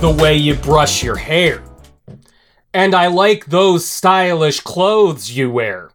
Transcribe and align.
the 0.00 0.10
way 0.10 0.36
you 0.36 0.54
brush 0.54 1.02
your 1.02 1.16
hair. 1.16 1.62
And 2.74 2.94
I 2.94 3.06
like 3.06 3.46
those 3.46 3.88
stylish 3.88 4.60
clothes 4.60 5.30
you 5.30 5.50
wear. 5.50 5.90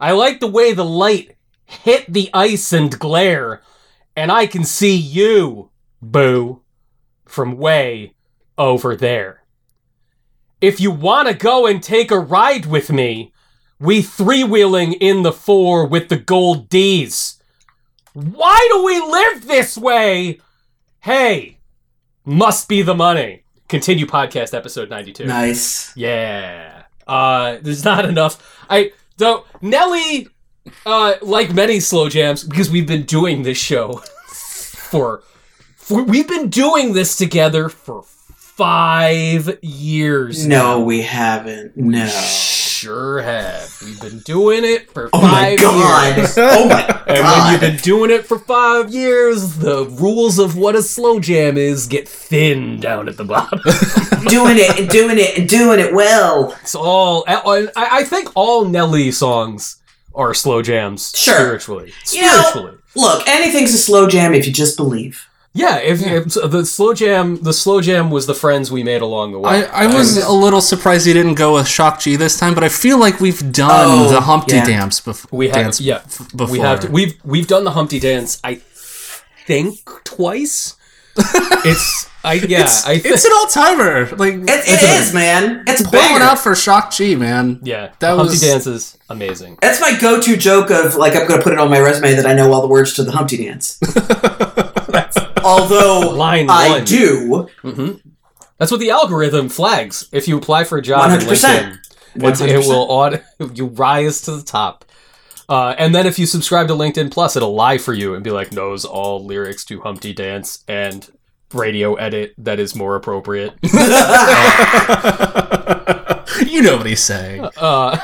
I 0.00 0.10
like 0.10 0.40
the 0.40 0.48
way 0.48 0.72
the 0.72 0.84
light 0.84 1.36
hit 1.64 2.12
the 2.12 2.30
ice 2.34 2.72
and 2.72 2.98
glare, 2.98 3.62
and 4.16 4.32
I 4.32 4.48
can 4.48 4.64
see 4.64 4.96
you, 4.96 5.70
boo, 6.02 6.62
from 7.26 7.56
way 7.56 8.14
over 8.56 8.96
there. 8.96 9.44
If 10.60 10.80
you 10.80 10.90
want 10.90 11.28
to 11.28 11.34
go 11.34 11.66
and 11.66 11.80
take 11.80 12.10
a 12.10 12.18
ride 12.18 12.66
with 12.66 12.90
me, 12.90 13.32
we 13.78 14.02
three 14.02 14.42
wheeling 14.42 14.94
in 14.94 15.22
the 15.22 15.32
four 15.32 15.86
with 15.86 16.08
the 16.08 16.16
gold 16.16 16.68
D's. 16.68 17.40
Why 18.14 18.66
do 18.72 18.84
we 18.84 19.00
live 19.00 19.46
this 19.46 19.78
way? 19.78 20.40
Hey, 21.00 21.57
must 22.28 22.68
be 22.68 22.82
the 22.82 22.94
money. 22.94 23.42
Continue 23.68 24.04
podcast 24.06 24.52
episode 24.52 24.90
92. 24.90 25.24
Nice. 25.24 25.96
Yeah. 25.96 26.84
Uh 27.06 27.56
there's 27.62 27.84
not 27.84 28.04
enough. 28.04 28.64
I 28.68 28.92
though 29.16 29.44
Nelly 29.62 30.28
uh 30.84 31.14
like 31.22 31.54
many 31.54 31.80
slow 31.80 32.10
jams 32.10 32.44
because 32.44 32.70
we've 32.70 32.86
been 32.86 33.04
doing 33.04 33.42
this 33.44 33.56
show 33.56 34.02
for, 34.28 35.22
for 35.76 36.02
we've 36.02 36.28
been 36.28 36.50
doing 36.50 36.92
this 36.92 37.16
together 37.16 37.70
for 37.70 38.02
5 38.02 39.58
years. 39.62 40.46
No, 40.46 40.80
we 40.80 41.02
haven't. 41.02 41.76
No. 41.76 42.10
Sure 42.78 43.20
have. 43.22 43.76
We've 43.84 44.00
been 44.00 44.20
doing 44.20 44.64
it 44.64 44.88
for 44.92 45.10
Oh 45.12 45.20
my 45.20 45.56
5 45.56 45.58
god. 45.60 46.16
years. 46.16 46.34
Oh 46.38 46.68
my 46.68 46.86
god. 46.86 46.94
And 47.08 47.24
when 47.24 47.52
you've 47.52 47.60
been 47.62 47.76
doing 47.78 48.10
it 48.10 48.26
for 48.26 48.38
five 48.38 48.90
years, 48.92 49.56
the 49.56 49.86
rules 49.86 50.38
of 50.38 50.56
what 50.58 50.76
a 50.76 50.82
slow 50.82 51.18
jam 51.18 51.56
is 51.56 51.86
get 51.86 52.06
thin 52.06 52.78
down 52.80 53.08
at 53.08 53.16
the 53.16 53.24
bottom. 53.24 53.58
doing 54.28 54.58
it 54.58 54.78
and 54.78 54.88
doing 54.90 55.16
it 55.18 55.38
and 55.38 55.48
doing 55.48 55.80
it 55.80 55.94
well. 55.94 56.54
It's 56.60 56.74
all. 56.74 57.24
I, 57.26 58.04
think 58.04 58.30
all 58.34 58.66
Nelly 58.66 59.10
songs 59.10 59.80
are 60.14 60.34
slow 60.34 60.60
jams 60.62 61.12
Sure. 61.16 61.34
spiritually. 61.34 61.92
You 62.12 62.22
know- 62.22 62.42
Spiritually. 62.50 62.78
Look, 62.94 63.26
anything's 63.26 63.72
a 63.72 63.78
slow 63.78 64.06
jam 64.08 64.34
if 64.34 64.46
you 64.46 64.52
just 64.52 64.76
believe. 64.76 65.26
Yeah, 65.58 65.76
if, 65.78 66.00
if 66.06 66.32
so 66.32 66.46
the 66.46 66.64
slow 66.64 66.94
jam, 66.94 67.42
the 67.42 67.52
slow 67.52 67.80
jam 67.80 68.10
was 68.10 68.26
the 68.26 68.34
friends 68.34 68.70
we 68.70 68.82
made 68.82 69.02
along 69.02 69.32
the 69.32 69.38
way. 69.40 69.66
I, 69.66 69.84
I 69.84 69.86
was 69.94 70.16
a 70.16 70.30
little 70.32 70.60
surprised 70.60 71.06
he 71.06 71.12
didn't 71.12 71.34
go 71.34 71.54
with 71.54 71.66
Shock 71.68 72.00
G 72.00 72.16
this 72.16 72.38
time, 72.38 72.54
but 72.54 72.64
I 72.64 72.68
feel 72.68 72.98
like 72.98 73.20
we've 73.20 73.52
done 73.52 73.70
Oh, 73.72 74.10
the 74.10 74.20
Humpty 74.20 74.56
yeah. 74.56 74.64
dance 74.64 75.00
before. 75.00 75.36
we 75.36 75.46
have, 75.48 75.54
dance 75.56 75.80
yeah, 75.80 75.96
f- 76.04 76.28
before. 76.36 76.52
we 76.52 76.58
have. 76.60 76.80
To, 76.80 76.90
we've 76.90 77.14
we've 77.24 77.46
done 77.46 77.64
the 77.64 77.72
Humpty 77.72 77.98
dance. 78.00 78.40
I 78.44 78.60
think 79.46 79.78
twice. 80.04 80.76
it's 81.64 82.08
I 82.22 82.34
yeah. 82.34 82.60
it's, 82.62 82.86
I 82.86 82.98
thi- 82.98 83.08
it's 83.08 83.24
an 83.24 83.32
all 83.34 83.46
timer. 83.48 84.06
Like 84.16 84.34
It, 84.34 84.48
it 84.48 84.82
is, 85.00 85.12
man. 85.12 85.64
It's 85.66 85.80
a 85.80 85.84
Pour 85.84 85.98
one 86.00 86.08
banger. 86.20 86.24
out 86.24 86.38
for 86.38 86.54
Shock 86.54 86.92
G, 86.92 87.16
man. 87.16 87.58
yeah. 87.62 87.90
that 87.98 88.10
Humpty 88.16 88.30
was- 88.34 88.40
dance 88.40 88.66
is 88.68 88.96
amazing. 89.08 89.58
That's 89.60 89.80
my 89.80 89.98
go-to 90.00 90.36
joke 90.36 90.70
of 90.70 90.94
like 90.94 91.16
I'm 91.16 91.26
going 91.26 91.40
to 91.40 91.44
put 91.44 91.52
it 91.52 91.58
on 91.58 91.70
my 91.70 91.80
resume 91.80 92.14
that 92.14 92.26
I 92.26 92.34
know 92.34 92.52
all 92.52 92.60
the 92.60 92.68
words 92.68 92.92
to 92.94 93.02
the 93.04 93.10
Humpty 93.12 93.36
Dance. 93.44 93.80
Although 95.48 96.10
Line 96.16 96.46
I 96.50 96.68
one. 96.70 96.84
do, 96.84 97.48
That's 98.58 98.70
what 98.70 98.80
the 98.80 98.90
algorithm 98.90 99.48
flags. 99.48 100.08
If 100.12 100.28
you 100.28 100.36
apply 100.38 100.64
for 100.64 100.78
a 100.78 100.82
job 100.82 101.10
in 101.10 101.18
100%. 101.20 101.26
LinkedIn, 101.26 101.78
it's, 102.16 102.40
it 102.40 102.50
100%. 102.50 102.66
will 102.68 102.90
aud- 102.90 103.22
you 103.54 103.66
rise 103.66 104.20
to 104.22 104.32
the 104.36 104.42
top. 104.42 104.84
Uh, 105.48 105.74
and 105.78 105.94
then 105.94 106.06
if 106.06 106.18
you 106.18 106.26
subscribe 106.26 106.68
to 106.68 106.74
LinkedIn 106.74 107.10
Plus, 107.10 107.34
it'll 107.36 107.54
lie 107.54 107.78
for 107.78 107.94
you 107.94 108.14
and 108.14 108.22
be 108.22 108.30
like, 108.30 108.52
knows 108.52 108.84
all 108.84 109.24
lyrics 109.24 109.64
to 109.66 109.80
Humpty 109.80 110.12
Dance 110.12 110.62
and 110.68 111.08
radio 111.54 111.94
edit 111.94 112.34
that 112.36 112.58
is 112.60 112.74
more 112.74 112.94
appropriate. 112.96 113.54
you 116.46 116.60
know 116.62 116.76
what 116.76 116.84
he's 116.86 117.02
saying. 117.02 117.42
uh, 117.56 117.98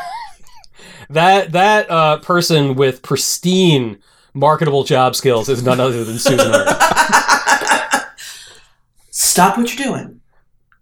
that 1.11 1.53
that 1.53 1.91
uh, 1.91 2.19
person 2.21 2.75
with 2.75 3.03
pristine 3.03 3.99
marketable 4.33 4.85
job 4.85 5.15
skills 5.15 5.49
is 5.51 5.63
none 5.63 5.79
other 5.81 6.03
than 6.05 6.19
Susan 6.19 6.51
Hart. 6.51 6.67
Stop 9.17 9.57
what 9.57 9.73
you're 9.73 9.87
doing, 9.87 10.21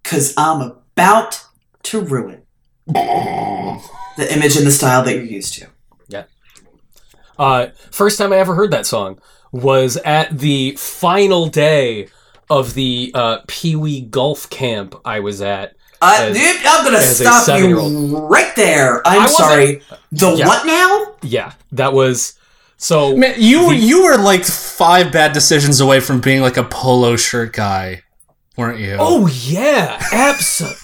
cause 0.05 0.33
I'm 0.39 0.61
about 0.63 1.45
to 1.85 2.01
ruin 2.01 2.43
the 2.87 4.29
image 4.31 4.57
and 4.57 4.67
the 4.67 4.71
style 4.73 5.03
that 5.05 5.15
you're 5.15 5.23
used 5.25 5.55
to. 5.55 5.67
Yeah. 6.09 6.25
Uh, 7.39 7.67
first 7.91 8.19
time 8.19 8.33
I 8.33 8.37
ever 8.39 8.55
heard 8.55 8.71
that 8.71 8.87
song 8.87 9.19
was 9.53 9.97
at 9.99 10.39
the 10.39 10.73
final 10.77 11.47
day 11.47 12.09
of 12.49 12.73
the 12.75 13.11
uh, 13.15 13.39
Pee 13.47 13.77
Wee 13.77 14.01
Golf 14.01 14.49
Camp 14.51 14.95
I 15.05 15.21
was 15.21 15.43
at. 15.43 15.75
Uh, 16.01 16.17
As- 16.21 16.37
dude, 16.37 16.57
I'm 16.67 16.85
gonna 16.85 17.01
stop 17.03 17.59
you 17.61 18.17
right 18.27 18.55
there. 18.57 19.07
I'm 19.07 19.29
sorry. 19.29 19.83
The 20.11 20.33
Yeah. 20.37 20.47
what 20.47 20.67
now? 20.67 21.15
Yeah, 21.23 21.53
that 21.73 21.93
was 21.93 22.35
so. 22.77 23.15
Man, 23.17 23.35
you 23.39 23.71
you 23.73 24.05
were 24.05 24.17
like 24.19 24.45
five 24.45 25.13
bad 25.13 25.33
decisions 25.33 25.81
away 25.81 26.01
from 26.01 26.21
being 26.21 26.41
like 26.43 26.57
a 26.57 26.65
polo 26.65 27.17
shirt 27.17 27.53
guy, 27.53 28.03
weren't 28.57 28.79
you? 28.81 28.97
Oh 28.99 29.27
yeah, 29.27 30.01
absolutely. 30.13 30.79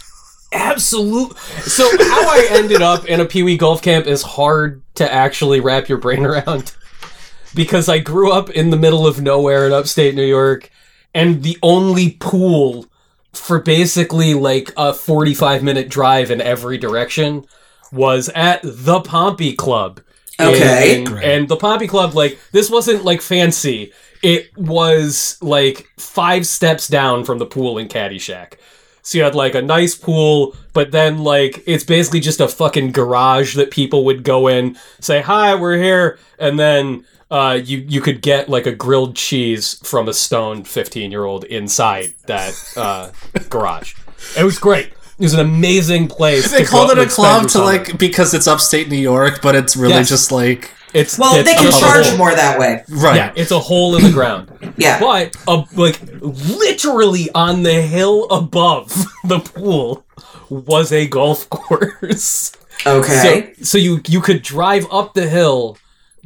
Absolute. 0.53 1.37
So 1.39 1.85
how 1.99 2.23
I 2.29 2.47
ended 2.51 2.81
up 2.81 3.05
in 3.05 3.21
a 3.21 3.27
Pee 3.27 3.43
Wee 3.43 3.59
golf 3.59 3.83
camp 3.83 4.07
is 4.07 4.23
hard 4.23 4.83
to 4.95 5.11
actually 5.13 5.61
wrap 5.61 5.89
your 5.91 5.99
brain 5.99 6.25
around, 6.25 6.75
because 7.55 7.89
I 7.89 7.99
grew 7.99 8.33
up 8.33 8.49
in 8.51 8.71
the 8.71 8.77
middle 8.79 9.07
of 9.07 9.21
nowhere 9.21 9.67
in 9.67 9.73
upstate 9.73 10.15
New 10.15 10.25
York, 10.25 10.71
and 11.15 11.43
the 11.43 11.59
only 11.63 12.13
pool 12.13 12.87
for 13.35 13.61
basically 13.61 14.33
like 14.33 14.73
a 14.79 14.95
forty-five 14.95 15.63
minute 15.63 15.91
drive 15.91 16.31
in 16.31 16.41
every 16.41 16.79
direction 16.79 17.45
was 17.93 18.31
at 18.35 18.61
the 18.65 19.01
Pompey 19.01 19.53
Club. 19.55 20.01
in- 20.39 20.47
Okay. 20.47 21.03
in- 21.03 21.19
and 21.19 21.49
the 21.49 21.57
Pompey 21.57 21.87
Club, 21.89 22.15
like 22.15 22.39
this 22.53 22.71
wasn't 22.71 23.05
like 23.05 23.21
fancy. 23.21 23.93
It 24.23 24.57
was 24.57 25.39
like 25.41 25.89
five 25.97 26.47
steps 26.47 26.89
down 26.89 27.25
from 27.25 27.39
the 27.39 27.47
pool 27.47 27.79
in 27.79 27.89
Caddyshack. 27.89 28.55
So 29.03 29.17
you 29.19 29.25
had 29.25 29.35
like 29.35 29.55
a 29.55 29.63
nice 29.63 29.95
pool, 29.95 30.55
but 30.75 30.91
then 30.93 31.19
like 31.25 31.63
it's 31.67 31.85
basically 31.85 32.21
just 32.21 32.41
a 32.41 32.49
fucking 32.49 32.93
garage 32.93 33.57
that 33.57 33.71
people 33.71 34.05
would 34.05 34.23
go 34.23 34.49
in, 34.49 34.77
say 35.01 35.23
hi, 35.23 35.55
we're 35.55 35.79
here, 35.79 36.19
and 36.39 36.59
then 36.59 37.07
uh, 37.31 37.59
you 37.63 37.79
you 37.89 38.01
could 38.03 38.21
get 38.21 38.49
like 38.51 38.67
a 38.67 38.73
grilled 38.75 39.17
cheese 39.17 39.81
from 39.83 40.09
a 40.09 40.13
stoned 40.15 40.69
fifteen 40.69 41.11
year 41.11 41.25
old 41.25 41.45
inside 41.45 42.15
that 42.27 42.53
uh, 42.77 43.11
garage. 43.49 43.95
It 44.37 44.45
was 44.45 44.59
great. 44.59 44.89
It 45.19 45.25
was 45.25 45.35
an 45.35 45.41
amazing 45.41 46.09
place. 46.09 46.51
they 46.51 46.65
called 46.65 46.91
it 46.91 46.99
a 46.99 47.07
club 47.07 47.49
to 47.51 47.59
like 47.61 47.99
because 47.99 48.35
it's 48.35 48.47
upstate 48.47 48.89
New 48.91 48.97
York, 48.99 49.41
but 49.43 49.55
it's 49.55 49.75
really 49.77 49.95
Yes. 49.95 50.09
just 50.11 50.31
like 50.33 50.71
it's 50.95 51.19
Well, 51.19 51.35
it's 51.37 51.49
they 51.49 51.55
can 51.55 51.71
charge 51.73 52.07
hole. 52.07 52.19
more 52.19 52.35
that 52.35 52.59
way. 52.59 52.83
right. 52.89 53.17
Yeah, 53.17 53.33
it's 53.37 53.51
a 53.51 53.59
hole 53.59 53.97
in 53.97 54.03
the 54.05 54.13
ground. 54.13 54.51
Yeah. 54.77 55.01
But 55.01 55.35
uh, 55.49 55.65
like 55.75 56.01
literally 56.21 57.31
on 57.35 57.63
the 57.65 57.83
hill 57.83 58.25
above 58.31 58.93
the 59.25 59.41
pool 59.41 60.05
was 60.49 60.93
a 60.93 61.07
golf 61.09 61.49
course. 61.51 62.53
Okay. 62.87 63.55
So, 63.57 63.65
so 63.65 63.79
you 63.79 64.01
you 64.07 64.21
could 64.21 64.43
drive 64.43 64.87
up 64.93 65.15
the 65.15 65.29
hill 65.29 65.79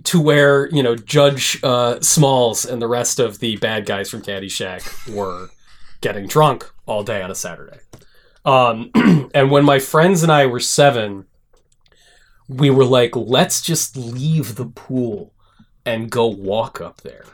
to 0.05 0.21
where 0.21 0.69
you 0.71 0.83
know 0.83 0.97
Judge 0.97 1.59
uh, 1.62 1.99
Smalls 2.00 2.65
and 2.67 2.81
the 2.83 2.89
rest 2.89 3.19
of 3.19 3.39
the 3.39 3.56
bad 3.56 3.87
guys 3.87 4.11
from 4.11 4.21
Caddyshack 4.23 5.14
were 5.14 5.49
getting 6.03 6.26
drunk 6.26 6.70
all 6.87 7.03
day 7.03 7.23
on 7.23 7.31
a 7.31 7.35
Saturday. 7.35 7.79
Um, 8.44 8.91
and 9.35 9.50
when 9.50 9.64
my 9.64 9.79
friends 9.79 10.23
and 10.23 10.31
I 10.32 10.47
were 10.47 10.61
seven, 10.61 11.26
we 12.52 12.70
were 12.70 12.84
like, 12.84 13.14
let's 13.16 13.60
just 13.60 13.96
leave 13.96 14.54
the 14.56 14.66
pool 14.66 15.32
and 15.87 16.10
go 16.10 16.26
walk 16.26 16.81
up 16.81 17.00
there. 17.02 17.25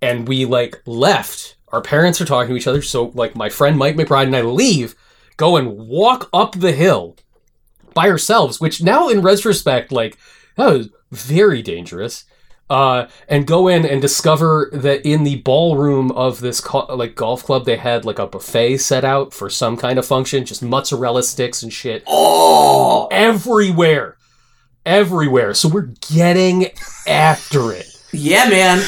And 0.00 0.28
we 0.28 0.44
like 0.44 0.80
left. 0.86 1.56
Our 1.68 1.80
parents 1.82 2.20
are 2.20 2.24
talking 2.24 2.50
to 2.50 2.56
each 2.56 2.66
other, 2.66 2.82
so 2.82 3.06
like 3.14 3.34
my 3.34 3.48
friend 3.48 3.76
Mike 3.76 3.96
McBride 3.96 4.26
and 4.26 4.36
I 4.36 4.42
leave, 4.42 4.94
go 5.36 5.56
and 5.56 5.76
walk 5.76 6.28
up 6.32 6.52
the 6.58 6.72
hill 6.72 7.16
by 7.94 8.08
ourselves, 8.08 8.60
which 8.60 8.82
now 8.82 9.08
in 9.08 9.22
retrospect, 9.22 9.90
like 9.92 10.16
that 10.56 10.72
was 10.72 10.88
very 11.10 11.62
dangerous. 11.62 12.24
Uh, 12.70 13.08
and 13.28 13.46
go 13.46 13.66
in 13.66 13.86
and 13.86 14.02
discover 14.02 14.68
that 14.74 15.00
in 15.06 15.24
the 15.24 15.36
ballroom 15.36 16.10
of 16.12 16.40
this 16.40 16.60
co- 16.60 16.84
like 16.94 17.14
golf 17.14 17.42
club, 17.42 17.64
they 17.64 17.78
had 17.78 18.04
like 18.04 18.18
a 18.18 18.26
buffet 18.26 18.76
set 18.76 19.06
out 19.06 19.32
for 19.32 19.48
some 19.48 19.74
kind 19.74 19.98
of 19.98 20.04
function, 20.04 20.44
just 20.44 20.62
mozzarella 20.62 21.22
sticks 21.22 21.62
and 21.62 21.72
shit 21.72 22.02
Oh. 22.06 23.08
everywhere, 23.10 24.17
everywhere. 24.88 25.54
So 25.54 25.68
we're 25.68 25.92
getting 26.10 26.68
after 27.06 27.72
it. 27.72 27.86
Yeah, 28.12 28.48
man. 28.48 28.82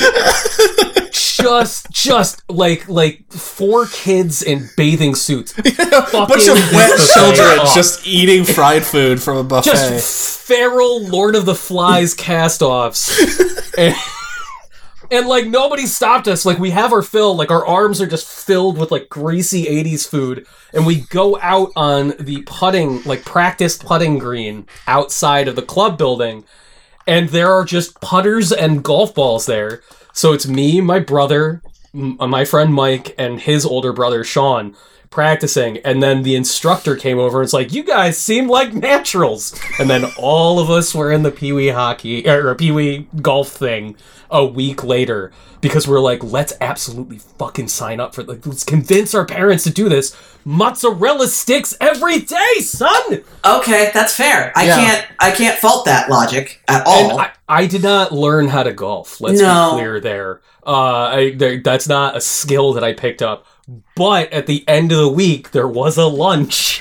Just, 1.12 1.90
just 1.90 2.42
like 2.50 2.88
like 2.88 3.30
four 3.32 3.86
kids 3.86 4.42
in 4.42 4.68
bathing 4.76 5.14
suits. 5.14 5.56
a 5.58 5.62
bunch 5.62 6.48
of 6.48 6.54
wet 6.72 6.98
children 6.98 7.58
up. 7.60 7.74
just 7.74 8.06
eating 8.06 8.44
fried 8.44 8.84
food 8.84 9.22
from 9.22 9.38
a 9.38 9.44
buffet. 9.44 9.70
just 9.70 10.40
feral 10.40 11.02
Lord 11.06 11.34
of 11.36 11.46
the 11.46 11.54
Flies 11.54 12.12
cast-offs. 12.14 13.74
and 13.78 13.94
and 15.10 15.26
like 15.26 15.46
nobody 15.46 15.86
stopped 15.86 16.28
us. 16.28 16.46
Like 16.46 16.58
we 16.58 16.70
have 16.70 16.92
our 16.92 17.02
fill, 17.02 17.34
like 17.34 17.50
our 17.50 17.66
arms 17.66 18.00
are 18.00 18.06
just 18.06 18.28
filled 18.28 18.78
with 18.78 18.90
like 18.90 19.08
greasy 19.08 19.64
80s 19.66 20.08
food. 20.08 20.46
And 20.72 20.86
we 20.86 21.02
go 21.02 21.38
out 21.40 21.72
on 21.76 22.14
the 22.18 22.42
putting, 22.46 23.02
like 23.02 23.24
practice 23.24 23.76
putting 23.76 24.18
green 24.18 24.66
outside 24.86 25.48
of 25.48 25.56
the 25.56 25.62
club 25.62 25.98
building. 25.98 26.44
And 27.06 27.28
there 27.30 27.52
are 27.52 27.64
just 27.64 28.00
putters 28.00 28.52
and 28.52 28.84
golf 28.84 29.14
balls 29.14 29.46
there. 29.46 29.82
So 30.12 30.32
it's 30.32 30.46
me, 30.46 30.80
my 30.80 31.00
brother, 31.00 31.62
m- 31.94 32.16
my 32.18 32.44
friend 32.44 32.72
Mike, 32.72 33.14
and 33.18 33.40
his 33.40 33.64
older 33.66 33.92
brother 33.92 34.22
Sean 34.22 34.76
practicing. 35.10 35.78
And 35.78 36.02
then 36.02 36.22
the 36.22 36.36
instructor 36.36 36.96
came 36.96 37.18
over 37.18 37.38
and 37.38 37.44
was 37.44 37.52
like, 37.52 37.72
You 37.72 37.82
guys 37.84 38.16
seem 38.16 38.48
like 38.48 38.72
naturals. 38.72 39.58
And 39.78 39.90
then 39.90 40.04
all 40.16 40.58
of 40.58 40.70
us 40.70 40.94
were 40.94 41.12
in 41.12 41.22
the 41.22 41.30
Pee 41.32 41.52
Wee 41.52 41.68
hockey 41.68 42.26
or 42.28 42.54
Pee 42.54 42.70
Wee 42.72 43.08
golf 43.20 43.48
thing 43.48 43.96
a 44.30 44.44
week 44.44 44.84
later 44.84 45.32
because 45.60 45.88
we're 45.88 46.00
like, 46.00 46.22
let's 46.22 46.52
absolutely 46.60 47.18
fucking 47.18 47.66
sign 47.68 47.98
up 48.00 48.14
for 48.14 48.22
like 48.22 48.46
let's 48.46 48.62
convince 48.64 49.14
our 49.14 49.26
parents 49.26 49.64
to 49.64 49.70
do 49.70 49.88
this. 49.88 50.16
Mozzarella 50.44 51.26
sticks 51.26 51.76
every 51.80 52.20
day, 52.20 52.60
son. 52.60 53.22
Okay, 53.44 53.90
that's 53.92 54.14
fair. 54.16 54.52
I 54.56 54.66
Yeah. 54.66 54.76
can't. 54.76 55.06
I 55.18 55.30
can't 55.32 55.58
fault 55.58 55.84
that 55.86 56.08
logic 56.08 56.62
at 56.68 56.86
all. 56.86 57.18
I, 57.18 57.30
I 57.48 57.66
did 57.66 57.82
not 57.82 58.12
learn 58.12 58.46
how 58.48 58.62
to 58.62 58.72
golf. 58.72 59.20
Let's 59.20 59.40
No. 59.40 59.72
be 59.72 59.80
clear 59.80 60.00
there. 60.00 60.40
Uh, 60.66 61.10
I, 61.12 61.34
there. 61.36 61.60
That's 61.60 61.88
not 61.88 62.16
a 62.16 62.20
skill 62.20 62.72
that 62.74 62.84
I 62.84 62.92
picked 62.94 63.20
up. 63.22 63.44
But 63.94 64.32
at 64.32 64.46
the 64.46 64.66
end 64.68 64.92
of 64.92 64.98
the 64.98 65.08
week, 65.08 65.52
there 65.52 65.68
was 65.68 65.96
a 65.96 66.06
lunch 66.06 66.80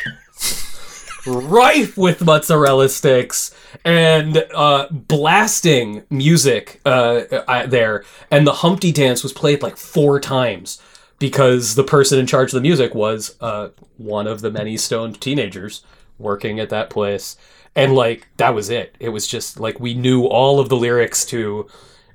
rife 1.28 1.98
with 1.98 2.24
mozzarella 2.24 2.90
sticks 2.90 3.54
and 3.86 4.46
uh, 4.56 4.88
blasting 4.92 6.04
music 6.10 6.82
uh, 6.86 7.22
there. 7.68 8.04
And 8.32 8.48
the 8.48 8.54
Humpty 8.54 8.92
Dance 8.92 9.24
was 9.24 9.34
played 9.34 9.62
like 9.62 9.78
four 9.78 10.20
times 10.20 10.82
because 11.20 11.76
the 11.76 11.84
person 11.84 12.18
in 12.18 12.26
charge 12.26 12.50
of 12.50 12.56
the 12.56 12.62
music 12.62 12.96
was 12.96 13.36
uh, 13.42 13.70
one 13.98 14.26
of 14.26 14.42
the 14.42 14.52
many 14.52 14.78
stoned 14.78 15.22
teenagers 15.22 15.84
working 16.18 16.60
at 16.60 16.70
that 16.70 16.90
place. 16.90 17.38
And 17.76 17.94
like 17.94 18.28
that 18.38 18.56
was 18.56 18.70
it. 18.70 18.96
It 19.00 19.10
was 19.10 19.28
just 19.28 19.60
like 19.60 19.80
we 19.80 19.94
knew 19.94 20.26
all 20.26 20.60
of 20.60 20.70
the 20.70 20.78
lyrics 20.78 21.26
to 21.28 21.68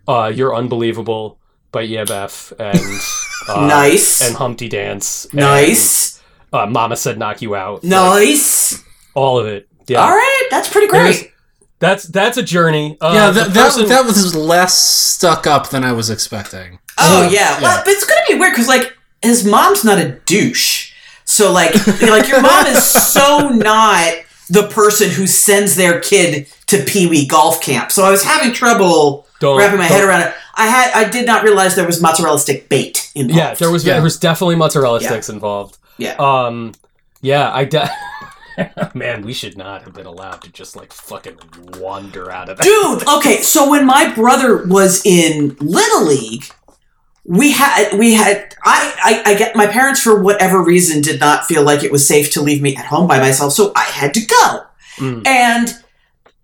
uh, 0.09 0.32
"You're 0.35 0.55
Unbelievable" 0.55 1.38
by 1.70 1.87
EMF 1.87 2.53
and 2.59 2.79
uh, 3.49 3.67
nice. 3.67 4.20
and 4.26 4.37
Humpty 4.37 4.69
Dance. 4.69 5.25
and, 5.26 5.35
nice. 5.41 6.23
uh, 6.52 6.67
Mama 6.67 6.96
said 6.96 7.19
knock 7.19 7.43
you 7.43 7.55
out. 7.55 7.82
Like, 7.85 7.91
Nice. 7.91 8.82
all 9.14 9.38
of 9.38 9.46
it. 9.46 9.69
Yeah. 9.87 10.00
All 10.00 10.11
right, 10.11 10.46
that's 10.50 10.69
pretty 10.69 10.87
There's- 10.91 11.19
great. 11.20 11.31
That's 11.81 12.05
that's 12.05 12.38
a 12.38 12.43
journey. 12.43 12.96
Uh, 13.00 13.11
yeah, 13.14 13.31
that, 13.31 13.52
that, 13.52 13.64
person- 13.73 13.88
that 13.88 14.05
was 14.06 14.35
less 14.35 14.73
stuck 14.79 15.46
up 15.46 15.69
than 15.69 15.85
I 15.85 15.93
was 15.93 16.08
expecting. 16.08 16.79
Oh 16.99 17.29
yeah. 17.31 17.56
yeah. 17.58 17.62
Well, 17.62 17.82
but 17.85 17.91
it's 17.91 18.06
gonna 18.06 18.20
be 18.26 18.35
weird 18.37 18.52
because 18.52 18.69
like 18.69 18.96
his 19.23 19.44
mom's 19.44 19.85
not 19.85 19.99
a 19.99 20.12
douche. 20.25 20.93
So 21.26 21.52
like 21.52 21.75
like 22.00 22.29
your 22.29 22.41
mom 22.41 22.67
is 22.69 22.91
so 23.12 23.49
not 23.50 24.14
the 24.49 24.69
person 24.69 25.11
who 25.11 25.26
sends 25.26 25.75
their 25.76 26.00
kid 26.00 26.46
to 26.69 26.82
Pee 26.85 27.06
Wee 27.06 27.26
golf 27.26 27.61
camp. 27.61 27.91
So 27.93 28.05
I 28.05 28.11
was 28.11 28.23
having 28.25 28.55
trouble 28.55 29.26
Don't- 29.41 29.58
wrapping 29.58 29.79
my 29.79 29.85
head 29.85 29.99
don't- 29.99 30.08
around 30.08 30.23
it. 30.29 30.35
I 30.56 30.67
had 30.67 30.93
I 30.95 31.09
did 31.09 31.27
not 31.27 31.43
realize 31.45 31.75
there 31.77 31.87
was 31.87 32.01
mozzarella 32.01 32.39
stick 32.39 32.69
bait 32.69 33.11
involved. 33.15 33.37
Yeah, 33.39 33.55
there 33.55 33.71
was 33.71 33.85
Yeah. 33.85 33.95
there 33.95 34.03
was 34.03 34.17
definitely 34.19 34.56
mozzarella 34.56 35.01
Yeah. 35.01 35.09
sticks 35.09 35.29
involved. 35.29 35.79
Yeah. 35.99 36.15
Um, 36.19 36.73
yeah, 37.23 37.51
I 37.53 37.65
de- 37.65 37.91
man, 38.95 39.23
we 39.23 39.33
should 39.33 39.56
not 39.59 39.83
have 39.83 39.95
been 39.95 40.06
allowed 40.06 40.43
to 40.43 40.51
just 40.53 40.77
like 40.77 40.93
fucking 40.93 41.37
wander 41.79 42.31
out 42.31 42.49
of 42.49 42.59
that. 42.59 42.65
Dude, 42.65 43.09
okay, 43.17 43.41
so 43.43 43.69
when 43.71 43.85
my 43.87 44.12
brother 44.15 44.65
was 44.67 45.03
in 45.05 45.56
Little 45.61 46.05
League, 46.06 46.45
we 47.25 47.53
had 47.53 47.99
we 47.99 48.15
had 48.15 48.55
I, 48.65 49.23
I 49.27 49.33
I 49.33 49.35
get 49.35 49.56
my 49.56 49.67
parents 49.67 50.01
for 50.01 50.21
whatever 50.21 50.62
reason 50.62 51.01
did 51.01 51.19
not 51.21 51.47
feel 51.47 51.62
like 51.62 51.83
it 51.83 51.91
was 51.91 52.06
safe 52.06 52.31
to 52.33 52.43
leave 52.43 52.61
me 52.62 52.77
at 52.77 52.85
home 52.85 53.09
by 53.09 53.19
myself, 53.19 53.53
so 53.55 53.73
I 53.75 53.85
had 53.85 54.12
to 54.15 54.21
go. 54.27 54.61
Mm. 54.99 55.27
And 55.27 55.75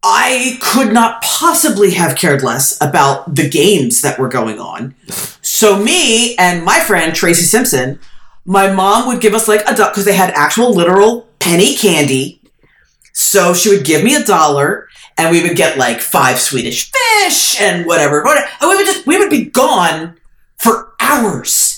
I 0.03 0.59
could 0.61 0.93
not 0.93 1.21
possibly 1.23 1.91
have 1.93 2.17
cared 2.17 2.43
less 2.43 2.81
about 2.81 3.35
the 3.35 3.49
games 3.49 4.01
that 4.03 4.19
were 4.19 4.29
going 4.29 4.59
on. 4.59 4.95
So 5.43 5.79
me 5.79 6.37
and 6.37 6.65
my 6.65 6.81
friend 6.81 7.15
Tracy 7.15 7.43
Simpson, 7.43 8.01
my 8.47 8.73
mom 8.73 9.07
would 9.09 9.21
give 9.21 9.35
us 9.35 9.47
like 9.47 9.61
a 9.69 9.75
dollar 9.75 9.91
because 9.91 10.07
they 10.07 10.15
had 10.15 10.31
actual 10.31 10.75
literal 10.75 11.29
penny 11.39 11.77
candy. 11.77 12.41
So 13.13 13.53
she 13.53 13.69
would 13.69 13.85
give 13.85 14.03
me 14.03 14.15
a 14.15 14.25
dollar 14.25 14.89
and 15.19 15.31
we 15.31 15.43
would 15.43 15.57
get 15.57 15.77
like 15.77 16.01
five 16.01 16.41
Swedish 16.41 16.91
fish 16.91 17.61
and 17.61 17.85
whatever. 17.85 18.23
whatever. 18.23 18.49
And 18.61 18.71
we 18.71 18.77
would 18.77 18.87
just 18.87 19.07
we 19.07 19.19
would 19.19 19.31
be 19.31 19.45
gone 19.45 20.17
for 20.57 20.95
hours. 20.99 21.70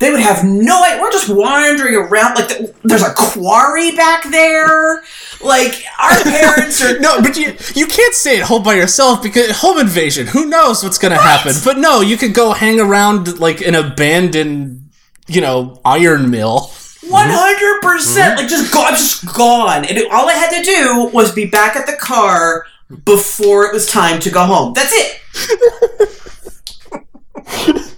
They 0.00 0.10
would 0.10 0.20
have 0.20 0.42
no 0.44 0.82
idea. 0.82 0.98
We're 0.98 1.12
just 1.12 1.28
wandering 1.28 1.94
around 1.94 2.34
like 2.34 2.48
the, 2.48 2.74
there's 2.84 3.02
a 3.02 3.12
quarry 3.14 3.94
back 3.94 4.24
there. 4.30 5.02
Like 5.42 5.84
our 6.00 6.18
parents 6.22 6.82
are 6.82 6.98
No, 6.98 7.20
but 7.20 7.36
you 7.36 7.54
you 7.74 7.86
can't 7.86 8.14
stay 8.14 8.40
at 8.40 8.46
home 8.46 8.62
by 8.62 8.74
yourself 8.74 9.22
because 9.22 9.58
home 9.58 9.78
invasion. 9.78 10.26
Who 10.26 10.46
knows 10.46 10.82
what's 10.82 10.96
gonna 10.96 11.20
happen? 11.20 11.52
But 11.62 11.76
no, 11.76 12.00
you 12.00 12.16
could 12.16 12.32
go 12.32 12.54
hang 12.54 12.80
around 12.80 13.38
like 13.38 13.60
an 13.60 13.74
abandoned, 13.74 14.90
you 15.26 15.42
know, 15.42 15.78
iron 15.84 16.30
mill. 16.30 16.72
One 17.08 17.26
mm-hmm. 17.26 17.36
hundred 17.36 17.82
percent, 17.82 18.38
like 18.38 18.48
just 18.48 18.72
go. 18.72 18.82
I'm 18.82 18.94
just 18.94 19.34
gone, 19.34 19.84
and 19.84 19.98
it, 19.98 20.10
all 20.10 20.30
I 20.30 20.32
had 20.32 20.50
to 20.58 20.62
do 20.62 21.10
was 21.12 21.34
be 21.34 21.44
back 21.44 21.76
at 21.76 21.86
the 21.86 21.96
car 21.96 22.64
before 23.04 23.66
it 23.66 23.74
was 23.74 23.86
time 23.86 24.18
to 24.20 24.30
go 24.30 24.44
home. 24.44 24.72
That's 24.72 24.92
it. 24.94 26.16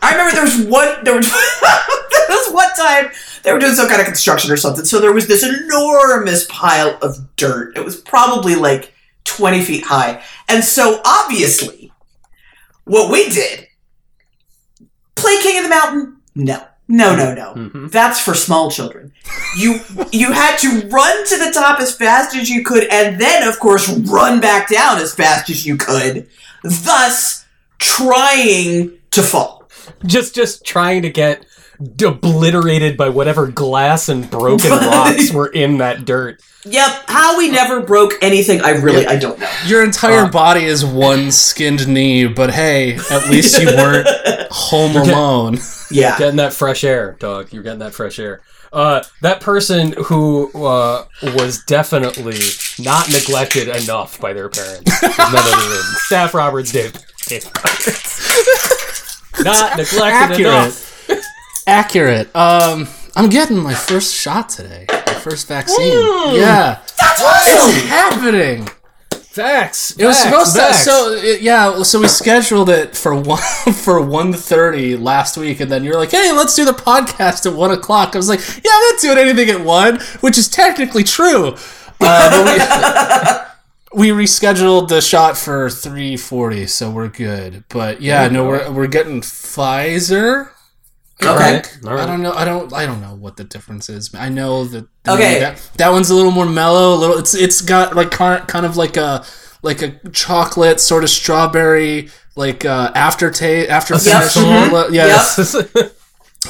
I 0.03 0.11
remember 0.13 0.33
there 0.35 0.45
was 0.45 0.59
one. 0.67 1.05
There 1.05 1.15
was 1.17 1.29
there 1.61 2.27
was 2.29 2.53
one 2.53 2.69
time 2.77 3.11
they 3.43 3.53
were 3.53 3.59
doing 3.59 3.75
some 3.75 3.89
kind 3.89 4.01
of 4.01 4.07
construction 4.07 4.51
or 4.51 4.57
something. 4.57 4.85
So 4.85 5.01
there 5.01 5.13
was 5.13 5.27
this 5.27 5.43
enormous 5.45 6.47
pile 6.49 6.99
of 7.03 7.35
dirt. 7.37 7.77
It 7.77 7.85
was 7.85 8.01
probably 8.01 8.55
like 8.55 8.93
twenty 9.25 9.63
feet 9.63 9.85
high, 9.85 10.23
and 10.49 10.65
so 10.65 11.01
obviously, 11.05 11.93
what 12.85 13.11
we 13.13 13.29
did 13.29 13.67
play 15.15 15.37
King 15.43 15.59
of 15.59 15.65
the 15.65 15.71
Mountain. 15.71 16.17
No, 16.35 16.65
no, 16.89 17.15
no, 17.15 17.35
no. 17.35 17.55
Mhm. 17.55 17.91
That's 17.93 18.19
for 18.21 18.35
small 18.35 18.71
children. 18.71 19.13
You 19.57 19.81
you 20.11 20.33
had 20.33 20.57
to 20.59 20.89
run 20.89 21.27
to 21.27 21.37
the 21.39 21.51
top 21.53 21.81
as 21.81 21.95
fast 21.95 22.35
as 22.35 22.49
you 22.51 22.65
could, 22.65 22.85
and 22.91 23.21
then, 23.21 23.47
of 23.47 23.59
course, 23.61 23.89
run 23.89 24.41
back 24.41 24.69
down 24.71 24.99
as 24.99 25.15
fast 25.15 25.49
as 25.51 25.65
you 25.67 25.77
could, 25.77 26.27
thus 26.65 27.45
trying 27.79 28.93
to 29.13 29.23
fall. 29.23 29.69
Just 30.07 30.35
just 30.35 30.65
trying 30.65 31.03
to 31.03 31.11
get 31.11 31.45
obliterated 32.05 32.97
by 32.97 33.09
whatever 33.09 33.47
glass 33.49 34.09
and 34.09 34.31
broken 34.31 34.71
rocks 34.71 35.33
were 35.33 35.49
in 35.49 35.79
that 35.79 36.05
dirt. 36.05 36.41
Yep. 36.65 37.05
How 37.09 37.37
we 37.39 37.51
never 37.51 37.81
broke 37.81 38.13
anything, 38.23 38.61
I 38.61 38.71
really 38.71 39.07
I 39.07 39.17
don't 39.19 39.39
know. 39.39 39.51
Your 39.67 39.83
entire 39.83 40.27
Uh, 40.27 40.31
body 40.31 40.65
is 40.65 40.85
one 40.85 41.33
skinned 41.33 41.89
knee, 41.89 42.27
but 42.27 42.51
hey, 42.53 42.95
at 43.11 43.29
least 43.29 43.61
you 43.61 43.67
weren't 43.67 44.07
home 44.53 44.97
alone. 44.97 45.59
Yeah. 45.91 46.17
Getting 46.19 46.37
that 46.37 46.53
fresh 46.53 46.85
air, 46.85 47.17
dog. 47.19 47.53
You're 47.53 47.65
getting 47.65 47.81
that 47.81 47.95
fresh 47.95 48.19
air. 48.21 48.43
Uh, 48.73 49.03
that 49.21 49.41
person 49.41 49.93
who 50.05 50.51
uh, 50.65 51.05
was 51.37 51.63
definitely 51.65 52.39
not 52.79 53.11
neglected 53.11 53.69
enough 53.69 54.19
by 54.21 54.33
their 54.33 54.49
parents. 54.49 55.03
none 55.03 55.13
other 55.19 55.69
than 55.69 55.83
Staff 56.07 56.33
Roberts, 56.33 56.71
Dave. 56.73 56.93
Dave 57.27 57.45
Roberts. 57.45 58.72
Not 59.41 59.77
neglected 59.77 60.41
enough. 60.41 61.09
Accurate. 61.09 61.25
Accurate. 61.67 62.37
Um, 62.37 62.89
I'm 63.15 63.29
getting 63.29 63.59
my 63.59 63.75
first 63.75 64.15
shot 64.15 64.49
today. 64.49 64.87
My 64.89 65.15
first 65.15 65.47
vaccine. 65.49 65.93
Yeah, 66.35 66.81
That's 66.99 67.21
it's 67.49 67.83
happening. 67.89 68.69
Facts. 69.11 69.97
It 69.97 70.05
was 70.05 70.19
facts, 70.19 70.29
supposed 70.31 70.55
to. 70.57 70.61
facts. 70.61 70.85
So 70.85 71.13
it, 71.15 71.41
yeah, 71.41 71.83
so 71.85 72.01
we 72.01 72.09
scheduled 72.09 72.69
it 72.69 72.95
for 72.95 73.15
one 73.15 73.39
for 73.73 74.01
one 74.03 74.33
thirty 74.35 74.95
last 74.97 75.39
week, 75.39 75.61
and 75.61 75.71
then 75.73 75.85
you're 75.85 75.97
like, 75.97 76.11
"Hey, 76.11 76.33
let's 76.33 76.55
do 76.55 76.67
the 76.67 76.73
podcast 76.73 77.47
at 77.47 77.55
one 77.57 77.71
o'clock." 77.71 78.15
I 78.15 78.19
was 78.19 78.29
like, 78.29 78.41
"Yeah, 78.41 78.71
I'm 78.75 78.91
not 78.93 79.01
doing 79.01 79.19
anything 79.19 79.49
at 79.49 79.65
one," 79.65 80.01
which 80.21 80.37
is 80.37 80.49
technically 80.49 81.03
true. 81.03 81.57
Uh, 81.99 82.45
but 82.45 83.52
we, 83.95 84.09
rescheduled 84.11 84.89
the 84.89 85.01
shot 85.01 85.37
for 85.37 85.69
three 85.71 86.17
forty, 86.17 86.67
so 86.67 86.91
we're 86.91 87.09
good. 87.09 87.65
But 87.69 88.01
yeah, 88.01 88.29
no, 88.29 88.47
we're 88.47 88.71
we're 88.73 88.87
getting 88.87 89.21
Pfizer. 89.21 90.49
I 91.21 91.27
Okay. 91.29 91.63
right. 91.85 92.01
I 92.01 92.07
don't 92.07 92.23
know. 92.23 92.33
I 92.33 92.45
don't. 92.45 92.73
I 92.73 92.85
don't 92.87 93.01
know 93.01 93.15
what 93.15 93.37
the 93.37 93.45
difference 93.45 93.89
is. 93.89 94.13
I 94.15 94.29
know 94.29 94.65
that. 94.65 94.87
Okay. 95.07 95.39
That, 95.41 95.71
that 95.77 95.91
one's 95.91 96.11
a 96.11 96.15
little 96.15 96.33
more 96.33 96.47
mellow. 96.47 96.95
A 96.95 96.97
little. 96.97 97.19
It's 97.19 97.35
it's 97.35 97.61
got 97.61 97.95
like 97.95 98.11
kind 98.11 98.47
kind 98.49 98.67
of 98.67 98.77
like 98.77 98.97
a 98.97 99.25
like 99.63 99.83
a 99.83 99.91
chocolate 100.11 100.81
sort 100.81 101.05
of 101.05 101.11
strawberry 101.11 102.11
like 102.35 102.65
uh, 102.65 102.91
aftertaste 102.95 103.71
after 103.71 103.95
Yep. 103.95 104.03
finish. 104.03 104.35
Mhm. 104.35 104.93
Yes. 104.93 105.55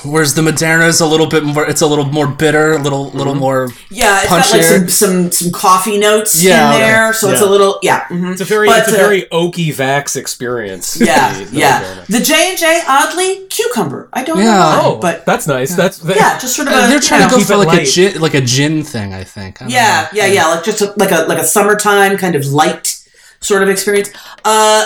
Whereas 0.05 0.35
the 0.35 0.43
Moderna 0.43 0.89
is 0.89 1.01
a 1.01 1.07
little 1.07 1.27
bit 1.29 1.45
more. 1.45 1.65
It's 1.69 1.81
a 1.81 1.87
little 1.87 2.05
more 2.05 2.27
bitter, 2.27 2.73
a 2.73 2.79
little 2.83 3.11
little 3.11 3.35
more. 3.37 3.69
Yeah, 3.91 4.21
it's 4.21 4.29
got 4.29 4.51
like 4.51 4.63
some, 4.63 4.89
some 4.89 5.31
some 5.33 5.51
coffee 5.53 5.99
notes 5.99 6.43
Yeah, 6.43 6.73
in 6.75 6.81
there, 6.81 7.13
so 7.13 7.31
it's 7.31 7.41
a 7.41 7.47
little 7.49 7.79
yeah. 7.83 8.05
mhm. 8.09 8.33
It's 8.33 8.41
a 8.41 8.45
very, 8.45 8.67
But, 8.67 8.81
it's 8.81 8.89
a 8.93 8.95
uh, 8.95 9.07
very 9.07 9.23
oaky 9.33 9.69
Vax 9.73 10.17
experience. 10.17 10.97
yeah, 11.01 11.39
the- 11.39 11.45
the 11.45 11.57
yeah. 11.57 11.83
Moderna. 11.83 12.07
The 12.07 12.21
J 12.21 12.49
and 12.51 12.59
J 12.59 12.83
oddly 12.89 13.47
cucumber. 13.49 14.09
I 14.13 14.25
don't 14.25 14.39
Yeah. 14.39 14.45
know 14.45 14.59
why, 14.59 14.81
Oh, 14.83 14.97
but 15.01 15.25
that's 15.25 15.47
nice. 15.47 15.75
That's 15.77 15.99
that, 15.99 16.17
yeah, 16.17 16.39
just 16.39 16.57
sort 16.57 16.69
of 16.69 16.75
Uh, 16.75 16.79
a 16.79 16.89
they're 16.89 16.99
trying 17.01 17.21
you 17.23 17.27
to 17.29 17.33
know, 17.33 17.39
go 17.39 17.45
for 17.45 17.53
it 17.55 17.67
like 17.67 17.81
a 17.83 17.85
gin, 17.85 18.21
like 18.21 18.35
a 18.35 18.41
gin 18.41 18.83
thing. 18.83 19.15
I 19.15 19.23
think. 19.25 19.63
I 19.63 19.65
don't 19.67 19.73
Yeah, 19.73 20.09
know. 20.13 20.19
yeah, 20.19 20.27
yeah. 20.27 20.47
Like 20.49 20.65
just 20.65 20.81
a, 20.81 20.93
like 20.97 21.13
a 21.13 21.27
like 21.29 21.39
a 21.39 21.45
summertime 21.47 22.17
kind 22.17 22.35
of 22.35 22.45
light 22.47 22.99
sort 23.41 23.63
of 23.63 23.69
experience. 23.69 24.11
Uh, 24.45 24.85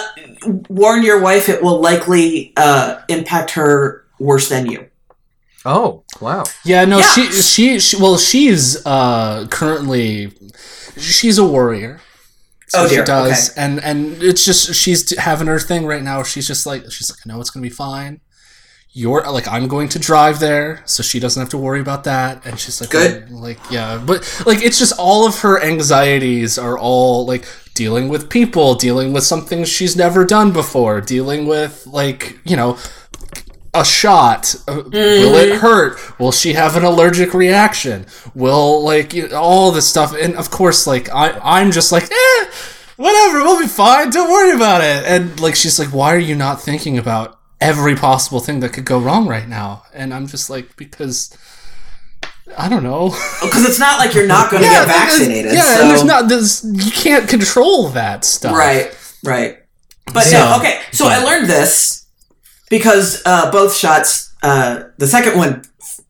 warn 0.68 1.02
your 1.02 1.20
wife; 1.20 1.48
it 1.48 1.62
will 1.62 1.80
likely 1.80 2.52
uh, 2.56 2.98
impact 3.08 3.52
her 3.52 4.04
worse 4.18 4.48
than 4.48 4.66
you. 4.66 4.84
Oh, 5.68 6.04
wow. 6.20 6.44
Yeah, 6.64 6.84
no, 6.84 6.98
Yeah. 6.98 7.10
she, 7.12 7.32
she 7.32 7.80
she 7.80 7.96
well, 8.00 8.16
she's 8.18 8.84
uh 8.86 9.46
currently 9.50 10.32
she's 10.96 11.38
a 11.38 11.44
warrior. 11.44 12.00
So 12.68 12.82
Oh, 12.84 12.88
dear, 12.88 13.00
she 13.00 13.04
does, 13.06 13.50
okay. 13.50 13.60
and 13.62 13.80
and 13.82 14.22
it's 14.22 14.44
just 14.44 14.74
she's 14.74 15.16
having 15.18 15.46
her 15.48 15.58
thing 15.58 15.84
right 15.86 16.02
now. 16.02 16.22
She's 16.22 16.46
just 16.46 16.66
like 16.66 16.82
she's 16.90 17.10
like, 17.10 17.18
I 17.24 17.32
know 17.32 17.40
it's 17.40 17.50
gonna 17.50 17.62
be 17.62 17.70
fine. 17.70 18.20
You're 18.92 19.22
like 19.30 19.46
I'm 19.46 19.68
going 19.68 19.88
to 19.90 19.98
drive 19.98 20.40
there, 20.40 20.82
so 20.86 21.02
she 21.02 21.20
doesn't 21.20 21.38
have 21.40 21.50
to 21.50 21.58
worry 21.58 21.80
about 21.80 22.04
that. 22.04 22.46
And 22.46 22.58
she's 22.58 22.80
like, 22.80 22.90
Good. 22.90 23.30
Like 23.30 23.58
yeah, 23.70 24.02
but 24.04 24.18
like 24.46 24.62
it's 24.62 24.78
just 24.78 24.94
all 24.98 25.26
of 25.26 25.40
her 25.40 25.60
anxieties 25.62 26.58
are 26.58 26.78
all 26.78 27.26
like 27.26 27.44
dealing 27.74 28.08
with 28.08 28.30
people, 28.30 28.74
dealing 28.74 29.12
with 29.12 29.22
something 29.24 29.64
she's 29.64 29.96
never 29.96 30.24
done 30.24 30.50
before, 30.52 31.00
dealing 31.02 31.46
with 31.46 31.86
like 31.86 32.38
you 32.44 32.56
know 32.56 32.78
a 33.80 33.84
shot. 33.84 34.54
Uh, 34.66 34.82
Will 34.86 35.34
it 35.36 35.56
hurt? 35.60 36.18
Will 36.18 36.32
she 36.32 36.52
have 36.54 36.76
an 36.76 36.84
allergic 36.84 37.34
reaction? 37.34 38.06
Will 38.34 38.82
like 38.84 39.14
you 39.14 39.28
know, 39.28 39.40
all 39.40 39.70
this 39.72 39.86
stuff? 39.88 40.14
And 40.14 40.34
of 40.36 40.50
course, 40.50 40.86
like 40.86 41.08
I, 41.10 41.38
I'm 41.42 41.70
just 41.72 41.92
like, 41.92 42.04
eh, 42.04 42.44
whatever, 42.96 43.38
we'll 43.42 43.60
be 43.60 43.66
fine. 43.68 44.10
Don't 44.10 44.30
worry 44.30 44.54
about 44.54 44.80
it. 44.82 45.04
And 45.06 45.38
like 45.40 45.54
she's 45.56 45.78
like, 45.78 45.88
why 45.92 46.14
are 46.14 46.18
you 46.18 46.34
not 46.34 46.60
thinking 46.60 46.98
about 46.98 47.38
every 47.60 47.94
possible 47.96 48.40
thing 48.40 48.60
that 48.60 48.72
could 48.72 48.84
go 48.84 48.98
wrong 48.98 49.26
right 49.28 49.48
now? 49.48 49.84
And 49.94 50.12
I'm 50.14 50.26
just 50.26 50.50
like, 50.50 50.76
because 50.76 51.36
I 52.56 52.68
don't 52.68 52.82
know. 52.84 53.08
Because 53.42 53.64
it's 53.68 53.78
not 53.78 53.98
like 53.98 54.14
you're 54.14 54.26
not 54.26 54.50
going 54.50 54.62
to 54.64 54.68
get 54.68 54.86
vaccinated. 54.86 55.52
Yeah, 55.52 55.74
so. 55.74 55.80
and 55.82 55.90
there's 55.90 56.04
not 56.04 56.28
this. 56.28 56.64
You 56.64 56.90
can't 56.92 57.28
control 57.28 57.88
that 57.90 58.24
stuff. 58.24 58.56
Right, 58.56 58.96
right. 59.24 59.58
But 60.14 60.30
Yeah. 60.30 60.44
no, 60.50 60.58
okay. 60.58 60.80
So 60.92 61.06
I 61.08 61.22
learned 61.22 61.48
this 61.50 62.05
because 62.70 63.22
uh, 63.24 63.50
both 63.50 63.76
shots. 63.76 64.34
Uh, 64.42 64.84
the 64.98 65.06
second 65.06 65.36
one 65.36 65.62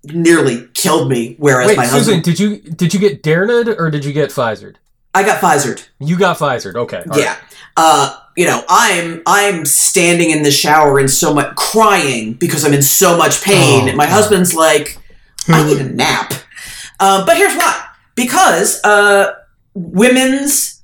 nearly 0.05 0.69
killed 0.75 1.09
me, 1.09 1.37
whereas 1.39 1.69
Wait, 1.69 1.77
my 1.77 1.85
Susan, 1.87 2.15
husband. 2.15 2.25
did 2.25 2.39
you 2.41 2.57
did 2.59 2.95
you 2.95 3.01
get 3.01 3.23
Darned 3.23 3.69
or 3.69 3.91
did 3.91 4.05
you 4.05 4.13
get 4.13 4.31
Pfizered? 4.31 4.77
I 5.15 5.23
got 5.23 5.41
Pfizered. 5.41 5.87
You 5.99 6.19
got 6.19 6.39
Pfizered. 6.39 6.75
Okay. 6.75 7.03
all 7.11 7.19
yeah. 7.19 7.37
Uh, 7.77 8.19
you 8.37 8.47
know, 8.47 8.63
I'm 8.69 9.23
I'm 9.27 9.65
standing 9.65 10.31
in 10.31 10.43
the 10.43 10.51
shower 10.51 11.01
in 11.01 11.09
so 11.09 11.33
much 11.33 11.55
crying 11.57 12.35
because 12.35 12.65
I'm 12.65 12.73
in 12.75 12.83
so 12.83 13.17
much 13.17 13.43
pain. 13.43 13.89
Oh, 13.89 13.97
my 13.97 14.05
God. 14.05 14.13
husband's 14.13 14.55
like, 14.55 14.99
I 15.49 15.67
need 15.67 15.79
a 15.81 15.85
nap. 15.89 16.35
Uh, 17.01 17.25
but 17.25 17.37
here's 17.37 17.55
why: 17.55 17.87
because 18.15 18.83
uh, 18.85 19.35
women's 19.75 20.83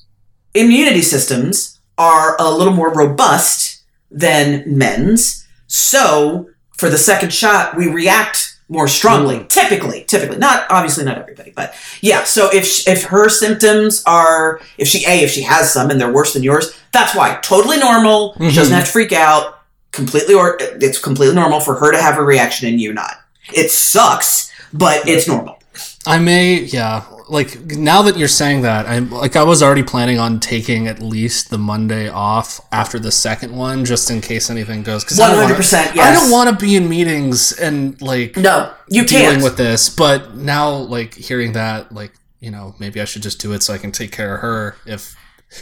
immunity 0.54 1.02
systems 1.02 1.80
are 1.98 2.36
a 2.40 2.50
little 2.50 2.72
more 2.72 2.92
robust 2.92 3.82
than 4.10 4.64
men's. 4.66 5.41
So 5.72 6.50
for 6.76 6.90
the 6.90 6.98
second 6.98 7.32
shot, 7.32 7.76
we 7.76 7.88
react 7.88 8.58
more 8.68 8.86
strongly. 8.86 9.36
Mm-hmm. 9.36 9.46
Typically, 9.46 10.04
typically, 10.04 10.36
not 10.36 10.66
obviously 10.70 11.04
not 11.04 11.16
everybody, 11.16 11.50
but 11.50 11.74
yeah. 12.02 12.24
So 12.24 12.50
if 12.52 12.66
sh- 12.66 12.86
if 12.86 13.04
her 13.04 13.30
symptoms 13.30 14.02
are 14.06 14.60
if 14.76 14.86
she 14.86 15.04
a 15.06 15.22
if 15.22 15.30
she 15.30 15.40
has 15.42 15.72
some 15.72 15.90
and 15.90 15.98
they're 15.98 16.12
worse 16.12 16.34
than 16.34 16.42
yours, 16.42 16.78
that's 16.92 17.14
why 17.14 17.38
totally 17.42 17.78
normal. 17.78 18.34
She 18.34 18.40
mm-hmm. 18.40 18.54
doesn't 18.54 18.74
have 18.74 18.84
to 18.84 18.90
freak 18.90 19.12
out. 19.12 19.60
Completely 19.92 20.34
or 20.34 20.56
it's 20.58 20.98
completely 20.98 21.34
normal 21.34 21.60
for 21.60 21.74
her 21.74 21.92
to 21.92 22.00
have 22.00 22.16
a 22.18 22.22
reaction 22.22 22.68
and 22.68 22.80
you 22.80 22.94
not. 22.94 23.16
It 23.54 23.70
sucks, 23.70 24.50
but 24.72 25.06
it's 25.06 25.28
normal. 25.28 25.58
I 26.06 26.18
may, 26.18 26.60
yeah. 26.62 27.04
Like 27.32 27.64
now 27.76 28.02
that 28.02 28.18
you're 28.18 28.28
saying 28.28 28.60
that, 28.62 28.86
I'm 28.86 29.10
like 29.10 29.36
I 29.36 29.42
was 29.42 29.62
already 29.62 29.82
planning 29.82 30.18
on 30.18 30.38
taking 30.38 30.86
at 30.86 31.00
least 31.00 31.48
the 31.48 31.56
Monday 31.56 32.08
off 32.08 32.60
after 32.70 32.98
the 32.98 33.10
second 33.10 33.56
one, 33.56 33.86
just 33.86 34.10
in 34.10 34.20
case 34.20 34.50
anything 34.50 34.82
goes. 34.82 35.02
Because 35.02 35.18
One 35.18 35.30
hundred 35.30 35.56
percent. 35.56 35.92
I 35.92 35.94
Yes. 35.94 36.20
don't 36.20 36.30
want 36.30 36.50
to 36.50 36.56
be 36.66 36.76
in 36.76 36.90
meetings 36.90 37.52
and 37.52 38.00
like 38.02 38.36
No, 38.36 38.72
you 38.90 39.06
dealing 39.06 39.26
can't. 39.40 39.42
with 39.42 39.56
this. 39.56 39.88
But 39.88 40.36
now, 40.36 40.70
like 40.74 41.14
hearing 41.14 41.52
that, 41.52 41.90
like 41.92 42.12
you 42.40 42.50
know, 42.50 42.74
maybe 42.78 43.00
I 43.00 43.06
should 43.06 43.22
just 43.22 43.40
do 43.40 43.54
it 43.54 43.62
so 43.62 43.72
I 43.72 43.78
can 43.78 43.92
take 43.92 44.12
care 44.12 44.34
of 44.34 44.40
her. 44.42 44.76
If 44.84 45.16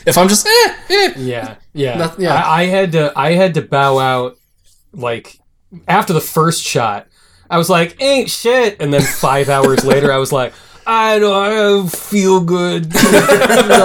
if 0.06 0.18
I'm 0.18 0.26
just 0.28 0.46
eh, 0.48 0.74
eh. 0.90 1.12
Yeah, 1.18 1.54
yeah. 1.72 1.96
Noth- 1.98 2.18
yeah. 2.18 2.34
I, 2.34 2.62
I 2.62 2.66
had 2.66 2.90
to 2.92 3.12
I 3.16 3.32
had 3.34 3.54
to 3.54 3.62
bow 3.62 3.98
out 4.00 4.36
like 4.92 5.38
after 5.86 6.12
the 6.12 6.20
first 6.20 6.64
shot. 6.64 7.06
I 7.48 7.58
was 7.58 7.68
like, 7.70 7.96
ain't 8.00 8.28
shit, 8.30 8.80
and 8.80 8.92
then 8.92 9.02
five 9.02 9.48
hours 9.48 9.84
later, 9.84 10.12
I 10.12 10.18
was 10.18 10.32
like, 10.32 10.52
I 10.92 11.18
don't 11.20 11.32
I 11.32 11.88
feel 11.88 12.40
good. 12.40 12.92
no. 12.94 13.00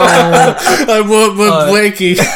I'm, 0.01 0.89
I'm 0.89 1.11
Uh, 1.11 1.67
blanky. 1.69 2.19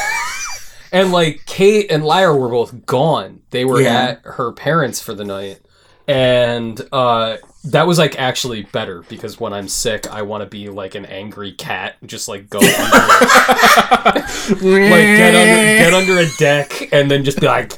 And 0.91 1.11
like 1.11 1.45
Kate 1.45 1.91
and 1.91 2.03
Lyra 2.03 2.35
were 2.35 2.49
both 2.49 2.85
gone. 2.88 3.41
They 3.51 3.63
were 3.63 3.79
Yeah. 3.79 3.93
at 4.07 4.21
her 4.23 4.51
parents 4.51 4.99
for 4.99 5.13
the 5.13 5.23
night. 5.23 5.59
And 6.07 6.81
uh 6.91 7.38
that 7.65 7.85
was 7.85 7.99
like 7.99 8.17
actually 8.19 8.63
better 8.63 9.03
because 9.09 9.39
when 9.39 9.53
I'm 9.53 9.67
sick, 9.67 10.11
I 10.11 10.23
want 10.23 10.41
to 10.41 10.47
be 10.49 10.69
like 10.69 10.95
an 10.95 11.05
angry 11.05 11.51
cat, 11.51 11.95
just 12.05 12.27
like 12.27 12.49
go 12.49 12.57
under, 12.59 12.69
like 14.19 14.55
get 14.57 15.35
under 15.35 15.65
get 15.65 15.93
under 15.93 16.17
a 16.17 16.25
deck 16.38 16.91
and 16.93 17.09
then 17.11 17.23
just 17.23 17.39
be 17.39 17.45
like 17.47 17.73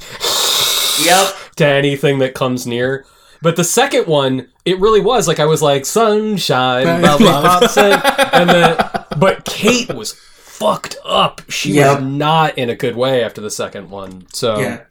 Yep. 1.03 1.33
to 1.57 1.65
anything 1.65 2.19
that 2.19 2.33
comes 2.33 2.65
near. 2.67 3.05
But 3.41 3.55
the 3.55 3.63
second 3.63 4.07
one, 4.07 4.47
it 4.65 4.79
really 4.79 5.01
was 5.01 5.27
like 5.27 5.39
I 5.39 5.45
was 5.45 5.61
like 5.61 5.85
sunshine, 5.85 7.01
lollipop 7.01 7.69
scent," 7.71 8.03
and 8.33 8.49
then 8.49 8.77
but 9.17 9.45
Kate 9.45 9.93
was 9.93 10.13
fucked 10.13 10.95
up. 11.05 11.41
She 11.49 11.73
Yep. 11.73 12.01
was 12.01 12.07
not 12.07 12.57
in 12.57 12.69
a 12.69 12.75
good 12.75 12.95
way 12.95 13.23
after 13.23 13.41
the 13.41 13.49
second 13.51 13.89
one. 13.89 14.27
So 14.33 14.59
Yeah. 14.59 14.81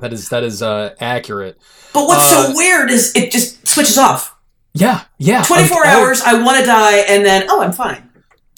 that 0.00 0.12
is 0.12 0.28
that 0.30 0.42
is 0.42 0.60
uh, 0.62 0.94
accurate. 1.00 1.58
But 1.92 2.06
what's 2.06 2.32
Uh, 2.32 2.46
so 2.48 2.52
weird 2.56 2.90
is 2.90 3.14
it 3.14 3.30
just 3.30 3.66
switches 3.66 3.96
off. 3.98 4.34
Yeah, 4.74 5.02
yeah. 5.18 5.42
24 5.42 5.84
I- 5.86 5.90
I- 5.90 5.94
hours, 5.94 6.20
I 6.22 6.34
want 6.42 6.58
to 6.60 6.64
die, 6.64 6.98
and 6.98 7.24
then, 7.26 7.46
oh, 7.48 7.60
I'm 7.60 7.72
fine. 7.72 8.08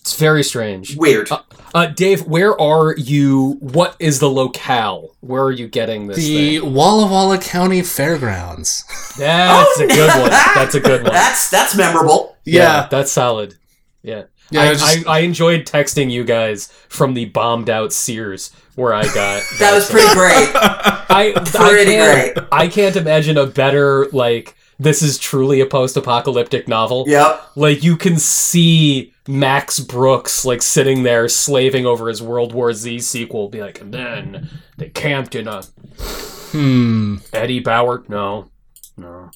It's 0.01 0.17
very 0.17 0.43
strange. 0.45 0.97
Weird. 0.97 1.31
Uh, 1.33 1.41
Uh, 1.75 1.87
Dave, 1.87 2.27
where 2.27 2.59
are 2.61 2.95
you? 2.97 3.57
What 3.61 3.97
is 3.99 4.19
the 4.21 4.29
locale? 4.29 5.17
Where 5.21 5.43
are 5.45 5.51
you 5.53 5.69
getting 5.69 6.07
this 6.07 6.19
the 6.19 6.59
thing? 6.59 6.75
Walla 6.75 7.07
Walla 7.07 7.39
County 7.39 7.83
Fairgrounds. 7.83 8.85
That's 9.19 9.81
a 9.81 9.87
good 9.87 10.09
one. 10.21 10.31
Oh! 10.33 10.53
That's 10.55 10.75
a 10.75 10.81
good 10.81 11.03
one. 11.03 11.13
That's 11.13 11.51
that's 11.51 11.75
memorable. 11.77 12.37
Yeah, 12.45 12.89
that's 12.91 13.11
solid. 13.11 13.55
Yeah. 14.03 14.25
Yeah, 14.51 14.63
I, 14.63 14.73
just- 14.75 15.09
I, 15.09 15.17
I 15.17 15.19
enjoyed 15.21 15.65
texting 15.65 16.11
you 16.11 16.25
guys 16.25 16.67
from 16.89 17.15
the 17.15 17.25
bombed 17.27 17.71
out 17.71 17.93
Sears 17.93 18.51
where 18.75 18.93
I 18.93 19.05
got. 19.15 19.43
That 19.59 19.73
was 19.73 19.89
pretty 19.91 20.13
great. 20.13 20.51
I, 20.55 21.33
pretty 21.35 21.93
I 21.93 21.95
can't, 21.95 22.35
great. 22.35 22.49
I 22.53 22.69
can't 22.69 22.97
imagine 22.97 23.39
a 23.39 23.47
better 23.47 24.09
like. 24.13 24.57
This 24.79 25.01
is 25.01 25.17
truly 25.19 25.61
a 25.61 25.67
post-apocalyptic 25.67 26.67
novel. 26.67 27.05
Yep. 27.07 27.43
Like 27.55 27.85
you 27.85 27.97
can 27.97 28.19
see 28.19 29.12
Max 29.29 29.79
Brooks 29.79 30.45
like 30.45 30.63
sitting 30.63 31.03
there 31.05 31.29
slaving 31.29 31.87
over 31.87 32.09
his 32.09 32.23
World 32.23 32.53
War 32.53 32.73
Z 32.73 33.01
sequel, 33.01 33.49
be 33.49 33.61
like, 33.61 33.81
and 33.81 33.95
then 33.95 34.49
they 34.77 34.89
camped 34.89 35.35
in 35.35 35.47
a 35.47 35.63
hmm. 35.63 37.17
Eddie 37.33 37.61
Bauer. 37.61 38.05
No, 38.09 38.51
no. 38.97 39.31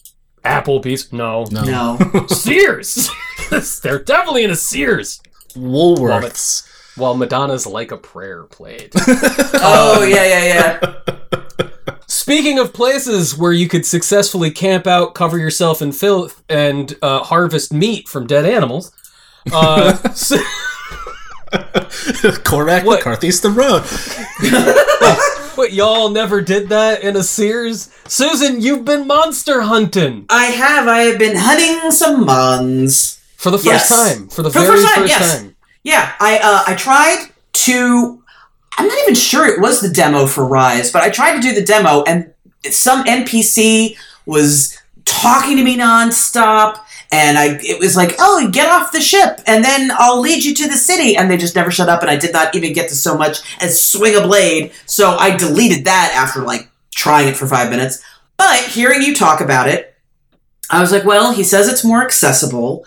Applebee's. 0.44 1.12
No. 1.12 1.44
No. 1.50 1.62
No. 1.64 2.26
Sears. 2.28 3.10
They're 3.82 3.98
definitely 3.98 4.44
in 4.44 4.50
a 4.50 4.56
Sears. 4.56 5.20
Woolworths. 5.54 6.68
While 6.96 7.14
Madonna's 7.14 7.66
"Like 7.66 7.92
a 7.92 7.98
Prayer" 7.98 8.44
played. 8.44 8.90
oh 8.96 10.06
yeah, 10.08 10.24
yeah, 10.24 10.44
yeah. 10.44 11.16
Speaking 12.06 12.58
of 12.58 12.72
places 12.72 13.36
where 13.36 13.52
you 13.52 13.68
could 13.68 13.84
successfully 13.84 14.50
camp 14.50 14.86
out, 14.86 15.14
cover 15.14 15.38
yourself 15.38 15.82
in 15.82 15.92
filth, 15.92 16.42
and 16.48 16.96
uh, 17.02 17.22
harvest 17.22 17.72
meat 17.72 18.08
from 18.08 18.26
dead 18.26 18.46
animals, 18.46 18.92
uh, 19.52 19.96
s- 20.04 20.32
Cormac 22.44 22.84
What? 22.84 22.98
McCarthy's 23.00 23.40
the 23.40 23.50
road. 23.50 23.82
but 25.56 25.72
y'all 25.72 26.10
never 26.10 26.40
did 26.42 26.68
that 26.70 27.02
in 27.02 27.16
a 27.16 27.22
Sears? 27.22 27.88
Susan, 28.06 28.60
you've 28.60 28.84
been 28.84 29.06
monster 29.06 29.62
hunting 29.62 30.26
I 30.28 30.46
have. 30.46 30.86
I 30.88 31.00
have 31.02 31.18
been 31.18 31.36
hunting 31.36 31.90
some 31.90 32.24
mons. 32.26 33.20
for 33.36 33.50
the 33.50 33.58
first 33.58 33.66
Yes. 33.66 33.88
time. 33.88 34.28
For 34.28 34.42
the 34.42 34.50
For 34.50 34.60
the 34.60 34.64
very 34.66 34.76
first 34.80 34.86
time, 34.94 35.02
first 35.02 35.10
yes. 35.20 35.38
time. 35.40 35.56
Yeah, 35.84 36.12
I 36.20 36.38
uh, 36.38 36.64
I 36.72 36.74
tried 36.74 37.28
to. 37.52 38.22
I'm 38.78 38.88
not 38.88 38.98
even 39.02 39.14
sure 39.14 39.46
it 39.46 39.60
was 39.60 39.80
the 39.80 39.88
demo 39.88 40.26
for 40.26 40.44
Rise, 40.46 40.90
but 40.92 41.02
I 41.02 41.10
tried 41.10 41.36
to 41.36 41.40
do 41.40 41.54
the 41.54 41.62
demo, 41.64 42.02
and 42.02 42.32
some 42.70 43.04
NPC 43.04 43.96
was 44.26 44.76
talking 45.04 45.56
to 45.56 45.62
me 45.62 45.78
nonstop. 45.78 46.80
And 47.12 47.38
I, 47.38 47.58
it 47.62 47.78
was 47.78 47.96
like, 47.96 48.14
oh, 48.18 48.48
get 48.50 48.68
off 48.68 48.92
the 48.92 49.00
ship, 49.00 49.40
and 49.46 49.64
then 49.64 49.90
I'll 49.96 50.20
lead 50.20 50.44
you 50.44 50.54
to 50.54 50.66
the 50.68 50.76
city. 50.76 51.16
And 51.16 51.30
they 51.30 51.36
just 51.36 51.54
never 51.54 51.70
shut 51.70 51.88
up, 51.88 52.02
and 52.02 52.10
I 52.10 52.16
did 52.16 52.32
not 52.32 52.54
even 52.54 52.72
get 52.72 52.88
to 52.88 52.96
so 52.96 53.16
much 53.16 53.38
as 53.62 53.80
swing 53.80 54.16
a 54.16 54.20
blade. 54.20 54.72
So 54.86 55.10
I 55.10 55.36
deleted 55.36 55.84
that 55.84 56.12
after 56.14 56.42
like 56.42 56.68
trying 56.94 57.28
it 57.28 57.36
for 57.36 57.46
five 57.46 57.70
minutes. 57.70 58.02
But 58.36 58.64
hearing 58.64 59.02
you 59.02 59.14
talk 59.14 59.40
about 59.40 59.68
it, 59.68 59.94
I 60.70 60.80
was 60.80 60.90
like, 60.92 61.04
well, 61.04 61.32
he 61.32 61.44
says 61.44 61.68
it's 61.68 61.84
more 61.84 62.02
accessible. 62.02 62.84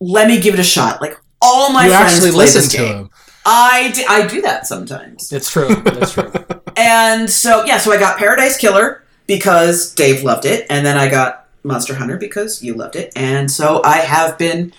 Let 0.00 0.28
me 0.28 0.40
give 0.40 0.54
it 0.54 0.60
a 0.60 0.64
shot. 0.64 1.00
Like 1.00 1.18
all 1.42 1.72
my 1.72 1.86
you 1.86 1.90
friends 1.90 2.14
actually 2.14 2.30
play 2.30 2.38
listen 2.38 2.62
this 2.62 2.70
to 2.72 2.76
game. 2.78 2.96
him. 2.96 3.10
I 3.44 3.92
d- 3.94 4.04
I 4.08 4.26
do 4.26 4.40
that 4.42 4.66
sometimes. 4.66 5.32
It's 5.32 5.50
true. 5.50 5.68
It's 5.70 6.12
true. 6.12 6.32
And 6.78 7.30
so 7.30 7.64
yeah, 7.64 7.78
so 7.78 7.90
I 7.90 7.98
got 7.98 8.18
Paradise 8.18 8.58
Killer 8.58 9.02
because 9.26 9.94
Dave 9.94 10.22
loved 10.22 10.44
it, 10.44 10.66
and 10.68 10.84
then 10.84 10.98
I 10.98 11.08
got 11.08 11.45
Monster 11.66 11.94
Hunter 11.94 12.16
because 12.16 12.62
you 12.62 12.74
loved 12.74 12.96
it, 12.96 13.12
and 13.16 13.50
so 13.50 13.82
I 13.84 13.98
have 13.98 14.38
been 14.38 14.72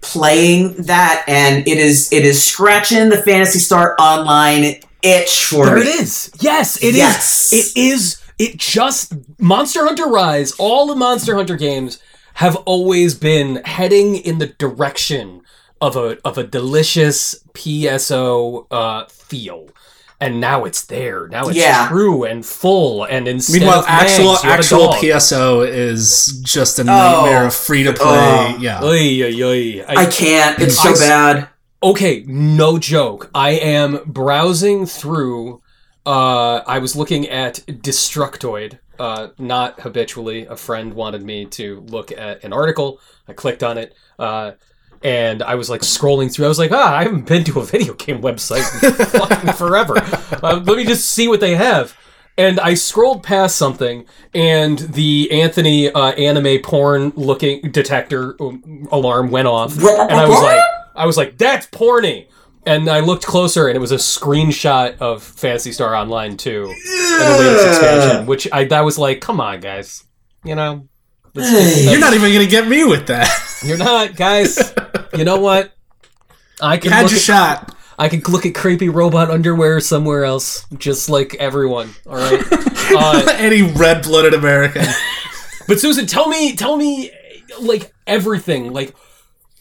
playing 0.00 0.74
that, 0.82 1.24
and 1.26 1.66
it 1.66 1.78
is 1.78 2.12
it 2.12 2.24
is 2.24 2.44
scratching 2.44 3.08
the 3.08 3.22
Phantasy 3.22 3.58
Star 3.58 3.96
Online 3.98 4.76
itch 5.02 5.46
for 5.46 5.66
there 5.66 5.76
me. 5.76 5.82
it 5.82 5.86
is. 6.00 6.30
Yes, 6.40 6.76
it 6.82 6.88
is. 6.88 6.96
Yes. 6.96 7.52
It 7.52 7.76
is. 7.80 8.20
It 8.38 8.56
just 8.56 9.14
Monster 9.38 9.84
Hunter 9.84 10.06
Rise. 10.06 10.52
All 10.52 10.86
the 10.86 10.96
Monster 10.96 11.36
Hunter 11.36 11.56
games 11.56 12.00
have 12.34 12.56
always 12.56 13.14
been 13.14 13.56
heading 13.64 14.16
in 14.16 14.38
the 14.38 14.48
direction 14.48 15.42
of 15.80 15.96
a 15.96 16.18
of 16.26 16.36
a 16.38 16.44
delicious 16.44 17.36
PSO 17.54 18.66
uh, 18.70 19.06
feel. 19.06 19.68
And 20.20 20.40
now 20.40 20.64
it's 20.64 20.84
there. 20.86 21.28
Now 21.28 21.48
it's 21.48 21.58
Yeah. 21.58 21.88
true 21.88 22.24
and 22.24 22.46
full. 22.46 23.04
And 23.04 23.26
instead 23.28 23.60
Meanwhile, 23.60 23.80
of 23.80 23.84
actual 23.88 24.32
Mags, 24.32 24.44
you 24.44 24.48
have 24.50 24.58
a 24.58 24.58
actual 24.62 24.86
dog. 24.86 24.94
PSO 25.02 25.68
is 25.68 26.40
just 26.42 26.78
a 26.78 26.84
nightmare 26.84 27.46
of 27.46 27.54
free 27.54 27.82
to 27.82 27.92
play. 27.92 28.06
Oh. 28.06 28.56
yeah. 28.60 28.82
Oy, 28.82 29.22
oy, 29.24 29.42
oy. 29.42 29.84
I 29.86 30.06
can't. 30.06 30.58
It's 30.60 30.80
so 30.80 30.94
bad. 30.94 31.48
okay 31.82 32.24
no 32.26 32.78
joke 32.78 33.28
i 33.34 33.50
am 33.50 33.98
browsing 34.06 34.86
through 34.86 35.60
uh 36.06 36.62
i 36.66 36.78
was 36.78 36.96
looking 36.96 37.28
at 37.28 37.56
destructoid 37.66 38.78
uh 38.98 39.28
not 39.38 39.80
habitually 39.80 40.46
a 40.46 40.56
friend 40.56 40.94
wanted 40.94 41.22
me 41.22 41.44
to 41.44 41.80
look 41.88 42.10
at 42.12 42.42
an 42.42 42.54
article 42.54 42.98
i 43.28 43.32
clicked 43.34 43.62
on 43.62 43.76
it 43.76 43.94
uh 44.18 44.52
and 45.04 45.42
I 45.42 45.54
was 45.54 45.68
like 45.68 45.82
scrolling 45.82 46.32
through. 46.32 46.46
I 46.46 46.48
was 46.48 46.58
like, 46.58 46.72
ah, 46.72 46.96
I 46.96 47.02
haven't 47.04 47.26
been 47.28 47.44
to 47.44 47.60
a 47.60 47.64
video 47.64 47.92
game 47.94 48.22
website 48.22 48.64
in 48.82 49.06
fucking 49.20 49.52
forever. 49.52 49.94
Uh, 50.42 50.62
let 50.64 50.76
me 50.78 50.84
just 50.84 51.10
see 51.10 51.28
what 51.28 51.40
they 51.40 51.54
have. 51.54 51.96
And 52.36 52.58
I 52.58 52.74
scrolled 52.74 53.22
past 53.22 53.54
something, 53.54 54.06
and 54.34 54.78
the 54.80 55.30
Anthony 55.30 55.88
uh, 55.92 56.10
anime 56.12 56.62
porn 56.62 57.12
looking 57.14 57.70
detector 57.70 58.34
um, 58.42 58.88
alarm 58.90 59.30
went 59.30 59.46
off, 59.46 59.76
and 59.78 59.86
I 59.86 60.26
was 60.26 60.42
like, 60.42 60.60
I 60.96 61.06
was 61.06 61.16
like, 61.16 61.38
that's 61.38 61.68
porny. 61.68 62.26
And 62.66 62.88
I 62.88 63.00
looked 63.00 63.24
closer, 63.24 63.68
and 63.68 63.76
it 63.76 63.80
was 63.80 63.92
a 63.92 63.96
screenshot 63.96 64.98
of 64.98 65.22
Phantasy 65.22 65.70
Star 65.70 65.94
Online 65.94 66.36
2 66.36 66.62
and 66.64 66.70
the 66.72 67.36
latest 67.38 67.66
expansion, 67.68 68.26
which 68.26 68.48
I 68.50 68.64
that 68.64 68.80
was 68.80 68.98
like, 68.98 69.20
come 69.20 69.40
on, 69.40 69.60
guys, 69.60 70.02
you 70.42 70.56
know, 70.56 70.88
let's 71.34 71.84
You're 71.84 72.00
not 72.00 72.14
even 72.14 72.32
gonna 72.32 72.46
get 72.46 72.66
me 72.66 72.84
with 72.84 73.06
that. 73.06 73.30
you're 73.62 73.78
not, 73.78 74.16
guys. 74.16 74.74
You 75.16 75.24
know 75.24 75.38
what? 75.38 75.72
I 76.60 76.74
You 76.74 76.80
can 76.80 76.92
had 76.92 77.02
look 77.02 77.10
your 77.12 77.18
at, 77.18 77.22
shot. 77.22 77.76
I 77.98 78.08
can 78.08 78.20
look 78.28 78.44
at 78.46 78.54
creepy 78.54 78.88
robot 78.88 79.30
underwear 79.30 79.78
somewhere 79.80 80.24
else, 80.24 80.66
just 80.78 81.08
like 81.08 81.34
everyone. 81.36 81.90
All 82.06 82.16
right. 82.16 82.42
Uh, 82.86 83.24
Any 83.38 83.62
red-blooded 83.62 84.34
American. 84.34 84.84
But 85.66 85.80
Susan, 85.80 86.04
tell 86.06 86.28
me, 86.28 86.54
tell 86.54 86.76
me, 86.76 87.10
like 87.58 87.90
everything, 88.06 88.74
like, 88.74 88.94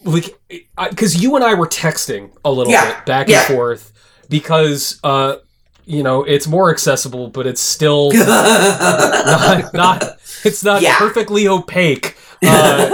like, 0.03 0.38
because 0.89 1.24
you 1.24 1.37
and 1.37 1.46
I 1.46 1.53
were 1.53 1.66
texting 1.68 2.31
a 2.44 2.51
little 2.51 2.74
Yeah, 2.74 2.94
bit 2.96 3.05
back 3.05 3.29
yeah. 3.29 3.46
and 3.46 3.55
forth 3.55 3.94
because, 4.29 5.00
uh, 5.05 5.37
you 5.85 6.03
know, 6.03 6.24
it's 6.24 6.46
more 6.48 6.70
accessible, 6.70 7.29
but 7.29 7.48
it's 7.48 7.61
still 7.61 8.11
not, 8.13 9.74
not 9.74 10.03
it's 10.44 10.61
not 10.66 10.81
Yeah. 10.81 10.98
perfectly 10.98 11.48
opaque. 11.48 12.18
Uh, 12.46 12.89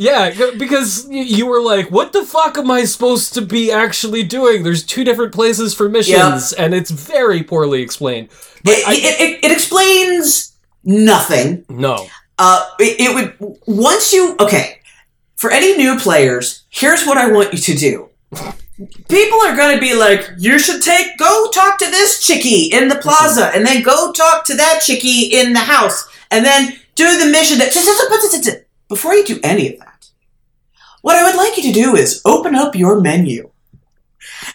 yeah, 0.00 0.50
because 0.56 1.06
you 1.10 1.44
were 1.44 1.60
like, 1.60 1.90
"What 1.90 2.14
the 2.14 2.24
fuck 2.24 2.56
am 2.56 2.70
I 2.70 2.84
supposed 2.84 3.34
to 3.34 3.42
be 3.42 3.70
actually 3.70 4.22
doing?" 4.22 4.62
There's 4.62 4.82
two 4.82 5.04
different 5.04 5.34
places 5.34 5.74
for 5.74 5.90
missions, 5.90 6.54
and 6.54 6.72
it's 6.72 6.90
very 6.90 7.42
poorly 7.42 7.82
explained. 7.82 8.30
But 8.64 8.78
it, 8.78 8.88
I, 8.88 8.92
it, 8.94 9.20
it, 9.20 9.44
it 9.44 9.52
explains 9.52 10.56
nothing. 10.84 11.66
no, 11.68 12.06
Uh, 12.38 12.66
it, 12.78 12.98
it 12.98 13.14
would 13.14 13.58
once 13.66 14.10
you 14.14 14.36
okay. 14.40 14.78
For 15.36 15.50
any 15.50 15.76
new 15.76 15.98
players, 15.98 16.62
here's 16.70 17.04
what 17.04 17.18
I 17.18 17.30
want 17.30 17.52
you 17.52 17.58
to 17.58 17.74
do. 17.74 18.08
People 19.10 19.38
are 19.44 19.54
going 19.54 19.74
to 19.74 19.80
be 19.80 19.94
like, 19.94 20.26
you 20.38 20.58
should 20.58 20.82
take 20.82 21.18
go 21.18 21.50
talk 21.52 21.78
to 21.78 21.90
this 21.90 22.26
chickie 22.26 22.70
in 22.72 22.88
the 22.88 22.96
plaza, 22.96 23.50
and 23.54 23.66
then 23.66 23.82
go 23.82 24.12
talk 24.12 24.46
to 24.46 24.54
that 24.54 24.80
chickie 24.82 25.26
in 25.26 25.52
the 25.52 25.60
house, 25.60 26.08
and 26.30 26.42
then 26.42 26.78
do 26.94 27.18
the 27.18 27.30
mission. 27.30 27.58
That 27.58 27.72
before 28.88 29.14
you 29.14 29.24
do 29.24 29.38
any 29.42 29.72
of 29.72 29.78
that, 29.78 29.89
what 31.02 31.16
I 31.16 31.24
would 31.24 31.36
like 31.36 31.56
you 31.56 31.62
to 31.64 31.72
do 31.72 31.96
is 31.96 32.20
open 32.24 32.54
up 32.54 32.74
your 32.74 33.00
menu 33.00 33.50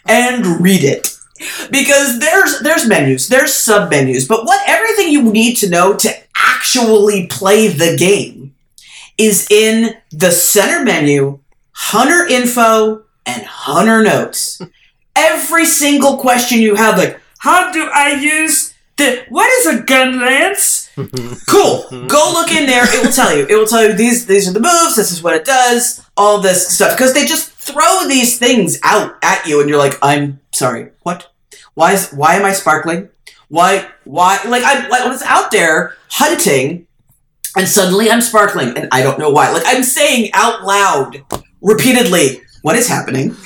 and 0.06 0.60
read 0.60 0.84
it 0.84 1.16
because 1.70 2.18
there's 2.18 2.60
there's 2.60 2.88
menus, 2.88 3.28
there's 3.28 3.52
sub 3.52 3.90
menus, 3.90 4.26
but 4.26 4.44
what 4.44 4.62
everything 4.68 5.12
you 5.12 5.22
need 5.22 5.56
to 5.56 5.68
know 5.68 5.94
to 5.96 6.10
actually 6.36 7.26
play 7.26 7.68
the 7.68 7.96
game 7.96 8.54
is 9.18 9.46
in 9.50 9.96
the 10.10 10.30
center 10.30 10.84
menu, 10.84 11.38
hunter 11.72 12.26
info 12.26 13.02
and 13.24 13.42
hunter 13.44 14.02
notes. 14.02 14.60
Every 15.14 15.64
single 15.64 16.18
question 16.18 16.60
you 16.60 16.74
have, 16.74 16.98
like, 16.98 17.20
how 17.38 17.72
do 17.72 17.88
I 17.92 18.12
use 18.12 18.74
the 18.96 19.24
what 19.28 19.50
is 19.60 19.66
a 19.66 19.82
gun 19.82 20.20
lance? 20.20 20.85
Cool. 21.46 21.86
Go 22.06 22.30
look 22.32 22.50
in 22.50 22.66
there. 22.66 22.84
It 22.84 23.04
will 23.04 23.12
tell 23.12 23.36
you. 23.36 23.46
It 23.48 23.54
will 23.54 23.66
tell 23.66 23.84
you 23.86 23.92
these 23.92 24.26
these 24.26 24.48
are 24.48 24.52
the 24.52 24.60
moves. 24.60 24.96
This 24.96 25.12
is 25.12 25.22
what 25.22 25.34
it 25.34 25.44
does. 25.44 26.02
All 26.16 26.40
this 26.40 26.68
stuff 26.68 26.96
because 26.96 27.12
they 27.12 27.26
just 27.26 27.50
throw 27.50 28.06
these 28.08 28.38
things 28.38 28.78
out 28.82 29.16
at 29.22 29.46
you, 29.46 29.60
and 29.60 29.68
you're 29.68 29.78
like, 29.78 29.98
I'm 30.02 30.40
sorry. 30.52 30.90
What? 31.02 31.30
Why 31.74 31.92
is 31.92 32.10
why 32.10 32.36
am 32.36 32.44
I 32.44 32.52
sparkling? 32.52 33.10
Why 33.48 33.86
why 34.04 34.40
like 34.46 34.62
I 34.62 34.88
like 34.88 35.02
I 35.02 35.08
was 35.08 35.22
out 35.22 35.50
there 35.50 35.96
hunting, 36.08 36.86
and 37.56 37.68
suddenly 37.68 38.10
I'm 38.10 38.22
sparkling, 38.22 38.76
and 38.76 38.88
I 38.90 39.02
don't 39.02 39.18
know 39.18 39.30
why. 39.30 39.52
Like 39.52 39.64
I'm 39.66 39.82
saying 39.82 40.30
out 40.32 40.64
loud 40.64 41.22
repeatedly, 41.60 42.40
what 42.62 42.76
is 42.76 42.88
happening? 42.88 43.36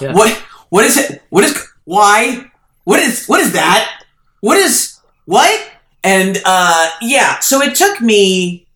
Yeah. 0.00 0.12
What 0.12 0.32
what 0.70 0.84
is 0.84 0.96
it? 0.96 1.22
What 1.30 1.42
is 1.42 1.60
why? 1.84 2.50
What 2.84 3.00
is 3.00 3.26
what 3.26 3.40
is 3.40 3.52
that? 3.52 4.04
What 4.40 4.56
is 4.58 5.00
what? 5.24 5.72
And 6.06 6.40
uh 6.44 6.90
yeah, 7.02 7.40
so 7.40 7.60
it 7.60 7.74
took 7.74 8.00
me 8.00 8.68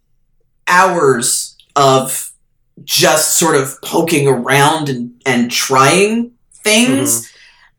hours 0.67 1.57
of 1.77 2.33
just 2.83 3.39
sort 3.39 3.55
of 3.55 3.81
poking 3.83 4.27
around 4.27 4.89
and 4.89 5.23
and 5.25 5.49
trying 5.49 6.33
things. 6.65 7.33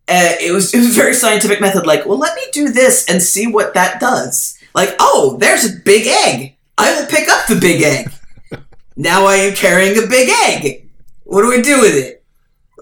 Uh, 0.07 0.35
it 0.39 0.53
was 0.53 0.73
it 0.73 0.77
was 0.77 0.97
a 0.97 1.01
very 1.01 1.13
scientific 1.13 1.59
method. 1.59 1.85
Like, 1.85 2.05
well, 2.05 2.17
let 2.17 2.35
me 2.35 2.43
do 2.53 2.69
this 2.69 3.05
and 3.09 3.21
see 3.21 3.45
what 3.45 3.73
that 3.73 3.99
does. 3.99 4.57
Like, 4.73 4.95
oh, 4.99 5.35
there's 5.39 5.65
a 5.65 5.79
big 5.83 6.07
egg. 6.07 6.55
I 6.77 6.97
will 6.97 7.07
pick 7.07 7.27
up 7.27 7.47
the 7.47 7.59
big 7.59 7.81
egg. 7.81 8.11
now 8.95 9.25
I 9.25 9.35
am 9.35 9.53
carrying 9.53 10.01
a 10.01 10.07
big 10.07 10.29
egg. 10.45 10.89
What 11.23 11.41
do 11.41 11.51
I 11.51 11.61
do 11.61 11.81
with 11.81 11.95
it? 11.95 12.23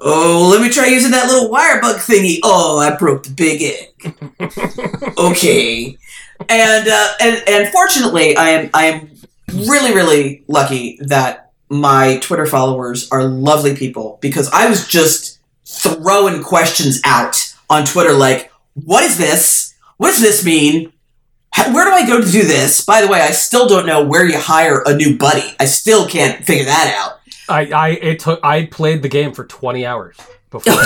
Oh, 0.01 0.49
let 0.51 0.61
me 0.61 0.69
try 0.69 0.85
using 0.87 1.11
that 1.11 1.27
little 1.27 1.49
wire 1.49 1.81
bug 1.81 1.97
thingy. 1.97 2.39
Oh, 2.43 2.79
I 2.79 2.95
broke 2.95 3.23
the 3.23 3.31
big 3.31 3.61
egg. 3.61 5.17
okay, 5.17 5.97
and 6.47 6.87
uh, 6.87 7.13
and 7.19 7.43
and 7.47 7.67
fortunately, 7.69 8.35
I 8.37 8.49
am 8.49 8.69
I 8.73 8.85
am 8.85 9.09
really 9.67 9.93
really 9.93 10.43
lucky 10.47 10.97
that 11.01 11.51
my 11.69 12.17
Twitter 12.21 12.45
followers 12.45 13.09
are 13.11 13.23
lovely 13.23 13.75
people 13.75 14.17
because 14.21 14.49
I 14.51 14.69
was 14.69 14.87
just 14.87 15.39
throwing 15.65 16.41
questions 16.43 17.01
out 17.03 17.53
on 17.69 17.83
Twitter 17.85 18.13
like, 18.13 18.51
"What 18.73 19.03
is 19.03 19.17
this? 19.17 19.73
What 19.97 20.09
does 20.11 20.21
this 20.21 20.45
mean? 20.45 20.93
How- 21.51 21.73
Where 21.73 21.85
do 21.85 21.91
I 21.91 22.05
go 22.07 22.21
to 22.21 22.31
do 22.31 22.43
this?" 22.43 22.85
By 22.85 23.01
the 23.01 23.07
way, 23.07 23.21
I 23.21 23.31
still 23.31 23.67
don't 23.67 23.85
know 23.85 24.01
where 24.03 24.25
you 24.25 24.37
hire 24.39 24.81
a 24.85 24.95
new 24.95 25.17
buddy. 25.17 25.55
I 25.59 25.65
still 25.65 26.07
can't 26.07 26.45
figure 26.45 26.65
that 26.65 26.93
out. 26.97 27.19
I, 27.49 27.65
I 27.71 27.89
it 27.89 28.19
took 28.19 28.39
I 28.43 28.65
played 28.65 29.01
the 29.01 29.09
game 29.09 29.33
for 29.33 29.43
20 29.45 29.85
hours 29.85 30.15
before. 30.51 30.73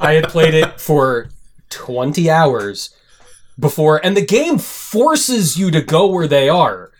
I 0.00 0.12
had 0.20 0.28
played 0.28 0.54
it 0.54 0.80
for 0.80 1.28
20 1.74 2.30
hours 2.30 2.94
before 3.58 4.04
and 4.04 4.16
the 4.16 4.24
game 4.24 4.58
forces 4.58 5.58
you 5.58 5.70
to 5.70 5.80
go 5.80 6.06
where 6.06 6.26
they 6.28 6.48
are. 6.48 6.90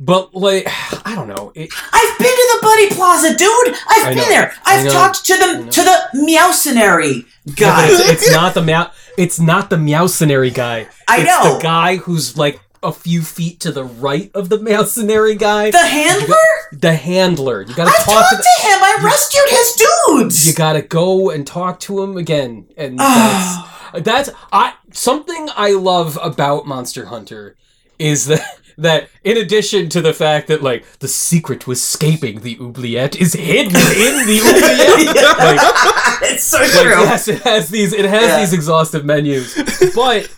But 0.00 0.34
like 0.34 0.66
I 1.06 1.14
don't 1.14 1.28
know. 1.28 1.52
It, 1.54 1.70
I've 1.92 2.18
been 2.18 2.26
to 2.26 2.48
the 2.54 2.58
Buddy 2.62 2.88
Plaza, 2.90 3.36
dude. 3.36 3.68
I've 3.88 4.06
I 4.06 4.08
been 4.08 4.18
know. 4.18 4.28
there. 4.28 4.54
I've 4.64 4.90
talked 4.90 5.24
to 5.26 5.34
the 5.36 5.70
to 5.70 5.82
the 5.82 6.08
Meowcenary 6.14 7.26
guy. 7.56 7.86
it's, 7.88 8.24
it's 8.24 8.32
not 8.32 8.54
the 8.54 8.62
meow. 8.62 8.90
It's 9.16 9.38
not 9.38 9.70
the 9.70 9.76
meowcenary 9.76 10.52
guy. 10.52 10.88
I 11.08 11.20
it's 11.20 11.26
know. 11.26 11.56
the 11.56 11.62
guy 11.62 11.96
who's 11.96 12.36
like 12.36 12.60
a 12.84 12.92
few 12.92 13.22
feet 13.22 13.58
to 13.60 13.72
the 13.72 13.84
right 13.84 14.30
of 14.34 14.48
the 14.48 14.60
mercenary 14.60 15.34
guy. 15.34 15.70
The 15.70 15.78
handler? 15.78 16.36
The 16.72 16.94
handler. 16.94 17.62
You 17.62 17.74
gotta 17.74 17.90
I've 17.90 18.04
talk 18.04 18.30
talked 18.30 18.30
to. 18.30 18.36
to 18.42 18.66
him. 18.68 18.78
I 18.82 19.00
rescued 19.02 19.48
his 19.48 19.86
dudes. 20.06 20.46
You 20.48 20.54
gotta 20.54 20.82
go 20.82 21.30
and 21.30 21.46
talk 21.46 21.80
to 21.80 22.02
him 22.02 22.16
again, 22.16 22.66
and 22.76 22.98
that's 22.98 23.68
that's 24.02 24.30
I 24.52 24.74
something 24.92 25.48
I 25.56 25.72
love 25.72 26.18
about 26.22 26.66
Monster 26.66 27.06
Hunter 27.06 27.56
is 27.98 28.26
that 28.26 28.40
that 28.76 29.08
in 29.22 29.36
addition 29.36 29.88
to 29.88 30.00
the 30.00 30.12
fact 30.12 30.48
that 30.48 30.60
like 30.62 30.84
the 30.98 31.06
secret 31.08 31.60
to 31.60 31.70
escaping 31.70 32.40
the 32.40 32.58
oubliette 32.60 33.14
is 33.16 33.32
hidden 33.34 33.66
in 33.76 34.26
the 34.26 34.40
oubliette. 34.44 35.38
Like, 35.38 36.30
it's 36.32 36.42
so 36.44 36.58
like, 36.58 36.70
true. 36.72 36.90
yes, 36.90 37.28
it 37.28 37.40
has 37.42 37.68
these 37.70 37.92
it 37.92 38.04
has 38.04 38.22
Yeah. 38.28 38.40
these 38.40 38.52
exhaustive 38.52 39.04
menus, 39.04 39.54
but. 39.94 40.28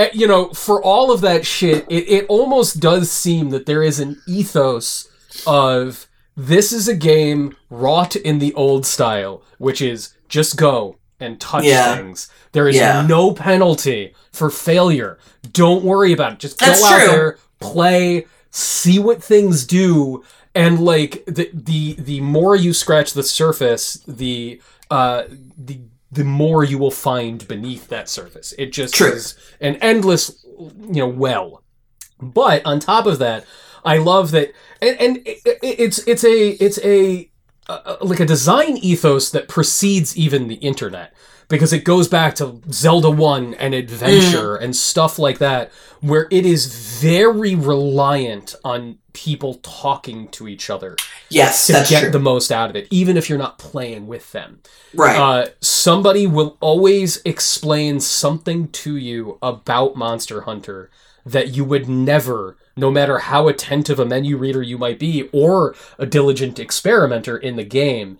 Uh, 0.00 0.06
You 0.12 0.26
know, 0.26 0.48
for 0.50 0.82
all 0.82 1.10
of 1.12 1.20
that 1.20 1.46
shit, 1.46 1.84
it, 1.88 2.08
it 2.08 2.26
almost 2.28 2.80
does 2.80 3.10
seem 3.10 3.50
that 3.50 3.66
there 3.66 3.82
is 3.82 4.00
an 4.00 4.20
ethos 4.26 5.08
of 5.46 6.06
this 6.36 6.72
is 6.72 6.88
a 6.88 6.94
game 6.96 7.56
wrought 7.68 8.16
in 8.16 8.38
the 8.38 8.54
old 8.54 8.86
style, 8.86 9.42
which 9.58 9.80
is 9.82 10.14
just 10.28 10.56
go 10.56 10.96
and 11.18 11.38
touch 11.40 11.64
Yeah. 11.64 11.96
things. 11.96 12.28
There 12.52 12.68
is 12.68 12.76
Yeah. 12.76 13.04
no 13.06 13.32
penalty 13.32 14.14
for 14.32 14.48
failure. 14.50 15.18
Don't 15.52 15.84
worry 15.84 16.12
about 16.12 16.32
it. 16.34 16.38
Just 16.38 16.58
go 16.58 16.66
That's 16.66 16.82
out 16.84 16.98
true. 17.00 17.06
there, 17.10 17.38
play, 17.60 18.26
see 18.50 18.98
what 18.98 19.22
things 19.22 19.64
do, 19.66 20.24
and 20.54 20.80
like 20.80 21.22
the 21.26 21.50
the 21.52 21.94
the 21.98 22.20
more 22.20 22.56
you 22.56 22.72
scratch 22.72 23.12
the 23.12 23.22
surface, 23.22 23.98
the 24.08 24.60
uh 24.90 25.24
the 25.58 25.80
the 26.12 26.24
more 26.24 26.64
you 26.64 26.78
will 26.78 26.90
find 26.90 27.46
beneath 27.46 27.88
that 27.88 28.08
surface. 28.08 28.52
It 28.58 28.72
just 28.72 28.94
True. 28.94 29.12
is 29.12 29.34
an 29.60 29.76
endless 29.76 30.44
you 30.58 31.00
know 31.02 31.08
well. 31.08 31.62
But 32.20 32.64
on 32.66 32.80
top 32.80 33.06
of 33.06 33.18
that, 33.20 33.46
I 33.84 33.98
love 33.98 34.30
that, 34.32 34.52
and, 34.82 34.96
and 35.00 35.16
it, 35.26 35.38
it- 35.46 35.58
it's 35.62 35.98
it's 36.06 36.24
a 36.24 36.48
it's 36.62 36.78
a 36.84 37.30
uh, 37.68 37.96
like 38.02 38.20
a 38.20 38.26
design 38.26 38.76
ethos 38.78 39.30
that 39.30 39.48
precedes 39.48 40.16
even 40.16 40.48
the 40.48 40.56
internet 40.56 41.14
because 41.50 41.72
it 41.72 41.84
goes 41.84 42.08
back 42.08 42.36
to 42.36 42.62
Zelda 42.70 43.10
One 43.10 43.52
and 43.54 43.74
adventure 43.74 44.56
and 44.56 44.74
stuff 44.74 45.18
like 45.18 45.38
that, 45.38 45.70
where 46.00 46.28
it 46.30 46.46
is 46.46 47.00
very 47.00 47.54
reliant 47.54 48.54
on 48.64 48.98
people 49.12 49.54
talking 49.54 50.28
to 50.28 50.46
each 50.46 50.70
other 50.70 50.96
yes, 51.28 51.66
to 51.66 51.72
that's 51.72 51.90
get 51.90 52.00
true. 52.02 52.10
the 52.10 52.20
most 52.20 52.52
out 52.52 52.70
of 52.70 52.76
it, 52.76 52.86
even 52.90 53.16
if 53.16 53.28
you're 53.28 53.38
not 53.38 53.58
playing 53.58 54.06
with 54.06 54.30
them. 54.32 54.60
right. 54.94 55.18
Uh, 55.18 55.48
somebody 55.60 56.26
will 56.26 56.56
always 56.60 57.20
explain 57.24 57.98
something 57.98 58.68
to 58.68 58.96
you 58.96 59.36
about 59.42 59.96
Monster 59.96 60.42
Hunter 60.42 60.88
that 61.26 61.48
you 61.48 61.64
would 61.64 61.88
never, 61.88 62.56
no 62.76 62.90
matter 62.90 63.18
how 63.18 63.48
attentive 63.48 63.98
a 63.98 64.06
menu 64.06 64.36
reader 64.36 64.62
you 64.62 64.78
might 64.78 65.00
be 65.00 65.28
or 65.32 65.74
a 65.98 66.06
diligent 66.06 66.60
experimenter 66.60 67.36
in 67.36 67.56
the 67.56 67.64
game, 67.64 68.18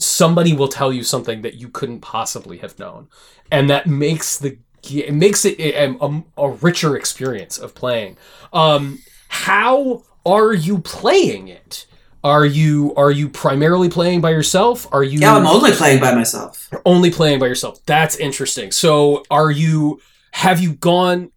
somebody 0.00 0.52
will 0.52 0.68
tell 0.68 0.92
you 0.92 1.04
something 1.04 1.42
that 1.42 1.54
you 1.54 1.68
couldn't 1.68 2.00
possibly 2.00 2.58
have 2.58 2.78
known, 2.78 3.08
and 3.50 3.70
that 3.70 3.86
makes 3.86 4.38
the 4.38 4.58
it 4.90 5.12
makes 5.12 5.44
it 5.44 5.60
a, 5.60 5.94
a, 6.00 6.24
a 6.38 6.50
richer 6.50 6.96
experience 6.96 7.58
of 7.58 7.74
playing. 7.74 8.16
Um, 8.52 9.00
how 9.28 10.04
are 10.24 10.52
you 10.52 10.78
playing 10.78 11.48
it? 11.48 11.86
Are 12.22 12.44
you 12.44 12.94
are 12.96 13.10
you 13.10 13.28
primarily 13.28 13.88
playing 13.88 14.20
by 14.20 14.30
yourself? 14.30 14.86
Are 14.92 15.02
you 15.02 15.20
yeah, 15.20 15.36
I'm 15.36 15.46
only 15.46 15.72
playing 15.72 16.00
by 16.00 16.14
myself. 16.14 16.68
only 16.84 17.10
playing 17.10 17.38
by 17.38 17.46
yourself. 17.46 17.84
That's 17.86 18.16
interesting. 18.16 18.72
So, 18.72 19.24
are 19.30 19.50
you? 19.50 20.00
Have 20.32 20.60
you 20.60 20.74
gone? 20.74 21.30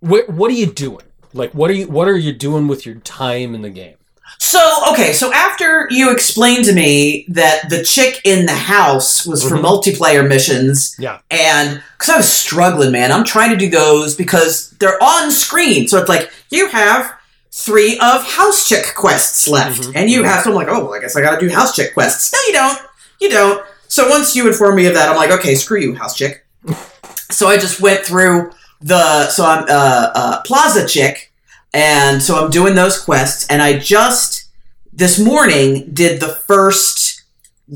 What 0.00 0.30
What 0.30 0.50
are 0.50 0.54
you 0.54 0.66
doing? 0.66 1.06
Like, 1.32 1.52
what 1.52 1.70
are 1.70 1.74
you? 1.74 1.88
What 1.88 2.06
are 2.06 2.16
you 2.16 2.32
doing 2.32 2.68
with 2.68 2.86
your 2.86 2.96
time 2.96 3.54
in 3.54 3.62
the 3.62 3.70
game? 3.70 3.96
So, 4.38 4.82
okay, 4.92 5.12
so 5.12 5.32
after 5.32 5.88
you 5.90 6.10
explained 6.12 6.66
to 6.66 6.72
me 6.72 7.24
that 7.28 7.68
the 7.70 7.82
chick 7.82 8.20
in 8.24 8.46
the 8.46 8.52
house 8.54 9.26
was 9.26 9.42
for 9.42 9.56
Mhm. 9.56 9.62
multiplayer 9.62 10.26
missions, 10.26 10.94
Yeah. 10.98 11.18
and 11.30 11.82
because 11.98 12.14
I 12.14 12.16
was 12.18 12.32
struggling, 12.32 12.92
man, 12.92 13.12
I'm 13.12 13.24
trying 13.24 13.50
to 13.50 13.56
do 13.56 13.68
those 13.70 14.14
because 14.14 14.70
they're 14.78 15.02
on 15.02 15.30
screen. 15.32 15.88
So 15.88 15.98
it's 15.98 16.08
like, 16.08 16.30
you 16.50 16.68
have 16.68 17.12
three 17.52 17.98
of 17.98 18.24
house 18.24 18.68
chick 18.68 18.94
quests 18.94 19.48
left, 19.48 19.80
Mhm. 19.80 19.92
and 19.94 20.10
you 20.10 20.22
have, 20.24 20.44
so 20.44 20.50
I'm 20.50 20.56
like, 20.56 20.68
oh, 20.68 20.84
well, 20.84 20.94
I 20.94 20.98
guess 21.00 21.16
I 21.16 21.22
gotta 21.22 21.40
do 21.40 21.52
house 21.52 21.74
chick 21.74 21.94
quests. 21.94 22.30
No, 22.32 22.38
you 22.46 22.52
don't. 22.52 22.78
You 23.20 23.30
don't. 23.30 23.62
So 23.88 24.08
once 24.08 24.36
you 24.36 24.46
inform 24.46 24.76
me 24.76 24.84
of 24.86 24.94
that, 24.94 25.08
I'm 25.08 25.16
like, 25.16 25.30
okay, 25.30 25.54
screw 25.54 25.80
you, 25.80 25.94
house 25.94 26.14
chick. 26.14 26.44
so 27.30 27.48
I 27.48 27.56
just 27.56 27.80
went 27.80 28.04
through 28.04 28.50
the, 28.82 29.30
so 29.30 29.46
I'm 29.46 29.64
uh, 29.64 30.10
uh, 30.14 30.40
Plaza 30.42 30.86
chick, 30.86 31.32
and 31.76 32.22
so 32.22 32.42
I'm 32.42 32.50
doing 32.50 32.74
those 32.74 32.98
quests, 32.98 33.46
and 33.48 33.62
I 33.62 33.78
just 33.78 34.48
this 34.92 35.18
morning 35.18 35.90
did 35.92 36.20
the 36.20 36.28
first 36.28 37.22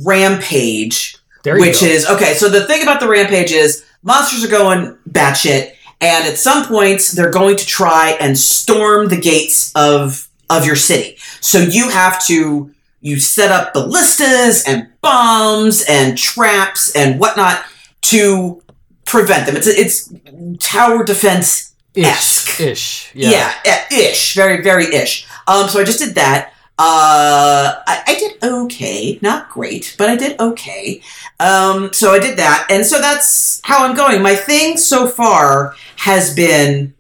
rampage, 0.05 1.17
There 1.45 1.57
you 1.57 1.61
which 1.67 1.81
go. 1.81 1.87
is 1.87 2.07
okay. 2.09 2.35
So 2.35 2.49
the 2.49 2.65
thing 2.67 2.83
about 2.83 3.01
the 3.01 3.09
rampage 3.09 3.53
is 3.53 3.85
monsters 4.03 4.45
are 4.45 4.49
going 4.49 4.97
batshit, 5.09 5.75
and 6.01 6.27
at 6.27 6.39
some 6.39 6.67
points 6.67 7.13
they're 7.13 7.31
going 7.31 7.57
to 7.57 7.67
try 7.67 8.17
and 8.21 8.39
storm 8.39 9.09
the 9.09 9.21
gates 9.21 9.73
of 9.75 10.29
of 10.49 10.65
your 10.67 10.77
city. 10.77 11.17
So 11.41 11.59
you 11.59 11.91
have 11.91 12.25
to 12.27 12.73
you 13.03 13.19
set 13.19 13.51
up 13.51 13.73
ballistas 13.75 14.65
and 14.67 14.89
bombs 15.01 15.85
and 15.89 16.19
traps 16.19 16.95
and 16.95 17.19
whatnot 17.21 17.65
to 18.03 18.63
prevent 19.05 19.47
them. 19.47 19.57
It's 19.57 19.67
it's 19.67 20.13
tower 20.59 21.05
defense. 21.05 21.70
Ish, 21.95 22.61
ish. 22.61 23.11
Yeah. 23.15 23.53
Yeah. 23.65 23.85
ish. 23.93 24.35
Very, 24.35 24.63
very 24.63 24.87
ish. 24.95 25.27
Um, 25.47 25.69
so 25.69 25.81
I 25.81 25.85
just 25.85 25.99
did 25.99 26.15
that. 26.15 26.53
Uh, 26.79 27.75
I, 27.87 28.03
I 28.07 28.15
did 28.15 28.43
okay, 28.43 29.19
not 29.21 29.51
great, 29.51 29.95
but 29.99 30.09
I 30.09 30.17
did 30.17 30.41
okay. 30.41 31.03
Um, 31.39 31.93
so 31.93 32.13
I 32.13 32.19
did 32.19 32.39
that, 32.39 32.67
and 32.71 32.87
so 32.87 32.99
that's 33.01 33.61
how 33.65 33.85
I'm 33.87 33.95
going. 33.95 34.23
My 34.23 34.35
thing 34.35 34.79
so 34.79 35.07
far 35.07 35.75
has 35.97 36.35
been, 36.35 36.95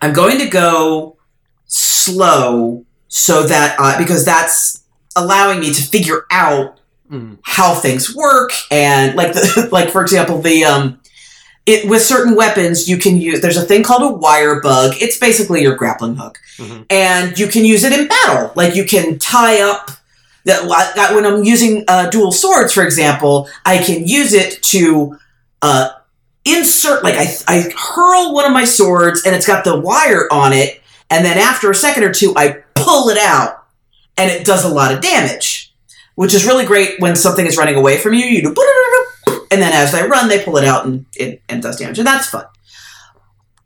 I'm 0.00 0.14
going 0.14 0.38
to 0.38 0.48
go 0.48 1.18
slow, 1.66 2.86
so 3.08 3.42
that 3.42 3.76
uh, 3.78 3.98
because 3.98 4.24
that's 4.24 4.82
allowing 5.16 5.60
me 5.60 5.72
to 5.72 5.82
figure 5.82 6.24
out 6.30 6.80
Mm. 7.10 7.36
how 7.42 7.74
things 7.74 8.16
work 8.16 8.50
and 8.70 9.14
like 9.14 9.34
the 9.34 9.68
like 9.72 9.90
for 9.90 10.00
example 10.00 10.40
the 10.40 10.64
um 10.64 10.98
it 11.66 11.88
with 11.88 12.02
certain 12.02 12.34
weapons 12.34 12.88
you 12.88 12.96
can 12.98 13.16
use 13.18 13.40
there's 13.40 13.56
a 13.56 13.62
thing 13.64 13.82
called 13.82 14.02
a 14.02 14.14
wire 14.16 14.60
bug 14.60 14.94
it's 15.00 15.18
basically 15.18 15.62
your 15.62 15.74
grappling 15.76 16.14
hook 16.16 16.38
Mhm. 16.58 16.84
and 16.90 17.38
you 17.38 17.46
can 17.48 17.64
use 17.64 17.84
it 17.84 17.92
in 17.98 18.06
battle 18.06 18.52
like 18.54 18.74
you 18.76 18.84
can 18.84 19.18
tie 19.18 19.60
up 19.62 19.90
that 20.44 20.62
that 20.96 21.14
when 21.14 21.24
i'm 21.24 21.42
using 21.42 21.84
uh, 21.88 22.10
dual 22.10 22.32
swords 22.32 22.72
for 22.72 22.82
example 22.84 23.48
i 23.64 23.78
can 23.78 24.06
use 24.06 24.32
it 24.34 24.62
to 24.62 25.18
uh 25.62 25.88
insert 26.44 27.02
like 27.02 27.14
I, 27.16 27.34
I 27.48 27.70
hurl 27.76 28.34
one 28.34 28.44
of 28.44 28.52
my 28.52 28.64
swords 28.66 29.24
and 29.24 29.34
it's 29.34 29.46
got 29.46 29.64
the 29.64 29.78
wire 29.80 30.28
on 30.30 30.52
it 30.52 30.82
and 31.10 31.24
then 31.24 31.38
after 31.38 31.70
a 31.70 31.74
second 31.74 32.04
or 32.04 32.12
two 32.12 32.34
i 32.36 32.62
pull 32.74 33.08
it 33.08 33.16
out 33.18 33.64
and 34.18 34.30
it 34.30 34.44
does 34.44 34.64
a 34.64 34.68
lot 34.68 34.92
of 34.92 35.00
damage 35.00 35.72
which 36.16 36.34
is 36.34 36.44
really 36.44 36.64
great 36.66 37.00
when 37.00 37.16
something 37.16 37.44
is 37.46 37.56
running 37.56 37.74
away 37.74 37.96
from 37.98 38.14
you. 38.14 38.24
You 38.24 38.40
do, 38.42 38.54
and 39.54 39.62
then 39.62 39.72
as 39.72 39.92
they 39.92 40.02
run, 40.06 40.28
they 40.28 40.42
pull 40.44 40.56
it 40.58 40.64
out 40.64 40.84
and 40.84 41.06
it 41.16 41.40
and 41.48 41.62
does 41.62 41.78
damage, 41.78 41.98
and 41.98 42.06
that's 42.06 42.28
fun. 42.28 42.44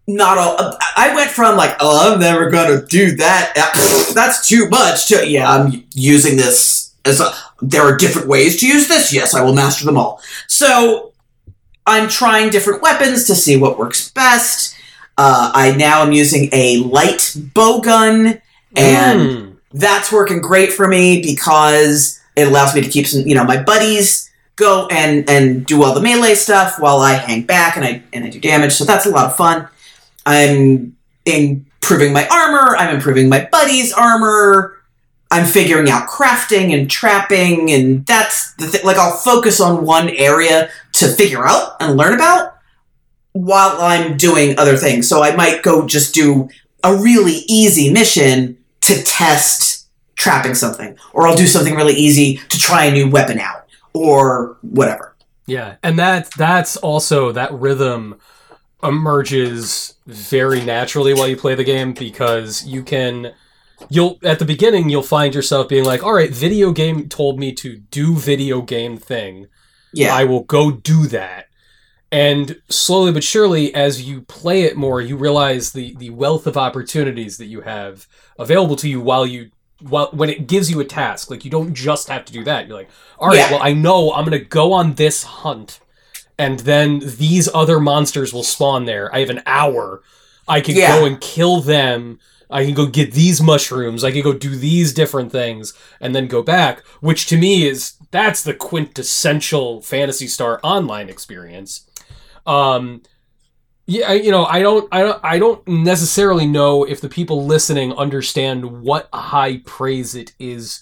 Not 0.07 0.38
all. 0.38 0.57
uh, 0.59 0.77
I 0.96 1.14
went 1.14 1.31
from 1.31 1.57
like, 1.57 1.77
oh, 1.81 2.12
I'm 2.12 2.18
never 2.20 2.48
gonna 2.48 2.85
do 2.87 3.14
that. 3.16 3.53
Uh, 3.57 4.12
That's 4.14 4.48
too 4.48 4.68
much. 4.70 5.09
To 5.09 5.27
yeah, 5.29 5.51
I'm 5.51 5.85
using 5.94 6.37
this 6.37 6.94
as 7.05 7.20
a. 7.20 7.31
There 7.61 7.83
are 7.83 7.96
different 7.96 8.29
ways 8.29 8.59
to 8.61 8.66
use 8.66 8.88
this. 8.88 9.12
Yes, 9.12 9.35
I 9.35 9.42
will 9.42 9.53
master 9.55 9.85
them 9.85 9.98
all. 9.98 10.22
So 10.46 11.12
I'm 11.87 12.09
trying 12.09 12.48
different 12.51 12.81
weapons 12.83 13.27
to 13.27 13.35
see 13.35 13.57
what 13.59 13.79
works 13.79 14.11
best. 14.11 14.77
Uh, 15.18 15.51
I 15.55 15.72
now 15.77 16.03
am 16.03 16.12
using 16.12 16.48
a 16.53 16.79
light 16.79 17.35
bow 17.55 17.81
gun, 17.81 18.40
and 18.77 19.20
Mm. 19.20 19.57
that's 19.72 20.11
working 20.11 20.40
great 20.40 20.72
for 20.72 20.88
me 20.88 21.20
because 21.20 22.18
it 22.37 22.46
allows 22.48 22.74
me 22.74 22.81
to 22.81 22.88
keep 22.88 23.07
some 23.07 23.27
you 23.27 23.35
know 23.35 23.44
my 23.44 23.62
buddies 23.62 24.27
go 24.59 24.87
and 24.90 25.29
and 25.31 25.64
do 25.64 25.83
all 25.83 25.94
the 25.94 26.01
melee 26.01 26.35
stuff 26.35 26.79
while 26.79 26.99
I 26.99 27.14
hang 27.14 27.42
back 27.44 27.77
and 27.77 27.85
I 27.85 28.03
and 28.12 28.25
I 28.25 28.31
do 28.31 28.40
damage. 28.40 28.73
So 28.73 28.85
that's 28.85 29.07
a 29.07 29.11
lot 29.11 29.27
of 29.27 29.37
fun. 29.37 29.68
I'm 30.27 30.97
improving 31.25 32.12
my 32.12 32.27
armor. 32.29 32.77
I'm 32.77 32.94
improving 32.94 33.29
my 33.29 33.49
buddy's 33.51 33.92
armor. 33.92 34.75
I'm 35.31 35.44
figuring 35.44 35.90
out 35.90 36.09
crafting 36.09 36.79
and 36.79 36.90
trapping 36.90 37.71
and 37.71 38.05
that's 38.07 38.55
the 38.55 38.66
thing 38.66 38.85
like 38.85 38.97
I'll 38.97 39.16
focus 39.16 39.61
on 39.61 39.85
one 39.85 40.09
area 40.11 40.71
to 40.94 41.09
figure 41.09 41.47
out 41.47 41.77
and 41.81 41.97
learn 41.97 42.14
about 42.14 42.57
while 43.33 43.81
I'm 43.81 44.16
doing 44.16 44.59
other 44.59 44.77
things. 44.77 45.09
So 45.09 45.23
I 45.23 45.37
might 45.37 45.62
go 45.62 45.87
just 45.87 46.14
do 46.14 46.49
a 46.83 46.97
really 46.97 47.42
easy 47.47 47.92
mission 47.92 48.59
to 48.83 49.03
test 49.03 49.87
trapping 50.14 50.55
something, 50.55 50.97
or 51.12 51.29
I'll 51.29 51.37
do 51.37 51.47
something 51.47 51.75
really 51.75 51.94
easy 51.94 52.38
to 52.49 52.59
try 52.59 52.87
a 52.87 52.92
new 52.92 53.09
weapon 53.09 53.38
out, 53.38 53.67
or 53.94 54.59
whatever. 54.62 55.16
Yeah, 55.46 55.77
and 55.83 55.98
that 55.98 56.31
that's 56.37 56.77
also 56.77 57.33
that 57.33 57.53
rhythm 57.53 58.16
emerges 58.83 59.94
very 60.07 60.62
naturally 60.64 61.14
while 61.14 61.27
you 61.29 61.37
play 61.37 61.55
the 61.55 61.64
game 61.64 61.92
because 61.92 62.64
you 62.66 62.83
can 62.83 63.33
you'll 63.90 64.18
at 64.22 64.38
the 64.38 64.44
beginning 64.44 64.88
you'll 64.88 65.03
find 65.03 65.35
yourself 65.35 65.68
being 65.68 65.85
like 65.85 66.03
all 66.03 66.12
right 66.14 66.31
video 66.31 66.70
game 66.72 67.09
told 67.09 67.38
me 67.40 67.53
to 67.53 67.77
do 67.90 68.14
video 68.14 68.62
game 68.62 68.96
thing 68.96 69.46
Yeah. 69.92 70.14
I 70.14 70.24
will 70.24 70.44
go 70.44 70.70
do 70.70 71.07
that. 71.09 71.46
And 72.11 72.57
slowly 72.70 73.12
but 73.12 73.24
surely, 73.24 73.74
as 73.74 74.03
you 74.03 74.22
play 74.22 74.62
it 74.62 74.77
more, 74.77 75.01
you 75.01 75.16
realize 75.16 75.72
the 75.72 75.94
the 75.96 76.11
wealth 76.11 76.46
of 76.46 76.57
opportunities 76.57 77.37
that 77.38 77.46
you 77.46 77.61
have 77.62 78.07
available 78.38 78.77
to 78.77 78.88
you 78.88 79.01
while 79.01 79.27
you 79.27 79.51
while 79.80 80.08
when 80.12 80.28
it 80.30 80.46
gives 80.46 80.70
you 80.70 80.80
a 80.80 80.84
task. 80.84 81.30
Like 81.30 81.44
you 81.44 81.50
don't 81.50 81.74
just 81.74 82.08
have 82.08 82.24
to 82.26 82.32
do 82.32 82.44
that. 82.44 82.66
You're 82.66 82.76
like, 82.76 82.90
all 83.18 83.28
right, 83.28 83.38
Yeah. 83.38 83.50
well, 83.52 83.62
I 83.62 83.72
know 83.72 84.12
I'm 84.12 84.24
gonna 84.24 84.38
go 84.38 84.72
on 84.72 84.94
this 84.94 85.22
hunt, 85.22 85.80
and 86.38 86.60
then 86.60 87.00
these 87.04 87.48
other 87.54 87.80
monsters 87.80 88.32
will 88.32 88.42
spawn 88.44 88.84
there. 88.84 89.14
I 89.14 89.20
have 89.20 89.30
an 89.30 89.42
hour. 89.46 90.02
I 90.46 90.60
can 90.60 90.76
Yeah. 90.76 90.98
go 90.98 91.04
and 91.04 91.20
kill 91.20 91.60
them. 91.60 92.18
I 92.50 92.64
can 92.64 92.72
go 92.72 92.86
get 92.86 93.12
these 93.12 93.42
mushrooms. 93.42 94.02
I 94.04 94.10
can 94.10 94.22
go 94.22 94.32
do 94.32 94.56
these 94.56 94.94
different 94.94 95.30
things 95.30 95.74
and 96.00 96.14
then 96.14 96.26
go 96.28 96.42
back, 96.42 96.82
which 97.00 97.26
to 97.26 97.36
me 97.36 97.66
is 97.68 97.92
that's 98.10 98.42
the 98.42 98.54
quintessential 98.54 99.82
Phantasy 99.82 100.26
Star 100.26 100.58
online 100.62 101.08
experience. 101.10 101.82
Um 102.46 103.02
yeah, 103.88 104.11
I- 104.11 104.14
you 104.14 104.31
know, 104.31 104.44
I 104.44 104.61
don't 104.61 104.87
I 104.92 105.01
don't 105.03 105.20
I 105.24 105.38
don't 105.38 105.66
necessarily 105.66 106.46
know 106.46 106.85
if 106.85 107.01
the 107.01 107.09
people 107.09 107.44
listening 107.46 107.92
understand 107.94 108.83
what 108.83 109.09
high 109.12 109.62
praise 109.64 110.14
it 110.14 110.33
is 110.38 110.81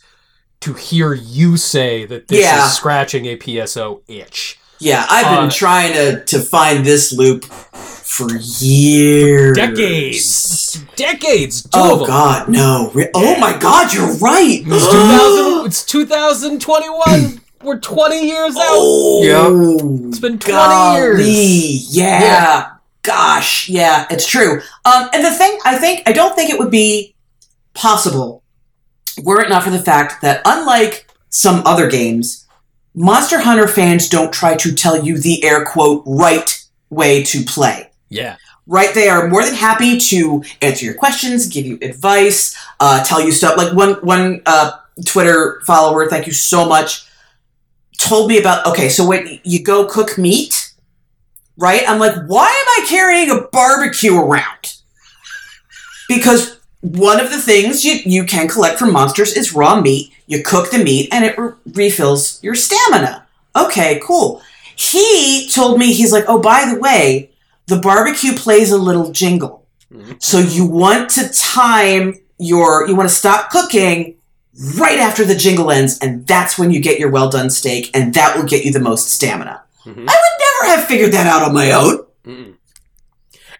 to 0.61 0.75
hear 0.75 1.15
you 1.15 1.57
say 1.57 2.05
that 2.07 2.29
this 2.29 2.41
Yeah. 2.41 2.67
is 2.67 2.73
scratching 2.73 3.25
a 3.27 3.37
PSO 3.37 4.01
itch. 4.09 4.59
yeah, 4.79 5.07
I've 5.09 5.31
been 5.37 5.47
Uh, 5.47 5.51
trying 5.51 5.93
to 5.95 6.25
to 6.25 6.39
find 6.41 6.85
this 6.85 7.13
loop 7.13 7.45
for 7.47 8.29
years. 8.37 9.57
Decades. 9.57 10.79
Decades. 10.97 11.63
Two 11.63 11.69
of 11.79 11.91
Oh 11.93 11.97
them. 11.99 12.07
God, 12.07 12.49
no! 12.49 12.93
Oh 13.15 13.37
my 13.39 13.57
God, 13.57 13.93
you're 13.95 14.13
right. 14.17 14.63
It's 14.67 14.87
2000, 14.93 15.67
it's 15.67 15.85
2021. 15.85 17.41
We're 17.63 17.79
20 17.81 18.27
years 18.29 18.55
out. 18.57 18.63
Oh, 18.79 20.09
It's 20.09 20.19
been 20.21 20.39
20 20.39 20.53
golly. 20.53 21.01
years. 21.25 21.97
Yeah. 21.97 22.21
Yeah. 22.21 22.67
Gosh, 23.07 23.69
yeah, 23.69 24.07
it's 24.11 24.27
true. 24.27 24.61
Um, 24.85 25.09
and 25.15 25.25
the 25.25 25.31
thing, 25.31 25.59
I 25.65 25.79
think, 25.79 26.03
I 26.07 26.13
don't 26.13 26.35
think 26.35 26.51
it 26.51 26.59
would 26.59 26.71
be 26.71 27.15
possible 27.73 28.43
were 29.23 29.41
it 29.41 29.49
not 29.49 29.63
for 29.63 29.71
the 29.71 29.79
fact 29.79 30.23
that, 30.23 30.43
unlike 30.45 31.07
some 31.29 31.63
other 31.65 31.89
games, 31.89 32.47
Monster 32.95 33.41
Hunter 33.41 33.69
fans 33.69 34.09
don't 34.09 34.33
try 34.33 34.57
to 34.57 34.75
tell 34.75 35.05
you 35.05 35.19
the 35.19 35.45
air 35.45 35.65
quote 35.65 36.03
right 36.07 36.65
way 36.91 37.23
to 37.25 37.45
play. 37.45 37.91
Yeah. 38.09 38.37
Right, 38.67 38.93
they 38.95 39.09
are 39.09 39.29
more 39.29 39.45
than 39.45 39.55
happy 39.55 39.99
to 39.99 40.43
answer 40.61 40.85
your 40.85 40.95
questions, 40.95 41.47
give 41.47 41.67
you 41.67 41.79
advice, 41.83 42.57
uh, 42.81 43.05
tell 43.05 43.21
you 43.21 43.31
stuff. 43.31 43.57
Like 43.57 43.73
one 43.75 43.95
one 43.97 44.43
uh, 44.45 44.73
Twitter 45.05 45.61
follower, 45.65 46.09
thank 46.09 46.27
you 46.27 46.33
so 46.33 46.67
much, 46.67 47.07
told 47.99 48.29
me 48.29 48.41
about. 48.41 48.67
Okay, 48.67 48.89
so 48.89 49.07
when 49.07 49.39
you 49.45 49.63
go 49.63 49.87
cook 49.87 50.19
meat, 50.19 50.56
right? 51.57 51.83
I'm 51.89 51.99
like, 51.99 52.15
why 52.27 52.47
am 52.47 52.85
I 52.85 52.87
carrying 52.89 53.31
a 53.31 53.43
barbecue 53.53 54.17
around? 54.17 54.75
Because 56.09 56.59
one 56.81 57.21
of 57.21 57.31
the 57.31 57.39
things 57.41 57.85
you 57.85 57.95
you 58.05 58.25
can 58.25 58.49
collect 58.49 58.79
from 58.79 58.93
monsters 58.93 59.33
is 59.37 59.55
raw 59.55 59.81
meat. 59.81 60.13
You 60.27 60.43
cook 60.43 60.71
the 60.71 60.79
meat, 60.83 61.09
and 61.13 61.25
it 61.25 61.37
re- 61.39 61.53
refills 61.73 62.43
your 62.43 62.55
stamina. 62.55 63.25
Okay, 63.55 64.01
cool. 64.05 64.43
He 64.77 65.49
told 65.53 65.79
me 65.79 65.93
he's 65.93 66.13
like, 66.13 66.25
oh, 66.29 66.41
by 66.41 66.71
the 66.73 66.79
way, 66.79 67.31
the 67.67 67.79
barbecue 67.79 68.33
plays 68.35 68.71
a 68.71 68.79
little 68.79 69.11
jingle. 69.13 69.65
So 70.19 70.39
you 70.41 70.67
want 70.67 71.11
to 71.11 71.29
time 71.33 72.15
your, 72.39 72.87
you 72.89 72.95
want 72.97 73.09
to 73.09 73.15
stop 73.15 73.51
cooking 73.51 74.17
right 74.77 74.99
after 74.99 75.25
the 75.25 75.35
jingle 75.35 75.71
ends, 75.71 75.99
and 76.01 76.27
that's 76.27 76.59
when 76.59 76.71
you 76.73 76.81
get 76.81 76.99
your 76.99 77.11
well 77.11 77.31
done 77.31 77.51
steak, 77.51 77.91
and 77.95 78.13
that 78.15 78.37
will 78.37 78.45
get 78.45 78.65
you 78.65 78.73
the 78.73 78.81
most 78.81 79.09
stamina. 79.09 79.63
Mhm. 79.87 79.93
I 80.09 80.17
would 80.23 80.37
never 80.63 80.77
have 80.77 80.87
figured 80.87 81.13
that 81.13 81.27
out 81.27 81.43
on 81.43 81.55
my 81.55 81.73
own. 81.73 82.07
Mm-mm. 82.25 82.55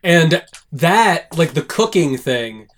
And 0.03 0.45
that, 0.73 1.37
like 1.37 1.55
the 1.55 1.63
cooking 1.63 2.17
thing, 2.17 2.69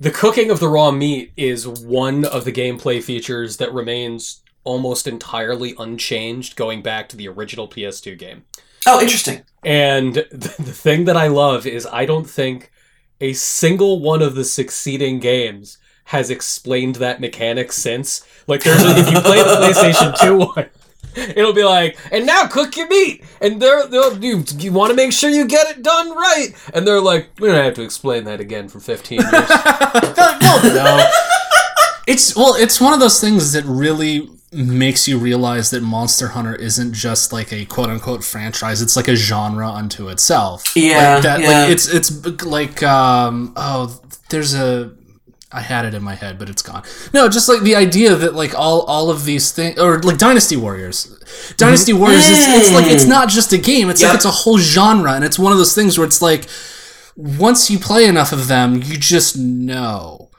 the 0.00 0.10
cooking 0.10 0.50
of 0.50 0.60
the 0.60 0.68
raw 0.68 0.90
meat 0.90 1.32
is 1.36 1.66
one 1.66 2.24
of 2.24 2.44
the 2.44 2.52
gameplay 2.52 3.02
features 3.02 3.56
that 3.56 3.72
remains 3.72 4.42
almost 4.64 5.06
entirely 5.06 5.74
unchanged 5.78 6.56
going 6.56 6.82
back 6.82 7.08
to 7.08 7.16
the 7.16 7.28
original 7.28 7.68
PS2 7.68 8.18
game. 8.18 8.44
Oh, 8.86 9.00
interesting. 9.00 9.42
And 9.64 10.14
the, 10.30 10.54
the 10.58 10.72
thing 10.72 11.04
that 11.04 11.16
I 11.16 11.28
love 11.28 11.66
is 11.66 11.86
I 11.86 12.06
don't 12.06 12.28
think 12.28 12.70
a 13.20 13.32
single 13.32 14.00
one 14.00 14.22
of 14.22 14.34
the 14.34 14.44
succeeding 14.44 15.20
games 15.20 15.78
has 16.06 16.30
explained 16.30 16.96
that 16.96 17.20
mechanic 17.20 17.72
since. 17.72 18.26
Like, 18.46 18.62
there's 18.62 18.82
a, 18.82 18.90
if 18.90 19.10
you 19.10 19.20
play 19.20 19.38
the 19.38 19.56
PlayStation 19.62 20.18
2 20.18 20.36
one, 20.36 20.70
it'll 21.36 21.52
be 21.52 21.64
like, 21.64 21.98
and 22.12 22.26
now 22.26 22.46
cook 22.46 22.76
your 22.76 22.88
meat. 22.88 23.24
And 23.40 23.60
they're, 23.60 23.86
they'll 23.86 24.22
you, 24.22 24.44
you 24.58 24.72
want 24.72 24.90
to 24.90 24.96
make 24.96 25.12
sure 25.12 25.30
you 25.30 25.46
get 25.46 25.70
it 25.70 25.82
done 25.82 26.10
right. 26.10 26.48
And 26.72 26.86
they're 26.86 27.00
like, 27.00 27.30
we 27.38 27.48
don't 27.48 27.64
have 27.64 27.74
to 27.74 27.82
explain 27.82 28.24
that 28.24 28.40
again 28.40 28.68
for 28.68 28.80
15 28.80 29.20
years. 29.20 29.32
no, 29.32 30.60
no. 30.62 31.10
It's 32.06 32.36
well, 32.36 32.54
it's 32.54 32.82
one 32.82 32.92
of 32.92 33.00
those 33.00 33.18
things 33.18 33.52
that 33.52 33.64
really 33.64 34.28
makes 34.52 35.08
you 35.08 35.18
realize 35.18 35.70
that 35.70 35.82
Monster 35.82 36.28
Hunter 36.28 36.54
isn't 36.54 36.92
just 36.92 37.32
like 37.32 37.52
a 37.52 37.64
quote 37.64 37.88
unquote 37.88 38.22
franchise. 38.22 38.82
It's 38.82 38.96
like 38.96 39.08
a 39.08 39.16
genre 39.16 39.68
unto 39.68 40.08
itself. 40.08 40.76
Yeah, 40.76 41.14
like 41.14 41.22
that, 41.22 41.40
yeah. 41.40 41.62
Like 41.62 41.70
it's 41.70 41.88
it's 41.88 42.44
like 42.44 42.82
um 42.82 43.52
oh, 43.56 44.00
there's 44.30 44.54
a. 44.54 44.92
I 45.52 45.60
had 45.60 45.84
it 45.84 45.94
in 45.94 46.02
my 46.02 46.14
head, 46.14 46.38
but 46.38 46.50
it's 46.50 46.62
gone. 46.62 46.82
No, 47.12 47.28
just 47.28 47.48
like 47.48 47.60
the 47.60 47.76
idea 47.76 48.16
that 48.16 48.34
like 48.34 48.54
all 48.54 48.82
all 48.82 49.10
of 49.10 49.24
these 49.24 49.52
things, 49.52 49.78
or 49.78 50.00
like 50.00 50.18
Dynasty 50.18 50.56
Warriors, 50.56 51.04
Dynasty 51.56 51.92
mm-hmm. 51.92 52.00
Warriors, 52.00 52.24
it's, 52.28 52.46
it's 52.48 52.72
like 52.72 52.86
it's 52.86 53.04
mm. 53.04 53.10
not 53.10 53.28
just 53.28 53.52
a 53.52 53.58
game. 53.58 53.88
It's 53.88 54.00
Yep. 54.00 54.08
like 54.08 54.16
it's 54.16 54.24
a 54.24 54.30
whole 54.30 54.58
genre, 54.58 55.12
and 55.12 55.24
it's 55.24 55.38
one 55.38 55.52
of 55.52 55.58
those 55.58 55.74
things 55.74 55.96
where 55.96 56.06
it's 56.06 56.20
like 56.20 56.46
once 57.16 57.70
you 57.70 57.78
play 57.78 58.06
enough 58.06 58.32
of 58.32 58.48
them, 58.48 58.82
you 58.82 58.96
just 58.96 59.38
know. 59.38 60.30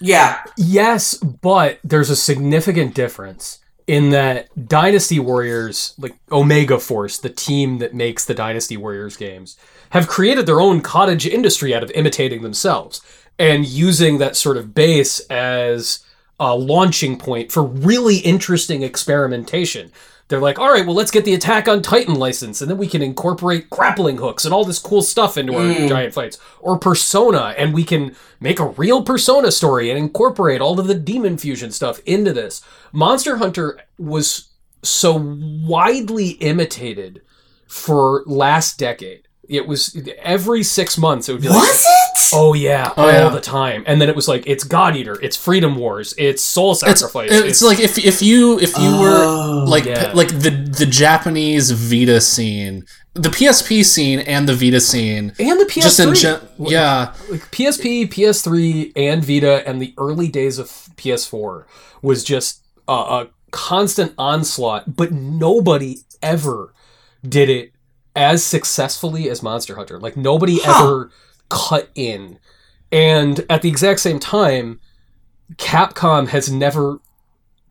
Yeah. 0.00 0.42
Yes, 0.56 1.14
but 1.14 1.78
there's 1.84 2.10
a 2.10 2.16
significant 2.16 2.94
difference 2.94 3.60
in 3.86 4.10
that 4.10 4.48
Dynasty 4.68 5.18
Warriors, 5.18 5.94
like 5.98 6.14
Omega 6.30 6.78
Force, 6.78 7.18
the 7.18 7.28
team 7.28 7.78
that 7.78 7.94
makes 7.94 8.24
the 8.24 8.34
Dynasty 8.34 8.76
Warriors 8.76 9.16
games, 9.16 9.56
have 9.90 10.08
created 10.08 10.46
their 10.46 10.60
own 10.60 10.80
cottage 10.80 11.26
industry 11.26 11.74
out 11.74 11.82
of 11.82 11.90
imitating 11.92 12.42
themselves 12.42 13.00
and 13.42 13.66
using 13.66 14.18
that 14.18 14.36
sort 14.36 14.56
of 14.56 14.72
base 14.72 15.18
as 15.28 16.04
a 16.38 16.56
launching 16.56 17.18
point 17.18 17.50
for 17.50 17.64
really 17.64 18.18
interesting 18.18 18.84
experimentation. 18.84 19.90
They're 20.28 20.38
like, 20.38 20.60
all 20.60 20.72
right, 20.72 20.86
well, 20.86 20.94
let's 20.94 21.10
get 21.10 21.24
the 21.24 21.34
Attack 21.34 21.66
on 21.66 21.82
Titan 21.82 22.14
license, 22.14 22.62
and 22.62 22.70
then 22.70 22.78
we 22.78 22.86
can 22.86 23.02
incorporate 23.02 23.68
grappling 23.68 24.18
hooks 24.18 24.44
and 24.44 24.54
all 24.54 24.64
this 24.64 24.78
cool 24.78 25.02
stuff 25.02 25.36
into 25.36 25.56
our 25.56 25.74
hmm. 25.74 25.88
giant 25.88 26.14
fights. 26.14 26.38
Or 26.60 26.78
Persona, 26.78 27.52
and 27.58 27.74
we 27.74 27.82
can 27.82 28.14
make 28.38 28.60
a 28.60 28.68
real 28.68 29.02
Persona 29.02 29.50
story 29.50 29.90
and 29.90 29.98
incorporate 29.98 30.60
all 30.60 30.78
of 30.78 30.86
the 30.86 30.94
demon 30.94 31.36
fusion 31.36 31.72
stuff 31.72 32.00
into 32.06 32.32
this. 32.32 32.62
Monster 32.92 33.38
Hunter 33.38 33.80
was 33.98 34.50
so 34.84 35.16
widely 35.16 36.30
imitated 36.30 37.22
for 37.66 38.22
last 38.24 38.78
decade. 38.78 39.26
It 39.52 39.66
was 39.66 39.96
every 40.18 40.62
six 40.62 40.96
months. 40.98 41.28
It 41.28 41.32
would 41.34 41.42
be 41.42 41.48
like, 41.48 41.58
Was 41.58 41.80
it? 41.80 42.18
Oh 42.34 42.54
yeah, 42.54 42.92
Oh, 42.96 43.02
all 43.02 43.12
yeah. 43.12 43.28
the 43.28 43.40
time. 43.40 43.84
And 43.86 44.00
then 44.00 44.08
it 44.08 44.16
was 44.16 44.26
like 44.26 44.44
it's 44.46 44.64
God 44.64 44.96
Eater, 44.96 45.18
it's 45.20 45.36
Freedom 45.36 45.76
Wars, 45.76 46.14
it's 46.16 46.42
Soul 46.42 46.72
It's, 46.72 46.80
Sacrifice. 46.80 47.30
it's, 47.30 47.60
like 47.62 47.78
if 47.78 47.98
if 47.98 48.22
you 48.22 48.58
if 48.58 48.70
you 48.78 48.88
Oh, 48.88 49.00
were 49.02 49.66
like 49.68 49.84
yeah. 49.84 50.12
like 50.14 50.28
the 50.28 50.48
the 50.50 50.86
Japanese 50.86 51.70
Vita 51.72 52.20
scene, 52.22 52.86
the 53.12 53.28
PSP 53.28 53.84
scene 53.84 54.20
and 54.20 54.48
the 54.48 54.54
Vita 54.54 54.80
scene, 54.80 55.34
and 55.38 55.60
the 55.60 55.66
PS3. 55.66 55.82
just 55.82 56.00
in 56.00 56.14
gen- 56.14 56.40
yeah, 56.58 57.12
like 57.30 57.42
PSP, 57.50 58.08
PS3, 58.08 58.92
and 58.96 59.22
Vita, 59.22 59.62
and 59.68 59.82
the 59.82 59.92
early 59.98 60.28
days 60.28 60.58
of 60.58 60.68
PS4 60.96 61.64
was 62.00 62.24
just 62.24 62.62
a, 62.88 62.92
a 62.92 63.28
constant 63.50 64.14
onslaught. 64.16 64.96
But 64.96 65.12
nobody 65.12 65.98
ever 66.22 66.72
did 67.28 67.50
it 67.50 67.71
as 68.14 68.44
successfully 68.44 69.28
as 69.30 69.42
Monster 69.42 69.76
Hunter. 69.76 69.98
Like 69.98 70.16
nobody 70.16 70.58
Huh. 70.62 70.84
ever 70.84 71.10
cut 71.48 71.90
in. 71.94 72.38
And 72.90 73.44
at 73.48 73.62
the 73.62 73.68
exact 73.68 74.00
same 74.00 74.18
time, 74.18 74.80
Capcom 75.56 76.28
has 76.28 76.50
never 76.50 76.98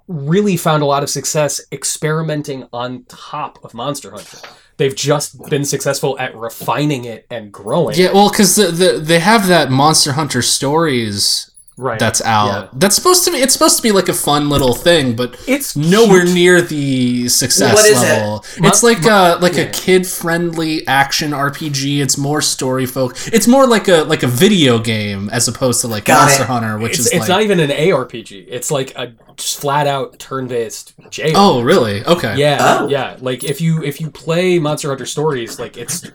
really 0.08 0.58
found 0.58 0.84
a 0.84 0.86
lot 0.86 1.04
of 1.04 1.10
success 1.10 1.62
experimenting 1.72 2.68
on 2.74 3.06
top 3.08 3.64
of 3.64 3.74
Monster 3.74 4.12
Hunter. 4.12 4.38
They've 4.78 4.96
just 4.96 5.40
been 5.50 5.64
successful 5.64 6.18
at 6.18 6.36
refining 6.36 7.06
it 7.06 7.28
and 7.30 7.52
growing. 7.52 7.96
yeah. 7.98 8.12
Well, 8.12 8.30
because 8.30 8.56
the, 8.56 8.68
the 8.72 9.00
they 9.00 9.20
have 9.20 9.48
that 9.48 9.70
Monster 9.70 10.14
Hunter 10.14 10.42
Stories 10.42 11.51
right. 11.78 12.00
that's 12.00 12.22
out. 12.22 12.46
Yeah. 12.48 12.70
That's 12.74 12.96
supposed 12.96 13.24
to 13.26 13.32
be. 13.32 13.38
It's 13.38 13.54
supposed 13.54 13.78
to 13.78 13.84
be 13.84 13.92
like 13.92 14.10
a 14.10 14.14
fun 14.14 14.50
little 14.50 14.74
thing, 14.74 15.16
but 15.16 15.36
It's 15.48 15.76
nowhere 15.76 16.24
cute. 16.24 16.34
near 16.36 16.62
the 16.62 17.28
success 17.30 17.74
What 17.74 17.86
is 17.86 18.02
it? 18.02 18.06
level. 18.06 18.46
My- 18.60 18.68
it's 18.68 18.84
like 18.84 19.06
uh, 19.06 19.38
a 19.38 19.42
like 19.42 19.54
yeah. 19.56 19.62
a 19.64 19.72
kid 19.72 20.06
friendly 20.08 20.86
action 20.88 21.32
RPG. 21.32 22.02
It's 22.02 22.18
more 22.18 22.42
story 22.42 22.86
folk. 22.86 23.16
It's 23.28 23.48
more 23.48 23.66
like 23.68 23.88
a 23.88 24.04
like 24.04 24.24
a 24.24 24.28
video 24.28 24.80
game 24.80 25.30
as 25.32 25.48
opposed 25.48 25.82
to 25.82 25.88
like 25.88 26.06
Got 26.06 26.26
Monster 26.26 26.44
it. 26.44 26.48
Hunter, 26.48 26.78
which 26.78 26.92
It's, 26.92 27.00
is 27.00 27.08
it's 27.08 27.20
like 27.22 27.30
not 27.30 27.42
even 27.42 27.60
an 27.60 27.70
ARPG. 27.72 28.46
It's 28.48 28.70
like 28.72 28.96
a 28.98 29.14
just 29.38 29.60
flat 29.60 29.88
out 29.88 30.20
turn 30.20 30.48
based 30.48 30.94
JRPG. 31.10 31.34
oh 31.36 31.62
really 31.62 32.04
okay 32.06 32.38
Yeah, 32.38 32.80
Oh. 32.82 32.88
yeah. 32.90 33.18
Like 33.20 33.44
if 33.44 33.60
you 33.62 33.82
if 33.84 34.00
you 34.00 34.12
play 34.12 34.60
Monster 34.60 34.90
Hunter 34.90 35.06
Stories, 35.06 35.60
like 35.60 35.78
it's 35.78 36.10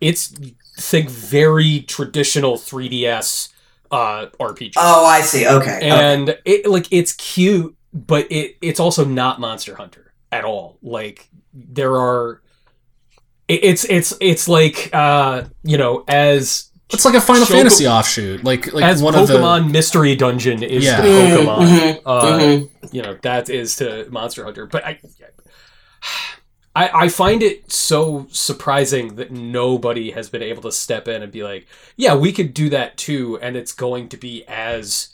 it's 0.00 0.34
think 0.78 1.08
very 1.08 1.80
traditional 1.82 2.56
3DS 2.56 3.50
uh 3.92 4.26
RPG. 4.40 4.72
Oh, 4.76 5.04
I 5.06 5.20
see. 5.20 5.46
Okay. 5.46 5.76
okay. 5.76 5.88
and 5.90 6.36
it 6.44 6.66
like 6.66 6.86
it's 6.90 7.12
cute, 7.12 7.76
but 7.92 8.26
it 8.32 8.56
it's 8.62 8.80
also 8.80 9.04
not 9.04 9.38
Monster 9.40 9.74
Hunter 9.76 10.12
at 10.32 10.44
all. 10.44 10.78
Like 10.82 11.28
there 11.52 11.94
are 11.94 12.40
it, 13.48 13.62
it's 13.64 13.84
it's 13.84 14.14
it's 14.20 14.48
like 14.48 14.90
uh 14.94 15.44
you 15.62 15.76
know 15.78 16.04
as 16.08 16.70
It's 16.90 17.04
like 17.04 17.14
a 17.14 17.20
Final 17.20 17.44
Show- 17.44 17.54
Fantasy 17.54 17.86
offshoot, 17.86 18.42
like 18.44 18.72
like 18.72 18.84
as 18.84 19.02
one 19.02 19.14
Pokemon 19.14 19.66
of 19.66 19.70
Mystery 19.72 20.16
Dungeon 20.16 20.62
is 20.62 20.84
Yeah. 20.84 20.96
to 21.02 21.02
Mm, 21.02 21.36
Pokemon. 21.36 21.66
mhm, 21.66 22.02
uh, 22.06 22.22
mhm. 22.38 22.70
you 22.94 23.02
know 23.02 23.16
that 23.22 23.50
is 23.50 23.76
to 23.76 24.06
monster 24.10 24.44
hunter 24.44 24.66
but 24.66 24.84
i 24.86 24.98
I, 26.74 27.04
I 27.04 27.08
find 27.08 27.42
it 27.42 27.70
so 27.70 28.26
surprising 28.30 29.16
that 29.16 29.30
nobody 29.30 30.12
has 30.12 30.30
been 30.30 30.42
able 30.42 30.62
to 30.62 30.72
step 30.72 31.06
in 31.06 31.22
and 31.22 31.30
be 31.30 31.42
like, 31.42 31.66
yeah, 31.96 32.14
we 32.14 32.32
could 32.32 32.54
do 32.54 32.68
that 32.70 32.96
too, 32.96 33.38
and 33.40 33.56
it's 33.56 33.72
going 33.72 34.08
to 34.10 34.16
be 34.16 34.44
as 34.48 35.08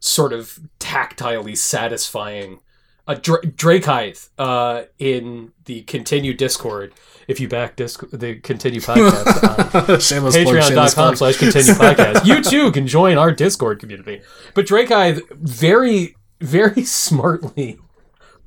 sort 0.00 0.32
of 0.32 0.58
tactilely 0.80 1.56
satisfying. 1.56 2.60
Uh, 3.08 3.14
Dra- 3.14 3.42
Drakehythe, 3.42 4.30
uh, 4.36 4.82
in 4.98 5.52
the 5.66 5.82
continue 5.82 6.34
Discord, 6.34 6.92
if 7.28 7.40
you 7.40 7.48
back 7.48 7.76
Disc- 7.76 8.08
the 8.10 8.36
continue 8.36 8.80
podcast 8.80 9.88
on 9.94 10.00
shameless 10.00 10.36
patreon.com 10.36 11.16
slash 11.16 11.36
continue 11.36 11.72
podcast 11.74 12.24
you 12.24 12.42
too 12.42 12.70
can 12.72 12.86
join 12.86 13.18
our 13.18 13.32
discord 13.32 13.80
community 13.80 14.20
but 14.54 14.66
drake 14.66 14.90
i 14.90 15.16
very 15.30 16.16
very 16.40 16.82
smartly 16.84 17.78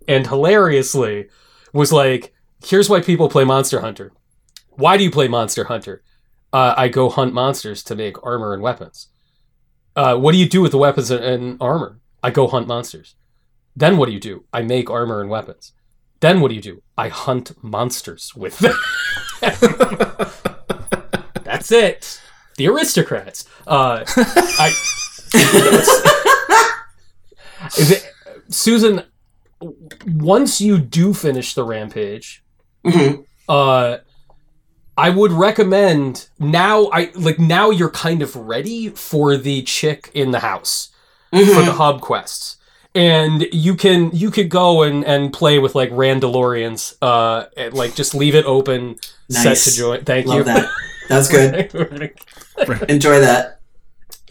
and 0.07 0.27
hilariously 0.27 1.27
was 1.73 1.91
like 1.91 2.33
here's 2.63 2.89
why 2.89 3.01
people 3.01 3.29
play 3.29 3.43
monster 3.43 3.81
hunter. 3.81 4.11
Why 4.69 4.97
do 4.97 5.03
you 5.03 5.11
play 5.11 5.27
monster 5.27 5.65
hunter? 5.65 6.03
Uh, 6.51 6.73
i 6.77 6.87
go 6.87 7.09
hunt 7.09 7.33
monsters 7.33 7.83
to 7.83 7.95
make 7.95 8.25
armor 8.25 8.53
and 8.53 8.63
weapons. 8.63 9.09
Uh, 9.95 10.17
what 10.17 10.31
do 10.31 10.37
you 10.37 10.49
do 10.49 10.61
with 10.61 10.71
the 10.71 10.77
weapons 10.77 11.11
and, 11.11 11.23
and 11.23 11.57
armor? 11.61 11.99
I 12.23 12.31
go 12.31 12.47
hunt 12.47 12.67
monsters. 12.67 13.15
Then 13.75 13.97
what 13.97 14.07
do 14.07 14.13
you 14.13 14.19
do? 14.19 14.45
I 14.51 14.61
make 14.61 14.89
armor 14.89 15.21
and 15.21 15.29
weapons. 15.29 15.73
Then 16.19 16.41
what 16.41 16.49
do 16.49 16.55
you 16.55 16.61
do? 16.61 16.81
I 16.97 17.09
hunt 17.09 17.51
monsters 17.63 18.33
with 18.35 18.57
them. 18.59 18.75
That's 21.43 21.71
it. 21.71 22.21
The 22.57 22.67
aristocrats. 22.67 23.45
Uh, 23.65 24.03
I. 24.07 24.73
Susan, 28.49 29.03
once 30.07 30.59
you 30.59 30.77
do 30.77 31.13
finish 31.13 31.53
the 31.53 31.63
rampage, 31.63 32.43
Mhm. 32.85 33.23
uh, 33.47 33.97
I 34.97 35.09
would 35.09 35.31
recommend 35.31 36.27
now. 36.39 36.89
I 36.91 37.11
like 37.15 37.39
now 37.39 37.69
you're 37.69 37.89
kind 37.89 38.21
of 38.21 38.35
ready 38.35 38.89
for 38.89 39.37
the 39.37 39.61
chick 39.63 40.09
in 40.13 40.31
the 40.31 40.39
house 40.39 40.89
for 41.31 41.39
Mhm. 41.39 41.65
the 41.65 41.71
hub 41.73 42.01
quests. 42.01 42.57
And 42.95 43.45
you 43.51 43.75
can 43.75 44.09
you 44.13 44.29
could 44.31 44.49
go 44.49 44.81
and, 44.83 45.05
and 45.05 45.31
play 45.31 45.59
with 45.59 45.75
like 45.75 45.91
Randalorians, 45.91 46.95
uh, 47.01 47.45
and, 47.55 47.73
like 47.73 47.95
just 47.95 48.13
leave 48.15 48.35
it 48.35 48.45
open, 48.45 48.95
Nice. 49.29 49.61
set 49.63 49.71
to 49.71 49.77
join. 49.77 50.03
Thank 50.05 50.25
Love 50.27 50.37
you. 50.39 50.43
that. 50.45 50.69
That's 51.07 51.27
good. 51.35 52.11
Enjoy 52.89 53.19
that. 53.19 53.59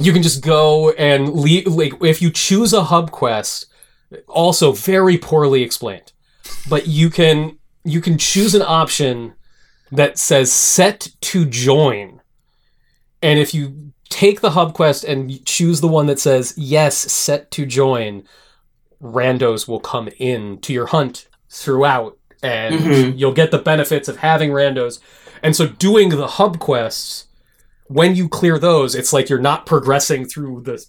you 0.01 0.13
can 0.13 0.23
just 0.23 0.43
go 0.43 0.91
and 0.93 1.35
leave 1.35 1.67
like 1.67 1.93
if 2.03 2.23
you 2.23 2.31
choose 2.31 2.73
a 2.73 2.85
hub 2.85 3.11
quest 3.11 3.67
also 4.29 4.71
very 4.71 5.19
poorly 5.19 5.63
explained 5.65 6.13
but 6.69 6.87
you 6.87 7.11
can 7.11 7.58
you 7.91 8.01
can 8.01 8.19
choose 8.19 8.55
an 8.55 8.63
option 8.63 9.35
that 9.91 10.19
says 10.19 10.53
set 10.53 11.09
to 11.21 11.45
join 11.47 12.21
and 13.23 13.39
if 13.39 13.53
you 13.55 13.93
take 14.11 14.41
the 14.41 14.51
hub 14.51 14.75
quest 14.75 15.05
and 15.05 15.45
choose 15.45 15.81
the 15.81 15.89
one 15.89 16.07
that 16.07 16.19
says 16.19 16.55
yes 16.57 16.97
set 16.97 17.51
to 17.51 17.65
join 17.67 18.23
randos 19.03 19.67
will 19.69 19.81
come 19.81 20.09
in 20.19 20.59
to 20.61 20.73
your 20.73 20.87
hunt 20.87 21.29
throughout 21.51 22.17
and 22.43 22.75
Mhm. 22.81 23.19
you'll 23.19 23.33
get 23.33 23.51
the 23.51 23.59
benefits 23.59 24.09
of 24.09 24.19
having 24.19 24.51
randos 24.51 24.99
and 25.43 25.55
so 25.57 25.67
doing 25.67 26.11
the 26.11 26.27
hub 26.27 26.59
quests 26.59 27.25
when 27.91 28.15
you 28.15 28.29
clear 28.29 28.59
those, 28.59 28.95
it's 28.95 29.15
like 29.15 29.31
you're 29.31 29.39
not 29.41 29.65
progressing 29.65 30.27
through 30.27 30.61
the 30.61 30.85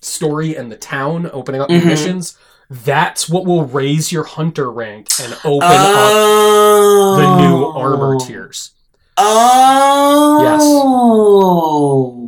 story 0.00 0.56
and 0.56 0.72
the 0.72 0.76
town, 0.76 1.28
opening 1.30 1.60
up 1.60 1.68
Mhm. 1.68 1.84
missions. 1.84 2.38
That's 2.72 3.28
what 3.28 3.44
will 3.44 3.66
raise 3.66 4.10
your 4.12 4.24
hunter 4.24 4.70
rank 4.70 5.08
and 5.20 5.34
open 5.44 5.68
up 5.68 5.72
Oh. 5.72 7.16
the 7.18 7.36
new 7.42 7.64
armor 7.66 8.14
oh. 8.14 8.18
tiers. 8.26 8.70
Oh. 9.18 10.38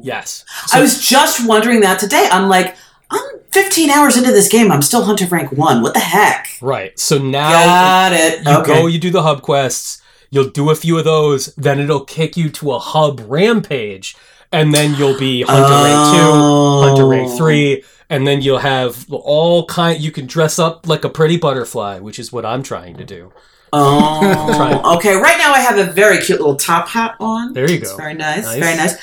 Yes. 0.02 0.04
yes. 0.04 0.44
I 0.72 0.80
was 0.80 1.00
just 1.07 1.46
wondering 1.48 1.80
that 1.80 1.98
today. 1.98 2.28
I'm 2.30 2.48
like, 2.48 2.76
I'm 3.11 3.20
15 3.52 3.88
hours 3.90 4.16
into 4.18 4.33
this 4.33 4.48
game. 4.48 4.70
I'm 4.70 4.83
still 4.83 5.04
Hunter 5.04 5.26
rank 5.26 5.50
one. 5.52 5.80
What 5.83 5.94
the 5.94 6.00
heck? 6.00 6.46
right. 6.61 6.98
So 6.98 7.16
now 7.18 7.50
Got 7.50 8.12
it. 8.12 8.44
you 8.44 8.52
okay. 8.59 8.80
go, 8.80 8.87
you 8.87 8.98
do 8.98 9.11
the 9.11 9.22
hub 9.22 9.40
quests, 9.42 10.02
you'll 10.30 10.50
do 10.50 10.68
a 10.70 10.74
few 10.74 10.98
of 10.98 11.04
those, 11.04 11.54
then 11.57 11.78
it'll 11.80 12.04
kick 12.04 12.37
you 12.37 12.50
to 12.50 12.72
a 12.72 12.78
hub 12.78 13.20
rampage, 13.26 14.14
and 14.55 14.73
then 14.73 14.95
you'll 14.95 15.19
be 15.19 15.43
hunter 15.43 15.62
rank 15.62 16.14
two, 16.14 16.31
oh. 16.33 16.83
Hunter 16.88 17.14
Oh. 17.14 17.37
three, 17.37 17.83
and 18.09 18.27
then 18.27 18.40
you'll 18.43 18.59
have 18.59 19.07
all 19.12 19.67
kind. 19.67 20.01
You 20.01 20.12
can 20.12 20.27
dress 20.27 20.59
up 20.59 20.87
like 20.88 21.05
a 21.05 21.09
pretty 21.09 21.37
butterfly, 21.37 21.99
which 21.99 22.19
is 22.19 22.33
what 22.33 22.47
I'm 22.47 22.62
trying 22.62 22.97
to 22.97 23.05
do. 23.05 23.33
Oh, 23.73 24.97
okay. 24.97 25.14
Right 25.17 25.37
now, 25.38 25.53
I 25.53 25.59
have 25.61 25.79
a 25.79 25.90
very 25.90 26.19
cute 26.19 26.38
little 26.38 26.57
top 26.57 26.88
hat 26.88 27.17
on. 27.19 27.53
There 27.53 27.69
you 27.69 27.79
It's 27.79 27.90
go. 27.90 27.97
very 27.97 28.14
nice, 28.14 28.45
Nice. 28.45 28.59
Very 28.61 28.77
nice. 28.77 28.95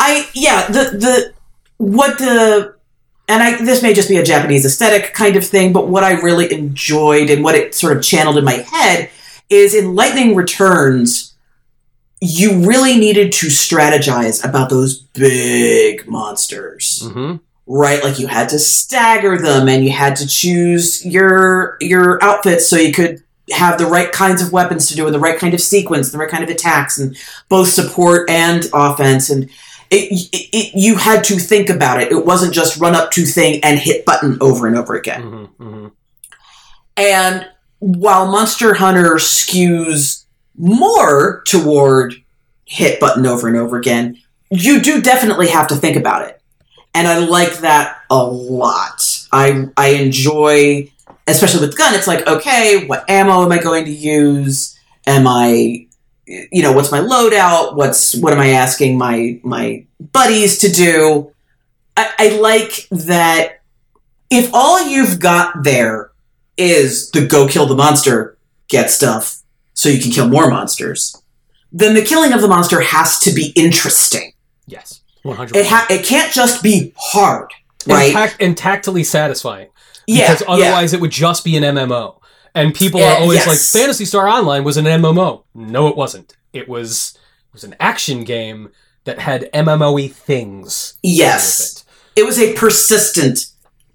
I 0.00 0.28
yeah. 0.34 0.66
The 0.66 0.84
the 0.98 1.32
what 1.76 2.18
the 2.18 2.74
and 3.28 3.42
I 3.42 3.62
this 3.64 3.82
may 3.82 3.92
just 3.94 4.08
be 4.08 4.16
a 4.16 4.24
Japanese 4.24 4.64
aesthetic 4.66 5.14
kind 5.14 5.36
of 5.36 5.46
thing, 5.46 5.72
but 5.72 5.88
what 5.88 6.02
I 6.02 6.20
really 6.20 6.52
enjoyed 6.52 7.30
and 7.30 7.44
what 7.44 7.54
it 7.54 7.74
sort 7.74 7.96
of 7.96 8.02
channeled 8.02 8.38
in 8.38 8.44
my 8.44 8.54
head 8.72 9.10
is 9.48 9.74
in 9.74 9.94
Lightning 9.94 10.34
Returns. 10.34 11.27
You 12.20 12.66
really 12.68 12.96
needed 12.98 13.32
to 13.32 13.46
strategize 13.46 14.44
about 14.44 14.70
those 14.70 14.98
big 14.98 16.08
monsters 16.08 17.02
Mm-hmm. 17.04 17.36
right 17.66 18.02
like 18.02 18.18
you 18.18 18.26
had 18.26 18.48
to 18.50 18.58
stagger 18.58 19.38
them 19.38 19.68
and 19.68 19.84
you 19.84 19.90
had 19.92 20.16
to 20.16 20.26
choose 20.26 21.04
your 21.06 21.76
your 21.80 22.22
outfits 22.24 22.66
so 22.68 22.76
you 22.76 22.92
could 22.92 23.22
have 23.52 23.78
the 23.78 23.86
right 23.86 24.10
kinds 24.12 24.42
of 24.42 24.52
weapons 24.52 24.88
to 24.88 24.94
do 24.96 25.06
and 25.06 25.14
the 25.14 25.18
right 25.20 25.38
kind 25.38 25.54
of 25.54 25.60
sequence 25.60 26.10
the 26.10 26.18
right 26.18 26.28
kind 26.30 26.42
of 26.44 26.50
attacks 26.50 26.98
and 26.98 27.16
both 27.48 27.68
support 27.68 28.28
and 28.28 28.66
offense 28.74 29.30
and 29.30 29.44
it, 29.90 30.10
it, 30.32 30.48
it 30.52 30.74
you 30.74 30.96
had 30.96 31.22
to 31.24 31.34
think 31.38 31.70
about 31.70 32.00
it 32.02 32.10
it 32.12 32.26
wasn't 32.26 32.52
just 32.52 32.78
run 32.78 32.94
up 32.94 33.10
to 33.10 33.24
thing 33.24 33.60
and 33.62 33.78
hit 33.78 34.04
button 34.04 34.36
over 34.40 34.66
and 34.66 34.76
over 34.76 34.94
again 34.94 35.22
Mm-hmm. 35.22 35.62
Mm-hmm. 35.62 35.86
and 36.96 37.46
while 37.80 38.26
Monster 38.30 38.74
Hunter 38.74 39.14
skews 39.14 40.17
more 40.58 41.42
toward 41.46 42.14
hit 42.64 43.00
button 43.00 43.24
over 43.24 43.48
and 43.48 43.56
over 43.56 43.78
again, 43.78 44.18
you 44.50 44.80
do 44.80 45.00
definitely 45.00 45.48
have 45.48 45.68
to 45.68 45.76
think 45.76 45.96
about 45.96 46.28
it. 46.28 46.40
And 46.94 47.06
I 47.06 47.18
like 47.18 47.58
that 47.58 48.02
a 48.10 48.22
lot. 48.22 49.26
I 49.32 49.66
I 49.76 49.88
enjoy 49.88 50.90
especially 51.28 51.66
with 51.66 51.76
gun, 51.76 51.94
it's 51.94 52.06
like, 52.06 52.26
okay, 52.26 52.86
what 52.86 53.08
ammo 53.08 53.44
am 53.44 53.52
I 53.52 53.58
going 53.58 53.84
to 53.84 53.90
use? 53.90 54.78
Am 55.06 55.26
I 55.26 55.86
you 56.26 56.62
know, 56.62 56.72
what's 56.72 56.92
my 56.92 57.00
loadout? 57.00 57.74
What's 57.74 58.14
what 58.16 58.32
am 58.32 58.40
I 58.40 58.50
asking 58.50 58.98
my 58.98 59.40
my 59.42 59.86
buddies 60.12 60.58
to 60.58 60.70
do? 60.70 61.32
I, 61.96 62.12
I 62.18 62.28
like 62.38 62.86
that 62.90 63.62
if 64.30 64.50
all 64.52 64.86
you've 64.86 65.20
got 65.20 65.64
there 65.64 66.10
is 66.58 67.10
the 67.12 67.26
go 67.26 67.48
kill 67.48 67.66
the 67.66 67.74
monster, 67.74 68.36
get 68.68 68.90
stuff, 68.90 69.37
so 69.78 69.88
you 69.88 70.00
can 70.02 70.10
kill 70.10 70.28
more 70.28 70.50
monsters, 70.50 71.22
then 71.70 71.94
the 71.94 72.02
killing 72.02 72.32
of 72.32 72.40
the 72.40 72.48
monster 72.48 72.80
has 72.80 73.18
to 73.20 73.32
be 73.32 73.52
interesting. 73.54 74.32
Yes. 74.66 75.00
One 75.22 75.36
hundred. 75.36 75.56
It 75.56 75.66
ha- 75.66 75.86
it 75.88 76.04
can't 76.04 76.32
just 76.32 76.62
be 76.62 76.92
hard, 76.96 77.50
right? 77.86 78.04
And, 78.06 78.12
tact- 78.12 78.42
and 78.42 78.56
tactily 78.56 79.04
satifying. 79.04 79.68
yeah, 80.06 80.26
Because 80.32 80.42
otherwise, 80.48 80.92
it 80.92 81.00
would 81.00 81.10
just 81.12 81.44
be 81.44 81.56
an 81.56 81.62
MMO. 81.64 82.16
And 82.54 82.74
people 82.74 82.98
Yeah, 83.00 83.14
are 83.14 83.20
always 83.20 83.38
yes. 83.44 83.46
like, 83.46 83.82
Phantasy 83.82 84.04
Star 84.04 84.26
Online 84.28 84.64
was 84.64 84.76
an 84.76 84.84
MMO. 84.86 85.44
No, 85.54 85.86
it 85.88 85.96
wasn't. 85.96 86.36
It 86.52 86.68
was 86.68 87.14
it 87.48 87.52
was 87.52 87.62
an 87.64 87.76
action 87.78 88.24
game 88.24 88.70
that 89.04 89.18
had 89.20 89.48
MMO-y 89.54 90.08
things. 90.08 90.94
yes. 91.02 91.84
with 91.84 91.84
it 92.16 92.26
was 92.26 92.38
a 92.40 92.52
persistent. 92.54 93.38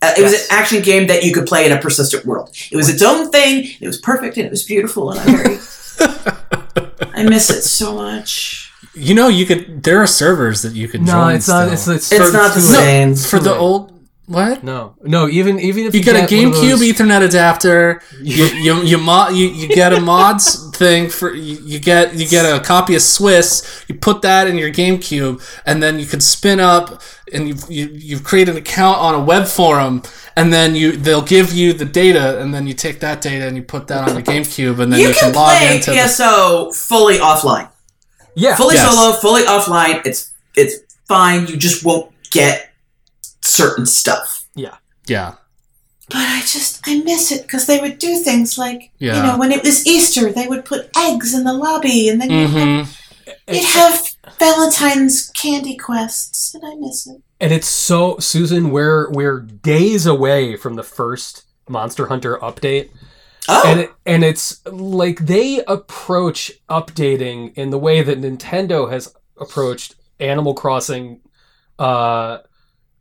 Uh, 0.01 0.13
it 0.17 0.21
was 0.23 0.33
an 0.33 0.39
action 0.49 0.81
game 0.81 1.07
that 1.07 1.23
you 1.23 1.33
could 1.33 1.45
play 1.45 1.65
in 1.65 1.71
a 1.71 1.79
persistent 1.79 2.25
world. 2.25 2.49
It 2.71 2.75
was 2.75 2.89
its 2.89 3.01
own 3.01 3.31
thing. 3.31 3.65
It 3.79 3.87
was 3.87 3.97
perfect 3.99 4.35
and 4.37 4.45
it 4.45 4.49
was 4.51 4.63
beautiful, 4.63 5.11
and 5.11 5.19
I 5.19 5.23
very, 5.43 5.57
I 7.25 7.29
miss 7.29 7.49
it 7.49 7.61
so 7.63 7.95
much. 7.95 8.71
You 8.93 9.15
know, 9.15 9.27
you 9.27 9.45
could. 9.45 9.81
There 9.83 9.99
are 10.01 10.07
servers 10.07 10.61
that 10.61 10.73
you 10.73 10.87
could 10.87 11.01
No, 11.01 11.13
join. 11.13 11.35
it's 11.35 11.47
not. 11.47 11.77
still. 11.77 11.95
It's, 11.95 12.11
it's, 12.11 12.11
It's 12.11 12.31
for- 12.31 12.37
not 12.37 12.53
the 12.53 12.61
too 12.61 12.67
late. 12.67 13.15
same. 13.15 13.15
for 13.15 13.39
the 13.39 13.51
late. 13.51 13.59
old. 13.59 13.92
What? 14.25 14.63
No, 14.63 14.95
no. 15.03 15.27
Even 15.27 15.59
even 15.59 15.85
if 15.85 15.93
You 15.93 16.01
get 16.01 16.15
a 16.15 16.25
GameCube 16.33 16.79
those- 16.79 16.81
Ethernet 16.81 17.21
adapter. 17.23 18.01
You 18.21 18.45
you 18.45 18.81
you, 18.83 18.97
mod, 18.97 19.35
you 19.35 19.47
you 19.47 19.67
get 19.67 19.91
a 19.91 19.99
mods 19.99 20.69
thing 20.77 21.09
for 21.09 21.33
you, 21.33 21.57
you 21.65 21.77
get 21.79 22.15
you 22.15 22.25
get 22.27 22.45
a 22.45 22.61
copy 22.61 22.95
of 22.95 23.01
Swiss. 23.01 23.83
You 23.89 23.95
put 23.95 24.21
that 24.21 24.47
in 24.47 24.57
your 24.57 24.71
GameCube, 24.71 25.41
and 25.65 25.83
then 25.83 25.99
you 25.99 26.05
can 26.05 26.21
spin 26.21 26.61
up 26.61 27.01
and 27.33 27.49
you 27.49 27.55
you 27.67 27.89
you 27.93 28.19
create 28.21 28.47
an 28.47 28.55
account 28.55 28.97
on 28.99 29.13
a 29.13 29.19
web 29.23 29.45
forum, 29.45 30.03
and 30.37 30.53
then 30.53 30.73
you 30.73 30.93
they'll 30.93 31.21
give 31.21 31.51
you 31.51 31.73
the 31.73 31.85
data, 31.85 32.39
and 32.41 32.53
then 32.53 32.65
you 32.65 32.73
take 32.73 33.01
that 33.01 33.19
data 33.21 33.45
and 33.45 33.57
you 33.57 33.63
put 33.63 33.87
that 33.87 34.07
on 34.07 34.15
the 34.15 34.23
GameCube, 34.23 34.79
and 34.79 34.93
then 34.93 35.01
you, 35.01 35.09
You 35.09 35.13
can 35.15 35.33
log 35.33 35.57
play 35.57 35.75
into. 35.75 35.91
the, 35.91 35.97
PSO 35.97 36.73
fully 36.73 37.17
offline, 37.17 37.67
Yeah, 38.35 38.55
fully 38.55 38.75
Yes. 38.75 38.95
solo, 38.95 39.11
fully 39.17 39.43
offline. 39.43 40.01
It's 40.05 40.31
it's 40.55 40.75
fine. 41.09 41.47
You 41.47 41.57
just 41.57 41.83
won't 41.83 42.09
get 42.31 42.72
certain 43.53 43.85
stuff. 43.85 44.47
yeah. 44.55 44.77
yeah, 45.07 45.35
But 46.09 46.17
I 46.17 46.39
just 46.41 46.79
I 46.85 47.01
miss 47.03 47.31
it 47.31 47.43
because 47.43 47.65
they 47.67 47.79
would 47.79 47.97
do 47.99 48.17
things 48.17 48.57
like 48.57 48.91
Yeah. 48.99 49.15
you 49.17 49.23
know 49.23 49.37
when 49.37 49.51
it 49.51 49.63
was 49.63 49.85
Easter 49.87 50.31
they 50.31 50.47
would 50.47 50.65
put 50.65 50.89
eggs 50.97 51.33
in 51.33 51.43
the 51.43 51.53
lobby 51.53 52.09
and 52.09 52.19
then 52.21 52.29
you'd, 52.31 52.49
have, 52.51 52.99
you'd 53.47 53.65
have 53.65 53.99
Valentine's 54.39 55.29
candy 55.31 55.75
quests 55.77 56.53
and 56.55 56.63
I 56.65 56.75
miss 56.75 57.07
it. 57.07 57.21
And 57.39 57.51
it's 57.51 57.67
so 57.67 58.17
Susan, 58.19 58.69
we're 58.71 59.09
we're 59.11 59.39
days 59.41 60.05
away 60.05 60.55
from 60.55 60.75
the 60.75 60.83
first 60.83 61.43
Monster 61.67 62.07
Hunter 62.07 62.37
update. 62.37 62.89
Oh, 63.49 63.63
And 63.65 63.79
it, 63.81 63.91
and 64.05 64.23
it's 64.23 64.65
like 64.65 65.19
they 65.25 65.61
approach 65.65 66.51
updating 66.69 67.53
in 67.57 67.71
the 67.71 67.77
way 67.77 68.01
that 68.01 68.21
Nintendo 68.21 68.89
has 68.89 69.13
approached 69.37 69.95
Animal 70.19 70.53
Crossing 70.53 71.19
uh 71.79 72.37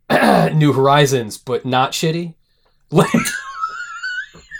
New 0.53 0.73
Horizons, 0.73 1.37
but 1.37 1.65
not 1.65 1.91
shitty. 1.91 2.33
Like 2.91 3.09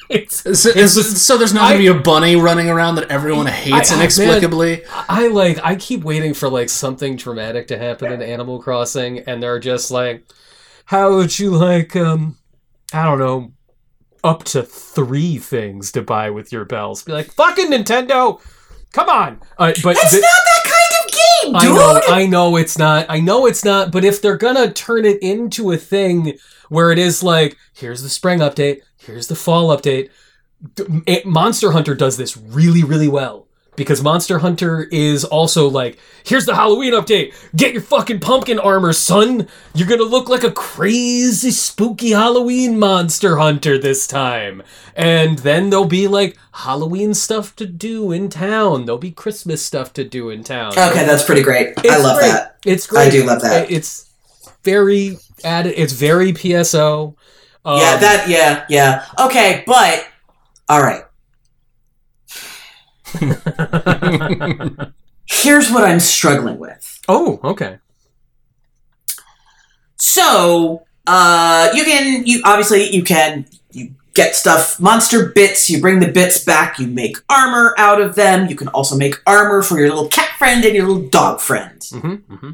it's 0.09 0.37
So, 0.59 0.69
It's 0.75 0.93
so, 0.93 1.01
so 1.01 1.37
there's 1.37 1.53
not 1.53 1.63
I- 1.65 1.69
gonna 1.71 1.79
be 1.79 1.87
a 1.87 1.93
bunny 2.01 2.35
running 2.35 2.69
around 2.69 2.95
that 2.95 3.09
everyone 3.09 3.45
hates 3.47 3.91
I- 3.91 3.95
I- 3.95 3.97
inexplicably. 3.99 4.83
I 5.09 5.27
like 5.27 5.59
I 5.63 5.75
keep 5.75 6.03
waiting 6.03 6.33
for 6.33 6.49
like 6.49 6.69
something 6.69 7.15
dramatic 7.15 7.67
to 7.67 7.77
happen 7.77 8.11
in 8.11 8.21
Animal 8.21 8.61
Crossing 8.61 9.19
and 9.19 9.41
they're 9.41 9.59
just 9.59 9.91
like 9.91 10.25
how 10.85 11.15
would 11.15 11.37
you 11.39 11.51
like 11.51 11.95
um 11.95 12.37
I 12.93 13.03
don't 13.05 13.19
know 13.19 13.51
up 14.23 14.43
to 14.45 14.63
3 14.63 15.37
things 15.37 15.91
to 15.93 16.01
buy 16.01 16.29
with 16.29 16.51
your 16.51 16.65
bells. 16.65 17.03
Be 17.03 17.11
like 17.11 17.31
fucking 17.31 17.69
Nintendo. 17.71 18.39
Come 18.93 19.09
on. 19.09 19.41
Uh, 19.57 19.73
but 19.83 19.95
that's 19.95 20.11
the- 20.11 20.21
not 20.21 20.43
that 20.45 20.52
game, 21.45 21.55
I 21.55 21.65
know 21.65 22.01
I 22.07 22.25
know 22.25 22.55
it's 22.55 22.77
not. 22.77 23.05
I 23.09 23.19
know 23.19 23.45
it's 23.45 23.63
not, 23.65 23.91
but 23.91 24.03
if 24.03 24.21
they're 24.21 24.37
going 24.37 24.55
to 24.55 24.71
turn 24.71 25.05
it 25.05 25.21
into 25.21 25.71
a 25.71 25.77
thing 25.77 26.37
where 26.69 26.91
it 26.91 26.99
is 26.99 27.23
like 27.23 27.57
here's 27.73 28.01
the 28.01 28.09
spring 28.09 28.39
update, 28.39 28.81
here's 28.97 29.27
the 29.27 29.35
fall 29.35 29.75
update, 29.75 30.09
Monster 31.25 31.71
Hunter 31.71 31.95
does 31.95 32.17
this 32.17 32.37
really, 32.37 32.83
really 32.83 33.07
well 33.07 33.47
because 33.75 34.03
Monster 34.03 34.39
Hunter 34.39 34.83
is 34.91 35.23
also 35.23 35.69
like, 35.69 35.99
here's 36.23 36.45
the 36.45 36.55
Halloween 36.55 36.93
update. 36.93 37.33
Get 37.55 37.73
your 37.73 37.81
fucking 37.81 38.19
pumpkin 38.19 38.59
armor, 38.59 38.93
son. 38.93 39.47
You're 39.73 39.87
gonna 39.87 40.03
look 40.03 40.29
like 40.29 40.43
a 40.43 40.51
crazy, 40.51 41.51
spooky 41.51 42.11
Halloween 42.11 42.77
Monster 42.79 43.37
Hunter 43.37 43.77
this 43.77 44.07
time. 44.07 44.63
And 44.95 45.39
then 45.39 45.69
there'll 45.69 45.85
be 45.85 46.07
like 46.07 46.37
Halloween 46.53 47.13
stuff 47.13 47.55
to 47.57 47.65
do 47.65 48.11
in 48.11 48.29
town. 48.29 48.85
There'll 48.85 48.99
be 48.99 49.11
Christmas 49.11 49.63
stuff 49.65 49.93
to 49.93 50.03
do 50.03 50.29
in 50.29 50.43
town. 50.43 50.71
Okay, 50.71 51.05
that's 51.05 51.23
pretty 51.23 51.41
great. 51.41 51.73
I 51.89 51.97
love 51.97 52.17
great. 52.17 52.29
that. 52.29 52.57
It's 52.65 52.87
great. 52.87 53.07
I 53.07 53.09
do 53.09 53.23
love 53.25 53.41
that. 53.41 53.71
It's 53.71 54.09
very 54.63 55.17
added. 55.43 55.73
It's 55.77 55.93
very 55.93 56.33
PSO. 56.33 57.15
Um, 57.65 57.79
yeah, 57.79 57.97
that 57.97 58.29
yeah, 58.29 58.65
yeah. 58.69 59.05
Okay, 59.19 59.63
but 59.65 60.07
all 60.67 60.81
right. 60.81 61.02
Here's 65.25 65.71
what 65.71 65.83
I'm 65.83 65.99
struggling 65.99 66.59
with. 66.59 66.99
Oh, 67.07 67.39
okay. 67.43 67.79
So, 69.97 70.85
uh, 71.07 71.69
you 71.73 71.83
can 71.85 72.25
you 72.25 72.41
obviously 72.45 72.89
you 72.93 73.03
can 73.03 73.45
you 73.71 73.93
get 74.13 74.35
stuff 74.35 74.79
monster 74.79 75.29
bits. 75.29 75.69
You 75.69 75.79
bring 75.81 75.99
the 75.99 76.11
bits 76.11 76.43
back. 76.43 76.77
You 76.79 76.87
make 76.87 77.17
armor 77.29 77.73
out 77.77 78.01
of 78.01 78.15
them. 78.15 78.47
You 78.47 78.55
can 78.55 78.67
also 78.69 78.97
make 78.97 79.15
armor 79.25 79.61
for 79.61 79.77
your 79.79 79.89
little 79.89 80.07
cat 80.09 80.29
friend 80.37 80.63
and 80.65 80.75
your 80.75 80.87
little 80.87 81.09
dog 81.09 81.39
friend. 81.41 81.81
hmm 81.91 82.15
hmm 82.15 82.51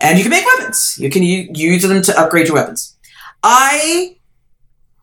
and 0.00 0.18
you 0.18 0.24
can 0.24 0.30
make 0.30 0.44
weapons. 0.44 0.96
You 0.98 1.08
can 1.08 1.22
u- 1.22 1.48
use 1.54 1.82
them 1.82 2.02
to 2.02 2.20
upgrade 2.20 2.48
your 2.48 2.56
weapons. 2.56 2.96
I 3.42 4.16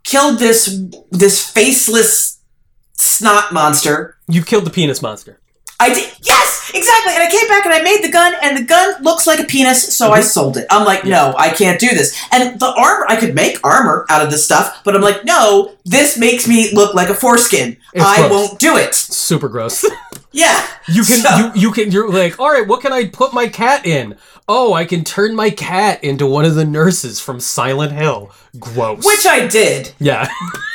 killed 0.04 0.39
this 0.39 0.84
this 1.12 1.49
faceless 1.49 2.39
snot 3.02 3.52
monster. 3.54 4.18
You 4.28 4.43
killed 4.43 4.66
the 4.66 4.70
penis 4.70 5.02
monster. 5.02 5.39
I 5.80 5.89
did 5.93 6.12
yes, 6.22 6.72
exactly. 6.76 7.14
And 7.16 7.24
I 7.24 7.30
came 7.32 7.47
back 7.47 7.66
and 7.66 7.74
I 7.74 7.82
made 7.82 8.04
the 8.04 8.12
gun, 8.12 8.34
and 8.43 8.56
the 8.56 8.62
gun 8.62 9.02
looks 9.02 9.26
like 9.26 9.39
a 9.39 9.43
penis, 9.45 9.95
so 9.97 10.12
I 10.12 10.20
Mhm. 10.20 10.24
sold 10.26 10.58
it. 10.58 10.68
I'm 10.70 10.86
like, 10.86 11.06
no, 11.06 11.34
I 11.38 11.49
can't 11.49 11.80
do 11.80 11.88
this. 11.89 12.16
And 12.32 12.60
the 12.60 12.68
armor, 12.72 13.06
I 13.10 13.16
could 13.16 13.34
make 13.34 13.58
armor 13.64 14.06
out 14.08 14.22
of 14.22 14.30
this 14.30 14.45
stuff, 14.45 14.78
but 14.84 14.95
I'm 14.95 15.02
like, 15.02 15.26
no, 15.26 15.72
this 15.86 16.18
makes 16.18 16.47
me 16.47 16.70
look 16.72 16.93
like 16.93 17.10
a 17.10 17.16
foreskin. 17.16 17.78
It's 17.93 18.06
I 18.06 18.18
gross. 18.18 18.32
won't 18.32 18.60
do 18.60 18.78
it. 18.78 18.93
Super 18.95 19.49
gross. 19.49 19.84
Yeah, 20.34 20.66
You 20.88 21.04
can 21.04 21.20
So- 21.20 21.36
you 21.38 21.52
you 21.56 21.72
can 21.74 21.91
you're 21.91 22.10
like, 22.10 22.39
all 22.39 22.49
right, 22.49 22.66
what 22.66 22.80
can 22.80 22.93
I 22.93 23.08
put 23.08 23.34
my 23.34 23.49
cat 23.49 23.86
in? 23.86 24.16
Oh, 24.47 24.74
I 24.74 24.86
can 24.86 25.04
turn 25.04 25.36
my 25.36 25.49
cat 25.49 26.02
into 26.06 26.26
one 26.26 26.45
of 26.45 26.56
the 26.56 26.64
nurses 26.64 27.20
from 27.20 27.41
Silent 27.41 27.91
Hill. 27.91 28.32
Gross. 28.58 29.04
which 29.04 29.26
I 29.26 29.45
did. 29.47 29.91
yeah. 29.99 30.30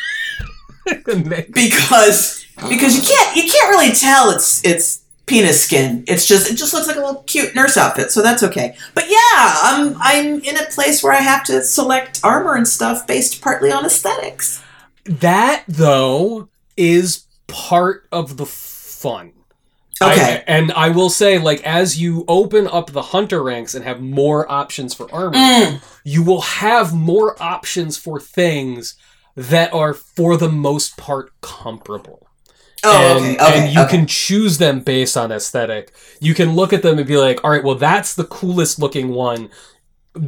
because 1.53 2.47
because 2.69 2.97
you 2.97 3.03
can't 3.03 3.37
you 3.37 3.43
can't 3.51 3.69
really 3.71 3.93
tell 3.93 4.31
it's 4.31 4.65
it's 4.65 5.03
penis 5.27 5.63
skin. 5.65 6.05
It's 6.07 6.27
just 6.27 6.51
it 6.51 6.55
just 6.57 6.73
looks 6.73 6.87
like 6.87 6.97
a 6.97 7.01
little 7.01 7.23
cute 7.25 7.55
nurse 7.55 7.77
outfit, 7.77 8.11
so 8.13 8.23
that's 8.23 8.43
okay. 8.43 8.77
But 8.95 9.05
yeah, 9.09 9.17
I'm 9.63 9.97
I'm 10.01 10.41
in 10.41 10.57
a 10.57 10.65
place 10.67 11.03
where 11.03 11.13
I 11.13 11.17
have 11.21 11.45
to 11.45 11.63
select 11.63 12.21
armor 12.23 12.55
and 12.55 12.67
stuff 12.67 13.07
based 13.07 13.43
partly 13.43 13.71
on 13.73 13.85
aesthetics. 13.85 14.63
that 15.05 15.65
though 15.69 16.49
is 16.77 17.25
part 17.49 18.07
of 18.13 18.37
the 18.37 18.47
fun. 18.47 19.33
Okay. 20.03 20.35
I- 20.35 20.45
and 20.47 20.73
I 20.73 20.91
will 20.91 21.09
say, 21.09 21.39
like, 21.39 21.63
as 21.67 21.99
you 21.99 22.25
open 22.29 22.69
up 22.69 22.93
the 22.93 23.01
hunter 23.01 23.43
ranks 23.43 23.75
and 23.75 23.83
have 23.85 24.01
more 24.03 24.51
options 24.51 24.93
for 24.93 25.11
armor, 25.13 25.39
Mm, 25.39 25.81
you 26.05 26.23
will 26.23 26.43
have 26.43 26.93
more 26.93 27.41
options 27.43 27.97
for 27.97 28.21
things 28.21 28.95
that 29.37 29.73
are, 29.73 29.95
for 29.95 30.37
the 30.37 30.49
most 30.49 30.97
part, 30.97 31.31
comparable. 31.41 32.27
oh, 32.83 33.19
and, 33.19 33.37
okay, 33.37 33.45
okay. 33.45 33.59
and 33.67 33.75
you 33.75 33.81
okay. 33.83 33.97
can 33.99 34.07
choose 34.07 34.59
them 34.59 34.81
based 34.81 35.17
on 35.17 35.31
aesthetic. 35.31 35.93
You 36.21 36.35
can 36.35 36.55
look 36.55 36.73
at 36.73 36.83
them 36.83 36.99
and 36.99 37.07
be 37.07 37.17
like, 37.17 37.45
all 37.45 37.51
right, 37.51 37.63
well, 37.63 37.75
that's 37.75 38.15
the 38.15 38.25
coolest 38.25 38.79
looking 38.79 39.11
one. 39.11 39.51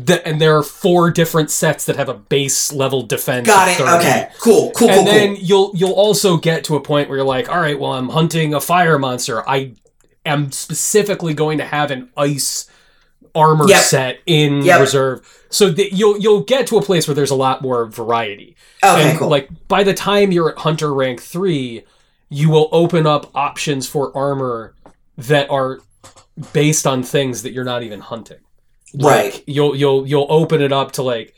Th- 0.07 0.21
and 0.27 0.39
there 0.39 0.55
are 0.57 0.63
four 0.63 1.11
different 1.11 1.51
sets 1.51 1.87
that 1.87 1.97
have 1.97 2.11
a 2.11 2.15
base 2.15 2.71
level 2.73 3.03
defense. 3.03 3.47
Got 3.47 3.69
it. 3.69 3.79
30. 3.79 3.91
Okay. 3.97 4.29
Cool. 4.39 4.71
Cool. 4.73 4.89
and 4.91 4.97
Cool. 4.97 5.05
then 5.07 5.35
cool. 5.37 5.45
you'll 5.45 5.73
you'll 5.75 5.93
also 5.95 6.37
get 6.37 6.65
to 6.65 6.77
a 6.77 6.81
point 6.81 7.09
where 7.09 7.19
you're 7.19 7.27
like, 7.27 7.49
all 7.49 7.59
right, 7.61 7.79
well, 7.81 7.93
I'm 7.95 8.11
hunting 8.11 8.53
a 8.53 8.61
fire 8.61 8.99
monster. 8.99 9.49
I 9.49 9.73
am 10.27 10.53
specifically 10.53 11.33
going 11.33 11.57
to 11.57 11.65
have 11.65 11.91
an 11.91 12.11
ice 12.19 12.69
armor 13.35 13.67
Yep. 13.69 13.81
set 13.83 14.19
in 14.27 14.63
Yep. 14.63 14.81
reserve, 14.81 15.45
so 15.51 15.71
that 15.71 15.93
you'll 15.95 16.19
you'll 16.19 16.41
get 16.43 16.67
to 16.69 16.79
a 16.79 16.83
place 16.83 17.07
where 17.09 17.15
there's 17.15 17.31
a 17.31 17.35
lot 17.37 17.63
more 17.63 17.87
variety. 17.87 18.57
Okay. 18.85 19.11
and 19.11 19.19
cool. 19.19 19.29
like 19.29 19.49
by 19.69 19.83
the 19.83 19.95
time 19.95 20.31
you're 20.33 20.51
at 20.51 20.59
hunter 20.59 20.93
rank 20.95 21.21
three, 21.23 21.83
you 22.29 22.49
will 22.51 22.69
open 22.73 23.07
up 23.07 23.31
options 23.35 23.89
for 23.89 24.17
armor 24.17 24.75
that 25.17 25.51
are 25.51 25.81
based 26.53 26.87
on 26.87 27.03
things 27.03 27.43
that 27.43 27.53
you're 27.53 27.65
not 27.65 27.83
even 27.83 28.01
hunting. 28.01 28.39
right. 29.01 29.35
Like, 29.35 29.45
you'll 29.47 29.75
you'll 29.77 30.07
you'll 30.07 30.27
open 30.31 30.63
it 30.63 30.73
up 30.73 30.93
to 30.93 31.03
like 31.03 31.35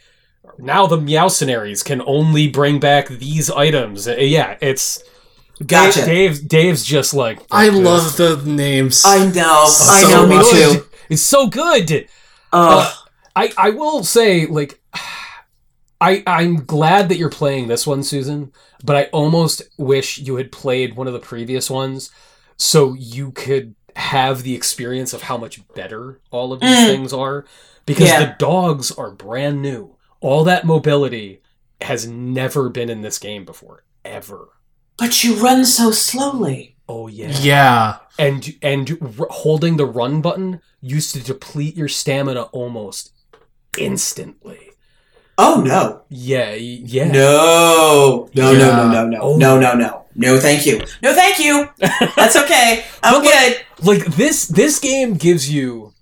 now 0.58 0.86
the 0.86 0.98
Meowcenaries 0.98 1.82
can 1.84 2.02
only 2.06 2.48
bring 2.48 2.78
back 2.80 3.08
these 3.08 3.50
items. 3.50 4.06
Uh, 4.06 4.16
Yeah, 4.18 4.56
it's 4.60 5.02
Gotcha. 5.66 6.04
Dave, 6.06 6.06
Dave's 6.06 6.40
Dave's 6.40 6.84
just 6.84 7.12
like 7.14 7.40
I 7.50 7.68
"Fuck 7.70 7.82
love 7.82 8.16
the 8.16 8.36
names. 8.46 9.02
I 9.04 9.26
know. 9.30 9.64
I 9.64 10.02
So 10.02 10.08
know. 10.08 10.26
Me 10.26 10.36
much. 10.36 10.50
too. 10.50 10.86
It's 11.10 11.20
so 11.22 11.48
good. 11.48 12.08
Ugh. 12.52 12.94
I 13.36 13.52
I 13.58 13.70
will 13.70 14.02
say 14.04 14.46
like 14.46 14.80
I 16.00 16.22
I'm 16.26 16.64
glad 16.64 17.08
that 17.08 17.18
you're 17.18 17.28
playing 17.30 17.68
this 17.68 17.86
one, 17.86 18.02
Susan, 18.02 18.52
but 18.82 18.96
I 18.96 19.04
almost 19.12 19.62
wish 19.76 20.18
you 20.18 20.36
had 20.36 20.50
played 20.52 20.96
one 20.96 21.06
of 21.06 21.12
the 21.12 21.18
previous 21.18 21.68
ones 21.70 22.10
so 22.56 22.94
you 22.94 23.32
could 23.32 23.74
have 23.96 24.42
the 24.42 24.54
experience 24.54 25.12
of 25.12 25.22
how 25.22 25.36
much 25.36 25.60
better 25.74 26.20
all 26.30 26.52
of 26.52 26.60
these 26.60 26.70
Mm. 26.78 26.86
things 26.86 27.12
are 27.12 27.44
because 27.86 28.08
Yeah. 28.08 28.20
the 28.20 28.36
dogs 28.38 28.90
are 28.92 29.10
brand 29.10 29.60
new. 29.62 29.96
all 30.22 30.44
that 30.44 30.66
mobility 30.66 31.40
has 31.80 32.06
never 32.06 32.68
been 32.68 32.90
in 32.90 33.00
this 33.00 33.18
game 33.18 33.42
before, 33.46 33.84
ever. 34.04 34.50
But 34.98 35.24
you 35.24 35.34
run 35.36 35.64
so 35.64 35.92
slowly. 35.92 36.76
Oh 36.86 37.06
yeah. 37.08 37.30
Yeah. 37.40 37.96
And 38.20 38.54
and 38.62 38.98
r- 39.18 39.26
holding 39.30 39.76
the 39.78 39.86
run 39.86 40.20
button 40.20 40.60
used 40.82 41.14
to 41.14 41.22
deplete 41.22 41.76
your 41.76 41.88
stamina 41.88 42.42
almost 42.52 43.12
instantly. 43.78 44.58
Oh 45.38 45.62
no. 45.66 46.02
Yeah, 46.10 46.52
yeah. 46.54 47.10
No. 47.10 48.28
No, 48.34 48.52
no, 48.52 48.58
Yeah. 48.58 48.76
no, 48.76 48.92
no, 48.92 49.06
no. 49.06 49.18
Oh. 49.22 49.36
No, 49.36 49.58
no, 49.58 49.74
no. 49.74 50.04
No, 50.14 50.38
thank 50.38 50.66
you. 50.66 50.80
No, 51.02 51.14
thank 51.14 51.38
you. 51.38 51.68
That's 52.16 52.36
okay. 52.44 52.84
I'm 53.02 53.22
But, 53.22 53.24
like, 53.24 53.66
good. 53.76 53.86
like 53.86 54.04
this 54.16 54.46
this 54.46 54.78
game 54.78 55.14
gives 55.14 55.50
you 55.52 55.94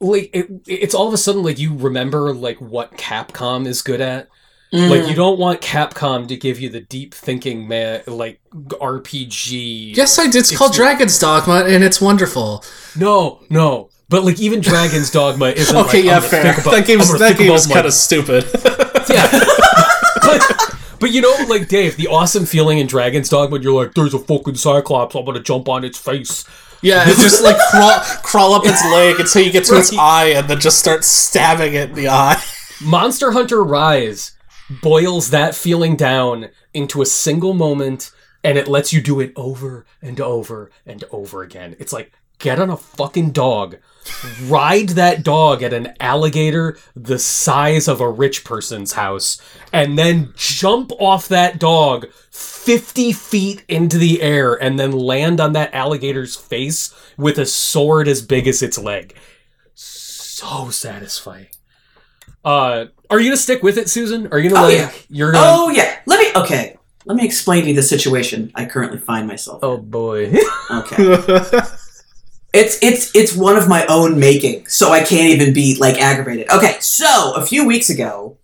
like 0.00 0.30
it, 0.32 0.48
it's 0.66 0.94
all 0.94 1.08
of 1.08 1.14
a 1.14 1.18
sudden 1.18 1.42
like 1.42 1.58
you 1.58 1.74
remember 1.76 2.32
like 2.32 2.58
what 2.60 2.96
Capcom 2.96 3.66
is 3.66 3.82
good 3.82 4.00
at. 4.00 4.28
Mm. 4.72 4.90
Like 4.90 5.08
you 5.08 5.14
don't 5.14 5.38
want 5.38 5.60
Capcom 5.60 6.26
to 6.28 6.36
give 6.36 6.58
you 6.60 6.68
the 6.68 6.80
deep 6.80 7.14
thinking 7.14 7.68
man 7.68 8.02
like 8.06 8.40
RPG. 8.52 9.96
Yes, 9.96 10.18
I 10.18 10.24
did. 10.26 10.36
It's 10.36 10.56
called 10.56 10.70
It's- 10.72 10.76
Dragon's 10.76 11.18
Dogma, 11.18 11.64
and 11.66 11.84
it's 11.84 12.00
wonderful. 12.00 12.64
No, 12.96 13.40
no. 13.48 13.90
But 14.08 14.24
like 14.24 14.40
even 14.40 14.60
Dragon's 14.60 15.10
Dogma 15.10 15.46
isn't 15.46 15.76
Okay, 15.86 15.98
like, 15.98 16.04
yeah, 16.04 16.20
fair. 16.20 16.52
about- 16.52 16.64
that 16.72 16.86
game's 16.86 17.18
that 17.18 17.38
game 17.38 17.52
was 17.52 17.66
kind 17.66 17.86
of 17.86 17.92
stupid. 17.92 18.44
yeah. 19.08 19.28
but, 20.22 20.76
but 21.00 21.10
you 21.12 21.20
know, 21.20 21.34
like 21.48 21.68
Dave, 21.68 21.96
the 21.96 22.08
awesome 22.08 22.44
feeling 22.46 22.78
in 22.78 22.86
Dragon's 22.86 23.28
Dogma 23.28 23.58
you're 23.60 23.84
like, 23.84 23.94
"There's 23.94 24.14
a 24.14 24.18
fucking 24.18 24.56
Cyclops, 24.56 25.14
I'm 25.14 25.24
gonna 25.24 25.40
jump 25.40 25.68
on 25.68 25.84
its 25.84 25.98
face." 25.98 26.44
yeah, 26.82 27.02
it 27.08 27.16
just 27.16 27.42
like 27.42 27.56
crawl 27.70 27.98
crawl 28.22 28.52
up 28.54 28.62
its 28.66 28.84
leg 28.92 29.18
until 29.18 29.42
you 29.42 29.50
get 29.50 29.64
to 29.64 29.76
its 29.78 29.96
eye, 29.96 30.26
and 30.36 30.48
then 30.48 30.60
just 30.60 30.78
start 30.78 31.04
stabbing 31.04 31.74
it 31.74 31.90
in 31.90 31.94
the 31.96 32.08
eye. 32.08 32.40
Monster 32.82 33.32
Hunter 33.32 33.62
Rise 33.64 34.32
boils 34.82 35.30
that 35.30 35.54
feeling 35.54 35.96
down 35.96 36.48
into 36.74 37.02
a 37.02 37.06
single 37.06 37.54
moment 37.54 38.10
and 38.42 38.56
it 38.56 38.68
lets 38.68 38.92
you 38.92 39.00
do 39.00 39.18
it 39.20 39.32
over 39.34 39.84
and 40.00 40.20
over 40.20 40.70
and 40.84 41.02
over 41.10 41.42
again. 41.42 41.74
It's 41.78 41.92
like 41.92 42.12
get 42.38 42.60
on 42.60 42.70
a 42.70 42.76
fucking 42.76 43.30
dog, 43.30 43.78
ride 44.44 44.90
that 44.90 45.24
dog 45.24 45.62
at 45.62 45.72
an 45.72 45.94
alligator 46.00 46.78
the 46.94 47.18
size 47.18 47.88
of 47.88 48.00
a 48.00 48.08
rich 48.08 48.44
person's 48.44 48.92
house, 48.92 49.40
and 49.72 49.98
then 49.98 50.32
jump 50.36 50.92
off 51.00 51.28
that 51.28 51.58
dog 51.58 52.06
50 52.30 53.12
feet 53.12 53.64
into 53.68 53.98
the 53.98 54.22
air 54.22 54.54
and 54.54 54.78
then 54.78 54.92
land 54.92 55.40
on 55.40 55.52
that 55.54 55.74
alligator's 55.74 56.36
face 56.36 56.94
with 57.16 57.38
a 57.38 57.46
sword 57.46 58.06
as 58.06 58.22
big 58.22 58.46
as 58.46 58.62
its 58.62 58.78
leg. 58.78 59.16
So 59.74 60.70
satisfying. 60.70 61.48
Uh, 62.46 62.86
are 63.10 63.18
you 63.20 63.28
gonna 63.30 63.36
stick 63.36 63.62
with 63.62 63.76
it, 63.76 63.90
Susan? 63.90 64.28
Are 64.32 64.38
you 64.38 64.48
gonna 64.50 64.62
Oh, 64.64 64.68
like 64.68 64.78
yeah. 64.78 64.92
you're 65.10 65.32
gonna? 65.32 65.44
Oh 65.46 65.68
yeah. 65.70 65.98
Let 66.06 66.20
me 66.20 66.40
okay. 66.42 66.76
Let 67.04 67.16
me 67.16 67.24
explain 67.24 67.62
to 67.64 67.68
you 67.70 67.74
the 67.74 67.82
situation 67.82 68.50
I 68.54 68.64
currently 68.66 68.98
find 68.98 69.26
myself. 69.28 69.62
in. 69.62 69.68
Oh 69.68 69.76
boy. 69.78 70.32
Okay. 70.70 70.96
It's 72.54 72.78
it's 72.82 73.14
it's 73.14 73.36
one 73.36 73.56
of 73.56 73.68
my 73.68 73.84
own 73.86 74.18
making, 74.18 74.66
so 74.66 74.90
I 74.90 75.00
can't 75.02 75.28
even 75.30 75.52
be 75.52 75.76
like 75.78 76.00
aggravated. 76.00 76.50
Okay, 76.50 76.76
so 76.80 77.34
a 77.36 77.44
few 77.44 77.66
weeks 77.66 77.90
ago, 77.90 78.38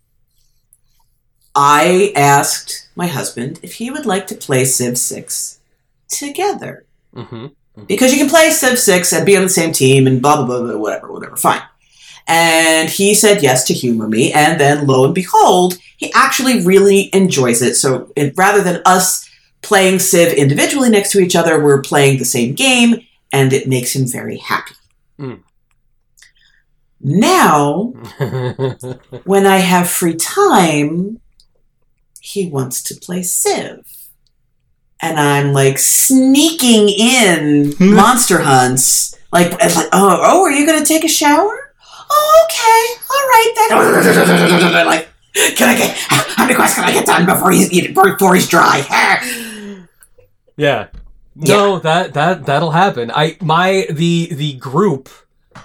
I 1.55 2.11
asked 2.15 2.89
my 2.95 3.07
husband 3.07 3.59
if 3.63 3.73
he 3.75 3.89
would 3.89 4.05
like 4.05 4.27
to 4.27 4.35
play 4.35 4.65
Civ 4.65 4.97
Six 4.97 5.59
together 6.09 6.85
hmm 7.15 7.47
because 7.87 8.11
you 8.13 8.19
can 8.19 8.29
play 8.29 8.51
Civ 8.51 8.77
Six 8.77 9.11
and 9.13 9.25
be 9.25 9.35
on 9.35 9.41
the 9.43 9.49
same 9.49 9.71
team 9.71 10.05
and 10.05 10.21
blah 10.21 10.35
blah 10.35 10.45
blah, 10.45 10.59
blah 10.61 10.77
whatever 10.77 11.11
whatever 11.11 11.35
fine. 11.35 11.61
And 12.27 12.89
he 12.89 13.13
said 13.13 13.43
yes 13.43 13.65
to 13.65 13.73
humor 13.73 14.07
me, 14.07 14.31
and 14.31 14.59
then 14.59 14.87
lo 14.87 15.05
and 15.05 15.13
behold, 15.13 15.77
he 15.97 16.11
actually 16.13 16.65
really 16.65 17.09
enjoys 17.13 17.61
it. 17.61 17.75
So 17.75 18.11
it, 18.15 18.33
rather 18.37 18.61
than 18.61 18.81
us 18.85 19.29
playing 19.61 19.99
Civ 19.99 20.33
individually 20.33 20.89
next 20.89 21.11
to 21.11 21.19
each 21.19 21.35
other, 21.35 21.61
we're 21.61 21.81
playing 21.81 22.19
the 22.19 22.25
same 22.25 22.53
game, 22.53 23.05
and 23.31 23.51
it 23.51 23.67
makes 23.67 23.95
him 23.95 24.07
very 24.07 24.37
happy. 24.37 24.75
Mm. 25.19 25.41
Now, 27.01 27.93
when 29.25 29.45
I 29.45 29.57
have 29.57 29.89
free 29.89 30.15
time, 30.15 31.19
he 32.21 32.47
wants 32.47 32.81
to 32.83 32.95
play 32.95 33.23
Civ. 33.23 33.85
And 35.01 35.19
I'm 35.19 35.51
like 35.51 35.77
sneaking 35.77 36.87
in 36.87 37.73
monster 37.93 38.39
hunts. 38.39 39.17
Like, 39.33 39.51
like, 39.51 39.89
oh, 39.91 40.19
oh, 40.21 40.43
are 40.43 40.51
you 40.51 40.65
going 40.65 40.79
to 40.79 40.85
take 40.85 41.03
a 41.03 41.09
shower? 41.09 41.62
Oh, 42.15 42.45
okay. 42.45 42.81
All 43.09 43.25
right 43.27 43.51
then. 43.55 44.85
like, 44.85 45.09
can 45.57 45.69
I 45.69 45.77
get, 45.77 45.97
how 45.97 46.43
many 46.43 46.55
quests 46.55 46.75
can 46.75 46.85
I 46.85 46.93
get 46.93 47.05
done 47.05 47.25
before 47.25 47.51
he's, 47.51 47.69
before 47.93 48.35
he's 48.35 48.47
dry? 48.47 48.85
yeah. 50.57 50.87
No, 51.35 51.79
that 51.79 52.13
that 52.13 52.45
that'll 52.45 52.71
happen. 52.71 53.11
I 53.13 53.37
my 53.41 53.87
the 53.89 54.29
the 54.31 54.53
group 54.53 55.09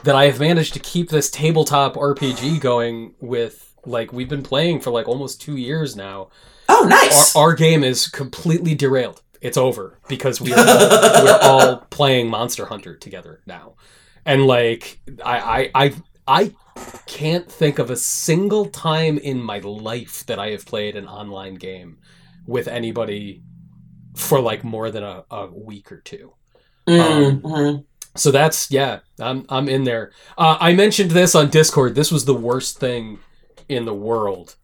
that 0.05 0.15
I 0.15 0.25
have 0.25 0.41
managed 0.41 0.73
to 0.75 0.81
keep 0.81 1.11
this 1.11 1.31
tabletop 1.31 1.95
RPG 1.95 2.61
going 2.61 3.15
with 3.21 3.75
like 3.85 4.11
we've 4.13 4.29
been 4.29 4.43
playing 4.43 4.81
for 4.81 4.91
like 4.91 5.07
almost 5.09 5.43
2 5.43 5.57
years 5.57 5.95
now. 5.95 6.29
oh, 6.69 6.87
nice. 6.89 7.37
Our, 7.37 7.51
our 7.51 7.55
game 7.55 7.85
is 7.85 8.09
completely 8.09 8.75
derailed. 8.75 9.23
It's 9.41 9.57
over 9.57 9.99
because 10.09 10.41
we 10.41 10.53
are 10.53 10.59
all, 10.59 11.25
we're 11.25 11.39
all 11.43 11.77
playing 11.91 12.29
Monster 12.29 12.67
Hunter 12.67 12.97
together 12.97 13.41
now. 13.47 13.75
And 14.25 14.47
like 14.47 15.01
I 15.25 15.71
I 15.75 15.85
I 15.87 15.95
I 16.29 16.55
can't 17.07 17.51
think 17.51 17.81
of 17.81 17.91
a 17.91 17.97
single 17.97 18.67
time 18.67 19.19
in 19.19 19.43
my 19.43 19.59
life 19.61 20.27
that 20.27 20.39
I 20.39 20.51
have 20.51 20.67
played 20.67 20.97
an 20.97 21.09
online 21.09 21.57
game 21.57 21.99
with 22.47 22.69
anybody 22.69 23.43
for 24.17 24.41
like 24.41 24.65
more 24.65 24.91
than 24.91 25.05
a, 25.05 25.25
a 25.31 25.47
week 25.49 25.93
or 25.93 25.99
two. 26.01 26.35
Mm, 26.89 27.43
mhm. 27.43 27.85
So 28.17 28.31
that's 28.33 28.71
yeah, 28.71 29.01
I'm 29.21 29.47
I'm 29.49 29.69
in 29.69 29.85
there. 29.85 30.13
Uh, 30.39 30.59
I 30.61 30.75
mentioned 30.75 31.13
this 31.13 31.35
on 31.35 31.51
Discord. 31.51 31.95
This 31.95 32.13
was 32.13 32.25
the 32.25 32.35
worst 32.35 32.81
thing 32.81 33.21
in 33.69 33.85
the 33.85 33.95
world, 33.95 34.57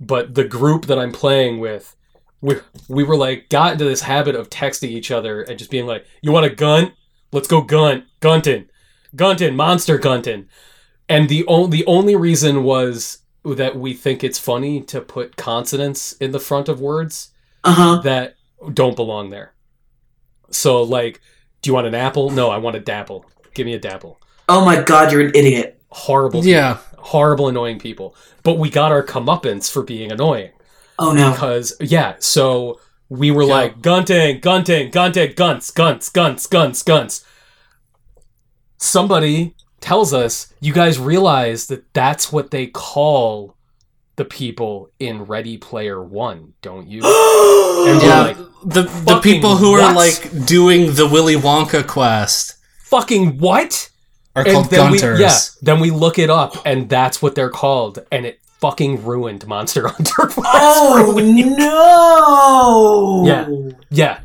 but 0.00 0.34
the 0.34 0.44
group 0.44 0.86
that 0.86 0.98
I'm 0.98 1.12
playing 1.12 1.60
with, 1.60 1.96
we 2.40 2.56
we 2.88 3.04
were 3.04 3.16
like 3.16 3.48
got 3.50 3.72
into 3.72 3.84
this 3.84 4.02
habit 4.02 4.36
of 4.36 4.50
texting 4.50 4.90
each 4.90 5.10
other 5.10 5.42
and 5.42 5.58
just 5.58 5.70
being 5.70 5.86
like, 5.86 6.06
"You 6.22 6.32
want 6.32 6.46
a 6.46 6.50
gun? 6.54 6.92
Let's 7.32 7.48
go 7.48 7.62
gunt, 7.62 8.04
guntin, 8.20 8.68
guntin, 9.16 9.56
monster 9.56 9.98
guntin." 9.98 10.46
And 11.08 11.28
the 11.28 11.46
only 11.46 11.78
the 11.78 11.86
only 11.86 12.16
reason 12.16 12.62
was 12.64 13.18
that 13.44 13.76
we 13.76 13.94
think 13.94 14.22
it's 14.22 14.38
funny 14.38 14.80
to 14.82 15.00
put 15.00 15.36
consonants 15.36 16.12
in 16.14 16.32
the 16.32 16.40
front 16.40 16.68
of 16.68 16.80
words 16.80 17.30
Uh-huh. 17.64 18.00
that 18.02 18.34
don't 18.74 18.96
belong 18.96 19.30
there. 19.30 19.54
So 20.50 20.82
like, 20.82 21.20
do 21.62 21.70
you 21.70 21.74
want 21.74 21.86
an 21.86 21.94
apple? 21.94 22.30
No, 22.30 22.50
I 22.50 22.58
want 22.58 22.76
a 22.76 22.80
dapple. 22.80 23.24
Give 23.54 23.64
me 23.66 23.74
a 23.74 23.78
dapple. 23.78 24.20
Oh 24.48 24.64
my 24.64 24.82
god, 24.82 25.12
you're 25.12 25.22
an 25.22 25.32
idiot. 25.34 25.80
Horrible. 25.90 26.44
yeah. 26.44 26.74
people. 26.74 27.04
Horrible, 27.04 27.48
annoying 27.48 27.78
people. 27.78 28.14
But 28.42 28.58
we 28.58 28.68
got 28.70 28.92
our 28.92 29.02
comeuppance 29.02 29.70
for 29.70 29.82
being 29.82 30.12
annoying 30.12 30.50
Oh 30.98 31.12
no. 31.12 31.30
because 31.32 31.74
yeah. 31.80 32.16
So 32.18 32.80
we 33.08 33.30
were 33.30 33.44
Yeah. 33.44 33.54
like 33.54 33.80
gunting, 33.80 34.40
gunting, 34.40 34.90
gunting, 34.90 35.32
guns, 35.34 35.70
guns, 35.70 36.08
guns, 36.10 36.46
guns, 36.46 36.82
guns. 36.82 37.24
Somebody 38.78 39.54
tells 39.80 40.12
us 40.12 40.52
you 40.60 40.72
guys 40.72 40.98
realize 40.98 41.66
that 41.68 41.84
that's 41.94 42.32
what 42.32 42.50
they 42.50 42.66
call 42.66 43.54
the 44.16 44.24
people 44.24 44.90
in 44.98 45.22
Ready 45.24 45.56
Player 45.56 46.02
One, 46.02 46.54
don't 46.62 46.88
you? 46.88 47.02
And 47.78 48.02
Yeah. 48.02 48.20
like, 48.22 48.36
the 48.64 48.82
the 48.82 49.20
people 49.22 49.56
who 49.56 49.74
are 49.74 49.94
like 49.94 50.46
doing 50.46 50.94
the 50.94 51.06
Willy 51.06 51.36
Wonka 51.36 51.86
quest 51.86 52.56
fucking 52.80 53.38
what? 53.38 53.90
are 54.34 54.44
called 54.44 54.70
then 54.70 54.90
we, 54.92 54.98
Gunters. 54.98 55.20
yeah, 55.20 55.36
then 55.62 55.80
we 55.80 55.90
look 55.90 56.18
it 56.18 56.30
up, 56.30 56.54
and 56.66 56.88
that's 56.88 57.20
what 57.22 57.34
they're 57.34 57.50
called, 57.50 57.98
and 58.12 58.26
it 58.26 58.40
fucking 58.60 59.04
ruined 59.04 59.46
Monster 59.46 59.88
Hunter. 59.88 60.30
Oh 60.38 61.14
no! 61.18 63.24
Yeah. 63.26 63.48
yeah, 63.90 64.20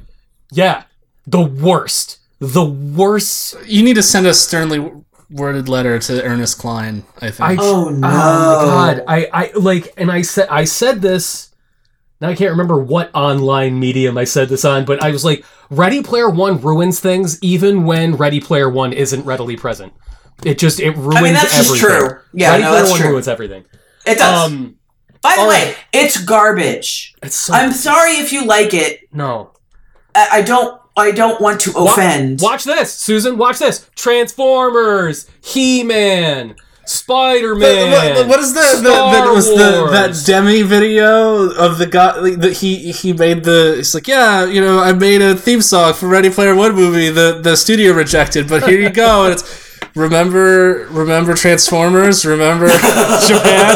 yeah, 0.51 0.83
the 1.27 1.41
worst, 1.41 2.19
the 2.39 2.63
worst. 2.65 3.55
You 3.65 3.83
need 3.83 3.95
to 3.95 4.03
send 4.03 4.25
us 4.27 4.39
sternly 4.39 4.79
worded 5.29 5.69
letter 5.69 5.99
to 5.99 6.23
Ernest 6.23 6.57
Cline. 6.57 7.03
I 7.21 7.31
think. 7.31 7.41
I 7.41 7.55
Oh 7.59 7.89
no! 7.89 8.07
oh 8.07 8.67
my 8.67 8.93
god, 8.95 9.03
I 9.07 9.27
I 9.33 9.51
like, 9.55 9.93
and 9.97 10.11
I 10.11 10.21
said 10.21 10.47
I 10.49 10.63
said 10.65 11.01
this. 11.01 11.49
Now 12.21 12.29
I 12.29 12.35
can't 12.35 12.51
remember 12.51 12.77
what 12.77 13.11
online 13.13 13.79
medium 13.79 14.17
I 14.17 14.23
said 14.23 14.47
this 14.49 14.63
on, 14.63 14.85
but 14.85 15.03
I 15.03 15.11
was 15.11 15.25
like, 15.25 15.43
Ready 15.69 16.01
Player 16.01 16.29
One 16.29 16.61
ruins 16.61 16.99
things 16.99 17.37
even 17.41 17.83
when 17.83 18.15
Ready 18.15 18.39
Player 18.39 18.69
One 18.69 18.93
isn't 18.93 19.25
readily 19.25 19.57
present. 19.57 19.93
It 20.45 20.57
just 20.57 20.79
it 20.79 20.95
ruins 20.95 21.15
I 21.17 21.21
mean, 21.21 21.33
that's 21.33 21.55
just 21.55 21.75
true. 21.77 22.19
Yeah, 22.33 22.51
Ready 22.51 22.63
no, 22.63 22.69
Player 22.69 22.79
that's 22.81 22.91
One 22.91 22.99
true. 23.01 23.09
ruins 23.11 23.27
everything. 23.27 23.65
It 24.05 24.17
does. 24.17 24.51
Um, 24.51 24.77
By 25.21 25.35
the 25.35 25.41
oh. 25.43 25.49
way, 25.49 25.75
it's 25.91 26.23
garbage. 26.23 27.13
it's 27.21 27.35
so 27.35 27.53
I'm 27.53 27.71
sorry 27.71 28.13
if 28.13 28.31
you 28.31 28.45
like 28.45 28.73
it. 28.73 29.01
no. 29.13 29.51
I, 30.15 30.27
I 30.33 30.41
don't. 30.43 30.79
I 30.95 31.11
don't 31.11 31.41
want 31.41 31.59
to 31.61 31.73
offend. 31.75 32.41
Watch 32.41 32.63
this, 32.65 32.93
Susan. 32.93 33.37
Watch 33.37 33.59
this. 33.59 33.89
Transformers, 33.95 35.27
He 35.41 35.83
Man, 35.83 36.55
Spider 36.85 37.53
What, 37.55 37.61
Man. 37.61 38.27
what 38.27 38.39
is 38.39 38.53
the, 38.53 38.59
the, 38.59 38.91
Star 38.91 39.27
the 39.27 39.33
was 39.33 39.47
the 39.47 39.87
that 39.91 40.07
Wars. 40.07 40.25
demi 40.25 40.61
video 40.61 41.49
of 41.51 41.77
the 41.77 41.87
guy 41.87 42.19
like, 42.19 42.39
that 42.41 42.57
he 42.57 42.91
he 42.91 43.13
made 43.13 43.43
the 43.45 43.77
it's 43.79 43.93
like 43.93 44.07
yeah 44.07 44.45
you 44.45 44.59
know 44.61 44.79
I 44.79 44.91
made 44.91 45.21
a 45.21 45.33
theme 45.35 45.61
song 45.61 45.93
for 45.93 46.07
Ready 46.09 46.29
Player 46.29 46.53
One 46.55 46.75
movie 46.75 47.09
the 47.09 47.39
the 47.41 47.55
studio 47.55 47.93
rejected 47.93 48.49
but 48.49 48.63
here 48.67 48.79
you 48.79 48.89
go 48.89 49.23
and 49.23 49.33
it's 49.33 49.87
remember 49.95 50.85
remember 50.91 51.33
Transformers 51.35 52.25
remember 52.25 52.67
Japan. 52.67 53.75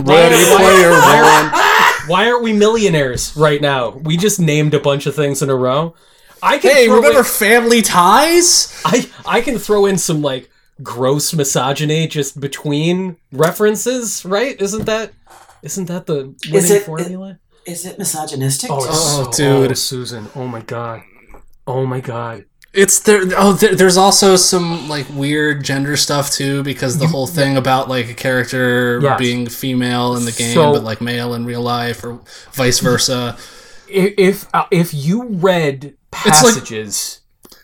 Ready 0.00 0.44
Player 0.56 0.90
One 0.90 1.73
Why 2.06 2.30
aren't 2.30 2.42
we 2.42 2.52
millionaires 2.52 3.34
right 3.36 3.60
now? 3.60 3.90
We 3.90 4.16
just 4.16 4.38
named 4.40 4.74
a 4.74 4.80
bunch 4.80 5.06
of 5.06 5.14
things 5.14 5.42
in 5.42 5.50
a 5.50 5.54
row. 5.54 5.94
I 6.42 6.58
can 6.58 6.70
hey 6.72 6.88
remember 6.88 7.20
in, 7.20 7.24
Family 7.24 7.80
Ties 7.80 8.70
I 8.84 9.08
I 9.26 9.40
can 9.40 9.58
throw 9.58 9.86
in 9.86 9.96
some 9.96 10.20
like 10.20 10.50
gross 10.82 11.32
misogyny 11.32 12.06
just 12.06 12.38
between 12.40 13.16
references, 13.32 14.24
right? 14.24 14.60
Isn't 14.60 14.84
that 14.84 15.12
isn't 15.62 15.86
that 15.86 16.04
the 16.06 16.34
winning 16.46 16.54
Is 16.54 16.70
it- 16.70 16.82
formula? 16.82 17.38
Is 17.66 17.86
it 17.86 17.98
misogynistic? 17.98 18.70
Oh, 18.70 18.80
Oh, 18.86 19.24
it's 19.28 19.38
dude. 19.38 19.70
oh, 19.70 19.74
Susan. 19.74 20.28
Oh 20.36 20.46
my 20.46 20.60
god. 20.60 21.00
Oh 21.66 21.86
my 21.86 22.00
god. 22.00 22.44
It's 22.74 22.98
there. 23.00 23.22
Oh, 23.36 23.52
there, 23.52 23.74
there's 23.74 23.96
also 23.96 24.36
some 24.36 24.88
like 24.88 25.06
weird 25.10 25.62
gender 25.64 25.96
stuff 25.96 26.30
too, 26.32 26.62
because 26.62 26.98
the 26.98 27.06
whole 27.06 27.26
thing 27.26 27.56
about 27.56 27.88
like 27.88 28.10
a 28.10 28.14
character 28.14 28.98
Yes. 29.02 29.18
being 29.18 29.46
female 29.48 30.16
in 30.16 30.24
the 30.24 30.32
game, 30.32 30.54
So- 30.54 30.72
but 30.72 30.82
like 30.82 31.00
male 31.00 31.34
in 31.34 31.44
real 31.44 31.62
life, 31.62 32.02
or 32.04 32.20
vice 32.52 32.80
versa. 32.80 33.36
If 33.88 34.46
uh, 34.54 34.66
if 34.70 34.92
you 34.92 35.24
read 35.24 35.94
It's 36.26 36.42
like- 36.42 36.54
passages 36.54 37.20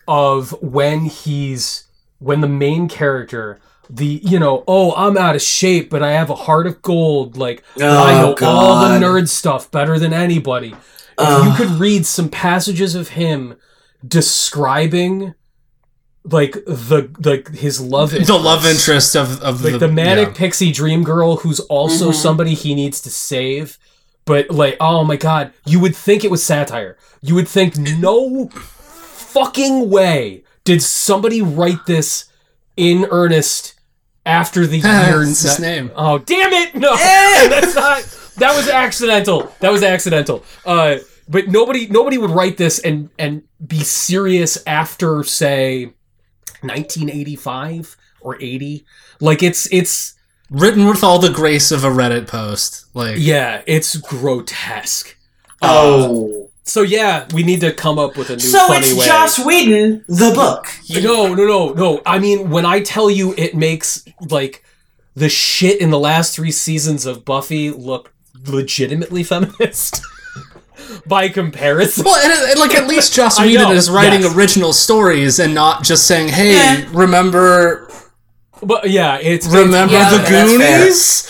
of 0.06 0.52
when 0.62 1.06
he's 1.06 1.84
when 2.18 2.40
the 2.40 2.48
main 2.48 2.88
character 2.88 3.58
the 3.88 4.20
you 4.22 4.38
know 4.38 4.62
oh 4.68 4.92
I'm 4.94 5.16
out 5.16 5.34
of 5.34 5.42
shape 5.42 5.90
but 5.90 6.02
I 6.02 6.12
have 6.12 6.30
a 6.30 6.34
heart 6.34 6.66
of 6.66 6.80
gold 6.82 7.36
like 7.36 7.64
I 7.76 7.80
know 8.20 8.34
Oh, 8.40 8.46
all 8.46 8.88
the 8.88 9.04
nerd 9.04 9.28
stuff 9.28 9.70
better 9.70 9.98
than 9.98 10.12
anybody. 10.12 10.68
If 10.68 10.76
Ugh. 11.18 11.46
you 11.46 11.52
could 11.66 11.80
read 11.80 12.06
some 12.06 12.28
passages 12.28 12.94
of 12.94 13.10
him 13.10 13.56
describing 14.06 15.34
like 16.24 16.52
the 16.66 17.10
like 17.24 17.48
his 17.54 17.80
love 17.80 18.10
the 18.10 18.38
love 18.38 18.66
interest 18.66 19.16
of 19.16 19.40
of 19.42 19.64
like 19.64 19.78
the, 19.78 19.88
manic 19.88 20.28
yeah. 20.28 20.34
pixie 20.34 20.70
dream 20.70 21.02
girl 21.02 21.36
who's 21.36 21.60
also 21.60 22.10
Mhm. 22.10 22.14
somebody 22.14 22.54
he 22.54 22.74
needs 22.74 23.00
to 23.00 23.10
save 23.10 23.78
but 24.26 24.50
like 24.50 24.76
oh 24.80 25.02
my 25.02 25.16
god 25.16 25.52
you 25.64 25.80
would 25.80 25.96
think 25.96 26.22
it 26.22 26.30
was 26.30 26.42
satire 26.42 26.98
you 27.22 27.34
would 27.34 27.48
think 27.48 27.76
no 27.78 28.48
fucking 28.50 29.88
way 29.88 30.44
did 30.64 30.82
somebody 30.82 31.40
write 31.40 31.86
this 31.86 32.26
in 32.76 33.06
earnest 33.10 33.74
after 34.26 34.66
the 34.66 34.78
year 34.90 35.22
It's 35.22 35.40
his 35.40 35.58
name. 35.58 35.90
oh 35.96 36.18
damn 36.18 36.52
it 36.52 36.74
no 36.74 36.92
Eh! 36.92 37.48
that's 37.48 37.74
not 37.74 38.02
that 38.36 38.54
was 38.54 38.68
accidental 38.68 39.50
that 39.60 39.72
was 39.72 39.82
accidental 39.82 40.44
uh 40.66 40.96
but 41.30 41.48
nobody 41.48 41.86
nobody 41.86 42.18
would 42.18 42.30
write 42.30 42.56
this 42.58 42.78
and 42.80 43.08
and 43.18 43.42
be 43.66 43.78
serious 43.80 44.58
after 44.66 45.22
say 45.24 45.86
1985 46.62 47.96
or 48.20 48.36
80 48.40 48.84
like 49.20 49.42
it's 49.42 49.72
it's 49.72 50.14
written 50.50 50.86
with 50.86 51.02
all 51.04 51.18
the 51.18 51.30
grace 51.30 51.70
of 51.70 51.84
a 51.84 51.88
Reddit 51.88 52.26
post. 52.26 52.86
Like 52.94 53.16
yeah 53.18 53.62
it's 53.66 53.96
grotesque 53.96 55.16
uh, 55.62 55.68
Oh. 55.72 56.50
so 56.64 56.82
yeah 56.82 57.26
we 57.32 57.42
need 57.44 57.60
to 57.60 57.72
come 57.72 57.98
up 57.98 58.16
with 58.16 58.30
a 58.30 58.34
new 58.34 58.40
so 58.40 58.66
funny 58.66 58.78
it's 58.86 58.94
way 58.94 59.06
Joss 59.06 59.38
Whedon, 59.38 60.04
the 60.08 60.32
book. 60.34 60.66
no 61.02 61.32
no 61.34 61.44
no 61.46 61.72
no 61.72 62.02
i 62.04 62.18
mean 62.18 62.50
when 62.50 62.66
i 62.66 62.80
tell 62.80 63.10
you 63.10 63.34
it 63.38 63.54
makes 63.54 64.04
like 64.28 64.64
the 65.14 65.28
shit 65.28 65.80
in 65.80 65.90
the 65.90 65.98
last 65.98 66.34
three 66.34 66.50
seasons 66.52 67.06
of 67.06 67.24
buffy 67.24 67.70
look 67.70 68.12
legitimately 68.46 69.22
feminist 69.32 70.02
by 71.06 71.28
comparison 71.28 72.04
Well, 72.04 72.16
and, 72.22 72.50
and, 72.50 72.60
like 72.60 72.74
at 72.74 72.86
least 72.86 73.14
Joss 73.16 73.40
Whedon 73.40 73.68
know, 73.68 73.72
is 73.72 73.90
writing 73.90 74.22
yes. 74.22 74.34
original 74.36 74.72
stories 74.72 75.38
and 75.38 75.54
not 75.54 75.82
just 75.84 76.06
saying, 76.06 76.28
"Hey, 76.28 76.52
Yeah. 76.54 76.86
remember, 76.92 77.90
but 78.62 78.90
yeah 78.90 79.18
it's 79.18 79.46
remember 79.46 79.94
Yeah, 79.94 80.10
the 80.10 80.18
that's. 80.18 80.50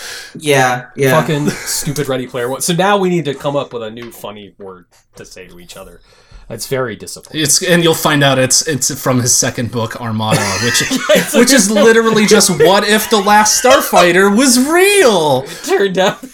Goonies?" 0.01 0.43
Yeah, 0.45 0.91
yeah. 0.97 1.21
fucking 1.21 1.51
stupid 1.51 2.09
ready 2.09 2.27
player 2.27 2.49
one 2.49 2.61
so 2.61 2.73
now 2.73 2.99
we 2.99 3.09
need 3.09 3.25
to 3.25 3.35
come 3.35 3.57
up 3.57 3.73
with 3.73 3.83
a 3.83 3.91
new 3.91 4.11
funny 4.13 4.55
word 4.59 4.87
to 5.17 5.25
say 5.25 5.47
to 5.49 5.59
each 5.59 5.77
other 5.77 6.01
that's 6.49 6.67
very 6.67 6.97
disappointing 6.97 7.43
It's 7.43 7.63
and 7.63 7.83
you'll 7.85 7.95
find 7.95 8.25
out 8.25 8.37
it's 8.39 8.67
it's 8.67 8.93
from 9.01 9.21
his 9.21 9.33
second 9.37 9.71
book, 9.71 10.01
Armada, 10.01 10.41
which 10.65 10.83
which 11.35 11.53
is 11.53 11.71
literally 11.71 12.27
just 12.27 12.51
what 12.51 12.83
if 12.89 13.09
the 13.09 13.21
last 13.21 13.63
Starfighter 13.63 14.37
was 14.37 14.59
real? 14.59 15.45
It 15.47 15.65
turned 15.65 15.99
out 15.99 16.25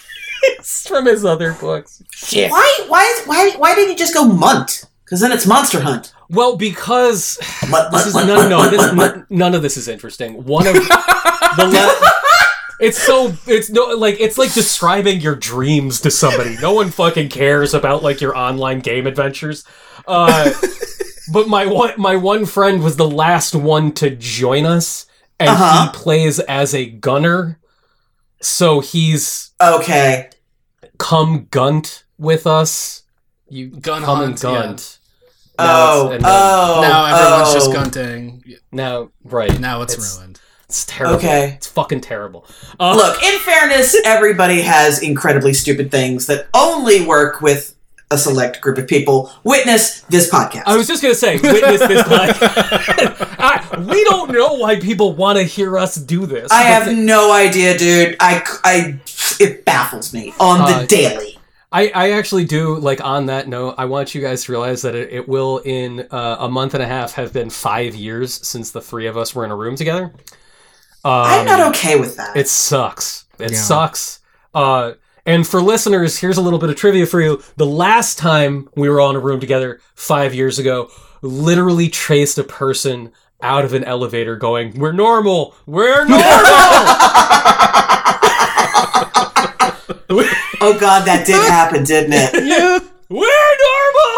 it's 0.79 0.89
from 0.89 1.07
his 1.07 1.24
other 1.24 1.53
books 1.55 2.03
shit 2.12 2.51
Why? 2.51 2.85
Why? 2.89 3.22
Why? 3.27 3.51
Why 3.57 3.74
didn't 3.74 3.91
you 3.93 3.97
just 3.97 4.14
go 4.14 4.24
Munt? 4.29 4.87
Because 5.05 5.20
then 5.20 5.33
it's 5.33 5.47
Monster 5.47 5.81
Hunt. 5.81 6.12
well 6.31 6.57
because 6.57 7.39
Munt, 7.70 7.91
this 7.93 8.03
munt, 8.03 8.07
is 8.09 8.14
munt, 8.14 8.27
none, 8.27 8.39
munt, 8.39 8.51
no, 8.51 8.59
munt, 8.61 8.70
this, 8.70 8.83
munt, 8.83 8.91
munt. 8.93 9.14
none, 9.16 9.27
none 9.31 9.55
of 9.55 9.62
this 9.62 9.77
is 9.77 9.89
interesting. 9.89 10.45
One 10.45 10.66
of 10.66 10.74
the 10.74 11.66
le- 11.72 12.12
it's 12.79 12.99
so 13.03 13.33
it's 13.47 13.70
no 13.70 13.87
like 13.97 14.16
it's 14.20 14.37
like 14.37 14.53
describing 14.53 15.20
your 15.20 15.35
dreams 15.35 16.01
to 16.03 16.11
somebody. 16.11 16.57
No 16.61 16.74
one 16.74 16.91
fucking 16.91 17.29
cares 17.31 17.72
about 17.72 18.03
like 18.03 18.20
your 18.20 18.37
online 18.37 18.81
game 18.81 19.07
adventures. 19.07 19.64
Uh, 20.07 20.51
but 21.33 21.49
my 21.49 21.64
one 21.66 21.95
my 21.97 22.16
one 22.16 22.45
friend 22.45 22.83
was 22.83 22.97
the 22.97 23.09
last 23.09 23.55
one 23.55 23.93
to 23.93 24.11
join 24.11 24.66
us, 24.66 25.07
and 25.41 25.49
Uh-huh. 25.49 25.85
he 25.87 25.99
plays 25.99 26.39
as 26.41 26.74
a 26.74 26.85
gunner. 26.87 27.59
So 28.43 28.81
he's 28.81 29.53
Okay. 29.61 30.29
Come 30.99 31.47
gunt 31.51 32.05
with 32.18 32.47
us. 32.47 33.03
You 33.49 33.68
Gun 33.68 34.03
come 34.03 34.18
hunt, 34.18 34.30
and 34.30 34.40
gunt. 34.40 34.99
Oh. 35.59 35.64
Now 35.64 36.07
it's- 36.07 36.16
and 36.16 36.24
oh. 36.26 36.80
Now 36.82 37.16
everyone's 37.16 37.55
just 37.55 37.70
oh. 37.70 37.72
gunting. 37.72 38.44
Now, 38.72 39.11
right. 39.24 39.59
Now 39.59 39.82
it's, 39.82 39.94
It's- 39.94 40.18
ruined. 40.18 40.40
It's 40.68 40.84
terrible. 40.84 41.16
Okay. 41.18 41.53
It's 41.57 41.68
fucking 41.68 42.01
terrible. 42.01 42.44
Uh, 42.80 42.97
Look, 42.97 43.22
in 43.22 43.38
fairness, 43.38 43.97
everybody 44.05 44.62
has 44.62 45.01
incredibly 45.01 45.55
stupid 45.55 45.92
things 45.92 46.26
that 46.26 46.49
only 46.55 47.07
work 47.07 47.40
with 47.40 47.76
a 48.11 48.18
select 48.18 48.61
group 48.61 48.76
of 48.76 48.88
people. 48.88 49.30
Witness 49.44 50.01
this 50.03 50.28
podcast. 50.28 50.64
I 50.66 50.76
was 50.76 50.88
just 50.88 51.03
gonna 51.03 51.14
say, 51.14 51.38
witness 51.40 51.80
this. 51.86 52.07
Like, 52.09 52.36
I, 53.38 53.86
we 53.88 54.03
don't 54.05 54.32
know 54.32 54.55
why 54.55 54.80
people 54.80 55.14
want 55.14 55.38
to 55.38 55.44
hear 55.44 55.78
us 55.78 55.94
do 55.94 56.26
this. 56.26 56.51
I 56.51 56.62
have 56.62 56.86
the- 56.86 56.94
no 56.94 57.32
idea, 57.32 57.78
dude. 57.78 58.16
I, 58.18 58.42
I, 58.64 59.01
it 59.41 59.64
baffles 59.64 60.12
me 60.14 60.33
on 60.41 60.61
Uh, 60.61 60.81
the 60.81 60.87
daily. 60.87 61.39
I, 61.72 61.89
I 61.95 62.11
actually 62.12 62.45
do 62.45 62.77
like. 62.77 63.01
On 63.05 63.27
that 63.27 63.49
note, 63.49 63.74
I 63.77 63.85
want 63.87 64.14
you 64.14 64.20
guys 64.22 64.45
to 64.45 64.53
realize 64.53 64.83
that 64.83 64.95
it, 64.95 65.12
it 65.12 65.29
will, 65.29 65.59
in 65.59 66.07
uh, 66.11 66.37
a 66.41 66.49
month 66.49 66.74
and 66.74 66.83
a 66.83 66.87
half, 66.87 67.12
have 67.14 67.33
been 67.33 67.51
five 67.51 67.95
years 67.95 68.47
since 68.47 68.70
the 68.70 68.81
three 68.81 69.07
of 69.09 69.16
us 69.16 69.35
were 69.35 69.45
in 69.45 69.51
a 69.51 69.57
room 69.57 69.74
together. 69.77 70.05
Um, 71.05 71.12
I'm 71.27 71.45
not 71.47 71.61
okay 71.74 71.99
with 71.99 72.16
that. 72.16 72.37
It 72.37 72.49
sucks. 72.49 73.27
It 73.39 73.53
Yeah. 73.53 73.59
sucks. 73.59 74.20
Uh, 74.55 74.93
and 75.27 75.47
for 75.47 75.61
listeners, 75.61 76.18
here's 76.18 76.37
a 76.39 76.41
little 76.41 76.59
bit 76.61 76.70
of 76.70 76.77
trivia 76.77 77.05
for 77.05 77.20
you. 77.20 77.43
The 77.57 77.66
last 77.66 78.16
time 78.16 78.68
we 78.77 78.89
were 78.89 79.01
all 79.01 79.11
in 79.11 79.16
a 79.16 79.20
room 79.20 79.41
together, 79.41 79.81
five 79.97 80.35
years 80.35 80.59
ago, 80.61 80.89
literally 81.20 81.89
traced 81.89 82.39
a 82.39 82.45
person 82.45 83.12
out 83.43 83.64
of 83.64 83.74
an 83.74 83.85
elevator 83.85 84.37
going, 84.37 84.79
We're 84.79 84.93
normal! 84.93 85.55
We're 85.66 86.05
normal! 86.09 86.22
oh 90.11 90.76
God, 90.80 91.05
that 91.07 91.24
did 91.26 91.34
happen, 91.51 91.84
didn't 91.84 92.12
it? 92.14 92.82
We're 93.09 93.18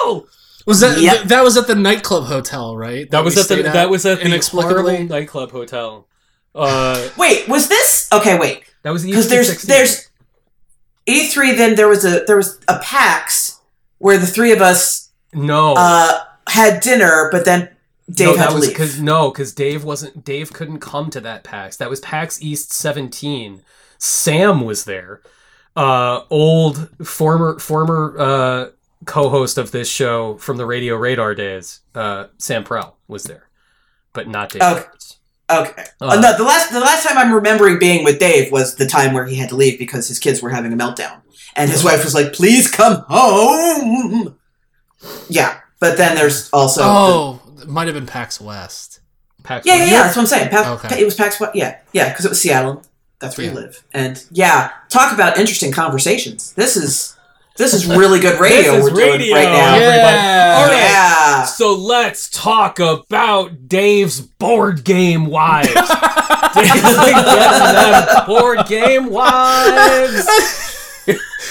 normal! 0.07 0.27
Was 0.67 0.81
that 0.81 0.99
Yep. 1.01 1.15
th- 1.17 1.29
that 1.29 1.43
was 1.45 1.57
at 1.57 1.67
the 1.67 1.75
nightclub 1.75 2.25
hotel, 2.25 2.77
right? 2.77 3.11
That 3.11 3.25
was 3.25 3.35
at 3.37 3.49
the 3.49 3.55
stayed 3.63 3.65
that 3.67 3.89
was 3.91 4.05
at 4.07 4.19
the 4.21 4.27
inexplicably. 4.27 4.97
horrible 4.97 5.15
nightclub 5.15 5.51
hotel. 5.51 6.07
Uh, 6.55 7.09
Wait, 7.17 7.49
was 7.49 7.69
this 7.69 8.09
okay? 8.13 8.39
Wait, 8.39 8.65
that 8.83 8.91
was 8.91 9.05
because 9.05 9.29
there's 9.29 9.49
E316. 9.51 9.63
there's 9.67 10.09
E3. 11.09 11.57
Then 11.57 11.75
there 11.77 11.89
was 11.89 12.05
a 12.05 12.25
there 12.27 12.37
was 12.37 12.59
a 12.69 12.79
PAX 12.81 13.61
where 13.99 14.19
the 14.19 14.27
three 14.27 14.53
of 14.53 14.61
us 14.61 15.11
no 15.33 15.75
uh, 15.75 16.25
had 16.49 16.81
dinner, 16.81 17.29
but 17.33 17.45
then 17.45 17.71
Dave 18.11 18.29
no, 18.29 18.37
had 18.37 18.49
that 18.49 18.55
was 18.55 18.63
leave. 18.65 18.73
because 18.75 19.01
no, 19.01 19.31
because 19.31 19.53
Dave 19.55 19.85
wasn't. 19.85 20.25
Dave 20.25 20.53
couldn't 20.53 20.81
come 20.81 21.09
to 21.11 21.21
that 21.21 21.45
PAX. 21.45 21.77
That 21.79 21.89
was 21.91 22.01
PAX 22.01 22.43
East 22.43 22.73
17. 22.73 23.63
Sam 23.99 24.63
was 24.65 24.85
there. 24.85 25.23
Uh, 25.79 26.25
old 26.31 26.89
former 27.07 27.59
former 27.61 28.17
uh, 28.19 28.67
co-host 29.05 29.59
of 29.59 29.71
this 29.71 29.89
show 29.89 30.37
from 30.39 30.57
the 30.57 30.67
Radio 30.67 30.97
Radar 30.97 31.35
days. 31.35 31.81
Uh, 31.95 32.27
Sam 32.39 32.65
Prell 32.65 32.97
was 33.07 33.23
there, 33.25 33.49
but 34.13 34.27
not 34.29 34.51
Dave. 34.51 34.63
Okay. 34.63 34.75
Roberts. 34.83 35.19
Okay. 35.51 35.85
Uh, 36.01 36.21
no, 36.21 36.37
the 36.37 36.43
last 36.43 36.73
the 36.73 36.81
last 36.81 37.07
time 37.07 37.17
I'm 37.17 37.33
remembering 37.33 37.79
being 37.79 38.03
with 38.05 38.19
Dave 38.19 38.51
was 38.51 38.75
the 38.75 38.87
time 38.87 39.15
where 39.15 39.25
he 39.25 39.37
had 39.37 39.49
to 39.51 39.57
leave 39.57 39.79
because 39.79 40.09
his 40.09 40.19
kids 40.19 40.43
were 40.43 40.51
having 40.51 40.73
a 40.73 40.77
meltdown, 40.77 41.21
and 41.55 41.71
his 41.71 41.85
wife 41.85 42.03
was 42.05 42.13
like, 42.15 42.33
"Please 42.33 42.69
come 42.71 43.05
home." 43.09 44.37
Yeah, 45.29 45.61
but 45.81 45.97
then 45.97 46.17
there's 46.17 46.51
also 46.51 46.81
Oh, 46.85 47.43
it 47.63 47.69
might 47.69 47.87
have 47.87 47.95
been 47.95 48.05
PAX 48.07 48.41
West. 48.41 49.01
PAX 49.45 49.65
Yeah, 49.65 49.75
yeah, 49.75 49.81
West. 49.81 49.93
yeah. 49.93 50.03
That's 50.03 50.17
what 50.17 50.23
I'm 50.23 50.27
saying. 50.27 50.49
Pa- 50.51 50.73
Okay. 50.85 51.01
It 51.01 51.05
was 51.05 51.15
PAX. 51.15 51.39
West- 51.39 51.55
Yeah, 51.55 51.79
yeah, 51.93 52.09
because 52.09 52.25
it 52.25 52.29
was 52.31 52.41
Seattle. 52.41 52.83
That's 53.21 53.37
where 53.37 53.47
Yeah. 53.47 53.53
you 53.53 53.59
live. 53.61 53.83
And 53.93 54.25
yeah, 54.31 54.71
talk 54.89 55.13
about 55.13 55.39
interesting 55.39 55.73
conversations. 55.73 56.53
This 56.53 56.77
is 56.77 57.15
this 57.57 57.75
is 57.75 57.87
really 57.87 58.21
good 58.21 58.39
radio 58.39 58.81
we're 58.81 58.91
doing 58.91 59.33
right 59.33 59.43
now. 59.45 59.77
Yeah. 59.77 60.55
Oh, 60.59 60.69
right. 60.69 60.73
Yeah. 60.79 61.45
So 61.45 61.75
let's 61.75 62.29
talk 62.31 62.79
about 62.79 63.67
Dave's 63.69 64.21
board 64.21 64.85
game 64.85 65.27
wives. 65.27 65.69
Dave's 66.55 66.73
getting 66.73 67.25
them 67.75 68.27
board 68.27 68.67
game 68.69 69.11
wives. 69.11 70.29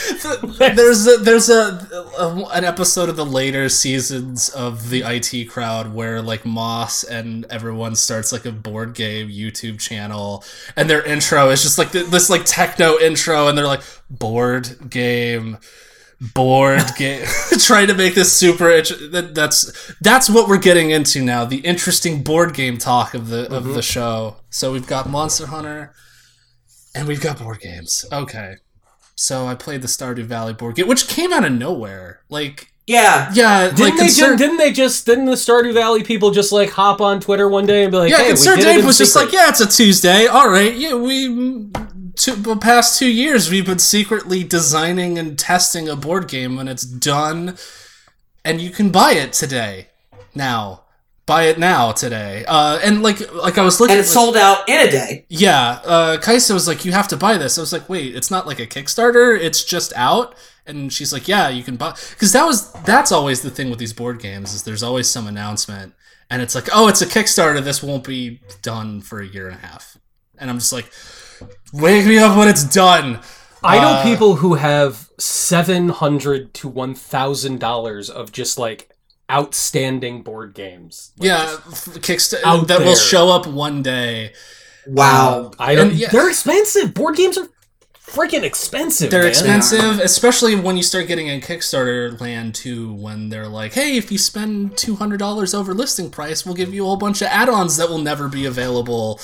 there's 0.58 1.08
a, 1.08 1.18
there's 1.18 1.50
a, 1.50 1.88
a 2.18 2.46
an 2.54 2.64
episode 2.64 3.10
of 3.10 3.16
the 3.16 3.26
later 3.26 3.68
seasons 3.68 4.50
of 4.50 4.90
the 4.90 5.02
IT 5.06 5.50
crowd 5.50 5.94
where 5.94 6.22
like 6.22 6.46
Moss 6.46 7.04
and 7.04 7.46
everyone 7.50 7.96
starts 7.96 8.32
like 8.32 8.46
a 8.46 8.52
board 8.52 8.94
game 8.94 9.30
YouTube 9.30 9.80
channel 9.80 10.44
and 10.76 10.90
their 10.90 11.04
intro 11.04 11.50
is 11.50 11.62
just 11.62 11.78
like 11.78 11.92
th- 11.92 12.08
this 12.08 12.30
like 12.30 12.44
techno 12.46 12.98
intro 12.98 13.48
and 13.48 13.58
they're 13.58 13.68
like 13.68 13.84
board 14.10 14.90
game 14.90 15.58
board 16.34 16.84
game 16.98 17.26
trying 17.60 17.88
to 17.88 17.94
make 17.94 18.16
this 18.16 18.32
super 18.32 18.70
int- 18.70 19.12
that's 19.34 19.94
that's 20.02 20.30
what 20.30 20.48
we're 20.48 20.58
getting 20.58 20.90
into 20.90 21.22
now 21.22 21.44
the 21.44 21.60
interesting 21.60 22.24
board 22.24 22.54
game 22.54 22.78
talk 22.78 23.14
of 23.14 23.28
the 23.30 23.44
of 23.54 23.66
the 23.66 23.72
mm-hmm. 23.72 23.80
show. 23.82 24.38
So 24.50 24.72
we've 24.72 24.88
got 24.88 25.10
Monster 25.10 25.48
Hunter 25.48 25.94
and 26.96 27.08
we've 27.08 27.22
got 27.22 27.40
board 27.40 27.60
games. 27.60 28.06
Okay 28.12 28.56
so 29.20 29.48
I 29.48 29.56
played 29.56 29.82
the 29.82 29.88
Stardew 29.90 30.24
Valley 30.24 30.54
board 30.54 30.76
game, 30.76 30.88
which 30.88 31.08
came 31.10 31.34
out 31.34 31.44
of 31.44 31.52
nowhere. 31.52 32.22
Like, 32.30 32.72
Yeah. 32.86 33.30
yeah, 33.34 33.66
Didn't 33.66 33.80
like 33.80 33.94
they? 33.96 34.00
concern, 34.00 34.38
Ju- 34.38 34.44
didn't 34.46 34.58
they 34.58 34.72
just? 34.72 35.06
Didn't 35.06 35.26
the 35.26 35.34
Stardew 35.34 35.74
Valley 35.74 36.04
people 36.04 36.32
just 36.32 36.52
like 36.52 36.70
hop 36.70 37.02
on 37.02 37.20
Twitter 37.20 37.50
one 37.50 37.66
day 37.66 37.84
and 37.84 37.92
be 37.92 37.98
like, 37.98 38.12
yeah, 38.12 38.18
"Hey, 38.18 38.24
we 38.24 38.30
concern 38.30 38.58
did 38.60 38.66
it 38.68 38.70
Dave 38.70 38.80
in 38.82 38.86
was 38.86 38.98
just 39.00 39.14
secret." 39.14 39.26
like, 39.26 39.34
yeah, 39.34 39.50
it's 39.50 39.60
a 39.60 39.68
Tuesday. 39.68 40.28
All 40.28 40.50
right, 40.50 40.74
yeah, 40.74 40.94
we 40.94 41.68
two, 42.16 42.36
the 42.36 42.56
past 42.56 42.98
two 43.00 43.10
years 43.10 43.50
we've 43.52 43.66
been 43.66 43.80
secretly 43.80 44.44
designing 44.44 45.18
and 45.20 45.38
testing 45.38 45.90
a 45.90 45.96
board 45.96 46.28
game 46.28 46.56
when 46.56 46.68
it's 46.68 46.84
done, 46.84 47.58
and 48.46 48.62
you 48.62 48.70
can 48.70 48.90
buy 48.92 49.12
it 49.14 49.34
today. 49.34 49.88
Now, 50.34 50.84
buy 51.28 51.44
it 51.44 51.60
now 51.60 51.92
today. 51.92 52.44
Uh, 52.48 52.80
and 52.84 53.04
like, 53.04 53.32
like 53.34 53.60
I 53.60 53.62
was 53.64 53.80
looking, 53.80 53.92
And 53.98 54.00
it 54.00 54.08
like- 54.08 54.14
sold 54.14 54.36
out 54.36 54.68
in 54.68 54.80
a 54.88 54.90
day. 54.90 55.26
Yeah, 55.30 55.80
uh, 55.86 56.18
Kaisa 56.18 56.54
was 56.56 56.68
like, 56.68 56.84
"You 56.86 56.92
have 56.94 57.08
to 57.10 57.18
buy 57.18 57.38
this." 57.38 57.60
I 57.60 57.62
was 57.62 57.72
like, 57.72 57.88
"Wait, 57.88 58.16
it's 58.16 58.32
not 58.32 58.48
like 58.48 58.60
a 58.60 58.66
Kickstarter; 58.66 59.40
it's 59.40 59.64
just 59.64 59.94
out." 59.96 60.34
And 60.66 60.92
she's 60.92 61.14
like, 61.14 61.28
"Yeah, 61.28 61.50
you 61.50 61.64
can 61.64 61.76
buy." 61.76 61.92
Because 62.10 62.32
that 62.32 62.46
was 62.46 62.72
that's 62.84 63.12
always 63.12 63.42
the 63.42 63.52
thing 63.52 63.70
with 63.70 63.78
these 63.80 63.94
board 63.94 64.20
games 64.20 64.54
is 64.56 64.64
there's 64.64 64.82
always 64.84 65.08
some 65.08 65.28
announcement, 65.28 65.94
and 66.30 66.42
it's 66.42 66.56
like, 66.56 66.68
"Oh, 66.74 66.88
it's 66.88 67.02
a 67.02 67.06
Kickstarter. 67.06 67.64
This 67.64 67.84
won't 67.84 68.04
be 68.06 68.42
done 68.64 69.02
for 69.02 69.20
a 69.22 69.28
year 69.28 69.48
and 69.48 69.56
a 69.56 69.66
half." 69.68 69.98
And 70.40 70.50
I'm 70.50 70.58
just 70.60 70.74
like, 70.74 70.92
"Wake 71.74 72.06
me 72.06 72.18
up 72.18 72.38
when 72.38 72.48
it's 72.48 72.64
done." 72.64 73.20
I 73.64 73.80
know 73.80 73.94
Uh, 73.96 74.04
people 74.04 74.36
who 74.36 74.54
have 74.56 75.10
seven 75.20 75.90
hundred 75.90 76.54
to 76.56 76.68
one 76.68 76.94
thousand 76.96 77.60
dollars 77.60 78.10
of 78.10 78.32
just 78.32 78.58
like 78.60 78.90
outstanding 79.32 80.24
board 80.24 80.54
games. 80.54 81.12
Like, 81.18 81.28
Yeah, 81.28 81.58
Kickstarter 82.00 82.68
that 82.68 82.80
will 82.80 82.96
show 82.96 83.30
up 83.30 83.46
one 83.48 83.82
day. 83.84 84.34
Wow. 84.88 85.52
I 85.60 85.76
don't. 85.76 85.94
Yeah. 85.94 86.10
They're 86.12 86.30
expensive. 86.30 86.94
Board 86.94 87.16
games 87.18 87.38
are 87.38 87.48
freaking 88.00 88.44
expensive. 88.44 89.12
They're 89.12 89.24
man. 89.24 89.30
expensive, 89.30 90.00
especially 90.00 90.56
when 90.56 90.78
you 90.78 90.84
start 90.84 91.08
getting 91.08 91.28
in 91.28 91.42
Kickstarter 91.42 92.20
land 92.22 92.56
too. 92.56 92.94
When 92.94 93.28
they're 93.28 93.50
like, 93.50 93.74
"Hey, 93.74 93.98
if 93.98 94.12
you 94.14 94.18
spend 94.18 94.78
two 94.78 94.96
hundred 94.96 95.18
dollars 95.18 95.54
over 95.54 95.74
listing 95.74 96.10
price, 96.10 96.46
we'll 96.46 96.56
give 96.56 96.74
you 96.74 96.84
a 96.84 96.86
whole 96.88 96.96
bunch 96.98 97.22
of 97.22 97.28
add-ons 97.28 97.76
that 97.78 97.90
will 97.90 97.98
never 97.98 98.30
be 98.30 98.46
available 98.46 99.20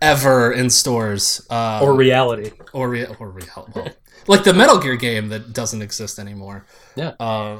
ever 0.00 0.50
in 0.50 0.70
stores." 0.70 1.46
Uh, 1.50 1.80
or 1.82 1.94
reality. 1.94 2.52
or 2.72 2.88
rea- 2.88 3.14
or 3.18 3.28
real, 3.30 3.68
well, 3.74 3.88
like 4.26 4.44
the 4.44 4.54
Metal 4.54 4.78
Gear 4.78 4.96
game 4.96 5.28
that 5.28 5.52
doesn't 5.52 5.82
exist 5.82 6.18
anymore. 6.18 6.64
Yeah. 6.96 7.12
Uh, 7.20 7.58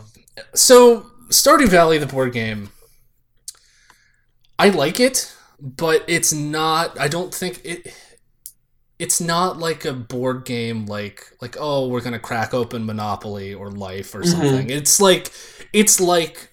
so 0.54 1.06
Stardew 1.32 1.68
Valley, 1.68 1.98
the 1.98 2.06
board 2.06 2.32
game, 2.32 2.70
I 4.58 4.68
like 4.68 5.00
it, 5.00 5.34
but 5.60 6.04
it's 6.06 6.32
not. 6.32 6.98
I 7.00 7.08
don't 7.08 7.34
think 7.34 7.60
it. 7.64 7.94
It's 8.98 9.20
not 9.20 9.58
like 9.58 9.84
a 9.84 9.92
board 9.92 10.44
game 10.44 10.86
like 10.86 11.26
like 11.40 11.56
oh 11.58 11.88
we're 11.88 12.02
gonna 12.02 12.20
crack 12.20 12.54
open 12.54 12.86
Monopoly 12.86 13.52
or 13.52 13.70
Life 13.70 14.14
or 14.14 14.20
mm-hmm. 14.20 14.30
something. 14.30 14.70
It's 14.70 15.00
like 15.00 15.32
it's 15.72 16.00
like 16.00 16.50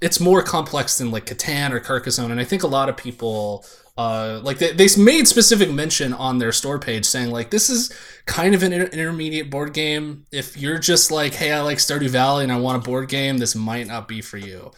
it's 0.00 0.20
more 0.20 0.42
complex 0.42 0.98
than 0.98 1.10
like 1.10 1.24
Catan 1.26 1.70
or 1.70 1.80
Carcassonne, 1.80 2.30
and 2.30 2.40
I 2.40 2.44
think 2.44 2.62
a 2.62 2.66
lot 2.66 2.88
of 2.88 2.96
people 2.96 3.64
uh, 3.96 4.40
like 4.42 4.58
they, 4.58 4.72
they 4.72 4.88
made 4.98 5.26
specific 5.26 5.70
mention 5.70 6.12
on 6.12 6.38
their 6.38 6.52
store 6.52 6.78
page 6.78 7.04
saying 7.06 7.30
like 7.30 7.50
this 7.50 7.70
is 7.70 7.90
kind 8.26 8.54
of 8.54 8.62
an 8.62 8.72
inter- 8.72 8.86
intermediate 8.92 9.50
board 9.50 9.72
game. 9.72 10.26
If 10.30 10.56
you're 10.56 10.78
just 10.78 11.10
like, 11.10 11.34
hey, 11.34 11.52
I 11.52 11.60
like 11.62 11.78
Stardew 11.78 12.10
Valley 12.10 12.44
and 12.44 12.52
I 12.52 12.58
want 12.58 12.82
a 12.82 12.84
board 12.84 13.08
game, 13.08 13.38
this 13.38 13.54
might 13.54 13.86
not 13.86 14.06
be 14.06 14.20
for 14.20 14.36
you. 14.36 14.72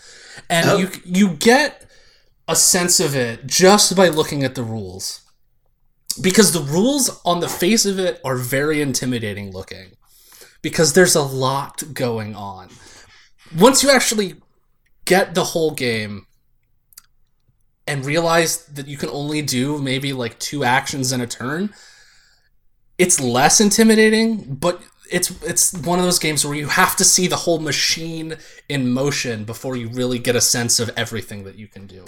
And 0.48 0.68
Oh. 0.70 0.76
you 0.76 0.90
you 1.04 1.28
get 1.30 1.90
a 2.46 2.54
sense 2.56 3.00
of 3.00 3.16
it 3.16 3.46
just 3.46 3.96
by 3.96 4.08
looking 4.08 4.44
at 4.44 4.54
the 4.54 4.62
rules. 4.62 5.20
Because 6.20 6.52
the 6.52 6.60
rules 6.60 7.20
on 7.24 7.40
the 7.40 7.48
face 7.48 7.84
of 7.86 7.98
it 7.98 8.20
are 8.24 8.36
very 8.36 8.80
intimidating 8.80 9.52
looking. 9.52 9.96
Because 10.62 10.92
there's 10.92 11.14
a 11.14 11.22
lot 11.22 11.82
going 11.92 12.34
on. 12.34 12.70
Once 13.56 13.82
you 13.82 13.90
actually 13.90 14.34
get 15.04 15.34
the 15.34 15.44
whole 15.44 15.70
game 15.72 16.26
and 17.89 18.05
realize 18.05 18.66
that 18.66 18.86
you 18.86 18.97
can 18.97 19.09
only 19.09 19.43
do 19.43 19.78
maybe 19.78 20.12
like 20.12 20.39
two 20.39 20.62
actions 20.62 21.12
in 21.12 21.20
a 21.20 21.26
turn, 21.26 21.74
it's 22.99 23.20
less 23.20 23.61
intimidating, 23.61 24.55
but 24.55 24.82
it's 25.11 25.30
it's 25.43 25.72
one 25.72 25.99
of 25.99 26.05
those 26.05 26.18
games 26.18 26.45
where 26.45 26.55
you 26.55 26.68
have 26.68 26.97
to 26.97 27.05
see 27.05 27.26
the 27.26 27.36
whole 27.36 27.59
machine 27.59 28.36
in 28.68 28.93
motion 28.93 29.45
before 29.45 29.76
you 29.76 29.89
really 29.89 30.18
get 30.18 30.36
a 30.36 30.41
sense 30.41 30.78
of 30.78 30.91
everything 30.97 31.45
that 31.45 31.57
you 31.57 31.66
can 31.66 31.86
do. 31.86 32.05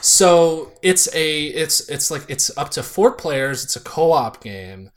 So 0.00 0.72
it's 0.82 1.12
a 1.14 1.46
it's 1.46 1.88
it's 1.88 2.10
like 2.10 2.24
it's 2.28 2.56
up 2.56 2.70
to 2.70 2.82
four 2.82 3.12
players. 3.12 3.64
It's 3.64 3.76
a 3.76 3.80
co-op 3.80 4.42
game, 4.42 4.90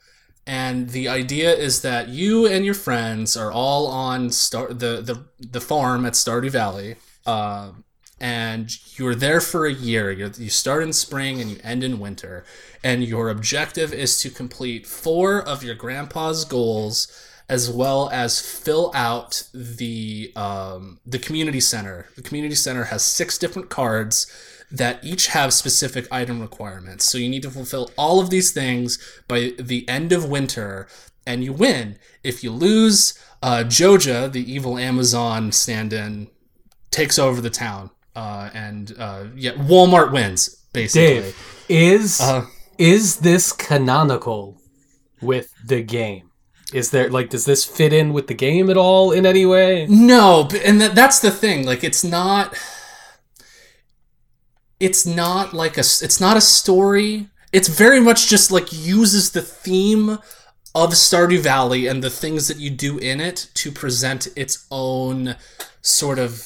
and 0.46 0.90
the 0.90 1.08
idea 1.08 1.54
is 1.54 1.82
that 1.82 2.08
you 2.08 2.46
and 2.46 2.64
your 2.64 2.74
friends 2.74 3.36
are 3.36 3.50
all 3.50 3.86
on 3.86 4.30
star 4.30 4.68
the 4.68 5.00
the 5.00 5.24
the 5.38 5.60
farm 5.60 6.04
at 6.04 6.12
Stardew 6.12 6.50
Valley. 6.50 6.96
Uh, 7.26 7.72
and 8.20 8.70
you're 8.98 9.14
there 9.14 9.40
for 9.40 9.64
a 9.66 9.72
year. 9.72 10.10
You're, 10.10 10.30
you 10.30 10.50
start 10.50 10.82
in 10.82 10.92
spring 10.92 11.40
and 11.40 11.50
you 11.50 11.58
end 11.64 11.82
in 11.82 11.98
winter. 11.98 12.44
And 12.84 13.02
your 13.02 13.30
objective 13.30 13.92
is 13.94 14.20
to 14.20 14.30
complete 14.30 14.86
four 14.86 15.40
of 15.40 15.64
your 15.64 15.74
grandpa's 15.74 16.44
goals, 16.44 17.08
as 17.48 17.70
well 17.70 18.10
as 18.10 18.40
fill 18.40 18.92
out 18.94 19.48
the 19.52 20.32
um, 20.36 21.00
the 21.04 21.18
community 21.18 21.60
center. 21.60 22.08
The 22.14 22.22
community 22.22 22.54
center 22.54 22.84
has 22.84 23.02
six 23.02 23.38
different 23.38 23.70
cards 23.70 24.26
that 24.70 25.02
each 25.02 25.28
have 25.28 25.52
specific 25.52 26.06
item 26.12 26.40
requirements. 26.40 27.04
So 27.04 27.18
you 27.18 27.28
need 27.28 27.42
to 27.42 27.50
fulfill 27.50 27.90
all 27.98 28.20
of 28.20 28.30
these 28.30 28.52
things 28.52 28.98
by 29.26 29.52
the 29.58 29.88
end 29.88 30.12
of 30.12 30.28
winter, 30.28 30.86
and 31.26 31.42
you 31.42 31.52
win. 31.52 31.98
If 32.22 32.44
you 32.44 32.52
lose, 32.52 33.18
uh, 33.42 33.64
Joja, 33.66 34.30
the 34.30 34.52
evil 34.52 34.78
Amazon 34.78 35.50
stand-in, 35.50 36.28
takes 36.92 37.18
over 37.18 37.40
the 37.40 37.50
town. 37.50 37.90
Uh, 38.20 38.50
and 38.52 38.94
uh, 38.98 39.24
yeah, 39.34 39.52
Walmart 39.52 40.12
wins 40.12 40.62
basically. 40.74 41.20
Dave, 41.20 41.64
is 41.70 42.20
Uh, 42.20 42.44
is 42.76 43.20
this 43.20 43.50
canonical 43.50 44.60
with 45.22 45.48
the 45.66 45.82
game? 45.82 46.30
Is 46.74 46.90
there 46.90 47.08
like 47.08 47.30
does 47.30 47.46
this 47.46 47.64
fit 47.64 47.94
in 47.94 48.12
with 48.12 48.26
the 48.26 48.34
game 48.34 48.68
at 48.68 48.76
all 48.76 49.10
in 49.10 49.24
any 49.24 49.46
way? 49.46 49.86
No, 49.88 50.48
and 50.64 50.80
that, 50.82 50.94
that's 50.94 51.20
the 51.20 51.30
thing. 51.30 51.64
Like, 51.64 51.82
it's 51.82 52.04
not. 52.04 52.54
It's 54.78 55.06
not 55.06 55.54
like 55.54 55.78
a. 55.78 55.80
It's 55.80 56.20
not 56.20 56.36
a 56.36 56.42
story. 56.42 57.28
It's 57.52 57.68
very 57.68 58.00
much 58.00 58.28
just 58.28 58.50
like 58.50 58.70
uses 58.70 59.30
the 59.30 59.42
theme 59.42 60.18
of 60.74 60.90
Stardew 60.90 61.40
Valley 61.40 61.86
and 61.86 62.04
the 62.04 62.10
things 62.10 62.48
that 62.48 62.58
you 62.58 62.68
do 62.68 62.98
in 62.98 63.18
it 63.18 63.48
to 63.54 63.72
present 63.72 64.28
its 64.36 64.66
own 64.70 65.36
sort 65.80 66.18
of 66.18 66.44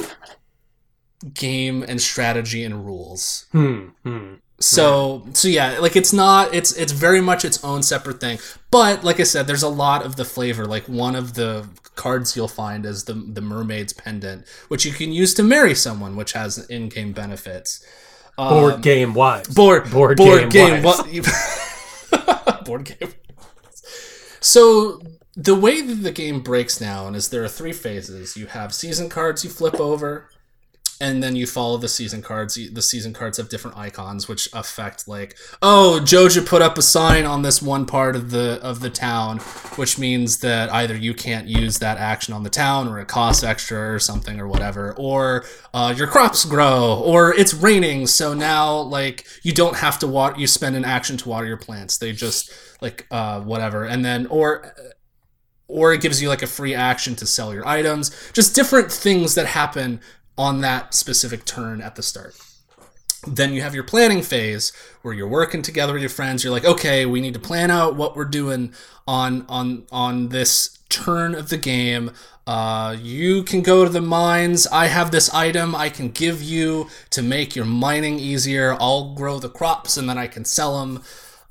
game 1.33 1.83
and 1.87 2.01
strategy 2.01 2.65
and 2.65 2.85
rules. 2.85 3.47
Hmm. 3.53 3.87
hmm. 4.05 4.35
So 4.61 5.27
so 5.33 5.49
yeah, 5.49 5.79
like 5.79 5.97
it's 5.97 6.13
not 6.13 6.55
it's 6.55 6.73
it's 6.77 6.93
very 6.93 7.21
much 7.21 7.45
its 7.45 7.63
own 7.65 7.83
separate 7.83 8.21
thing. 8.21 8.39
But 8.71 9.03
like 9.05 9.19
I 9.21 9.25
said, 9.25 9.47
there's 9.47 9.63
a 9.65 9.69
lot 9.69 10.05
of 10.07 10.17
the 10.17 10.25
flavor. 10.25 10.65
Like 10.65 10.85
one 10.89 11.17
of 11.17 11.35
the 11.35 11.69
cards 11.97 12.37
you'll 12.37 12.49
find 12.49 12.87
is 12.87 13.05
the 13.05 13.15
the 13.15 13.41
mermaid's 13.41 13.93
pendant, 13.93 14.47
which 14.69 14.85
you 14.85 14.93
can 14.93 15.13
use 15.13 15.35
to 15.35 15.43
marry 15.43 15.75
someone, 15.75 16.15
which 16.17 16.33
has 16.33 16.59
in-game 16.71 17.13
benefits. 17.13 17.85
Board 18.37 18.75
Um, 18.75 18.81
game 18.81 19.15
wives. 19.15 19.49
board 19.55 19.91
board, 19.91 20.17
board 20.17 20.51
game. 20.51 20.81
game, 20.81 20.83
what 20.83 21.05
board 22.65 22.85
game. 22.85 23.13
So 24.41 25.01
the 25.37 25.55
way 25.55 25.81
that 25.81 25.97
the 25.97 26.13
game 26.13 26.41
breaks 26.41 26.79
down 26.79 27.15
is 27.15 27.29
there 27.31 27.45
are 27.45 27.49
three 27.49 27.73
phases. 27.73 28.37
You 28.37 28.47
have 28.47 28.73
season 28.75 29.09
cards 29.09 29.45
you 29.45 29.51
flip 29.51 29.81
over, 29.81 30.29
and 31.05 31.23
then 31.23 31.37
you 31.37 31.47
follow 31.47 31.77
the 31.77 31.89
season 31.89 32.23
cards. 32.23 32.55
The 32.55 32.81
season 32.81 33.13
cards 33.13 33.37
have 33.37 33.51
different 33.51 33.77
icons, 33.77 34.27
which 34.27 34.49
affect 34.55 35.07
like, 35.07 35.37
oh, 35.61 36.01
Joja 36.03 36.45
put 36.45 36.63
up 36.63 36.79
a 36.79 36.83
sign 36.83 37.27
on 37.27 37.43
this 37.43 37.61
one 37.61 37.85
part 37.85 38.17
of 38.17 38.31
the 38.31 38.59
of 38.63 38.81
the 38.81 38.89
town, 38.89 39.39
which 39.77 39.99
means 39.99 40.39
that 40.39 40.73
either 40.73 40.97
you 40.97 41.13
can't 41.13 41.47
use 41.47 41.79
that 41.79 41.99
action 41.99 42.33
on 42.33 42.43
the 42.43 42.49
town, 42.49 42.89
or 42.89 42.99
it 42.99 43.07
costs 43.07 43.45
extra, 43.45 43.95
or 43.95 43.99
something, 43.99 44.41
or 44.41 44.49
whatever, 44.49 44.95
or 44.97 45.45
uh, 45.75 45.93
your 45.95 46.07
crops 46.07 46.47
grow, 46.47 47.03
or 47.05 47.35
it's 47.35 47.53
raining, 47.53 48.07
so 48.07 48.33
now 48.33 48.79
like 48.79 49.27
you 49.43 49.53
don't 49.53 49.77
have 49.77 49.99
to 49.99 50.07
water. 50.07 50.41
You 50.41 50.47
spend 50.47 50.75
an 50.75 50.87
action 50.87 51.19
to 51.19 51.29
water 51.29 51.47
your 51.47 51.59
plants. 51.59 51.99
They 51.99 52.13
just 52.13 52.51
like 52.81 53.07
uh, 53.11 53.43
whatever, 53.43 53.85
and 53.85 54.03
then 54.03 54.27
or 54.29 54.75
or 55.69 55.93
it 55.93 56.01
gives 56.01 56.23
you 56.23 56.29
like 56.31 56.43
a 56.43 56.47
free 56.47 56.75
action 56.75 57.15
to 57.17 57.27
sell 57.27 57.53
your 57.53 57.67
items. 57.69 58.11
Just 58.33 58.55
different 58.55 58.91
things 58.91 59.35
that 59.35 59.47
happen 59.47 60.01
on 60.37 60.61
that 60.61 60.95
specific 60.95 61.45
turn 61.45 61.81
at 61.81 61.97
the 61.97 62.03
start. 62.03 62.37
Then 63.27 63.55
you 63.55 63.63
have 63.63 63.75
your 63.75 63.85
planning 63.85 64.23
phase 64.23 64.73
where 65.03 65.15
you're 65.15 65.29
working 65.29 65.63
together 65.63 65.95
with 65.95 66.03
your 66.03 66.11
friends. 66.11 66.45
You're 66.45 66.53
like, 66.53 66.65
okay, 66.65 67.07
we 67.07 67.21
need 67.21 67.35
to 67.35 67.41
plan 67.41 67.71
out 67.71 67.97
what 67.97 68.17
we're 68.17 68.25
doing 68.25 68.75
on 69.07 69.47
on 69.49 69.85
on 69.91 70.29
this 70.29 70.79
turn 70.89 71.35
of 71.35 71.49
the 71.49 71.57
game. 71.57 72.11
Uh, 72.47 72.95
you 73.01 73.43
can 73.43 73.63
go 73.63 73.85
to 73.85 73.91
the 73.91 74.03
mines. 74.03 74.67
I 74.67 74.87
have 74.87 75.11
this 75.11 75.33
item 75.33 75.75
I 75.75 75.89
can 75.89 76.11
give 76.11 76.43
you 76.43 76.89
to 77.11 77.23
make 77.23 77.57
your 77.57 77.65
mining 77.65 78.19
easier. 78.19 78.77
I'll 78.79 79.15
grow 79.15 79.39
the 79.39 79.49
crops 79.49 79.97
and 79.97 80.09
then 80.09 80.19
I 80.19 80.27
can 80.27 80.45
sell 80.45 80.81
them. 80.81 81.03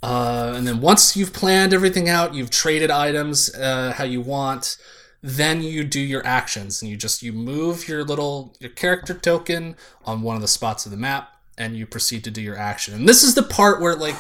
Uh, 0.04 0.54
and 0.56 0.68
then 0.68 0.82
once 0.82 1.18
you've 1.18 1.34
planned 1.34 1.74
everything 1.74 2.10
out, 2.10 2.36
you've 2.36 2.52
traded 2.52 2.92
items 2.92 3.54
uh, 3.56 3.94
how 3.96 4.04
you 4.04 4.22
want 4.22 4.78
then 5.24 5.64
you 5.64 5.86
do 5.86 6.02
your 6.02 6.26
actions 6.28 6.82
and 6.82 6.92
you 6.92 6.98
just 6.98 7.24
you 7.24 7.32
move 7.32 7.88
your 7.88 8.04
little 8.04 8.54
your 8.60 8.70
character 8.70 9.14
token 9.14 9.76
on 10.06 10.22
one 10.22 10.36
of 10.36 10.42
the 10.42 10.48
spots 10.50 10.86
of 10.86 10.92
the 10.92 10.98
map 10.98 11.38
and 11.58 11.78
you 11.78 11.88
proceed 11.88 12.26
to 12.26 12.32
do 12.32 12.42
your 12.42 12.58
action. 12.58 12.94
And 12.94 13.08
this 13.08 13.24
is 13.24 13.34
the 13.34 13.42
part 13.42 13.80
where 13.80 13.96
like 13.96 14.18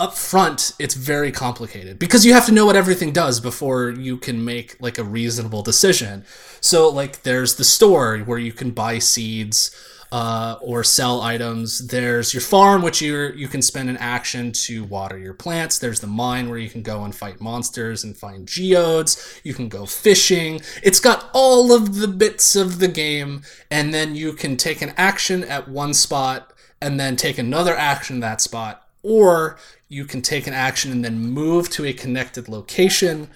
up 0.00 0.16
front 0.16 0.72
it's 0.78 0.94
very 0.94 1.30
complicated 1.30 1.98
because 1.98 2.24
you 2.24 2.32
have 2.32 2.46
to 2.46 2.52
know 2.52 2.64
what 2.64 2.74
everything 2.74 3.12
does 3.12 3.38
before 3.38 3.90
you 3.90 4.16
can 4.16 4.44
make 4.44 4.76
like 4.80 4.98
a 4.98 5.04
reasonable 5.04 5.62
decision. 5.62 6.24
So 6.60 6.88
like 6.88 7.22
there's 7.22 7.54
the 7.54 7.64
store 7.64 8.18
where 8.18 8.38
you 8.38 8.52
can 8.52 8.72
buy 8.72 8.98
seeds 8.98 9.70
uh, 10.12 10.56
or 10.60 10.82
sell 10.82 11.20
items. 11.20 11.86
There's 11.88 12.34
your 12.34 12.40
farm, 12.40 12.82
which 12.82 13.00
you 13.00 13.32
you 13.36 13.48
can 13.48 13.62
spend 13.62 13.88
an 13.88 13.96
action 13.98 14.52
to 14.52 14.84
water 14.84 15.18
your 15.18 15.34
plants. 15.34 15.78
There's 15.78 16.00
the 16.00 16.06
mine 16.06 16.48
where 16.48 16.58
you 16.58 16.68
can 16.68 16.82
go 16.82 17.04
and 17.04 17.14
fight 17.14 17.40
monsters 17.40 18.02
and 18.02 18.16
find 18.16 18.46
geodes. 18.46 19.40
You 19.44 19.54
can 19.54 19.68
go 19.68 19.86
fishing. 19.86 20.60
It's 20.82 21.00
got 21.00 21.30
all 21.32 21.72
of 21.72 21.96
the 21.96 22.08
bits 22.08 22.56
of 22.56 22.78
the 22.78 22.88
game, 22.88 23.42
and 23.70 23.94
then 23.94 24.14
you 24.14 24.32
can 24.32 24.56
take 24.56 24.82
an 24.82 24.92
action 24.96 25.44
at 25.44 25.68
one 25.68 25.94
spot 25.94 26.52
and 26.82 26.98
then 26.98 27.14
take 27.14 27.38
another 27.38 27.76
action 27.76 28.16
in 28.16 28.20
that 28.20 28.40
spot, 28.40 28.86
or 29.02 29.58
you 29.88 30.04
can 30.04 30.22
take 30.22 30.46
an 30.46 30.54
action 30.54 30.90
and 30.90 31.04
then 31.04 31.18
move 31.18 31.68
to 31.70 31.84
a 31.84 31.92
connected 31.92 32.48
location. 32.48 33.28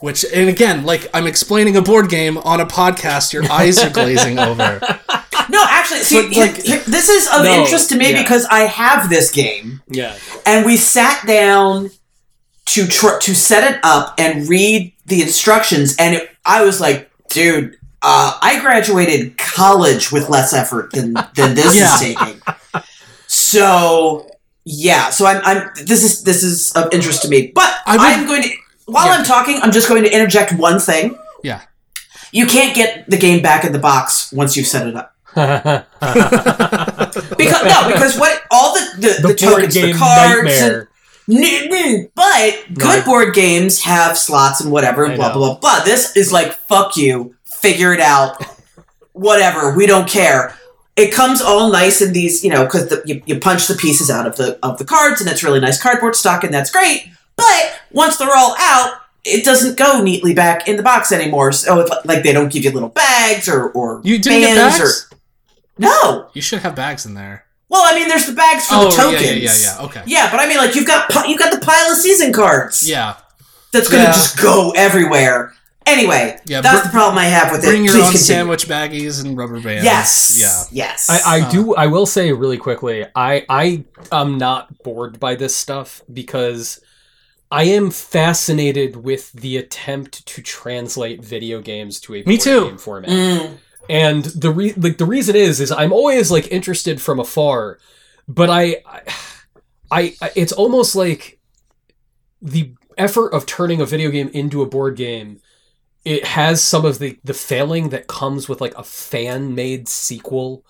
Which, 0.00 0.24
and 0.34 0.48
again, 0.48 0.84
like 0.84 1.08
I'm 1.14 1.28
explaining 1.28 1.76
a 1.76 1.82
board 1.82 2.10
game 2.10 2.36
on 2.38 2.60
a 2.60 2.66
podcast, 2.66 3.32
your 3.32 3.50
eyes 3.50 3.78
are 3.78 3.90
glazing 3.92 4.38
over. 4.38 4.80
No, 5.48 5.64
actually, 5.68 6.00
see, 6.00 6.28
But, 6.28 6.36
like- 6.36 6.62
here- 6.62 6.82
this 6.86 7.08
is 7.08 7.26
of 7.28 7.44
No, 7.44 7.52
interest 7.62 7.88
to 7.90 7.96
me 7.96 8.10
yeah. 8.12 8.22
because 8.22 8.44
I 8.46 8.60
have 8.60 9.08
this 9.10 9.30
game, 9.30 9.82
Yeah. 9.88 10.14
and 10.46 10.64
we 10.66 10.76
sat 10.76 11.26
down 11.26 11.90
to 12.66 12.86
tr- 12.86 13.18
to 13.20 13.34
set 13.34 13.70
it 13.72 13.80
up 13.82 14.14
and 14.18 14.48
read 14.48 14.92
the 15.06 15.22
instructions, 15.22 15.96
and 15.96 16.14
it, 16.16 16.30
I 16.44 16.62
was 16.64 16.80
like, 16.80 17.10
dude. 17.30 17.76
Uh, 18.04 18.36
I 18.42 18.58
graduated 18.58 19.38
college 19.38 20.10
with 20.10 20.28
less 20.28 20.52
effort 20.52 20.90
than 20.92 21.14
than 21.36 21.54
this 21.54 21.76
Yeah. 21.78 21.94
is 21.94 22.00
taking. 22.00 22.42
So 23.28 24.26
yeah, 24.64 25.10
so 25.10 25.24
I'm, 25.26 25.40
I'm 25.44 25.70
this 25.84 26.02
is 26.02 26.24
this 26.24 26.42
is 26.42 26.72
of 26.72 26.92
interest 26.92 27.22
to 27.22 27.28
me. 27.28 27.52
But 27.54 27.72
I 27.86 27.96
I'm 28.14 28.26
going 28.26 28.42
to 28.42 28.50
while 28.86 29.06
Yeah. 29.06 29.12
I'm 29.18 29.24
talking, 29.24 29.60
I'm 29.62 29.70
just 29.70 29.88
going 29.88 30.02
to 30.02 30.12
interject 30.12 30.52
one 30.52 30.80
thing. 30.80 31.16
Yeah. 31.44 31.60
You 32.32 32.46
can't 32.46 32.74
get 32.74 33.08
the 33.08 33.16
game 33.16 33.40
back 33.40 33.64
in 33.64 33.72
the 33.72 33.78
box 33.78 34.32
once 34.32 34.56
you've 34.56 34.66
set 34.66 34.86
it 34.88 34.96
up. 34.96 35.11
Because 37.36 37.64
no, 37.64 37.88
because 37.92 38.18
what 38.18 38.42
all 38.50 38.74
the 38.74 38.80
the, 38.96 39.08
the, 39.22 39.28
the, 39.28 39.34
tokens, 39.34 39.74
the 39.74 39.92
cards, 39.92 40.50
and, 40.62 40.86
N- 41.30 41.72
n- 41.72 42.08
but 42.14 42.74
good 42.74 42.84
Right. 42.84 43.04
board 43.04 43.34
games 43.34 43.82
have 43.82 44.18
slots 44.18 44.60
and 44.60 44.72
whatever 44.72 45.04
and 45.04 45.14
I 45.14 45.16
blah 45.16 45.28
know. 45.28 45.34
blah 45.34 45.48
blah 45.54 45.58
blah. 45.78 45.84
This 45.84 46.16
is 46.16 46.32
like 46.32 46.52
fuck 46.52 46.96
you, 46.96 47.34
figure 47.44 47.92
it 47.92 48.00
out, 48.00 48.42
whatever. 49.12 49.74
We 49.74 49.86
don't 49.86 50.08
care. 50.08 50.54
It 50.96 51.12
comes 51.12 51.40
all 51.40 51.70
nice 51.70 52.02
in 52.02 52.12
these, 52.12 52.44
you 52.44 52.50
know, 52.50 52.64
because 52.64 52.92
you, 53.06 53.22
you 53.24 53.38
punch 53.40 53.66
the 53.66 53.74
pieces 53.74 54.10
out 54.10 54.26
of 54.26 54.36
the 54.36 54.58
of 54.62 54.78
the 54.78 54.84
cards 54.84 55.20
and 55.20 55.30
it's 55.30 55.42
really 55.42 55.60
nice 55.60 55.80
cardboard 55.80 56.16
stock 56.16 56.44
and 56.44 56.52
that's 56.52 56.70
great. 56.70 57.06
But 57.36 57.72
once 57.92 58.16
they're 58.18 58.34
all 58.36 58.54
out, 58.58 58.94
it 59.24 59.44
doesn't 59.44 59.78
go 59.78 60.02
neatly 60.02 60.34
back 60.34 60.66
in 60.68 60.76
the 60.76 60.82
box 60.82 61.12
anymore. 61.12 61.52
So 61.52 61.80
it's 61.80 61.90
like- 61.90 62.04
like 62.04 62.22
they 62.24 62.32
don't 62.32 62.52
give 62.52 62.64
you 62.64 62.70
little 62.72 62.88
bags 62.90 63.48
or 63.48 63.70
or 63.70 64.00
You 64.04 64.18
didn't 64.18 64.40
get 64.40 64.56
bands 64.56 64.78
bags? 64.78 65.08
or 65.11 65.11
no. 65.78 66.28
You 66.34 66.42
should 66.42 66.60
have 66.60 66.74
bags 66.74 67.06
in 67.06 67.14
there. 67.14 67.46
Well, 67.68 67.82
I 67.84 67.94
mean, 67.98 68.08
there's 68.08 68.26
the 68.26 68.34
bags 68.34 68.66
for 68.66 68.74
Oh, 68.74 68.84
the 68.90 68.96
yeah, 68.96 69.02
tokens. 69.18 69.22
yeah, 69.22 69.70
yeah, 69.70 69.76
yeah, 69.80 69.86
okay. 69.86 70.02
Yeah, 70.06 70.30
but 70.30 70.40
I 70.40 70.46
mean, 70.48 70.58
like 70.58 70.74
you've 70.74 70.86
got 70.86 71.08
pi- 71.08 71.26
you've 71.26 71.38
got 71.38 71.52
the 71.58 71.64
pile 71.64 71.90
of 71.90 71.96
season 71.96 72.32
cards. 72.32 72.88
Yeah. 72.88 73.14
that's 73.72 73.88
gonna 73.88 74.02
Yeah. 74.04 74.12
just 74.12 74.38
go 74.38 74.72
everywhere. 74.76 75.54
Anyway, 75.86 76.38
Yeah, 76.44 76.60
that's 76.60 76.82
br- 76.82 76.86
the 76.88 76.92
problem 76.92 77.16
I 77.18 77.24
have 77.24 77.50
with 77.50 77.64
it. 77.64 77.68
Bring 77.68 77.84
your 77.84 77.94
Please 77.94 78.00
own 78.02 78.12
continue. 78.12 78.24
sandwich 78.26 78.68
baggies 78.68 79.24
and 79.24 79.36
rubber 79.36 79.58
bands. 79.60 79.84
Yes. 79.84 80.36
Yeah. 80.38 80.64
Yes. 80.84 81.08
I, 81.08 81.38
I 81.38 81.40
Uh. 81.40 81.50
do. 81.50 81.74
I 81.74 81.86
will 81.86 82.04
say 82.06 82.30
really 82.32 82.58
quickly. 82.58 83.06
I 83.16 83.44
I 83.48 83.84
am 84.12 84.36
not 84.36 84.82
bored 84.84 85.18
by 85.18 85.34
this 85.36 85.56
stuff 85.56 86.02
because 86.12 86.80
I 87.50 87.64
am 87.64 87.90
fascinated 87.90 88.96
with 89.04 89.32
the 89.32 89.56
attempt 89.56 90.24
to 90.26 90.42
translate 90.42 91.24
video 91.24 91.60
games 91.60 91.98
to 92.00 92.14
a 92.14 92.18
Me 92.18 92.36
board 92.36 92.40
too. 92.40 92.64
game 92.66 92.78
format. 92.78 93.10
Mm. 93.10 93.50
And 93.88 94.24
the 94.24 94.50
re- 94.50 94.74
like 94.76 94.98
the 94.98 95.04
reason 95.06 95.36
is 95.36 95.60
is 95.60 95.72
I'm 95.72 95.92
always 95.92 96.30
like 96.30 96.50
interested 96.52 97.00
from 97.02 97.18
afar, 97.18 97.78
but 98.28 98.48
I, 98.50 98.82
I, 99.90 100.14
I 100.22 100.30
it's 100.36 100.52
almost 100.52 100.94
like 100.94 101.38
the 102.40 102.74
effort 102.98 103.32
of 103.32 103.46
turning 103.46 103.80
a 103.80 103.86
video 103.86 104.10
game 104.10 104.28
into 104.32 104.62
a 104.62 104.66
board 104.66 104.96
game. 104.96 105.40
It 106.04 106.24
has 106.24 106.62
some 106.62 106.84
of 106.84 106.98
the 106.98 107.18
the 107.24 107.34
failing 107.34 107.88
that 107.90 108.06
comes 108.08 108.48
with 108.48 108.60
like 108.60 108.76
a 108.76 108.84
fan 108.84 109.54
made 109.54 109.88
sequel 109.88 110.64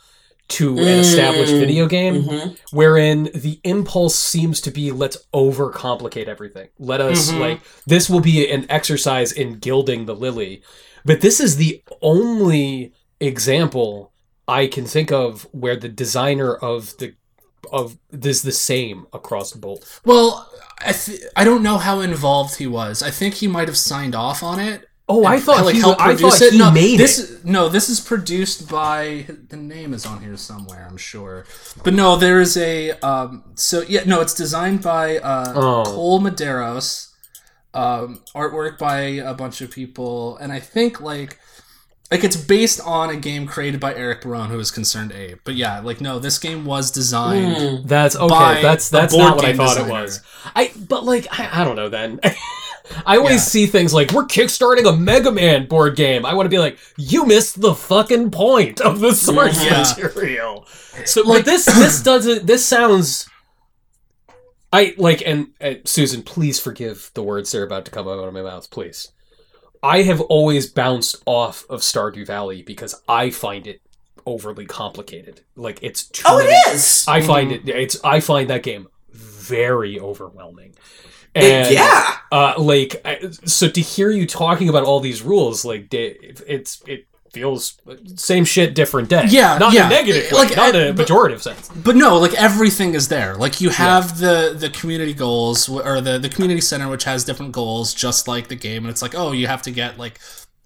to 0.49 0.77
an 0.79 0.87
established 0.87 1.55
Mm. 1.55 1.61
video 1.61 1.87
game, 1.87 2.25
Mhm. 2.25 2.57
wherein 2.73 3.31
the 3.35 3.59
impulse 3.65 4.15
seems 4.15 4.61
to 4.63 4.71
be 4.71 4.91
let's 4.91 5.17
overcomplicate 5.33 6.27
everything. 6.29 6.69
Let 6.79 7.01
us 7.01 7.31
Mhm. 7.31 7.39
like 7.41 7.61
this 7.87 8.11
will 8.11 8.21
be 8.21 8.51
an 8.51 8.67
exercise 8.69 9.33
in 9.33 9.59
gilding 9.61 10.05
the 10.05 10.15
lily. 10.15 10.63
But 11.05 11.21
this 11.23 11.41
is 11.41 11.57
the 11.57 11.83
only 12.03 12.93
example 13.23 14.13
I 14.49 14.67
can 14.67 14.85
think 14.87 15.13
of 15.13 15.47
where 15.53 15.77
the 15.77 15.89
designer 15.89 16.55
of 16.55 16.97
the 16.99 17.15
of 17.73 17.97
this 18.11 18.43
the 18.43 18.53
same 18.53 19.07
across 19.13 19.53
both. 19.53 20.01
Well, 20.05 20.51
I 20.81 20.93
th- 20.93 21.21
I 21.37 21.45
don't 21.45 21.63
know 21.63 21.79
how 21.79 22.01
involved 22.01 22.57
he 22.57 22.67
was. 22.67 23.03
I 23.03 23.11
think 23.11 23.35
he 23.35 23.47
might 23.47 23.69
have 23.69 23.77
signed 23.79 24.15
off 24.17 24.43
on 24.43 24.59
it. 24.59 24.89
Oh, 25.09 25.25
I 25.25 25.39
thought 25.41 25.65
like 25.65 25.75
he, 25.75 25.81
helped 25.81 26.01
I 26.01 26.15
produce 26.15 26.39
thought 26.39 26.47
it. 26.47 26.53
he 26.55 26.59
no, 26.59 26.71
made 26.71 26.99
this 26.99 27.19
it. 27.31 27.45
no, 27.45 27.69
this 27.69 27.89
is 27.89 28.01
produced 28.01 28.69
by 28.69 29.27
the 29.49 29.57
name 29.57 29.95
is 29.95 30.05
on 30.07 30.21
here 30.23 30.37
somewhere. 30.37 30.87
I'm 30.89 30.97
sure, 30.97 31.45
but 31.85 31.95
no, 31.95 32.17
there 32.17 32.41
is 32.41 32.57
a 32.57 32.93
um. 33.01 33.45
So 33.55 33.83
yeah, 33.83 34.03
no, 34.07 34.21
it's 34.21 34.35
designed 34.35 34.83
by 34.83 35.19
uh, 35.19 35.53
Oh. 35.55 35.83
Cole 35.85 36.21
Medeiros, 36.21 37.13
um, 37.75 38.23
artwork 38.35 38.79
by 38.79 39.01
a 39.01 39.35
bunch 39.35 39.61
of 39.61 39.71
people, 39.71 40.37
and 40.39 40.53
I 40.53 40.59
think 40.61 41.01
like. 41.01 41.39
Like 42.13 42.25
it's 42.25 42.37
based 42.37 42.81
on 42.85 43.11
a 43.11 43.17
game 43.17 43.47
created 43.47 43.81
by 43.81 43.95
Eric 43.95 44.21
Barone, 44.21 44.51
who 44.51 44.59
is 44.61 44.71
ConcernedApe. 44.71 45.41
But 45.45 45.55
yeah, 45.55 45.81
like 45.81 46.01
no, 46.01 46.19
this 46.19 46.39
game 46.39 46.65
was 46.65 46.91
designed. 46.91 47.57
Mm. 47.57 47.89
That's 47.89 48.15
okay. 48.15 48.29
by 48.29 48.61
That's 48.63 48.89
that's 48.91 49.17
not 49.17 49.37
what 49.37 49.45
I 49.47 49.55
thought 49.55 49.77
designer. 49.77 49.89
it 49.89 50.03
was. 50.03 50.21
I 50.55 50.73
but 50.89 51.05
like 51.05 51.27
I, 51.41 51.63
I 51.63 51.65
don't 51.65 51.75
know 51.77 51.89
then. 51.89 52.21
I 53.07 53.17
always 53.17 53.33
Yeah. 53.35 53.39
see 53.39 53.67
things 53.67 53.95
like 53.95 54.13
we're 54.13 54.27
kickstarting 54.27 54.87
a 54.87 54.95
Mega 54.95 55.31
Man 55.33 55.67
board 55.67 55.97
game. 55.97 56.27
I 56.27 56.35
want 56.35 56.45
to 56.47 56.51
be 56.51 56.59
like, 56.59 56.79
you 56.99 57.25
missed 57.25 57.61
the 57.61 57.75
fucking 57.75 58.31
point 58.31 58.81
of 58.81 59.01
the 59.01 59.15
source 59.15 59.65
Yeah. 59.65 59.79
material. 59.83 60.67
So 61.07 61.23
like 61.23 61.45
this 61.47 61.65
this 61.65 62.03
doesn't 62.11 62.47
this 62.47 62.65
sounds 62.65 63.29
I 64.73 64.95
like 64.97 65.23
and, 65.27 65.49
and 65.61 65.81
Susan, 65.87 66.23
please 66.23 66.59
forgive 66.59 67.11
the 67.15 67.23
words 67.23 67.51
that 67.53 67.59
are 67.59 67.65
about 67.65 67.85
to 67.87 67.91
come 67.91 68.09
out 68.09 68.19
of 68.19 68.35
my 68.35 68.43
mouth, 68.43 68.71
please. 68.71 69.13
I 69.83 70.03
have 70.03 70.21
always 70.21 70.67
bounced 70.69 71.17
off 71.27 71.65
of 71.69 71.81
Stardew 71.81 72.27
Valley 72.27 72.63
because 72.63 73.01
I 73.09 73.31
find 73.31 73.67
it 73.67 73.81
overly 74.27 74.65
complicated. 74.67 75.41
Like 75.57 75.79
it's 75.83 76.05
too 76.05 76.23
Oh, 76.27 76.39
many- 76.39 76.51
it 76.51 76.75
is. 76.75 77.05
I 77.09 77.21
find 77.23 77.51
it 77.53 77.69
it's 77.69 77.99
I 78.05 78.21
find 78.21 78.49
that 78.51 78.63
game 78.63 78.87
very 79.11 79.99
overwhelming. 79.99 80.75
It- 81.35 81.43
And 81.45 81.75
yeah. 81.75 82.17
uh 82.31 82.55
like 82.59 83.01
I- 83.05 83.31
so 83.45 83.69
to 83.69 83.81
hear 83.81 84.11
you 84.11 84.27
talking 84.27 84.69
about 84.69 84.85
all 84.85 85.01
these 85.01 85.23
rules 85.23 85.65
like 85.65 85.89
da- 85.89 86.17
it's 86.47 86.83
it 86.87 87.07
feels 87.33 87.79
same 88.17 88.45
shit, 88.45 88.75
different 88.75 89.09
day. 89.09 89.25
Yeah, 89.29 89.59
not 89.59 89.73
yeah. 89.73 89.87
a 89.87 89.91
negative 89.91 90.31
way, 90.33 90.39
Like, 90.39 90.57
not 90.57 90.75
a 90.77 90.93
but- 90.93 91.07
pejorative 91.07 91.41
sense. 91.41 91.69
but 91.75 91.97
no, 91.97 92.19
like 92.19 92.35
everything 92.35 92.95
is 92.95 93.09
there. 93.09 93.35
Like 93.37 93.61
you 93.61 93.71
have 93.71 94.19
the 94.19 94.55
the 94.57 94.71
community 94.71 95.15
goals 95.15 95.69
or 95.69 96.01
the 96.01 96.19
the 96.19 96.29
community 96.29 96.61
center, 96.61 96.89
which 96.89 97.05
has 97.05 97.25
different 97.25 97.53
goals, 97.53 97.95
just 97.95 98.29
like 98.29 98.49
the 98.49 98.57
game. 98.57 98.85
And 98.85 98.91
it's 98.91 99.03
like, 99.03 99.15
oh, 99.15 99.33
you 99.33 99.47
have 99.47 99.63
to 99.63 99.71
get 99.71 99.99
like 99.99 100.19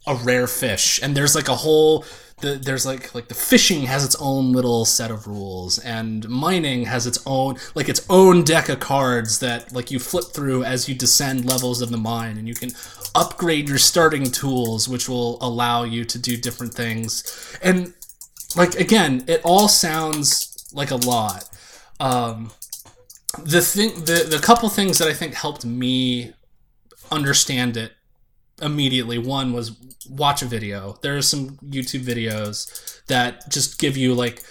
a 0.07 0.15
rare 0.15 0.47
fish, 0.47 1.01
and 1.03 1.17
there's 1.17 1.35
like 1.35 1.49
a 1.49 1.57
whole. 1.57 2.05
The, 2.43 2.57
there's 2.57 2.85
like 2.85 3.15
like 3.15 3.29
the 3.29 3.35
fishing 3.35 3.83
has 3.87 4.05
its 4.05 4.15
own 4.21 4.53
little 4.53 4.85
set 4.85 5.11
of 5.11 5.27
rules, 5.27 5.79
and 5.79 6.29
mining 6.29 6.85
has 6.85 7.07
its 7.07 7.19
own 7.27 7.57
like 7.75 7.89
its 7.89 8.05
own 8.11 8.45
deck 8.45 8.69
of 8.69 8.79
cards 8.79 9.39
that 9.39 9.73
like 9.73 9.91
you 9.91 9.99
flip 9.99 10.25
through 10.35 10.63
as 10.65 10.89
you 10.89 10.95
descend 10.95 11.47
levels 11.47 11.81
of 11.81 11.91
the 11.91 11.97
mine, 11.97 12.37
and 12.37 12.47
you 12.47 12.55
can 12.55 12.71
upgrade 13.15 13.69
your 13.69 13.79
starting 13.79 14.25
tools, 14.31 14.87
which 14.87 15.09
will 15.09 15.39
allow 15.41 15.85
you 15.85 16.05
to 16.05 16.19
do 16.19 16.37
different 16.37 16.75
things. 16.75 17.59
And 17.63 17.95
like 18.55 18.75
again, 18.75 19.25
it 19.27 19.41
all 19.43 19.69
sounds 19.69 20.69
like 20.75 20.91
a 20.91 20.97
lot. 20.97 21.49
Um, 21.99 22.51
the 23.43 23.63
thing, 23.63 23.95
the 24.05 24.27
the 24.29 24.39
couple 24.43 24.69
things 24.69 24.99
that 24.99 25.09
I 25.09 25.15
think 25.15 25.35
helped 25.35 25.65
me 25.65 26.35
understand 27.11 27.77
it 27.77 27.93
immediately. 28.61 29.19
One 29.19 29.53
was 29.53 29.77
watch 30.09 30.43
a 30.43 30.47
video. 30.47 30.99
There 31.03 31.17
are 31.17 31.23
some 31.23 31.57
YouTube 31.59 32.05
videos 32.05 33.05
that 33.07 33.49
just 33.51 33.79
give 33.79 33.97
you 33.97 34.15
like 34.15 34.43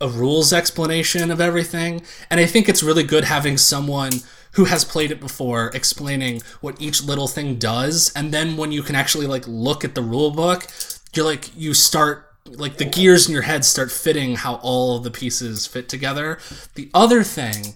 a 0.00 0.08
rules 0.08 0.52
explanation 0.52 1.30
of 1.30 1.40
everything, 1.40 2.02
and 2.30 2.40
I 2.40 2.46
think 2.46 2.68
it's 2.68 2.82
really 2.82 3.04
good 3.04 3.24
having 3.24 3.58
someone 3.58 4.12
who 4.52 4.64
has 4.64 4.84
played 4.84 5.10
it 5.10 5.20
before 5.20 5.70
explaining 5.74 6.40
what 6.60 6.80
each 6.80 7.02
little 7.02 7.28
thing 7.28 7.56
does 7.56 8.12
and 8.16 8.32
then 8.32 8.56
when 8.56 8.72
you 8.72 8.82
can 8.82 8.96
actually 8.96 9.26
like 9.26 9.46
look 9.46 9.84
at 9.84 9.94
the 9.94 10.02
rule 10.02 10.30
book 10.30 10.66
you're 11.14 11.24
like 11.24 11.56
you 11.56 11.74
start 11.74 12.26
like 12.46 12.78
the 12.78 12.84
gears 12.84 13.28
in 13.28 13.32
your 13.32 13.42
head 13.42 13.64
start 13.64 13.90
fitting 13.90 14.36
how 14.36 14.54
all 14.56 14.96
of 14.96 15.04
the 15.04 15.10
pieces 15.10 15.66
fit 15.66 15.88
together 15.88 16.38
the 16.74 16.90
other 16.94 17.22
thing 17.22 17.74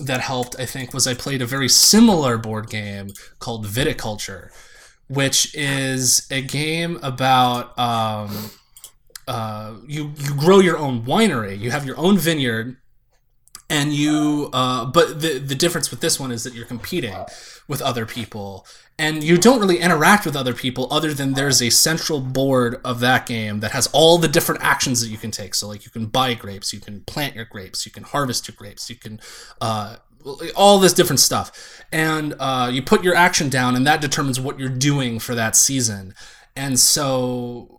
that 0.00 0.20
helped 0.20 0.58
i 0.58 0.64
think 0.64 0.94
was 0.94 1.06
i 1.06 1.12
played 1.12 1.42
a 1.42 1.46
very 1.46 1.68
similar 1.68 2.38
board 2.38 2.70
game 2.70 3.10
called 3.38 3.66
viticulture 3.66 4.50
which 5.08 5.54
is 5.54 6.26
a 6.30 6.42
game 6.42 6.98
about 7.02 7.78
um, 7.78 8.50
uh, 9.26 9.74
you 9.86 10.12
you 10.16 10.34
grow 10.34 10.60
your 10.60 10.78
own 10.78 11.02
winery. 11.02 11.58
You 11.58 11.70
have 11.70 11.84
your 11.84 11.98
own 11.98 12.18
vineyard 12.18 12.76
and 13.70 13.92
you 13.92 14.50
uh, 14.52 14.84
but 14.86 15.20
the 15.20 15.38
the 15.38 15.54
difference 15.54 15.90
with 15.90 16.00
this 16.00 16.18
one 16.18 16.32
is 16.32 16.44
that 16.44 16.54
you're 16.54 16.66
competing 16.66 17.14
with 17.66 17.82
other 17.82 18.06
people 18.06 18.66
and 18.98 19.22
you 19.22 19.38
don't 19.38 19.60
really 19.60 19.78
interact 19.78 20.24
with 20.24 20.34
other 20.34 20.54
people 20.54 20.88
other 20.90 21.14
than 21.14 21.34
there's 21.34 21.62
a 21.62 21.70
central 21.70 22.20
board 22.20 22.80
of 22.84 23.00
that 23.00 23.26
game 23.26 23.60
that 23.60 23.72
has 23.72 23.86
all 23.92 24.18
the 24.18 24.26
different 24.26 24.62
actions 24.62 25.00
that 25.00 25.08
you 25.08 25.18
can 25.18 25.30
take. 25.30 25.54
So 25.54 25.68
like 25.68 25.84
you 25.84 25.90
can 25.90 26.06
buy 26.06 26.34
grapes 26.34 26.72
you 26.72 26.80
can 26.80 27.02
plant 27.02 27.34
your 27.34 27.44
grapes 27.44 27.84
you 27.84 27.92
can 27.92 28.04
harvest 28.04 28.48
your 28.48 28.54
grapes 28.56 28.88
you 28.88 28.96
can 28.96 29.20
uh, 29.60 29.96
all 30.54 30.78
this 30.78 30.92
different 30.92 31.20
stuff. 31.20 31.84
And 31.90 32.34
uh, 32.38 32.70
you 32.72 32.82
put 32.82 33.02
your 33.02 33.14
action 33.14 33.48
down 33.48 33.74
and 33.74 33.86
that 33.86 34.00
determines 34.00 34.38
what 34.38 34.58
you're 34.58 34.68
doing 34.68 35.18
for 35.18 35.34
that 35.34 35.56
season. 35.56 36.14
And 36.54 36.78
so 36.78 37.77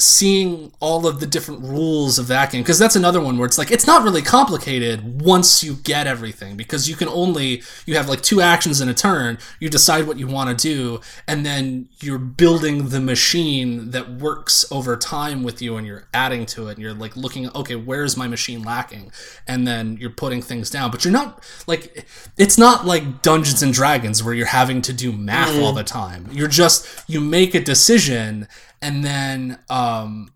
seeing 0.00 0.72
all 0.80 1.06
of 1.06 1.20
the 1.20 1.26
different 1.26 1.62
rules 1.62 2.18
of 2.18 2.26
that 2.28 2.50
game 2.50 2.62
because 2.62 2.78
that's 2.78 2.96
another 2.96 3.20
one 3.20 3.36
where 3.38 3.46
it's 3.46 3.58
like 3.58 3.70
it's 3.70 3.86
not 3.86 4.02
really 4.02 4.22
complicated 4.22 5.22
once 5.22 5.62
you 5.62 5.74
get 5.74 6.06
everything 6.06 6.56
because 6.56 6.88
you 6.88 6.96
can 6.96 7.08
only 7.08 7.62
you 7.86 7.96
have 7.96 8.08
like 8.08 8.20
two 8.20 8.40
actions 8.40 8.80
in 8.80 8.88
a 8.88 8.94
turn 8.94 9.38
you 9.58 9.68
decide 9.68 10.06
what 10.06 10.18
you 10.18 10.26
want 10.26 10.56
to 10.56 10.68
do 10.68 11.00
and 11.26 11.44
then 11.44 11.88
you're 12.00 12.18
building 12.18 12.88
the 12.88 13.00
machine 13.00 13.90
that 13.90 14.10
works 14.10 14.64
over 14.70 14.96
time 14.96 15.42
with 15.42 15.60
you 15.60 15.76
and 15.76 15.86
you're 15.86 16.06
adding 16.14 16.46
to 16.46 16.68
it 16.68 16.72
and 16.72 16.78
you're 16.80 16.94
like 16.94 17.16
looking 17.16 17.48
okay 17.54 17.76
where's 17.76 18.16
my 18.16 18.28
machine 18.28 18.62
lacking? 18.62 19.10
And 19.46 19.66
then 19.66 19.96
you're 19.96 20.10
putting 20.10 20.42
things 20.42 20.70
down 20.70 20.90
but 20.90 21.04
you're 21.04 21.12
not 21.12 21.44
like 21.66 22.06
it's 22.36 22.56
not 22.56 22.86
like 22.86 23.22
dungeons 23.22 23.62
and 23.62 23.72
dragons 23.72 24.22
where 24.22 24.34
you're 24.34 24.46
having 24.46 24.82
to 24.82 24.92
do 24.92 25.12
math 25.12 25.56
all 25.58 25.72
mm. 25.72 25.76
the 25.76 25.84
time. 25.84 26.28
You're 26.30 26.48
just 26.48 27.08
you 27.08 27.20
make 27.20 27.54
a 27.54 27.60
decision 27.60 28.48
and 28.82 29.04
then 29.04 29.58
um, 29.68 30.32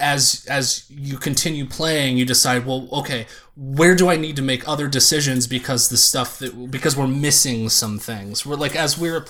as 0.00 0.46
as 0.50 0.84
you 0.90 1.16
continue 1.16 1.66
playing 1.66 2.16
you 2.16 2.24
decide 2.24 2.66
well 2.66 2.88
okay 2.92 3.26
where 3.56 3.94
do 3.94 4.08
i 4.08 4.16
need 4.16 4.36
to 4.36 4.42
make 4.42 4.66
other 4.66 4.88
decisions 4.88 5.46
because 5.46 5.88
the 5.88 5.96
stuff 5.96 6.38
that 6.38 6.70
because 6.70 6.96
we're 6.96 7.06
missing 7.06 7.68
some 7.68 7.98
things? 7.98 8.44
We're 8.44 8.56
like 8.56 8.76
as 8.76 8.98
we 8.98 9.10
were 9.10 9.26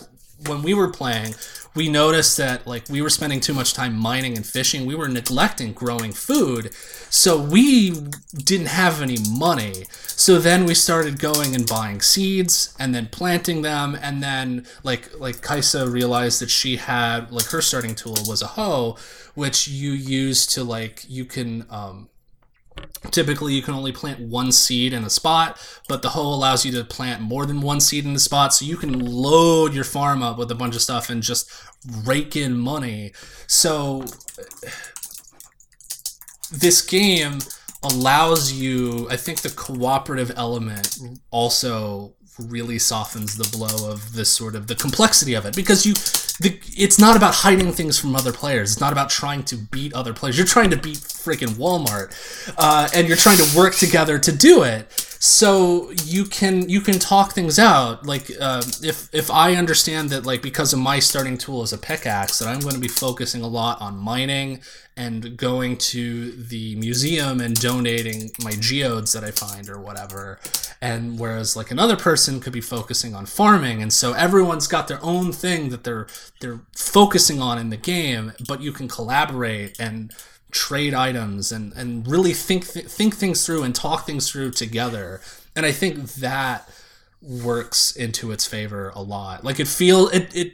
when 0.47 0.63
we 0.63 0.75
were 0.75 0.89
playing 0.91 1.35
we 1.75 1.89
noticed 1.89 2.37
that 2.37 2.67
like 2.67 2.89
we 2.89 3.01
were 3.01 3.11
spending 3.11 3.41
too 3.41 3.55
much 3.55 3.73
time 3.73 3.97
mining 3.97 4.37
and 4.37 4.45
fishing. 4.45 4.85
We 4.85 4.95
were 4.95 5.09
neglecting 5.09 5.73
growing 5.73 6.13
food. 6.13 6.75
So 7.09 7.41
we 7.41 7.91
didn't 8.35 8.69
have 8.69 9.01
any 9.01 9.19
money. 9.31 9.85
So 9.91 10.39
then 10.39 10.65
we 10.67 10.75
started 10.75 11.19
going 11.19 11.55
and 11.55 11.67
buying 11.67 12.01
seeds 12.01 12.75
and 12.79 12.95
then 12.95 13.07
planting 13.07 13.63
them. 13.63 13.99
And 14.01 14.23
then 14.23 14.67
like 14.83 15.19
like 15.19 15.41
kaisa 15.41 15.89
realized 15.89 16.41
that 16.41 16.51
she 16.51 16.77
had 16.77 17.31
like 17.31 17.47
her 17.47 17.61
starting 17.61 17.95
tool 17.95 18.17
was 18.27 18.43
a 18.43 18.49
hoe 18.49 18.97
which 19.35 19.67
you 19.67 19.93
use 19.93 20.47
to 20.47 20.63
like 20.63 21.05
you 21.09 21.25
can 21.25 21.65
um 21.71 22.09
typically 23.11 23.53
you 23.55 23.63
can 23.63 23.75
only 23.75 23.93
plant 23.93 24.21
one 24.21 24.53
seed 24.53 24.93
in 24.93 25.05
a 25.05 25.11
spot 25.11 25.59
but 25.89 26.03
the 26.03 26.11
hoe 26.11 26.35
allows 26.35 26.65
you 26.65 26.73
to 26.73 26.85
plant 26.85 27.21
more 27.21 27.45
than 27.45 27.61
one 27.61 27.81
seed 27.81 28.05
in 28.05 28.15
the 28.15 28.21
spot 28.21 28.55
so 28.55 28.65
you 28.65 28.77
can 28.77 28.99
load 28.99 29.75
your 29.75 29.85
farm 29.85 30.23
up 30.23 30.39
with 30.39 30.51
a 30.51 30.55
bunch 30.55 30.75
of 30.75 30.81
stuff 30.81 31.11
and 31.11 31.23
just 31.23 31.51
rake 32.05 32.37
in 32.37 32.57
money. 32.57 33.13
So 33.47 34.05
this 36.53 36.83
game 36.83 37.39
allows 37.83 38.53
you 38.53 39.09
i 39.11 39.17
think 39.17 39.41
the 39.41 39.49
cooperative 39.51 40.31
element 40.37 40.99
also 41.33 42.15
really 42.39 42.79
softens 42.79 43.37
the 43.37 43.57
blow 43.57 43.91
of 43.91 44.13
this 44.13 44.31
sort 44.31 44.55
of 44.55 44.69
the 44.69 44.75
complexity 44.75 45.35
of 45.35 45.45
it 45.47 45.57
because 45.57 45.85
you 45.85 45.93
the, 46.39 46.59
it's 46.77 46.99
not 46.99 47.17
about 47.17 47.35
hiding 47.35 47.73
things 47.73 47.99
from 47.99 48.17
other 48.17 48.33
players. 48.33 48.73
It's 48.73 48.81
not 48.81 48.93
about 48.93 49.11
trying 49.11 49.45
to 49.45 49.57
beat 49.57 49.93
other 49.95 50.13
players. 50.13 50.37
You're 50.37 50.47
trying 50.47 50.71
to 50.71 50.77
beat 50.77 50.99
freaking 50.99 51.55
walmart 51.55 52.15
uh, 52.59 52.89
and 52.95 53.07
you're 53.07 53.17
trying 53.17 53.39
to 53.39 53.57
work 53.57 53.75
together 53.75 54.19
to 54.19 54.33
do 54.33 54.63
it. 54.63 54.91
So 55.25 55.93
you 56.05 56.25
can 56.25 56.69
you 56.69 56.81
can 56.81 56.99
talk 56.99 57.33
things 57.33 57.57
out. 57.57 58.05
Like 58.05 58.29
uh, 58.41 58.63
if 58.83 59.09
if 59.15 59.31
i 59.31 59.55
understand 59.55 60.11
that 60.11 60.27
like 60.27 60.43
because 60.43 60.73
of 60.73 60.81
my 60.81 60.99
starting 60.99 61.39
tool 61.39 61.63
is 61.63 61.73
a 61.73 61.79
pickaxe 61.79 62.41
that 62.41 62.49
i'm 62.49 62.59
going 62.59 62.75
to 62.75 62.81
be 62.81 62.89
focusing 62.89 63.43
a 63.43 63.47
lot 63.47 63.81
on 63.81 63.97
mining 63.97 64.61
and 64.97 65.37
going 65.37 65.77
to 65.77 66.33
the 66.33 66.75
museum 66.75 67.41
and 67.41 67.59
donating 67.59 68.31
my 68.43 68.51
geodes 68.53 69.13
that 69.13 69.23
i 69.23 69.31
find 69.31 69.69
or 69.69 69.79
whatever. 69.79 70.41
And 70.81 71.21
whereas 71.21 71.55
like 71.55 71.71
another 71.71 71.97
person 71.97 72.41
could 72.41 72.53
be 72.53 72.61
focusing 72.61 73.15
on 73.15 73.27
farming 73.27 73.81
and 73.81 73.93
so 73.93 74.15
everyone's 74.15 74.67
got 74.67 74.89
their 74.89 75.03
own 75.05 75.31
thing 75.31 75.69
that 75.69 75.85
they're 75.85 76.09
they're 76.41 76.61
focusing 76.77 77.41
on 77.41 77.59
in 77.59 77.71
the 77.71 77.77
game 77.77 78.33
but 78.47 78.61
you 78.61 78.73
can 78.73 78.89
collaborate 78.89 79.79
and 79.81 80.13
trade 80.53 80.93
items 80.95 81.51
and 81.51 81.73
and 81.73 82.07
really 82.07 82.35
think 82.35 82.69
th- 82.69 82.87
think 82.87 83.17
things 83.17 83.45
through 83.45 83.63
and 83.63 83.75
talk 83.75 84.07
things 84.07 84.31
through 84.31 84.51
together. 84.53 85.21
And 85.57 85.67
i 85.67 85.73
think 85.73 86.15
that 86.15 86.69
works 87.21 87.97
into 87.97 88.31
its 88.33 88.47
favor 88.47 88.93
a 88.95 89.03
lot. 89.03 89.45
Like 89.45 89.59
it 89.59 89.67
feel 89.67 90.09
it 90.09 90.35
it 90.37 90.53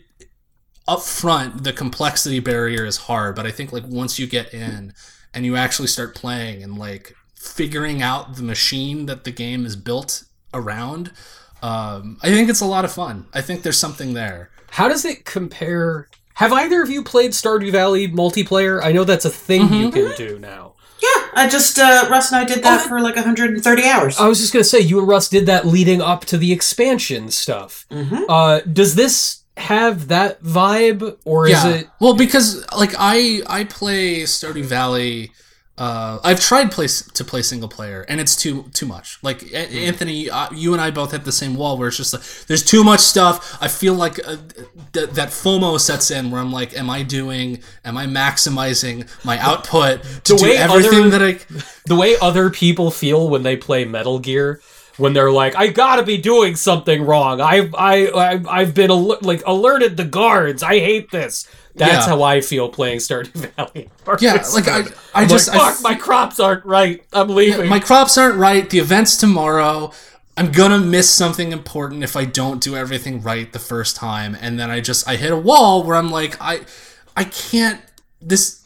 up 0.86 1.02
front 1.02 1.64
the 1.64 1.72
complexity 1.72 2.40
barrier 2.40 2.86
is 2.86 2.96
hard 2.96 3.36
but 3.36 3.44
i 3.44 3.50
think 3.50 3.74
like 3.74 3.84
once 3.86 4.18
you 4.18 4.26
get 4.26 4.54
in 4.54 4.94
and 5.34 5.44
you 5.44 5.54
actually 5.54 5.86
start 5.86 6.14
playing 6.14 6.62
and 6.62 6.78
like 6.78 7.14
figuring 7.34 8.00
out 8.00 8.36
the 8.36 8.42
machine 8.42 9.04
that 9.04 9.24
the 9.24 9.30
game 9.30 9.66
is 9.66 9.76
built 9.76 10.24
around 10.54 11.12
um, 11.60 12.16
i 12.22 12.30
think 12.30 12.48
it's 12.48 12.62
a 12.62 12.66
lot 12.66 12.86
of 12.86 12.92
fun. 12.92 13.26
I 13.34 13.42
think 13.42 13.62
there's 13.62 13.76
something 13.76 14.14
there 14.14 14.50
How 14.70 14.88
does 14.88 15.04
it 15.04 15.24
compare? 15.24 16.08
Have 16.34 16.52
either 16.52 16.82
of 16.82 16.88
you 16.90 17.02
played 17.02 17.32
Stardew 17.32 17.72
Valley 17.72 18.06
multiplayer? 18.08 18.82
I 18.82 18.92
know 18.92 19.04
that's 19.04 19.24
a 19.24 19.30
thing 19.30 19.62
you 19.72 19.90
Mm-hmm. 19.90 19.90
can 19.90 20.16
do 20.16 20.38
now. 20.38 20.74
Yeah, 21.00 21.28
I 21.34 21.48
just 21.48 21.78
uh, 21.78 22.08
Russ 22.10 22.32
and 22.32 22.40
I 22.40 22.44
did 22.44 22.62
that 22.64 22.88
for 22.88 23.00
like 23.00 23.14
130 23.14 23.84
hours. 23.84 24.18
I 24.18 24.26
was 24.26 24.38
just 24.40 24.52
gonna 24.52 24.64
say 24.64 24.80
you 24.80 24.98
and 24.98 25.06
Russ 25.06 25.28
did 25.28 25.46
that 25.46 25.64
leading 25.66 26.00
up 26.02 26.24
to 26.26 26.36
the 26.36 26.52
expansion 26.52 27.30
stuff. 27.30 27.86
Mhm. 27.90 28.24
Uh, 28.28 28.60
does 28.72 28.94
this 28.96 29.42
have 29.56 30.08
that 30.08 30.42
vibe, 30.42 31.16
or 31.24 31.46
is 31.48 31.64
it? 31.64 31.88
Well, 32.00 32.14
because 32.14 32.64
like 32.76 32.94
I 32.98 33.42
I 33.46 33.64
play 33.64 34.22
Stardew 34.22 34.64
Valley. 34.64 35.30
Uh, 35.78 36.18
I've 36.24 36.40
tried 36.40 36.72
play, 36.72 36.88
to 36.88 37.24
play 37.24 37.40
single 37.42 37.68
player, 37.68 38.04
and 38.08 38.20
it's 38.20 38.34
too 38.34 38.64
too 38.74 38.84
much. 38.86 39.18
Like 39.22 39.42
A- 39.52 39.68
Anthony, 39.86 40.28
uh, 40.28 40.48
you 40.52 40.72
and 40.72 40.82
I 40.82 40.90
both 40.90 41.12
hit 41.12 41.24
the 41.24 41.30
same 41.32 41.54
wall 41.54 41.78
where 41.78 41.86
it's 41.86 41.96
just 41.96 42.12
like 42.12 42.22
there's 42.48 42.64
too 42.64 42.82
much 42.82 42.98
stuff. 43.00 43.56
I 43.62 43.68
feel 43.68 43.94
like 43.94 44.18
uh, 44.26 44.36
th- 44.92 45.10
that 45.10 45.28
FOMO 45.28 45.78
sets 45.78 46.10
in 46.10 46.30
where 46.32 46.40
I'm 46.40 46.52
like, 46.52 46.76
am 46.76 46.90
I 46.90 47.04
doing? 47.04 47.62
Am 47.84 47.96
I 47.96 48.06
maximizing 48.06 49.08
my 49.24 49.38
output 49.38 50.02
to 50.24 50.36
do 50.36 50.46
everything 50.52 51.04
other- 51.06 51.10
that 51.10 51.22
I? 51.22 51.62
the 51.86 51.94
way 51.96 52.16
other 52.20 52.50
people 52.50 52.90
feel 52.90 53.28
when 53.28 53.44
they 53.44 53.56
play 53.56 53.84
Metal 53.84 54.18
Gear, 54.18 54.60
when 54.96 55.12
they're 55.12 55.30
like, 55.30 55.54
"I 55.54 55.68
gotta 55.68 56.02
be 56.02 56.16
doing 56.18 56.56
something 56.56 57.02
wrong. 57.06 57.40
I've 57.40 57.72
I, 57.76 58.06
I 58.06 58.42
I've 58.48 58.74
been 58.74 58.90
al- 58.90 59.18
like 59.22 59.42
alerted 59.46 59.96
the 59.96 60.04
guards. 60.04 60.62
I 60.64 60.80
hate 60.80 61.12
this." 61.12 61.48
That's 61.78 62.06
Yeah. 62.06 62.12
how 62.16 62.22
I 62.22 62.40
feel 62.40 62.68
playing 62.68 62.98
Stardew 62.98 63.32
Valley. 63.56 63.88
Yeah, 64.20 64.44
like 64.54 64.68
I, 64.68 64.80
I 65.14 65.22
I'm 65.22 65.28
just 65.28 65.48
like, 65.48 65.60
I 65.60 65.72
fuck, 65.72 65.82
my 65.82 65.94
crops 65.94 66.38
aren't 66.40 66.64
right. 66.64 67.02
I'm 67.12 67.28
leaving. 67.28 67.68
my 67.68 67.80
crops 67.80 68.18
aren't 68.18 68.36
right. 68.38 68.68
The 68.68 68.78
event's 68.78 69.16
tomorrow. 69.16 69.92
I'm 70.36 70.52
gonna 70.52 70.78
miss 70.78 71.10
something 71.10 71.50
important 71.52 72.04
if 72.04 72.14
I 72.16 72.24
don't 72.24 72.62
do 72.62 72.76
everything 72.76 73.22
right 73.22 73.52
the 73.52 73.58
first 73.58 73.96
time, 73.96 74.36
and 74.40 74.58
then 74.58 74.70
I 74.70 74.80
just 74.80 75.08
I 75.08 75.16
hit 75.16 75.32
a 75.32 75.36
wall 75.36 75.82
where 75.82 75.96
I'm 75.96 76.10
like 76.10 76.36
I 76.40 76.60
I 77.16 77.24
can't 77.24 77.80
this 78.20 78.62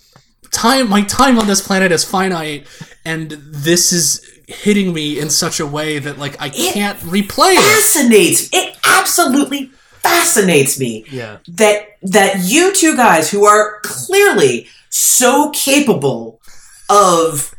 time 0.51 0.91
my 0.91 1.03
time 1.03 1.39
on 1.39 1.47
this 1.47 1.67
planet 1.67 1.91
is 1.93 2.05
finite, 2.05 2.67
and 3.07 3.31
this 3.31 3.91
is 3.93 4.29
hitting 4.47 4.93
me 4.93 5.19
in 5.19 5.31
such 5.31 5.61
a 5.61 5.67
way 5.67 5.99
that 5.99 6.19
like 6.19 6.37
I 6.43 6.51
can't 6.51 6.99
replay 6.99 7.55
it. 7.55 7.61
fascinates 7.83 8.51
it 8.53 8.77
absolutely 8.85 9.71
fascinates 10.03 10.79
me 10.79 11.05
yeah. 11.11 11.39
that 11.49 11.97
that 12.03 12.41
you 12.45 12.73
two 12.75 12.97
guys 12.97 13.31
who 13.31 13.45
are 13.45 13.81
clearly 13.83 14.67
so 14.91 15.51
capable 15.51 16.41
of 16.91 17.55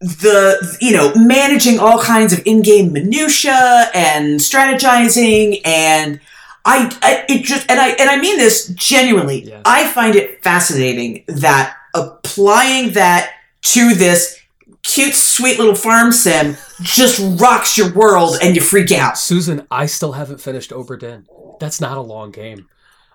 the 0.00 0.76
you 0.80 0.92
know 0.92 1.12
managing 1.14 1.78
all 1.78 2.00
kinds 2.00 2.32
of 2.32 2.42
in-game 2.44 2.92
minutia 2.92 3.88
and 3.94 4.40
strategizing 4.40 5.60
and 5.64 6.20
I, 6.64 6.96
I 7.02 7.24
it 7.28 7.44
just 7.44 7.70
and 7.70 7.80
I 7.80 7.90
and 7.90 8.08
I 8.08 8.20
mean 8.20 8.36
this 8.36 8.68
genuinely 8.68 9.44
Yeah. 9.44 9.60
I 9.64 9.86
find 9.86 10.16
it 10.16 10.42
fascinating 10.42 11.24
that 11.28 11.76
applying 11.94 12.92
that 12.92 13.32
to 13.62 13.94
this 13.94 14.41
cute 14.82 15.14
sweet 15.14 15.58
little 15.58 15.74
farm 15.74 16.12
sim 16.12 16.56
just 16.80 17.40
rocks 17.40 17.78
your 17.78 17.92
world 17.92 18.36
and 18.42 18.54
you 18.54 18.60
freak 18.60 18.92
out 18.92 19.16
Susan, 19.16 19.66
I 19.70 19.86
still 19.86 20.12
haven't 20.12 20.40
finished 20.40 20.70
Obra 20.70 20.98
Dinn. 20.98 21.26
That's 21.60 21.80
not 21.80 21.96
a 21.96 22.02
long 22.02 22.30
game. 22.30 22.68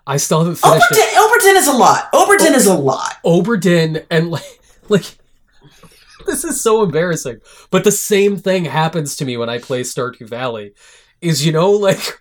I 0.06 0.16
still 0.16 0.38
haven't 0.38 0.56
finished 0.56 0.86
it. 0.90 1.14
Obra 1.16 1.40
Dinn, 1.42 1.54
Oberton 1.54 1.58
is 1.58 1.68
a 1.68 1.72
lot. 1.72 2.10
Obra 2.12 2.38
Dinn 2.38 2.54
is 2.54 2.66
a 2.66 2.74
lot. 2.74 3.16
Obra 3.24 3.60
Dinn 3.60 4.06
and 4.10 4.30
like 4.30 4.60
like 4.88 5.04
this 6.26 6.44
is 6.44 6.60
so 6.60 6.82
embarrassing. 6.82 7.40
But 7.70 7.84
the 7.84 7.92
same 7.92 8.36
thing 8.36 8.64
happens 8.64 9.16
to 9.16 9.24
me 9.24 9.36
when 9.36 9.50
I 9.50 9.58
play 9.58 9.82
Stardew 9.82 10.28
Valley. 10.28 10.72
Is 11.20 11.44
you 11.44 11.52
know 11.52 11.70
like 11.72 12.20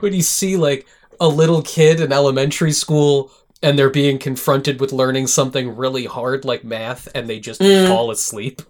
when 0.00 0.12
you 0.12 0.22
see 0.22 0.56
like 0.56 0.86
a 1.18 1.28
little 1.28 1.62
kid 1.62 2.00
in 2.00 2.12
elementary 2.12 2.72
school 2.72 3.32
and 3.62 3.78
they're 3.78 3.90
being 3.90 4.18
confronted 4.18 4.80
with 4.80 4.92
learning 4.92 5.26
something 5.26 5.76
really 5.76 6.04
hard 6.04 6.44
like 6.44 6.64
math 6.64 7.08
and 7.14 7.28
they 7.28 7.38
just 7.40 7.60
Mm. 7.60 7.88
fall 7.88 8.10
asleep. 8.10 8.62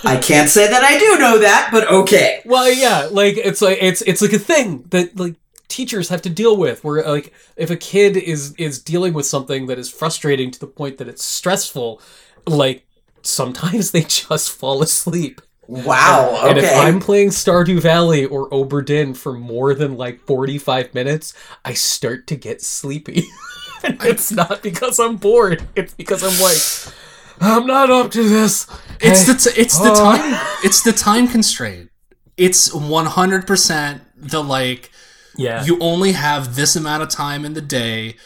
I 0.07 0.18
can't 0.18 0.51
say 0.51 0.68
that 0.68 0.85
I 0.85 0.99
do 0.99 1.18
know 1.18 1.39
that, 1.39 1.70
but 1.72 1.89
okay. 1.91 2.43
Well, 2.45 2.70
yeah, 2.70 3.09
like 3.11 3.37
it's 3.39 3.62
like 3.62 3.78
it's 3.80 4.03
it's 4.03 4.20
like 4.20 4.35
a 4.35 4.39
thing 4.39 4.85
that 4.91 5.18
like 5.18 5.37
teachers 5.68 6.11
have 6.11 6.20
to 6.22 6.30
deal 6.30 6.57
with 6.59 6.85
where 6.85 7.03
like 7.03 7.32
if 7.57 7.70
a 7.70 7.76
kid 7.76 8.16
is 8.18 8.55
is 8.57 8.82
dealing 8.82 9.14
with 9.14 9.24
something 9.24 9.66
that 9.66 9.78
is 9.78 9.91
frustrating 9.91 10.51
to 10.51 10.61
the 10.61 10.66
point 10.66 10.99
that 10.99 11.09
it's 11.09 11.24
stressful, 11.24 12.03
like 12.47 12.87
sometimes 13.22 13.91
they 13.93 14.03
just 14.03 14.51
fall 14.51 14.82
asleep. 14.82 15.41
Wow. 15.69 16.47
And 16.47 16.59
if 16.59 16.77
I'm 16.77 17.01
playing 17.01 17.29
Stardew 17.29 17.81
Valley 17.81 18.25
or 18.25 18.49
Obra 18.51 18.85
Dinn 18.85 19.15
for 19.15 19.33
more 19.33 19.75
than 19.75 19.97
like 19.97 20.21
45 20.21 20.95
minutes, 20.95 21.35
I 21.65 21.75
start 21.75 22.27
to 22.29 22.37
get 22.37 22.62
sleepy. 22.62 23.25
and 23.85 24.03
it's 24.03 24.33
not 24.33 24.62
because 24.62 24.99
I'm 24.99 25.17
bored. 25.17 25.67
It's 25.77 25.95
because 25.95 26.23
I'm 26.23 26.41
like 26.41 26.95
I'm 27.41 27.67
not 27.67 27.91
up 27.91 28.11
to 28.12 28.29
this. 28.29 28.67
It's 29.01 29.27
Hey, 29.27 29.33
the 29.33 29.39
t- 29.39 29.61
it's 29.61 29.79
the 29.79 29.91
oh. 29.91 29.95
time 29.95 30.41
it's 30.65 30.83
the 30.83 30.93
time 30.93 31.29
constraint. 31.29 31.91
It's 32.37 32.71
100% 32.71 34.01
the 34.17 34.43
like 34.43 34.91
yeah. 35.37 35.65
you 35.65 35.79
only 35.81 36.12
have 36.12 36.57
this 36.57 36.77
amount 36.77 37.03
of 37.03 37.09
time 37.09 37.45
in 37.45 37.55
the 37.55 37.61
day. 37.61 38.17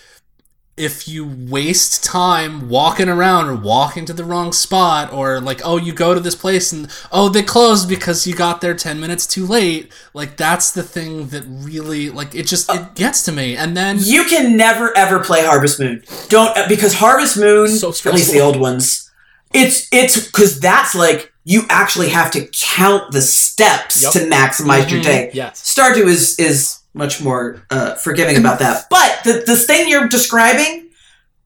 If 0.78 1.08
you 1.08 1.26
waste 1.26 2.04
time 2.04 2.68
walking 2.68 3.08
around 3.08 3.48
or 3.48 3.54
walking 3.56 4.04
to 4.06 4.12
the 4.12 4.24
wrong 4.24 4.52
spot, 4.52 5.12
or 5.12 5.40
like, 5.40 5.60
oh, 5.64 5.76
you 5.76 5.92
go 5.92 6.14
to 6.14 6.20
this 6.20 6.34
place 6.34 6.72
and 6.72 6.88
oh, 7.10 7.28
they 7.28 7.42
closed 7.42 7.88
because 7.88 8.26
you 8.26 8.34
got 8.34 8.60
there 8.60 8.74
10 8.74 9.00
minutes 9.00 9.26
too 9.26 9.44
late, 9.46 9.90
like, 10.14 10.36
that's 10.36 10.70
the 10.70 10.82
thing 10.82 11.28
that 11.28 11.44
really, 11.48 12.10
like, 12.10 12.34
it 12.34 12.46
just, 12.46 12.72
it 12.72 12.94
gets 12.94 13.24
to 13.24 13.32
me. 13.32 13.56
And 13.56 13.76
then, 13.76 13.98
you 14.00 14.24
can 14.24 14.56
never 14.56 14.96
ever 14.96 15.18
play 15.18 15.44
Harvest 15.44 15.80
Moon. 15.80 16.02
Don't 16.28 16.56
uh, 16.56 16.66
because 16.68 16.94
Harvest 16.94 17.36
Moon, 17.36 17.68
So 17.68 17.88
at 17.90 18.14
least 18.14 18.32
the 18.32 18.40
old 18.40 18.58
ones, 18.60 19.10
it's 19.54 19.88
it's 19.92 20.26
because 20.26 20.60
that's 20.60 20.94
like 20.94 21.32
you 21.44 21.62
actually 21.70 22.10
have 22.10 22.30
to 22.32 22.46
count 22.52 23.10
the 23.12 23.22
steps 23.22 24.02
Yep. 24.02 24.12
to 24.12 24.18
maximize 24.28 24.90
your 24.90 25.00
Mhm. 25.00 25.04
day. 25.04 25.30
Yes. 25.32 25.62
Stardew 25.62 26.04
is 26.06 26.38
is 26.38 26.77
much 26.94 27.22
more 27.22 27.62
uh, 27.70 27.94
forgiving 27.96 28.36
about 28.36 28.58
that. 28.60 28.86
But 28.90 29.20
the 29.24 29.42
the 29.46 29.56
thing 29.56 29.88
you're 29.88 30.08
describing, 30.08 30.88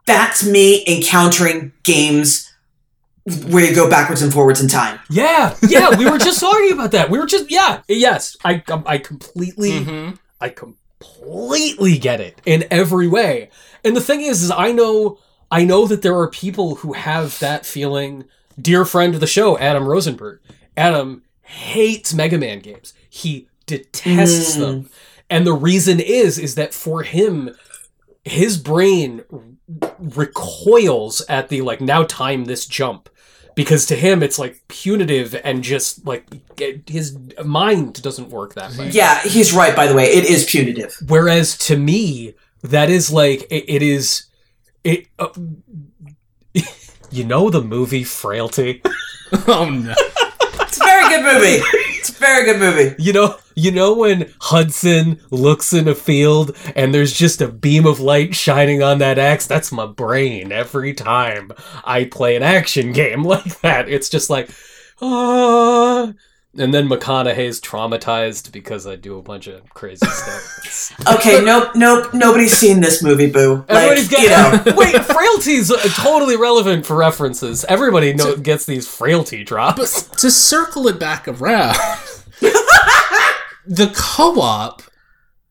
that's 0.06 0.44
me 0.46 0.84
encountering 0.86 1.72
games 1.84 2.48
where 3.48 3.64
you 3.64 3.74
go 3.74 3.88
backwards 3.88 4.20
and 4.22 4.32
forwards 4.32 4.60
in 4.60 4.66
time. 4.68 4.98
Yeah, 5.08 5.56
yeah, 5.68 5.96
we 5.96 6.10
were 6.10 6.18
just 6.18 6.40
talking 6.40 6.72
about 6.72 6.90
that. 6.92 7.08
We 7.10 7.18
were 7.18 7.26
just 7.26 7.50
yeah, 7.50 7.82
yes. 7.88 8.36
I 8.44 8.62
um, 8.68 8.82
I 8.86 8.98
completely 8.98 9.70
Mhm. 9.72 10.18
I 10.40 10.48
completely 10.48 11.98
get 11.98 12.20
it 12.20 12.40
in 12.46 12.64
every 12.70 13.08
way. 13.08 13.50
And 13.84 13.96
the 13.96 14.00
thing 14.00 14.20
is 14.22 14.42
is 14.42 14.50
I 14.50 14.72
know 14.72 15.18
I 15.50 15.64
know 15.64 15.86
that 15.86 16.02
there 16.02 16.16
are 16.18 16.28
people 16.30 16.76
who 16.76 16.92
have 16.94 17.38
that 17.40 17.66
feeling. 17.66 18.24
Dear 18.60 18.84
friend 18.84 19.14
of 19.14 19.20
the 19.20 19.26
show, 19.26 19.56
Adam 19.58 19.86
Rosenberg. 19.86 20.40
Adam 20.76 21.22
hates 21.42 22.12
Mega 22.14 22.38
Man 22.38 22.58
games. 22.60 22.92
He 23.08 23.48
detests 23.66 24.56
Mm. 24.56 24.60
them. 24.60 24.90
And 25.32 25.46
the 25.46 25.52
reason 25.54 25.98
is 25.98 26.38
is 26.38 26.54
that 26.56 26.74
for 26.74 27.02
him 27.02 27.56
his 28.24 28.56
brain 28.58 29.24
recoils 29.98 31.22
at 31.28 31.48
the 31.48 31.62
like 31.62 31.80
now 31.80 32.04
time 32.04 32.44
this 32.44 32.66
jump 32.66 33.08
because 33.54 33.86
to 33.86 33.96
him 33.96 34.22
it's 34.22 34.38
like 34.38 34.62
punitive 34.68 35.34
and 35.44 35.64
just 35.64 36.06
like 36.06 36.24
his 36.88 37.16
mind 37.44 38.00
doesn't 38.02 38.28
work 38.30 38.54
that 38.54 38.76
way 38.76 38.90
Yeah, 38.90 39.20
he's 39.22 39.52
right. 39.52 39.74
By 39.74 39.86
the 39.86 39.94
way, 39.94 40.04
it 40.04 40.24
is 40.24 40.44
punitive. 40.44 40.96
whereas 41.08 41.56
to 41.66 41.76
me 41.76 42.34
that 42.62 42.90
is 42.90 43.10
like 43.10 43.42
it, 43.50 43.64
it 43.68 43.82
is 43.82 44.26
it 44.84 45.06
uh, 45.18 45.28
you 47.10 47.24
know 47.24 47.50
the 47.50 47.62
movie 47.62 48.04
frailty 48.04 48.82
oh 49.48 49.68
no. 49.70 49.94
It's 50.60 50.80
a 50.80 50.84
very 50.84 51.08
good 51.08 51.24
movie. 51.24 51.91
It's 52.02 52.10
a 52.10 52.14
very 52.14 52.44
good 52.44 52.58
movie. 52.58 52.96
you 52.98 53.12
know 53.12 53.36
you 53.54 53.70
know 53.70 53.94
when 53.94 54.28
hudson 54.40 55.20
looks 55.30 55.72
in 55.72 55.86
a 55.86 55.94
field 55.94 56.56
and 56.74 56.92
there's 56.92 57.12
just 57.12 57.40
a 57.40 57.46
beam 57.46 57.86
of 57.86 58.00
light 58.00 58.34
shining 58.34 58.82
on 58.82 58.98
that 58.98 59.20
axe 59.20 59.46
that's 59.46 59.70
my 59.70 59.86
brain 59.86 60.50
every 60.50 60.94
time 60.94 61.52
i 61.84 62.02
play 62.04 62.34
an 62.34 62.42
action 62.42 62.92
game 62.92 63.22
like 63.34 63.60
that 63.60 63.88
it's 63.88 64.08
just 64.08 64.28
like 64.30 64.50
ah 65.00 66.12
and 66.58 66.72
then 66.74 66.88
mcconaughey's 66.88 67.60
traumatized 67.60 68.52
because 68.52 68.86
i 68.86 68.94
do 68.96 69.18
a 69.18 69.22
bunch 69.22 69.46
of 69.46 69.68
crazy 69.70 70.06
stuff 70.10 70.52
Okay, 71.14 71.42
nope, 71.44 71.74
nope. 71.74 72.12
Nobody's 72.14 72.52
seen 72.56 72.80
this 72.80 73.02
movie, 73.02 73.30
Boo. 73.30 73.64
Everybody's 73.68 74.10
Like, 74.12 74.22
you 74.22 74.28
know, 74.28 74.50
getting 74.64 74.76
wait. 74.76 74.96
Frailty's 75.04 75.70
uh, 75.70 75.76
totally 75.94 76.36
relevant 76.36 76.86
for 76.86 76.96
references. 76.96 77.64
Everybody 77.64 78.12
know, 78.14 78.36
gets 78.36 78.66
these 78.66 78.86
frailty 78.88 79.44
drops. 79.44 80.02
to 80.20 80.30
circle 80.30 80.86
it 80.88 80.98
back 80.98 81.26
around, 81.28 81.76
the 83.66 83.92
co-op 83.94 84.82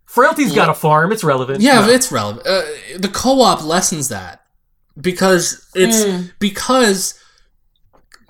Frailty's 0.05 0.53
got 0.53 0.69
a 0.69 0.73
farm. 0.73 1.11
It's 1.11 1.23
relevant. 1.23 1.61
Yeah, 1.61 1.88
it's 1.89 2.11
relevant. 2.11 2.45
Uh, 2.45 2.63
the 2.97 3.09
co-op 3.11 3.63
lessens 3.63 4.09
that 4.09 4.43
because 4.99 5.69
it's 5.73 6.30
because 6.39 7.17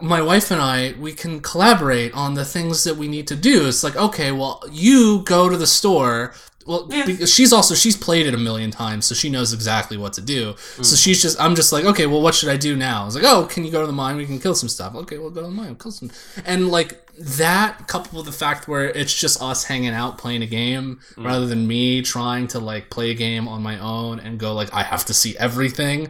my 0.01 0.21
wife 0.21 0.51
and 0.51 0.61
I 0.61 0.93
we 0.99 1.13
can 1.13 1.39
collaborate 1.41 2.13
on 2.13 2.33
the 2.33 2.45
things 2.45 2.83
that 2.83 2.95
we 2.97 3.07
need 3.07 3.27
to 3.27 3.35
do. 3.35 3.67
It's 3.67 3.83
like 3.83 3.95
okay, 3.95 4.31
well, 4.31 4.63
you 4.71 5.23
go 5.25 5.49
to 5.49 5.57
the 5.57 5.67
store. 5.67 6.33
Well, 6.67 6.87
Yeah. 6.91 7.07
because 7.07 7.33
she's 7.33 7.51
also 7.51 7.73
she's 7.73 7.97
played 7.97 8.27
it 8.27 8.35
a 8.35 8.37
million 8.37 8.69
times, 8.69 9.05
so 9.05 9.15
she 9.15 9.29
knows 9.29 9.51
exactly 9.51 9.97
what 9.97 10.13
to 10.13 10.21
do. 10.21 10.55
So 10.75 10.81
mm. 10.81 11.03
she's 11.03 11.19
just 11.21 11.39
I'm 11.41 11.55
just 11.55 11.71
like, 11.71 11.85
okay, 11.85 12.05
well, 12.05 12.21
what 12.21 12.35
should 12.35 12.49
I 12.49 12.57
do 12.57 12.75
now? 12.75 13.01
I 13.01 13.05
was 13.05 13.15
like, 13.15 13.23
oh, 13.23 13.45
can 13.45 13.65
you 13.65 13.71
go 13.71 13.81
to 13.81 13.87
the 13.87 13.93
mine? 13.93 14.15
We 14.15 14.27
can 14.27 14.39
kill 14.39 14.53
some 14.53 14.69
stuff. 14.69 14.93
Okay, 14.95 15.17
we'll 15.17 15.31
go 15.31 15.41
to 15.41 15.47
the 15.47 15.53
mine, 15.53 15.75
kill 15.75 15.91
some. 15.91 16.11
And 16.45 16.69
like 16.69 17.07
that, 17.17 17.87
coupled 17.87 18.15
with 18.15 18.25
the 18.25 18.31
fact 18.31 18.67
where 18.67 18.85
it's 18.85 19.13
just 19.13 19.41
us 19.41 19.63
hanging 19.65 19.89
out 19.89 20.17
playing 20.19 20.43
a 20.43 20.47
game 20.47 20.99
mm. 21.15 21.25
rather 21.25 21.47
than 21.47 21.67
me 21.67 22.01
trying 22.03 22.47
to 22.49 22.59
like 22.59 22.89
play 22.91 23.09
a 23.09 23.15
game 23.15 23.47
on 23.47 23.63
my 23.63 23.79
own 23.79 24.19
and 24.19 24.39
go 24.39 24.53
like 24.53 24.71
I 24.73 24.83
have 24.83 25.05
to 25.05 25.13
see 25.15 25.35
everything. 25.37 26.09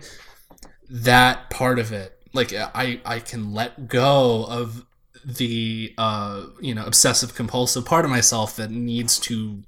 That 0.89 1.49
part 1.49 1.79
of 1.79 1.93
it, 1.93 2.20
like 2.33 2.53
I 2.53 2.99
I 3.05 3.19
can 3.19 3.53
let 3.53 3.87
go 3.87 4.45
of 4.45 4.85
the 5.23 5.93
uh 5.97 6.47
you 6.59 6.73
know 6.73 6.85
obsessive 6.85 7.35
compulsive 7.35 7.85
part 7.85 8.05
of 8.05 8.11
myself 8.11 8.55
that 8.55 8.71
needs 8.71 9.19
to 9.19 9.61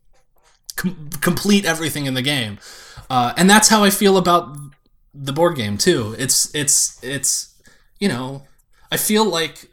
com- 0.76 1.10
complete 1.22 1.66
everything 1.66 2.06
in 2.06 2.14
the 2.14 2.22
game. 2.22 2.58
Uh, 3.10 3.34
and 3.38 3.50
that's 3.50 3.70
how 3.70 3.84
i 3.84 3.90
feel 3.90 4.18
about 4.18 4.58
the 5.14 5.34
board 5.34 5.56
game 5.56 5.78
too. 5.78 6.16
It's 6.18 6.54
it's 6.56 7.04
it's 7.04 7.54
you 8.00 8.08
know 8.08 8.44
i 8.92 8.98
feel 8.98 9.26
like 9.26 9.70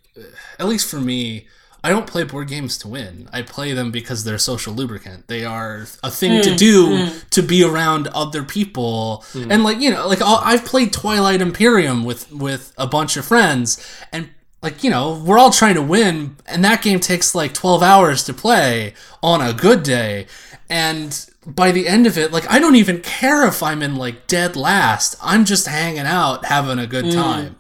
at 0.59 0.67
least 0.67 0.89
for 0.91 1.01
me, 1.01 1.47
I 1.83 1.89
don't 1.89 2.07
play 2.07 2.25
board 2.25 2.49
games 2.49 2.77
to 2.79 2.89
win. 2.89 3.29
I 3.33 3.43
play 3.43 3.73
them 3.73 3.91
because 3.91 4.25
they're 4.25 4.39
social 4.39 4.75
lubricant. 4.75 5.29
They 5.29 5.45
are 5.45 5.87
a 6.03 6.11
thing 6.11 6.43
to 6.43 6.51
hmm, 6.51 6.57
do 6.57 6.97
hmm. 6.97 7.19
to 7.31 7.43
be 7.43 7.65
around 7.65 8.09
other 8.09 8.43
people. 8.43 9.25
Hmm. 9.33 9.51
And 9.51 9.65
like 9.65 9.81
you 9.81 9.91
know, 9.91 10.07
like 10.07 10.21
I'll, 10.21 10.41
I've 10.45 10.65
played 10.65 10.93
Twilight 10.93 11.41
Imperium 11.41 12.05
with 12.05 12.31
with 12.31 12.75
a 12.77 12.87
bunch 12.87 13.17
of 13.17 13.25
friends, 13.25 13.85
and 14.13 14.29
like 14.63 14.85
you 14.85 14.91
know, 14.91 15.23
we're 15.25 15.39
all 15.39 15.51
trying 15.51 15.75
to 15.75 15.83
win, 15.83 16.37
and 16.47 16.65
that 16.65 16.83
game 16.83 17.01
takes 17.01 17.35
like 17.35 17.55
twelve 17.55 17.83
hours 17.83 18.25
to 18.25 18.35
play 18.35 18.95
on 19.23 19.41
a 19.41 19.55
good 19.55 19.83
day, 19.83 20.27
and 20.69 21.27
by 21.47 21.73
the 21.73 21.89
end 21.89 22.07
of 22.07 22.19
it, 22.19 22.31
like 22.33 22.51
I 22.51 22.59
don't 22.59 22.77
even 22.77 23.01
care 23.01 23.47
if 23.47 23.63
I'm 23.63 23.83
in 23.83 23.97
like 23.97 24.27
dead 24.27 24.55
last. 24.55 25.17
I'm 25.23 25.45
just 25.47 25.67
hanging 25.67 26.01
out, 26.01 26.45
having 26.45 26.79
a 26.79 26.87
good 26.87 27.11
time. 27.13 27.57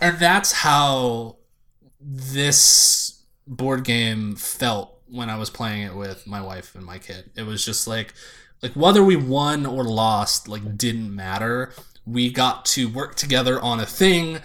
And 0.00 0.18
that's 0.18 0.52
how 0.52 1.36
this 2.00 3.17
board 3.48 3.84
game 3.84 4.36
felt 4.36 4.94
when 5.10 5.30
I 5.30 5.36
was 5.36 5.50
playing 5.50 5.82
it 5.82 5.94
with 5.94 6.26
my 6.26 6.40
wife 6.40 6.74
and 6.74 6.84
my 6.84 6.98
kid. 6.98 7.30
It 7.34 7.44
was 7.44 7.64
just 7.64 7.86
like 7.86 8.14
like 8.62 8.72
whether 8.72 9.02
we 9.02 9.16
won 9.16 9.66
or 9.66 9.84
lost 9.84 10.48
like 10.48 10.76
didn't 10.76 11.14
matter. 11.14 11.72
We 12.06 12.30
got 12.30 12.64
to 12.66 12.88
work 12.88 13.14
together 13.16 13.60
on 13.60 13.80
a 13.80 13.86
thing, 13.86 14.40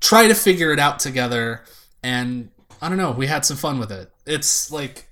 try 0.00 0.28
to 0.28 0.34
figure 0.34 0.72
it 0.72 0.78
out 0.78 0.98
together 0.98 1.64
and 2.02 2.50
I 2.80 2.88
don't 2.88 2.98
know, 2.98 3.10
we 3.10 3.26
had 3.26 3.44
some 3.44 3.56
fun 3.56 3.78
with 3.78 3.90
it. 3.90 4.10
It's 4.26 4.70
like 4.70 5.08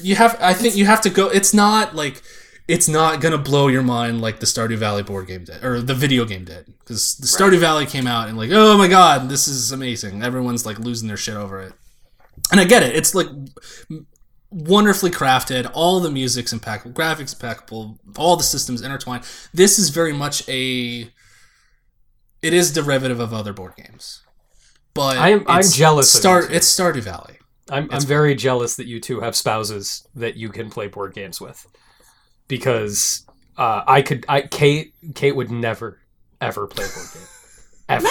you 0.00 0.16
have 0.16 0.36
I 0.40 0.54
think 0.54 0.76
you 0.76 0.86
have 0.86 1.00
to 1.02 1.10
go 1.10 1.28
it's 1.28 1.54
not 1.54 1.94
like 1.94 2.22
it's 2.66 2.88
not 2.88 3.20
gonna 3.20 3.38
blow 3.38 3.68
your 3.68 3.82
mind 3.82 4.20
like 4.20 4.40
the 4.40 4.46
Stardew 4.46 4.76
Valley 4.76 5.02
board 5.02 5.26
game 5.26 5.44
did 5.44 5.62
or 5.62 5.80
the 5.80 5.94
video 5.94 6.24
game 6.24 6.44
did 6.44 6.66
because 6.80 7.16
the 7.16 7.26
Stardew 7.26 7.58
Valley 7.58 7.86
came 7.86 8.06
out 8.06 8.28
and 8.28 8.36
like 8.36 8.50
oh 8.52 8.76
my 8.76 8.88
god 8.88 9.28
this 9.28 9.46
is 9.46 9.70
amazing 9.70 10.22
everyone's 10.22 10.66
like 10.66 10.78
losing 10.78 11.08
their 11.08 11.16
shit 11.16 11.36
over 11.36 11.60
it 11.60 11.72
and 12.50 12.60
I 12.60 12.64
get 12.64 12.82
it. 12.82 12.94
It's 12.94 13.14
like 13.14 13.28
wonderfully 14.50 15.10
crafted. 15.10 15.70
All 15.74 16.00
the 16.00 16.10
music's 16.10 16.52
impeccable. 16.52 16.94
Graphics 16.94 17.34
impeccable. 17.34 17.98
All 18.16 18.36
the 18.36 18.42
systems 18.44 18.82
intertwined. 18.82 19.24
This 19.52 19.78
is 19.78 19.90
very 19.90 20.12
much 20.12 20.48
a 20.48 21.10
it 22.42 22.52
is 22.52 22.72
derivative 22.72 23.20
of 23.20 23.32
other 23.32 23.52
board 23.52 23.74
games. 23.76 24.22
But 24.92 25.16
I'm- 25.16 25.44
I'm 25.48 25.62
jealous 25.62 26.12
Start 26.12 26.50
you 26.50 26.56
it's 26.56 26.68
Stardew 26.72 27.00
Valley. 27.02 27.38
I'm, 27.70 27.88
I'm 27.90 28.02
very 28.02 28.34
jealous 28.34 28.76
that 28.76 28.86
you 28.86 29.00
two 29.00 29.20
have 29.20 29.34
spouses 29.34 30.06
that 30.14 30.36
you 30.36 30.50
can 30.50 30.68
play 30.68 30.86
board 30.86 31.14
games 31.14 31.40
with, 31.40 31.66
because 32.46 33.26
uh, 33.56 33.82
I 33.86 34.02
could. 34.02 34.26
I 34.28 34.42
Kate 34.42 34.92
Kate 35.14 35.34
would 35.34 35.50
never 35.50 35.98
ever 36.42 36.66
play 36.66 36.84
a 36.84 36.88
board 36.88 37.06
game, 37.14 37.22
ever. 37.88 38.08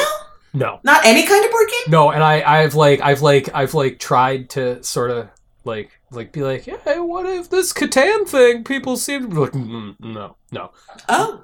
No? 0.53 0.79
No, 0.83 0.91
Not 0.93 1.05
any 1.05 1.25
kind 1.25 1.43
of 1.43 1.51
board 1.51 1.67
game? 1.69 1.91
no. 1.91 2.11
And 2.11 2.23
I 2.23 2.41
I've 2.61 2.75
like 2.75 3.01
I've 3.01 3.21
like 3.21 3.49
I've 3.53 3.73
like 3.73 3.99
tried 3.99 4.49
to 4.51 4.83
sort 4.83 5.11
of 5.11 5.29
like 5.65 5.91
like 6.11 6.31
be 6.31 6.43
like, 6.43 6.67
yeah, 6.67 6.99
what 6.99 7.25
if 7.25 7.49
this 7.49 7.73
Catan 7.73 8.27
thing? 8.27 8.63
People 8.63 8.97
seem 8.97 9.21
to 9.23 9.27
be 9.29 9.35
like, 9.35 9.51
mm, 9.53 9.95
no, 9.99 10.35
no. 10.51 10.71
Oh. 11.09 11.43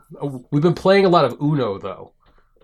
We've 0.51 0.61
been 0.61 0.75
playing 0.75 1.05
a 1.05 1.09
lot 1.09 1.25
of 1.25 1.37
Uno 1.41 1.77
though. 1.79 2.11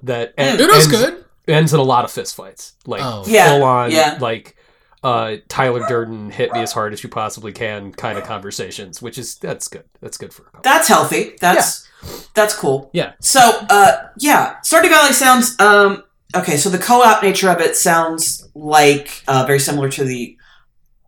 That 0.04 0.34
en- 0.38 0.60
Uno's 0.60 0.84
ends, 0.84 0.88
good 0.88 1.26
ends 1.48 1.74
in 1.74 1.80
a 1.80 1.84
lot 1.84 2.06
of 2.06 2.12
fistfights, 2.12 2.74
like 2.86 3.02
Oh. 3.04 3.24
Yeah, 3.26 3.50
full 3.56 3.64
on, 3.64 3.92
yeah. 3.92 4.18
like 4.22 4.56
uh, 5.04 5.38
Tyler 5.48 5.86
Durden 5.88 6.30
hit 6.32 6.52
me 6.54 6.60
as 6.62 6.72
hard 6.74 6.92
as 6.92 7.04
you 7.04 7.10
possibly 7.10 7.52
can 7.54 7.92
kind 7.92 8.18
of 8.18 8.24
conversations, 8.24 9.02
which 9.02 9.18
is 9.18 9.36
that's 9.38 9.68
good. 9.68 9.84
That's 10.02 10.18
good 10.18 10.34
for 10.34 10.44
a 10.44 10.46
couple. 10.46 10.62
That's 10.64 10.88
healthy. 10.88 11.36
That's 11.40 11.88
that's 12.34 12.56
cool. 12.56 12.90
Yeah. 12.94 13.14
So, 13.20 13.40
uh, 13.70 14.10
yeah, 14.18 14.58
Stardew 14.64 14.90
Valley 14.90 15.14
sounds 15.14 15.56
um 15.60 16.04
okay. 16.38 16.58
So 16.58 16.70
the 16.70 16.78
co-op 16.78 17.24
nature 17.24 17.50
of 17.50 17.60
it 17.60 17.76
sounds 17.76 18.48
like 18.56 19.24
uh, 19.28 19.46
very 19.46 19.60
similar 19.60 19.90
to 19.90 20.04
the 20.04 20.38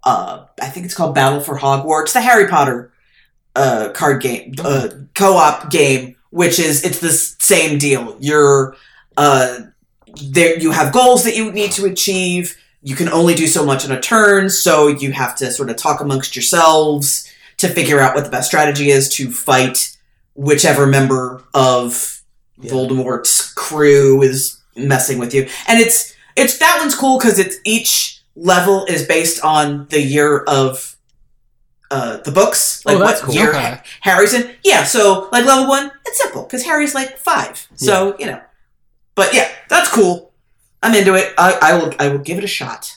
uh, 0.03 0.45
I 0.61 0.67
think 0.69 0.85
it's 0.85 0.95
called 0.95 1.15
Battle 1.15 1.41
for 1.41 1.57
Hogwarts, 1.57 2.13
the 2.13 2.21
Harry 2.21 2.47
Potter 2.47 2.91
uh 3.55 3.89
card 3.93 4.21
game, 4.21 4.53
uh, 4.59 4.89
co-op 5.15 5.71
game, 5.71 6.15
which 6.29 6.59
is 6.59 6.83
it's 6.83 6.99
the 6.99 7.09
same 7.09 7.77
deal. 7.79 8.15
You're 8.19 8.75
uh 9.17 9.61
there 10.23 10.57
you 10.59 10.71
have 10.71 10.93
goals 10.93 11.23
that 11.23 11.35
you 11.35 11.51
need 11.51 11.71
to 11.73 11.85
achieve. 11.85 12.55
You 12.83 12.95
can 12.95 13.09
only 13.09 13.33
do 13.35 13.47
so 13.47 13.65
much 13.65 13.83
in 13.83 13.91
a 13.91 13.99
turn, 13.99 14.49
so 14.49 14.87
you 14.87 15.11
have 15.11 15.35
to 15.37 15.51
sort 15.51 15.69
of 15.69 15.75
talk 15.75 16.01
amongst 16.01 16.35
yourselves 16.35 17.27
to 17.57 17.67
figure 17.67 17.99
out 17.99 18.15
what 18.15 18.23
the 18.23 18.29
best 18.29 18.47
strategy 18.47 18.91
is 18.91 19.09
to 19.09 19.31
fight 19.31 19.97
whichever 20.35 20.85
member 20.85 21.43
of 21.53 22.21
Yeah. 22.59 22.71
Voldemort's 22.71 23.51
crew 23.53 24.21
is 24.21 24.56
messing 24.77 25.17
with 25.19 25.33
you. 25.33 25.47
And 25.67 25.79
it's 25.79 26.15
it's 26.35 26.57
that 26.59 26.77
one's 26.79 26.95
cool 26.95 27.17
because 27.17 27.39
it's 27.39 27.57
each 27.65 28.21
level 28.35 28.85
is 28.85 29.05
based 29.05 29.43
on 29.43 29.87
the 29.89 30.01
year 30.01 30.39
of 30.43 30.95
uh, 31.89 32.17
the 32.17 32.31
books, 32.31 32.85
like 32.85 32.97
Oh, 32.97 32.99
what 32.99 33.17
cool. 33.21 33.33
year 33.33 33.49
Okay. 33.49 33.79
Harry's 34.01 34.33
in. 34.33 34.51
Yeah, 34.63 34.83
so 34.83 35.29
like 35.31 35.45
level 35.45 35.67
one, 35.67 35.89
it's 36.05 36.21
simple 36.21 36.43
because 36.43 36.63
Harry's 36.63 36.93
like 36.93 37.17
five. 37.17 37.67
So 37.75 38.15
you 38.19 38.25
know, 38.25 38.41
but 39.15 39.33
yeah, 39.33 39.49
that's 39.69 39.89
cool. 39.89 40.31
I'm 40.83 40.93
into 40.93 41.15
it. 41.15 41.33
I, 41.37 41.57
I 41.61 41.73
will. 41.77 41.93
I 41.99 42.09
will 42.09 42.19
give 42.19 42.37
it 42.37 42.43
a 42.43 42.47
shot. 42.47 42.93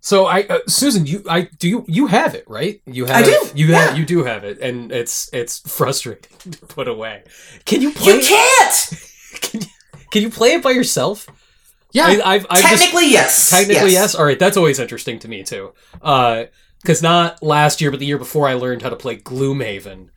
So 0.00 0.26
I, 0.26 0.42
uh, 0.42 0.58
Susan, 0.68 1.06
you, 1.06 1.22
I 1.30 1.48
do 1.58 1.66
you, 1.68 1.84
you 1.88 2.06
have 2.08 2.34
it 2.34 2.44
right? 2.46 2.82
You 2.86 3.06
have 3.06 3.16
I 3.16 3.22
do, 3.22 3.50
You 3.54 3.66
yeah. 3.68 3.78
have, 3.86 3.98
you 3.98 4.04
do 4.04 4.24
have 4.24 4.44
it, 4.44 4.58
and 4.60 4.90
it's 4.92 5.30
it's 5.32 5.60
frustrating 5.60 6.36
to 6.52 6.66
put 6.66 6.88
away. 6.88 7.22
Can 7.66 7.80
you 7.82 7.90
play? 7.92 8.14
You 8.16 8.20
can't. 8.20 8.90
Can 9.40 9.60
you, 9.62 9.66
can 10.14 10.22
you 10.22 10.30
play 10.30 10.54
it 10.54 10.62
by 10.62 10.70
yourself? 10.70 11.26
yeah 11.92 12.06
I, 12.06 12.34
I've, 12.34 12.46
I've 12.50 12.60
just, 12.62 12.82
Technically, 12.82 13.10
yes. 13.10 13.50
Technically, 13.50 13.92
yes. 13.92 14.14
All 14.14 14.24
right, 14.24 14.38
that's 14.38 14.56
always 14.56 14.78
interesting 14.78 15.18
to 15.20 15.28
me 15.28 15.42
too. 15.42 15.72
Because 16.00 17.02
not 17.02 17.42
last 17.42 17.80
year, 17.80 17.90
but 17.90 18.00
the 18.00 18.06
year 18.06 18.18
before, 18.18 18.48
I 18.48 18.54
learned 18.54 18.82
how 18.82 18.90
to 18.90 18.96
play 18.96 19.16
Gloomhaven, 19.16 20.08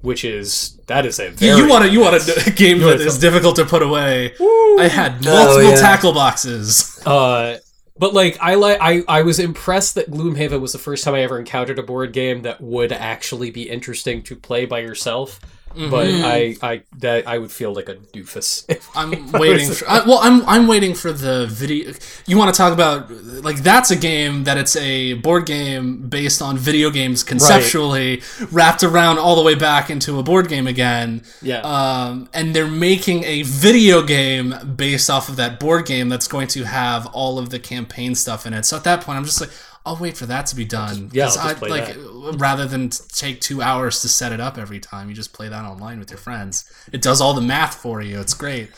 which 0.00 0.24
is 0.24 0.78
that 0.86 1.04
is 1.06 1.18
a 1.18 1.24
You- 1.26 1.30
very 1.32 1.56
you 1.60 1.68
want 1.68 1.84
to 1.84 1.90
you 1.90 2.00
want 2.00 2.16
a 2.46 2.50
game 2.50 2.78
You 2.78 2.84
that 2.84 2.98
wanna- 2.98 3.04
is 3.06 3.18
difficult 3.18 3.56
to 3.56 3.64
put 3.64 3.82
away. 3.82 4.32
I 4.78 4.88
had 4.90 5.26
Oh, 5.26 5.34
multiple 5.34 5.70
yeah. 5.70 5.76
tackle 5.76 6.12
boxes. 6.12 7.00
Uh, 7.06 7.58
but 7.98 8.12
like 8.14 8.36
I 8.40 8.54
like 8.56 8.78
I 8.80 9.02
I 9.08 9.22
was 9.22 9.38
impressed 9.38 9.94
that 9.94 10.10
Gloomhaven 10.10 10.60
was 10.60 10.72
the 10.72 10.78
first 10.78 11.04
time 11.04 11.14
I 11.14 11.22
ever 11.22 11.38
encountered 11.38 11.78
a 11.78 11.82
board 11.82 12.12
game 12.12 12.42
that 12.42 12.60
would 12.60 12.92
actually 12.92 13.50
be 13.50 13.70
interesting 13.70 14.22
to 14.24 14.36
play 14.36 14.64
by 14.66 14.80
yourself. 14.80 15.38
But 15.76 16.06
Mhm. 16.06 16.24
I 16.24 16.56
I 16.66 16.82
that 17.00 17.28
I 17.28 17.36
would 17.36 17.52
feel 17.52 17.74
like 17.74 17.88
a 17.90 17.96
doofus. 17.96 18.64
if 18.68 18.88
I'm 18.96 19.30
waiting. 19.32 19.70
For, 19.70 19.86
I, 19.88 19.98
well, 20.06 20.20
I'm 20.22 20.42
I'm 20.48 20.66
waiting 20.66 20.94
for 20.94 21.12
the 21.12 21.46
video. 21.50 21.92
You 22.26 22.38
want 22.38 22.54
to 22.54 22.56
talk 22.56 22.72
about 22.72 23.10
like 23.44 23.58
that's 23.58 23.90
a 23.90 23.96
game 23.96 24.44
that 24.44 24.56
it's 24.56 24.74
a 24.76 25.14
board 25.14 25.44
game 25.44 26.08
based 26.08 26.40
on 26.40 26.56
video 26.56 26.88
games 26.90 27.22
conceptually 27.22 28.22
wrapped 28.50 28.82
around 28.82 29.18
all 29.18 29.36
the 29.36 29.42
way 29.42 29.54
back 29.54 29.90
into 29.90 30.18
a 30.18 30.22
board 30.22 30.48
game 30.48 30.66
again. 30.66 31.22
yeah. 31.42 31.60
Um, 31.60 32.28
and 32.32 32.54
they're 32.54 32.66
making 32.66 33.24
a 33.24 33.42
video 33.42 34.02
game 34.02 34.54
based 34.76 35.10
off 35.10 35.28
of 35.28 35.36
that 35.36 35.60
board 35.60 35.84
game 35.86 36.08
that's 36.08 36.26
going 36.28 36.48
to 36.48 36.64
have 36.64 37.06
all 37.08 37.38
of 37.38 37.50
the 37.50 37.58
campaign 37.58 38.14
stuff 38.14 38.46
in 38.46 38.54
it. 38.54 38.64
So 38.64 38.76
at 38.76 38.84
that 38.84 39.02
point, 39.02 39.18
I'm 39.18 39.24
just 39.24 39.40
like, 39.40 39.50
I'll 39.86 39.96
wait 39.96 40.16
for 40.16 40.26
that 40.26 40.46
to 40.46 40.56
be 40.56 40.64
done. 40.64 41.10
yeah, 41.12 41.26
just 41.26 41.38
I, 41.38 41.54
play 41.54 41.70
like 41.70 41.96
rather 42.38 42.66
than 42.66 42.90
take 42.90 43.40
two 43.40 43.62
hours 43.62 44.02
to 44.02 44.08
set 44.08 44.32
it 44.32 44.40
up 44.40 44.58
every 44.58 44.80
time, 44.80 45.08
you 45.08 45.14
just 45.14 45.32
play 45.32 45.48
that 45.48 45.64
online 45.64 46.00
with 46.00 46.10
your 46.10 46.18
friends. 46.18 46.68
It 46.92 47.02
does 47.02 47.20
all 47.20 47.34
the 47.34 47.40
math 47.40 47.76
for 47.76 48.02
you. 48.02 48.18
It's 48.18 48.34
great. 48.34 48.70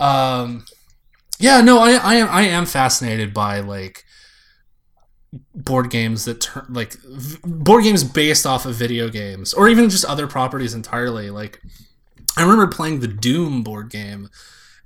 Um, 0.00 0.64
yeah, 1.38 1.60
no, 1.60 1.80
I, 1.80 1.92
I 1.92 2.14
am 2.14 2.28
I 2.30 2.42
am 2.42 2.64
fascinated 2.64 3.34
by 3.34 3.60
like 3.60 4.04
board 5.54 5.90
games 5.90 6.24
that 6.24 6.40
turn 6.40 6.64
like 6.70 6.94
v- 6.94 7.38
board 7.44 7.84
games 7.84 8.02
based 8.02 8.46
off 8.46 8.64
of 8.64 8.74
video 8.74 9.10
games 9.10 9.52
or 9.52 9.68
even 9.68 9.90
just 9.90 10.04
other 10.04 10.28
properties 10.28 10.74
entirely 10.74 11.28
like 11.28 11.60
i 12.36 12.42
remember 12.42 12.68
playing 12.68 13.00
the 13.00 13.08
doom 13.08 13.64
board 13.64 13.90
game 13.90 14.28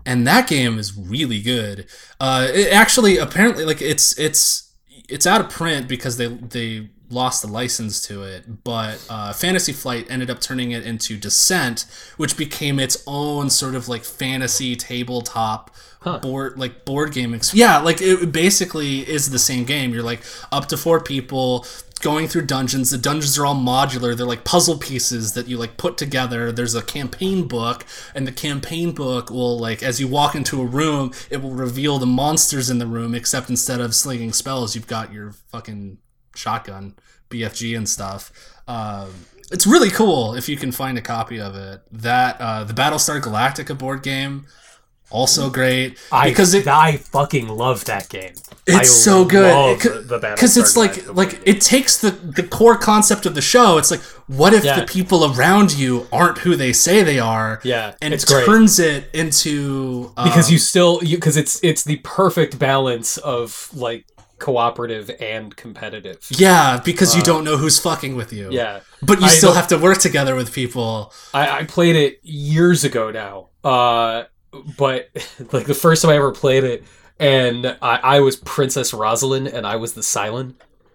and 0.07 0.27
that 0.27 0.49
game 0.49 0.79
is 0.79 0.97
really 0.97 1.43
good 1.43 1.87
uh 2.19 2.49
it 2.51 2.73
actually 2.73 3.19
apparently 3.19 3.63
like 3.63 3.83
it's 3.83 4.19
it's 4.19 4.68
it's 5.09 5.27
out 5.27 5.41
of 5.41 5.49
print 5.51 5.89
because 5.89 6.17
they 6.17 6.27
they 6.29 6.89
lost 7.11 7.41
the 7.41 7.49
license 7.49 8.07
to 8.07 8.23
it 8.23 8.63
but 8.65 9.03
uh, 9.09 9.33
fantasy 9.33 9.73
flight 9.73 10.07
ended 10.11 10.29
up 10.29 10.41
turning 10.41 10.73
it 10.73 10.85
into 10.85 11.17
descent 11.17 11.87
which 12.19 12.37
became 12.37 12.79
its 12.79 13.03
own 13.07 13.49
sort 13.49 13.75
of 13.75 13.89
like 13.89 14.05
fantasy 14.05 14.77
tabletop 14.77 15.71
Huh. 16.01 16.19
board 16.21 16.57
like 16.57 16.85
board 16.85 17.13
game 17.13 17.35
ex- 17.35 17.53
yeah 17.53 17.79
like 17.79 18.01
it 18.01 18.31
basically 18.31 19.01
is 19.01 19.31
the 19.31 19.39
same 19.39 19.65
game 19.65 19.93
you're 19.93 20.05
like 20.05 20.21
up 20.53 20.67
to 20.69 20.77
four 20.77 21.01
people 21.01 21.67
going 21.99 22.29
through 22.29 22.47
dungeons. 22.47 22.91
The 22.91 22.99
dungeons 22.99 23.39
are 23.39 23.47
all 23.47 23.55
modular. 23.55 24.17
They're 24.17 24.27
like 24.27 24.45
puzzle 24.45 24.79
pieces 24.79 25.33
that 25.35 25.49
you 25.49 25.57
like 25.57 25.77
put 25.77 25.97
together. 25.97 26.53
There's 26.53 26.75
a 26.75 26.83
campaign 26.83 27.49
book 27.49 27.85
and 28.15 28.27
the 28.27 28.33
campaign 28.33 28.93
book 28.93 29.31
will 29.31 29.59
like 29.59 29.83
as 29.83 30.01
you 30.01 30.09
walk 30.09 30.35
into 30.35 30.61
a 30.61 30.67
room 30.67 31.13
it 31.31 31.43
will 31.43 31.53
reveal 31.53 31.99
the 31.99 32.07
monsters 32.07 32.71
in 32.71 32.79
the 32.79 32.87
room 32.87 33.15
except 33.15 33.51
instead 33.51 33.81
of 33.81 33.95
slinging 33.95 34.33
spells 34.33 34.75
you've 34.75 34.87
got 34.87 35.13
your 35.13 35.33
fucking 35.33 35.99
shotgun 36.35 36.95
bfg 37.31 37.77
and 37.77 37.89
stuff. 37.89 38.33
Um, 38.67 39.11
it's 39.51 39.67
really 39.67 39.91
cool 39.91 40.35
if 40.35 40.49
you 40.49 40.57
can 40.57 40.73
find 40.73 40.99
a 40.99 41.03
copy 41.03 41.41
of 41.41 41.55
it. 41.55 41.81
That 41.91 42.41
uh, 42.41 42.65
the 42.65 42.75
battlestar 42.75 43.21
galactica 43.21 43.77
board 43.77 44.03
game 44.03 44.47
also 45.11 45.49
great 45.51 45.99
I 46.13 46.29
because 46.29 46.53
it, 46.55 46.67
I 46.67 46.97
fucking 46.99 47.49
love 47.49 47.85
that 47.87 48.09
game. 48.09 48.35
it's 48.67 48.91
so 48.91 49.25
good 49.25 49.79
because 49.79 50.57
it's 50.57 50.77
like 50.77 51.07
like 51.15 51.33
board 51.33 51.49
it 51.49 51.61
takes 51.63 51.97
the 51.99 52.11
the 52.11 52.43
core 52.43 52.77
concept 52.77 53.25
of 53.27 53.35
the 53.35 53.41
show 53.41 53.79
it's 53.79 53.91
like 53.91 54.03
what 54.27 54.53
if 54.53 54.65
Yeah. 54.65 54.81
the 54.81 54.87
people 54.87 55.33
around 55.33 55.73
you 55.79 56.07
aren't 56.13 56.39
who 56.39 56.55
they 56.57 56.73
say 56.75 57.03
they 57.03 57.19
are 57.19 57.61
Yeah, 57.65 57.95
and 58.03 58.13
it 58.13 58.27
great. 58.27 58.45
turns 58.47 58.79
it 58.79 59.09
into 59.15 60.13
um, 60.17 60.29
because 60.29 60.51
you 60.53 60.59
still 60.59 61.01
you 61.03 61.17
because 61.17 61.37
it's 61.39 61.59
it's 61.63 61.85
the 61.85 61.97
perfect 62.05 62.59
balance 62.59 63.17
of 63.19 63.71
like 63.73 64.05
cooperative 64.39 65.11
and 65.21 65.57
competitive. 65.57 66.19
yeah 66.31 66.81
because 66.85 67.17
you 67.17 67.23
don't 67.23 67.45
know 67.45 67.57
who's 67.57 67.79
fucking 67.79 68.15
with 68.15 68.33
you 68.33 68.49
Uh, 68.49 68.53
Yeah, 68.53 68.81
but 69.03 69.19
you 69.21 69.27
I 69.27 69.31
still 69.31 69.55
have 69.55 69.67
to 69.69 69.79
work 69.79 69.99
together 69.99 70.35
with 70.37 70.53
people 70.53 71.13
I, 71.35 71.61
I 71.61 71.65
played 71.65 71.97
it 71.97 72.21
years 72.23 72.85
ago 72.85 73.11
now. 73.11 73.49
Uh, 73.65 74.25
but 74.77 75.09
like 75.53 75.67
the 75.67 75.75
first 75.75 76.03
time 76.03 76.11
I 76.11 76.17
ever 76.17 76.33
played 76.33 76.65
it, 76.65 76.85
and 77.19 77.67
I, 77.83 77.97
I 77.97 78.21
was 78.21 78.37
Princess 78.37 78.95
Rosalind, 78.95 79.49
and 79.49 79.67
I 79.67 79.77
was 79.77 79.95
the 79.95 80.03
Cylon. 80.03 80.55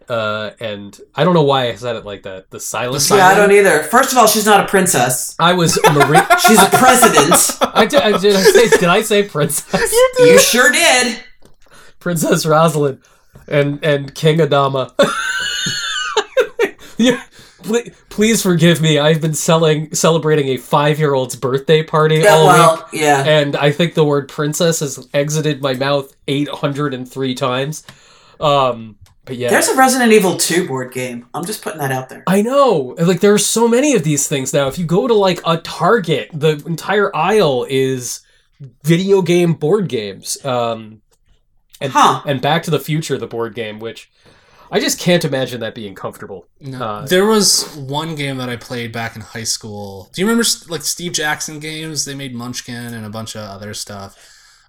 Uh, 0.10 0.52
and 0.60 1.00
I 1.16 1.24
don't 1.24 1.34
know 1.34 1.44
why 1.44 1.70
I 1.70 1.76
said 1.76 1.96
it 1.96 2.06
like 2.06 2.24
that. 2.24 2.50
The 2.50 2.58
Cylon. 2.58 3.10
Yeah, 3.10 3.26
I 3.26 3.36
don't 3.36 3.52
either. 3.52 3.84
First 3.84 4.12
of 4.12 4.18
all, 4.18 4.28
she's 4.28 4.46
not 4.46 4.60
a 4.60 4.68
princess. 4.68 5.36
I 5.40 5.54
was 5.54 5.80
Marie. 5.94 6.20
She's 6.46 6.62
a 6.62 6.70
president. 6.70 7.34
I 7.74 7.86
did, 7.86 8.02
I 8.02 8.18
did, 8.18 8.36
I 8.36 8.42
say, 8.42 8.70
did 8.70 8.84
I 8.90 9.02
say 9.02 9.24
princess? 9.24 9.94
you 10.20 10.40
sure 10.40 10.72
did. 10.72 11.24
Princess 12.00 12.46
Rosalind 12.46 13.02
and 13.48 13.84
and 13.84 14.14
King 14.14 14.40
Adama. 14.40 14.92
yeah, 16.98 17.24
please, 17.64 17.96
please 18.10 18.42
forgive 18.44 18.82
me. 18.82 19.00
I've 19.00 19.22
been 19.22 19.34
selling 19.34 19.94
celebrating 19.96 20.50
a 20.50 20.58
five 20.58 21.00
year 21.00 21.14
old's 21.14 21.36
birthday 21.36 21.82
party 21.84 22.18
Yeah, 22.18 22.30
all 22.34 22.48
well, 22.48 22.90
week, 22.92 23.02
yeah. 23.02 23.24
and 23.26 23.56
I 23.56 23.72
think 23.72 23.94
the 23.96 24.06
word 24.06 24.30
princess 24.30 24.80
has 24.82 25.08
exited 25.14 25.62
my 25.62 25.74
mouth 25.74 26.14
eight 26.28 26.50
hundred 26.50 26.94
and 26.94 27.10
three 27.10 27.34
times. 27.36 27.84
Um, 28.40 28.98
but 29.26 29.38
yeah, 29.38 29.50
There's 29.50 29.70
a 29.70 29.76
Resident 29.78 30.12
Evil 30.12 30.36
2 30.36 30.68
board 30.68 30.92
game. 30.92 31.28
I'm 31.34 31.46
just 31.46 31.62
putting 31.62 31.80
that 31.80 31.94
out 31.94 32.10
there. 32.10 32.24
I 32.28 32.42
know. 32.42 32.94
Like 33.00 33.22
there's 33.22 33.46
so 33.46 33.70
many 33.70 33.94
of 33.96 34.04
these 34.04 34.28
things 34.28 34.52
now. 34.54 34.68
If 34.68 34.78
you 34.78 34.86
go 34.86 35.08
to 35.08 35.14
like 35.14 35.40
a 35.46 35.58
Target, 35.60 36.30
the 36.34 36.62
entire 36.66 37.16
aisle 37.16 37.66
is 37.70 38.20
video 38.84 39.22
game 39.22 39.54
board 39.54 39.88
games. 39.88 40.44
Um 40.44 41.02
and 41.80 41.94
Huh. 41.94 42.22
and 42.26 42.42
Back 42.42 42.64
to 42.64 42.72
the 42.72 42.80
Future 42.80 43.18
the 43.18 43.28
board 43.28 43.56
game, 43.56 43.80
which 43.80 44.12
I 44.72 44.80
just 44.80 45.00
can't 45.00 45.24
imagine 45.24 45.60
that 45.62 45.76
being 45.76 45.96
comfortable. 45.96 46.48
No. 46.60 46.84
Uh, 46.84 47.06
there 47.06 47.26
was 47.26 47.76
one 47.76 48.16
game 48.16 48.38
that 48.38 48.50
I 48.50 48.56
played 48.56 48.92
back 48.92 49.16
in 49.16 49.22
high 49.22 49.44
school. 49.44 50.10
Do 50.14 50.22
you 50.22 50.28
remember 50.28 50.48
like 50.70 50.82
Steve 50.82 51.14
Jackson 51.14 51.60
games? 51.60 52.06
They 52.06 52.16
made 52.16 52.34
Munchkin 52.34 52.94
and 52.94 53.06
a 53.06 53.10
bunch 53.10 53.36
of 53.36 53.42
other 53.42 53.74
stuff. 53.74 54.18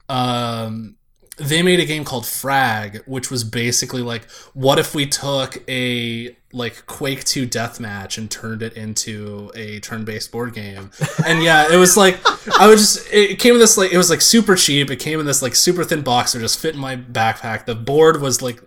Um, 0.08 0.96
they 1.36 1.62
made 1.62 1.80
a 1.80 1.84
game 1.84 2.04
called 2.04 2.26
Frag, 2.26 3.02
which 3.06 3.30
was 3.30 3.42
basically 3.42 4.02
like, 4.02 4.30
what 4.52 4.78
if 4.78 4.94
we 4.94 5.06
took 5.06 5.62
a 5.68 6.36
like 6.52 6.86
Quake 6.86 7.24
2 7.24 7.48
deathmatch 7.48 8.16
and 8.16 8.30
turned 8.30 8.62
it 8.62 8.74
into 8.74 9.50
a 9.56 9.80
turn-based 9.80 10.30
board 10.30 10.54
game? 10.54 10.90
And 11.26 11.42
yeah, 11.42 11.72
it 11.72 11.76
was 11.76 11.96
like 11.96 12.20
I 12.60 12.68
was 12.68 12.80
just 12.80 13.12
it 13.12 13.38
came 13.40 13.54
in 13.54 13.60
this 13.60 13.76
like 13.76 13.92
it 13.92 13.98
was 13.98 14.10
like 14.10 14.20
super 14.20 14.54
cheap. 14.54 14.90
It 14.90 14.96
came 14.96 15.18
in 15.18 15.26
this 15.26 15.42
like 15.42 15.56
super 15.56 15.82
thin 15.82 16.02
box 16.02 16.32
that 16.32 16.40
just 16.40 16.60
fit 16.60 16.74
in 16.74 16.80
my 16.80 16.96
backpack. 16.96 17.66
The 17.66 17.74
board 17.74 18.20
was 18.20 18.40
like 18.40 18.60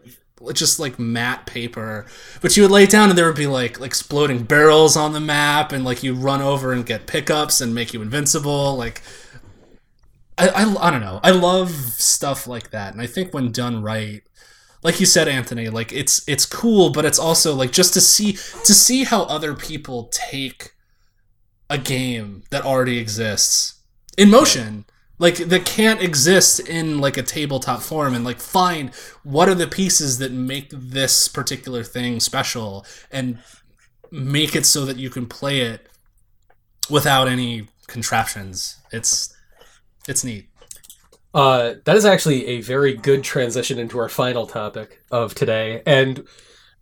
just 0.53 0.79
like 0.79 0.99
matte 0.99 1.45
paper. 1.45 2.05
But 2.41 2.55
you 2.55 2.63
would 2.63 2.71
lay 2.71 2.85
down 2.85 3.09
and 3.09 3.17
there 3.17 3.25
would 3.25 3.35
be 3.35 3.47
like 3.47 3.79
exploding 3.79 4.43
barrels 4.43 4.95
on 4.95 5.13
the 5.13 5.19
map 5.19 5.71
and 5.71 5.83
like 5.83 6.03
you 6.03 6.13
run 6.13 6.41
over 6.41 6.73
and 6.73 6.85
get 6.85 7.07
pickups 7.07 7.61
and 7.61 7.73
make 7.73 7.93
you 7.93 8.01
invincible 8.01 8.75
like 8.75 9.01
I, 10.37 10.49
I, 10.49 10.87
I 10.87 10.91
don't 10.91 11.01
know. 11.01 11.19
I 11.23 11.31
love 11.31 11.71
stuff 11.71 12.47
like 12.47 12.69
that. 12.71 12.93
And 12.93 13.01
i 13.01 13.07
think 13.07 13.33
when 13.33 13.51
done 13.51 13.81
right 13.81 14.23
like 14.83 14.99
you 14.99 15.05
said 15.05 15.27
anthony 15.27 15.69
like 15.69 15.91
it's 15.91 16.27
it's 16.27 16.45
cool 16.45 16.91
but 16.91 17.05
it's 17.05 17.19
also 17.19 17.53
like 17.53 17.71
just 17.71 17.93
to 17.93 18.01
see 18.01 18.33
to 18.33 18.73
see 18.73 19.03
how 19.03 19.23
other 19.23 19.53
people 19.53 20.05
take 20.11 20.73
a 21.69 21.77
game 21.77 22.43
that 22.51 22.63
already 22.63 22.97
exists 22.97 23.81
in 24.17 24.29
motion 24.29 24.85
like 25.19 25.37
that 25.37 25.65
can't 25.65 26.01
exist 26.01 26.59
in 26.59 26.99
like 26.99 27.17
a 27.17 27.23
tabletop 27.23 27.81
form 27.81 28.13
and 28.13 28.23
like 28.23 28.39
find 28.39 28.93
what 29.23 29.49
are 29.49 29.55
the 29.55 29.67
pieces 29.67 30.19
that 30.19 30.31
make 30.31 30.69
this 30.71 31.27
particular 31.27 31.83
thing 31.83 32.19
special 32.19 32.85
and 33.11 33.39
make 34.11 34.55
it 34.55 34.65
so 34.65 34.85
that 34.85 34.97
you 34.97 35.09
can 35.09 35.25
play 35.25 35.61
it 35.61 35.87
without 36.89 37.27
any 37.27 37.67
contraptions? 37.87 38.77
It's 38.91 39.35
it's 40.07 40.23
neat. 40.23 40.49
Uh, 41.33 41.75
that 41.83 41.95
is 41.95 42.05
actually 42.05 42.47
a 42.47 42.61
very 42.61 42.95
good 42.95 43.23
transition 43.23 43.77
into 43.77 43.99
our 43.99 44.09
final 44.09 44.47
topic 44.47 45.03
of 45.11 45.35
today, 45.35 45.83
and 45.85 46.25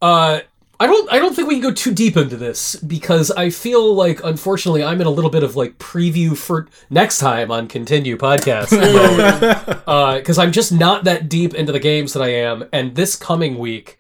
uh, 0.02 0.42
I 0.80 0.88
don't 0.88 1.12
I 1.12 1.20
don't 1.20 1.34
think 1.36 1.48
we 1.48 1.56
can 1.56 1.64
go 1.64 1.72
too 1.74 1.94
deep 1.94 2.18
into 2.18 2.36
this 2.36 2.76
because 2.76 3.32
I 3.32 3.50
feel 3.50 3.94
like 3.94 4.22
unfortunately 4.24 4.84
I'm 4.84 5.00
in 5.00 5.08
a 5.08 5.12
little 5.12 5.30
bit 5.30 5.44
of 5.44 5.56
like 5.56 5.78
preview 5.78 6.36
for 6.38 6.68
next 6.90 7.20
time 7.20 7.50
on 7.52 7.68
Continue 7.68 8.18
podcast 8.18 8.72
because 10.20 10.38
I'm 10.38 10.52
just 10.52 10.72
not 10.72 11.04
that 11.06 11.30
deep 11.30 11.54
into 11.54 11.72
the 11.72 11.80
games 11.80 12.14
that 12.14 12.22
I 12.22 12.30
am, 12.30 12.66
and 12.74 12.96
this 12.96 13.16
coming 13.16 13.58
week 13.58 13.98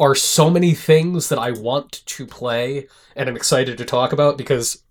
are 0.00 0.14
so 0.14 0.50
many 0.50 0.72
things 0.74 1.28
that 1.28 1.38
I 1.38 1.50
want 1.52 2.04
to 2.06 2.26
play 2.26 2.88
and 3.14 3.28
I'm 3.28 3.36
excited 3.36 3.78
to 3.78 3.84
talk 3.84 4.12
about 4.12 4.36
because 4.38 4.82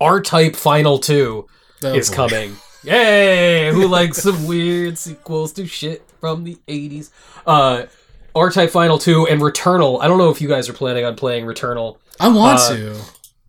R 0.00 0.20
Type 0.22 0.56
Final 0.56 0.98
Two 0.98 1.46
Oh, 1.82 1.94
is 1.94 2.10
boy. 2.10 2.16
coming. 2.16 2.56
Yay! 2.84 3.70
Who 3.72 3.86
likes 3.88 4.18
some 4.22 4.46
weird 4.46 4.96
sequels 4.98 5.52
to 5.54 5.66
shit 5.66 6.02
from 6.20 6.44
the 6.44 6.56
80s? 6.68 7.10
Uh 7.46 7.84
R-Type 8.34 8.70
Final 8.70 8.98
2 8.98 9.26
and 9.28 9.40
Returnal. 9.40 10.00
I 10.02 10.06
don't 10.08 10.18
know 10.18 10.30
if 10.30 10.40
you 10.40 10.48
guys 10.48 10.68
are 10.68 10.72
planning 10.72 11.04
on 11.04 11.16
playing 11.16 11.44
Returnal. 11.46 11.98
i 12.18 12.28
want 12.28 12.58
Uh, 12.60 12.76
to 12.76 12.96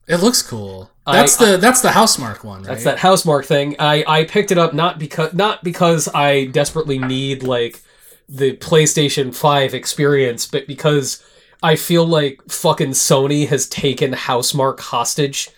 it 0.08 0.18
looks 0.18 0.42
cool 0.42 0.90
I- 1.06 1.18
that's 1.18 1.36
the 1.38 1.58
that's 1.58 1.82
the 1.82 1.90
Housemarque 1.90 2.44
one 2.44 2.62
right 2.62 2.68
That's 2.70 2.84
that 2.84 2.98
Housemarque 3.00 3.46
thing. 3.46 3.76
I 3.80 4.04
I 4.08 4.24
picked 4.26 4.52
it 4.52 4.58
up 4.58 4.74
not 4.74 5.00
because 5.00 5.34
not 5.34 5.64
because 5.64 6.08
I 6.14 6.46
desperately 6.46 7.00
need 7.00 7.44
like 7.44 7.82
the 8.30 8.56
PlayStation 8.58 9.34
5 9.36 9.74
experience, 9.74 10.46
but 10.46 10.66
because 10.68 11.24
I 11.64 11.76
feel 11.76 12.06
like 12.06 12.40
fucking 12.50 12.92
Sony 12.92 13.48
has 13.48 13.68
taken 13.68 14.14
Housemarque 14.14 14.80
hostage 14.80 15.50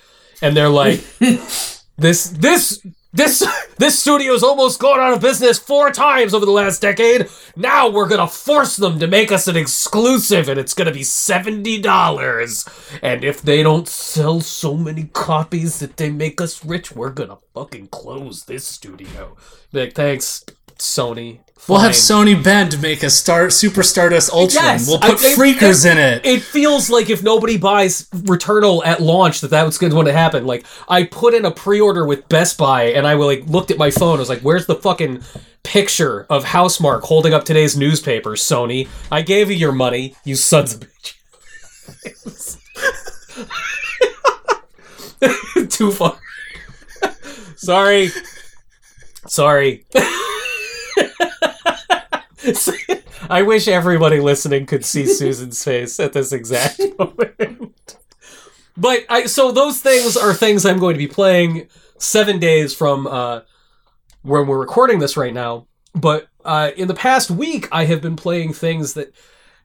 and 0.42 0.56
they're 0.58 0.70
like 0.70 1.02
this 1.98 2.30
this 2.30 2.80
this 3.14 3.48
this 3.78 4.00
studio's 4.00 4.44
almost 4.44 4.80
gone 4.80 5.00
out 5.00 5.14
of 5.14 5.22
business 5.22 5.60
four 5.60 5.92
times 5.92 6.34
over 6.34 6.46
the 6.46 6.52
last 6.52 6.82
decade. 6.82 7.30
Now 7.56 7.90
we're 7.90 8.08
gonna 8.10 8.28
force 8.28 8.76
them 8.76 9.00
to 9.00 9.08
make 9.08 9.32
us 9.32 9.48
an 9.48 9.56
exclusive, 9.56 10.50
and 10.50 10.60
it's 10.60 10.74
gonna 10.74 10.92
be 10.92 11.04
seventy 11.04 11.80
dollars. 11.80 12.66
And 13.02 13.24
if 13.24 13.42
they 13.42 13.64
don't 13.64 13.88
sell 13.88 14.42
so 14.42 14.76
many 14.76 15.06
copies 15.14 15.80
that 15.80 15.98
they 15.98 16.10
make 16.10 16.42
us 16.42 16.66
rich, 16.66 16.92
we're 16.92 17.12
gonna 17.12 17.38
fucking 17.54 17.88
close 17.88 18.46
this 18.46 18.68
studio. 18.68 19.38
Like, 19.72 19.94
thanks, 19.94 20.44
Sony. 20.78 21.40
We'll 21.70 21.80
have 21.80 21.94
sony 21.94 22.42
bend 22.44 22.82
make 22.82 23.04
a 23.04 23.10
star 23.10 23.50
super 23.50 23.84
stardust 23.84 24.32
ultra 24.34 24.62
Yes, 24.62 24.86
we'll 24.88 25.00
put 25.00 25.24
it- 25.24 25.38
freakers 25.38 25.86
it- 25.86 25.92
in 25.94 25.98
it 25.98 26.26
It 26.26 26.42
feels 26.42 26.90
like 26.90 27.10
if 27.10 27.24
nobody 27.24 27.56
buys 27.58 28.08
Returnal 28.14 28.86
at 28.86 29.02
launch, 29.02 29.40
that 29.42 29.50
that 29.52 29.66
was 29.66 29.78
going 29.78 30.06
to 30.06 30.12
happen. 30.14 30.46
Like 30.46 30.66
I 30.90 31.04
put 31.06 31.34
in 31.34 31.46
a 31.46 31.52
pre-order 31.52 32.06
with 32.06 32.28
Best 32.28 32.58
Buy, 32.58 32.86
and 32.92 33.08
I 33.08 33.14
like 33.14 33.46
looked 33.48 33.72
at 33.72 33.78
my 33.78 33.92
phone. 33.92 34.18
I 34.18 34.20
was 34.20 34.28
like, 34.30 34.42
"Where's 34.42 34.66
the 34.66 34.76
fucking 34.76 35.22
picture 35.64 36.26
of 36.30 36.44
Housemarque 36.44 37.04
holding 37.04 37.34
up 37.34 37.46
today's 37.46 37.78
newspaper?" 37.78 38.32
Sony, 38.32 38.90
I 39.10 39.22
gave 39.22 39.50
you 39.50 39.56
your 39.56 39.72
money, 39.72 40.16
you 40.26 40.36
sons 40.36 40.74
of 40.74 40.82
bitch. 40.82 41.14
Too 45.70 45.92
far. 45.92 46.20
Sorry. 47.56 48.10
Sorry. 49.28 49.86
I 53.30 53.42
wish 53.42 53.68
everybody 53.68 54.20
listening 54.20 54.66
could 54.66 54.86
see 54.86 55.06
Susan's 55.06 55.64
face 55.64 56.00
at 56.00 56.14
this 56.14 56.32
exact 56.32 56.80
moment. 57.00 57.98
But 58.76 59.06
I 59.10 59.26
so 59.26 59.52
those 59.52 59.80
things 59.80 60.18
are 60.18 60.34
things 60.34 60.66
I'm 60.66 60.80
going 60.80 60.96
to 60.96 61.00
be 61.00 61.08
playing 61.08 61.68
seven 61.98 62.40
days 62.40 62.74
from 62.74 63.08
uh, 63.08 63.42
when 64.24 64.48
we're 64.48 64.60
recording 64.60 65.00
this 65.00 65.16
right 65.16 65.34
now. 65.34 65.68
But 65.96 66.28
uh, 66.44 66.72
in 66.76 66.88
the 66.88 66.94
past 66.94 67.30
week, 67.30 67.68
I 67.72 67.86
have 67.86 68.02
been 68.02 68.16
playing 68.16 68.54
things 68.54 68.96
that 68.96 69.14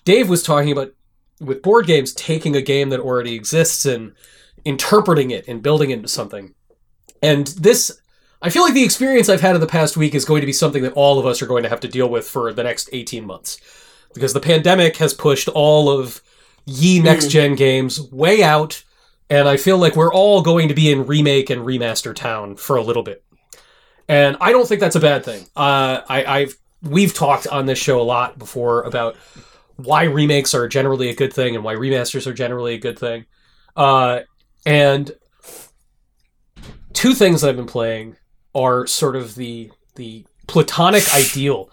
Dave 0.04 0.28
was 0.28 0.42
talking 0.42 0.72
about 0.72 0.92
with 1.40 1.62
board 1.62 1.86
games, 1.86 2.12
taking 2.12 2.54
a 2.54 2.62
game 2.62 2.90
that 2.90 3.00
already 3.00 3.34
exists 3.34 3.86
and 3.86 4.12
interpreting 4.64 5.30
it 5.30 5.48
and 5.48 5.62
building 5.62 5.90
it 5.90 5.94
into 5.94 6.08
something. 6.08 6.54
And 7.22 7.46
this 7.48 8.00
I 8.40 8.50
feel 8.50 8.62
like 8.62 8.74
the 8.74 8.84
experience 8.84 9.28
I've 9.28 9.40
had 9.40 9.54
in 9.56 9.60
the 9.60 9.66
past 9.66 9.96
week 9.96 10.14
is 10.14 10.24
going 10.24 10.40
to 10.42 10.46
be 10.46 10.52
something 10.52 10.82
that 10.84 10.92
all 10.92 11.18
of 11.18 11.26
us 11.26 11.42
are 11.42 11.46
going 11.46 11.64
to 11.64 11.68
have 11.68 11.80
to 11.80 11.88
deal 11.88 12.08
with 12.08 12.28
for 12.28 12.52
the 12.52 12.62
next 12.62 12.88
18 12.92 13.26
months. 13.26 13.58
Because 14.14 14.32
the 14.32 14.40
pandemic 14.40 14.96
has 14.98 15.12
pushed 15.12 15.48
all 15.48 15.90
of 15.90 16.22
ye 16.66 17.00
next 17.00 17.30
gen 17.30 17.54
games 17.56 18.00
way 18.12 18.42
out, 18.42 18.84
and 19.28 19.48
I 19.48 19.56
feel 19.56 19.78
like 19.78 19.96
we're 19.96 20.12
all 20.12 20.40
going 20.42 20.68
to 20.68 20.74
be 20.74 20.90
in 20.90 21.06
remake 21.06 21.50
and 21.50 21.62
remaster 21.62 22.14
town 22.14 22.56
for 22.56 22.76
a 22.76 22.82
little 22.82 23.02
bit. 23.02 23.24
and 24.08 24.36
I 24.40 24.52
don't 24.52 24.66
think 24.66 24.80
that's 24.80 24.96
a 24.96 25.00
bad 25.00 25.24
thing. 25.24 25.42
Uh, 25.56 26.00
I, 26.08 26.24
I've 26.24 26.56
we've 26.82 27.12
talked 27.12 27.46
on 27.48 27.66
this 27.66 27.78
show 27.78 28.00
a 28.00 28.02
lot 28.02 28.38
before 28.38 28.82
about 28.84 29.16
why 29.76 30.04
remakes 30.04 30.54
are 30.54 30.68
generally 30.68 31.08
a 31.10 31.14
good 31.14 31.32
thing 31.32 31.54
and 31.54 31.64
why 31.64 31.74
remasters 31.74 32.26
are 32.26 32.32
generally 32.32 32.74
a 32.74 32.78
good 32.78 32.98
thing. 32.98 33.26
Uh, 33.76 34.20
and 34.64 35.12
two 36.92 37.14
things 37.14 37.40
that 37.40 37.50
I've 37.50 37.56
been 37.56 37.66
playing 37.66 38.16
are 38.58 38.86
sort 38.86 39.16
of 39.16 39.34
the 39.36 39.70
the 39.94 40.24
platonic 40.46 41.12
ideal 41.14 41.70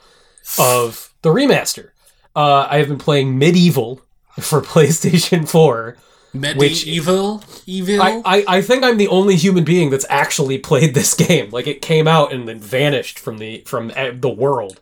of 0.59 1.13
the 1.21 1.29
remaster. 1.29 1.91
Uh, 2.35 2.67
I 2.69 2.77
have 2.77 2.87
been 2.87 2.97
playing 2.97 3.39
MediEvil 3.39 4.01
for 4.39 4.61
PlayStation 4.73 5.47
4. 5.47 5.97
MediEvil, 6.35 7.63
evil. 7.65 8.01
I, 8.01 8.21
I, 8.25 8.45
I 8.57 8.61
think 8.61 8.83
I'm 8.83 8.97
the 8.97 9.07
only 9.07 9.37
human 9.37 9.63
being 9.63 9.89
that's 9.89 10.05
actually 10.09 10.57
played 10.57 10.93
this 10.93 11.13
game. 11.27 11.49
Like 11.49 11.65
it 11.65 11.81
came 11.81 12.07
out 12.07 12.33
and 12.33 12.47
then 12.47 12.59
vanished 12.59 13.17
from 13.19 13.37
the 13.37 13.63
from 13.65 13.87
the 13.87 14.29
world, 14.29 14.79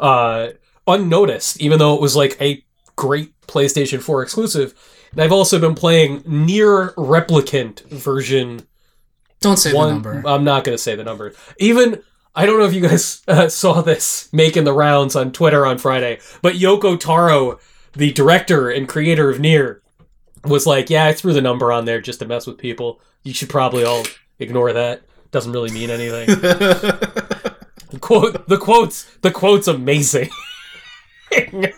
uh, 0.00 0.48
unnoticed. 0.86 1.60
Even 1.60 1.78
though 1.78 1.94
it 1.94 2.00
was 2.00 2.16
like 2.16 2.36
a 2.40 2.64
great 2.96 3.32
PlayStation 3.42 4.02
4 4.02 4.22
exclusive. 4.22 4.74
And 5.12 5.20
I've 5.20 5.32
also 5.32 5.60
been 5.60 5.74
playing 5.74 6.24
Nier 6.26 6.88
Replicant 6.96 7.82
version 7.88 8.66
Don't 9.46 9.56
say 9.56 9.72
one. 9.72 9.86
the 9.86 9.92
number. 9.94 10.22
I'm 10.26 10.42
not 10.42 10.64
going 10.64 10.76
to 10.76 10.82
say 10.82 10.96
the 10.96 11.04
number. 11.04 11.32
Even 11.58 12.02
I 12.34 12.46
don't 12.46 12.58
know 12.58 12.66
if 12.66 12.74
you 12.74 12.80
guys 12.80 13.22
uh, 13.28 13.48
saw 13.48 13.80
this 13.80 14.28
making 14.32 14.64
the 14.64 14.72
rounds 14.72 15.14
on 15.14 15.30
Twitter 15.30 15.64
on 15.64 15.78
Friday, 15.78 16.18
but 16.42 16.54
Yoko 16.54 16.98
Taro, 16.98 17.60
the 17.92 18.12
director 18.12 18.68
and 18.68 18.88
creator 18.88 19.30
of 19.30 19.38
Nier, 19.38 19.82
was 20.44 20.66
like, 20.66 20.90
"Yeah, 20.90 21.06
I 21.06 21.12
threw 21.12 21.32
the 21.32 21.40
number 21.40 21.70
on 21.70 21.84
there 21.84 22.00
just 22.00 22.18
to 22.18 22.26
mess 22.26 22.46
with 22.46 22.58
people. 22.58 23.00
You 23.22 23.32
should 23.32 23.48
probably 23.48 23.84
all 23.84 24.04
ignore 24.40 24.72
that. 24.72 25.02
Doesn't 25.30 25.52
really 25.52 25.70
mean 25.70 25.90
anything." 25.90 26.26
the 26.26 27.98
quote, 28.00 28.48
the 28.48 28.58
quotes, 28.58 29.04
the 29.18 29.30
quote's 29.30 29.68
amazing. 29.68 30.28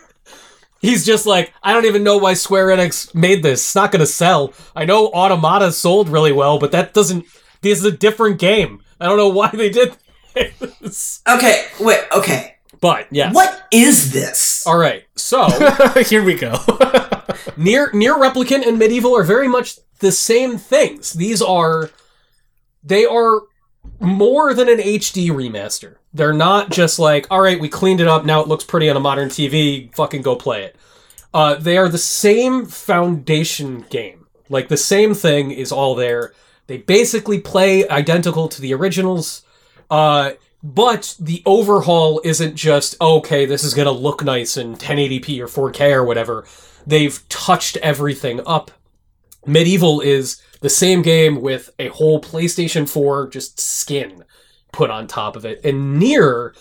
He's 0.81 1.05
just 1.05 1.25
like, 1.25 1.53
I 1.61 1.73
don't 1.73 1.85
even 1.85 2.03
know 2.03 2.17
why 2.17 2.33
Square 2.35 2.67
Enix 2.67 3.13
made 3.13 3.43
this. 3.43 3.59
It's 3.59 3.75
not 3.75 3.91
going 3.91 3.99
to 3.99 4.05
sell. 4.07 4.53
I 4.75 4.85
know 4.85 5.07
Automata 5.07 5.73
sold 5.73 6.07
really 6.07 6.31
well, 6.31 6.57
but 6.57 6.71
that 6.71 6.93
doesn't. 6.93 7.25
This 7.61 7.79
is 7.79 7.85
a 7.85 7.91
different 7.91 8.39
game. 8.39 8.81
I 8.99 9.05
don't 9.05 9.17
know 9.17 9.29
why 9.29 9.49
they 9.49 9.69
did 9.69 9.95
this. 10.33 11.21
Okay, 11.27 11.67
wait, 11.79 12.01
okay. 12.11 12.55
But 12.81 13.07
yeah. 13.11 13.31
What 13.31 13.67
is 13.71 14.13
this? 14.13 14.65
All 14.65 14.77
right. 14.77 15.03
So 15.15 15.49
Here 16.07 16.23
we 16.23 16.35
go. 16.35 16.53
Nier 17.57 17.91
Nier 17.93 18.15
replicant 18.15 18.65
and 18.65 18.79
MediEvil 18.79 19.19
are 19.19 19.23
very 19.23 19.47
much 19.47 19.77
the 19.99 20.11
same 20.11 20.57
things. 20.57 21.13
These 21.13 21.41
are 21.41 21.89
they 22.83 23.05
are 23.05 23.41
more 23.99 24.53
than 24.53 24.69
an 24.69 24.77
HD 24.77 25.29
remaster. 25.29 25.95
They're 26.13 26.33
not 26.33 26.69
just 26.69 26.99
like, 26.99 27.27
all 27.29 27.41
right, 27.41 27.59
we 27.59 27.69
cleaned 27.69 27.99
it 28.01 28.07
up, 28.07 28.25
now 28.25 28.41
it 28.41 28.47
looks 28.47 28.63
pretty 28.63 28.89
on 28.89 28.97
a 28.97 29.01
modern 29.01 29.29
TV, 29.29 29.93
fucking 29.93 30.21
go 30.21 30.35
play 30.35 30.63
it. 30.63 30.75
Uh, 31.33 31.55
they 31.55 31.77
are 31.77 31.89
the 31.89 31.97
same 31.97 32.65
foundation 32.65 33.85
game. 33.89 34.27
Like 34.49 34.69
the 34.69 34.77
same 34.77 35.13
thing 35.13 35.51
is 35.51 35.71
all 35.71 35.95
there. 35.95 36.33
They 36.69 36.77
basically 36.77 37.39
play 37.39 37.89
identical 37.89 38.47
to 38.47 38.61
the 38.61 38.75
originals. 38.75 39.41
Uh, 39.89 40.33
but 40.61 41.15
the 41.19 41.41
overhaul 41.43 42.21
isn't 42.23 42.55
just 42.55 42.95
okay. 43.01 43.47
This 43.47 43.63
is 43.63 43.73
gonna 43.73 43.91
look 43.91 44.23
nice 44.23 44.55
in 44.55 44.75
1080p 44.75 45.39
or 45.39 45.47
4K 45.47 45.91
or 45.91 46.03
whatever. 46.03 46.45
They've 46.85 47.27
touched 47.27 47.77
everything 47.77 48.41
up. 48.45 48.69
MediEvil 49.47 50.03
is 50.05 50.43
the 50.61 50.69
same 50.69 51.01
game 51.01 51.41
with 51.41 51.71
a 51.79 51.87
whole 51.87 52.21
PlayStation 52.21 52.87
4 52.87 53.29
just 53.29 53.59
skin 53.59 54.23
put 54.71 54.91
on 54.91 55.07
top 55.07 55.35
of 55.35 55.45
it, 55.45 55.65
and 55.65 55.97
Nier 55.97 56.53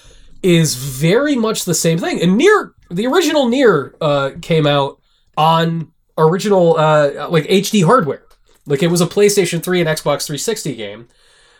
is 0.42 0.74
very 0.74 1.36
much 1.36 1.66
the 1.66 1.74
same 1.74 1.98
thing. 1.98 2.22
And 2.22 2.38
Nier, 2.38 2.72
the 2.90 3.06
original 3.06 3.46
Nier, 3.50 3.94
uh, 4.00 4.30
came 4.40 4.66
out 4.66 5.02
on 5.36 5.92
original 6.16 6.78
uh, 6.78 7.28
like 7.28 7.44
HD 7.44 7.84
hardware. 7.84 8.22
Like 8.68 8.82
it 8.82 8.88
was 8.88 9.00
a 9.00 9.06
PlayStation 9.06 9.62
3 9.62 9.80
and 9.80 9.88
Xbox 9.88 10.26
360 10.26 10.74
game. 10.74 11.08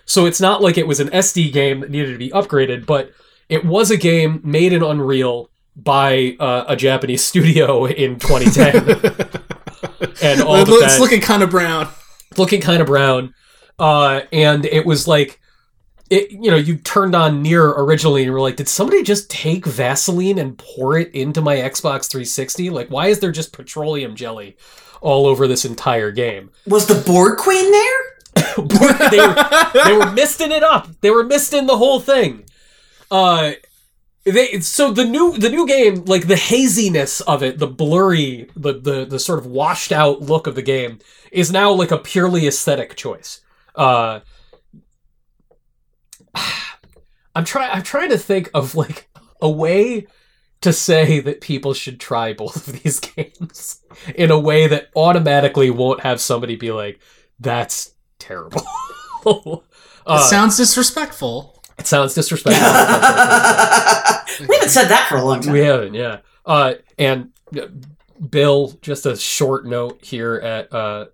So 0.05 0.27
it's 0.27 0.41
not 0.41 0.63
like 0.63 0.79
it 0.79 0.87
was 0.87 1.01
an 1.01 1.09
SD 1.09 1.53
game 1.53 1.81
that 1.81 1.91
needed 1.91 2.13
to 2.13 2.19
be 2.19 2.31
upgraded, 2.31 2.87
but 2.87 3.13
it 3.49 3.65
was 3.65 3.91
a 3.91 3.97
game 3.97 4.41
made 4.45 4.73
in 4.73 4.83
Unreal 4.83 5.51
by 5.75 6.37
uh, 6.39 6.65
a 6.69 6.77
Japanese 6.77 7.25
studio 7.25 7.87
in 7.87 8.19
2010. 8.19 8.77
and 10.23 10.43
all 10.43 10.57
it's 10.57 10.71
that 10.71 11.01
looking 11.01 11.21
kind 11.21 11.43
of 11.43 11.51
brown. 11.51 11.89
looking 12.37 12.61
kind 12.61 12.81
of 12.81 12.87
brown. 12.87 13.35
Uh, 13.79 14.23
and 14.33 14.65
it 14.65 14.85
was 14.85 15.07
like, 15.09 15.41
it, 16.11 16.31
you 16.31 16.51
know, 16.51 16.57
you 16.57 16.77
turned 16.77 17.15
on 17.15 17.43
Nier 17.43 17.69
originally 17.69 18.23
and 18.23 18.27
you 18.29 18.33
were 18.33 18.41
like, 18.41 18.57
did 18.57 18.69
somebody 18.69 19.03
just 19.03 19.31
take 19.31 19.67
Vaseline 19.67 20.39
and 20.39 20.57
pour 20.57 20.99
it 20.99 21.15
into 21.15 21.41
my 21.41 21.57
Xbox 21.57 22.11
360? 22.11 22.71
Like, 22.71 22.89
why 22.89 23.09
is 23.09 23.21
there 23.21 23.31
just 23.31 23.53
petroleum 23.53 24.17
jelly 24.17 24.57
all 25.01 25.27
over 25.27 25.47
this 25.47 25.65
entire 25.65 26.11
game? 26.11 26.51
Was 26.67 26.87
the 26.87 27.01
board 27.01 27.39
queen 27.39 27.71
there? 27.71 28.19
they, 28.57 29.19
were, 29.19 29.85
they 29.85 29.97
were 29.97 30.13
misting 30.13 30.53
it 30.53 30.63
up. 30.63 30.89
They 31.01 31.11
were 31.11 31.25
misting 31.25 31.67
the 31.67 31.77
whole 31.77 32.01
thing. 32.01 32.45
Uh, 33.11 33.53
they 34.25 34.61
so 34.61 34.93
the 34.93 35.05
new 35.05 35.37
the 35.39 35.49
new 35.49 35.67
game, 35.67 36.05
like 36.05 36.27
the 36.27 36.37
haziness 36.37 37.21
of 37.23 37.43
it, 37.43 37.59
the 37.59 37.67
blurry, 37.67 38.51
the 38.55 38.75
the 38.75 39.05
the 39.05 39.19
sort 39.19 39.39
of 39.39 39.47
washed 39.47 39.93
out 39.93 40.21
look 40.21 40.47
of 40.47 40.55
the 40.55 40.63
game, 40.63 40.99
is 41.33 41.51
now 41.51 41.73
like 41.73 41.91
a 41.91 41.99
purely 41.99 42.47
aesthetic 42.47 42.97
choice. 42.97 43.41
Uh, 43.75 44.21
I'm 47.35 47.45
trying. 47.45 47.71
I'm 47.71 47.83
trying 47.83 48.11
to 48.11 48.19
think 48.19 48.51
of 48.53 48.75
like 48.75 49.09
a 49.41 49.49
way 49.49 50.07
to 50.61 50.73
say 50.73 51.21
that 51.21 51.41
people 51.41 51.73
should 51.73 52.01
try 52.01 52.33
both 52.33 52.69
of 52.69 52.83
these 52.83 53.01
games 53.17 53.81
in 54.15 54.31
a 54.31 54.39
way 54.39 54.67
that 54.67 54.89
automatically 54.97 55.71
won't 55.71 56.01
have 56.01 56.21
somebody 56.21 56.57
be 56.57 56.73
like, 56.73 57.01
"That's 57.39 57.95
terrible." 58.19 58.63
It 60.09 60.13
uh, 60.13 60.21
sounds 60.21 60.57
disrespectful. 60.57 61.63
it 61.77 61.87
sounds 61.87 62.15
disrespectful. 62.15 62.65
we 64.49 64.55
haven't 64.55 64.71
said 64.71 64.89
that 64.89 65.05
for 65.07 65.17
a 65.19 65.23
long 65.23 65.43
time. 65.43 65.53
we 65.53 65.61
haven't, 65.61 65.93
yeah. 65.93 66.21
Uh, 66.47 66.75
and 66.99 67.31
uh, 67.55 67.67
Bill, 68.31 68.79
just 68.81 69.05
a 69.05 69.15
short 69.19 69.67
note 69.67 70.03
here 70.03 70.37
at 70.37 70.73
uh, 70.73 71.07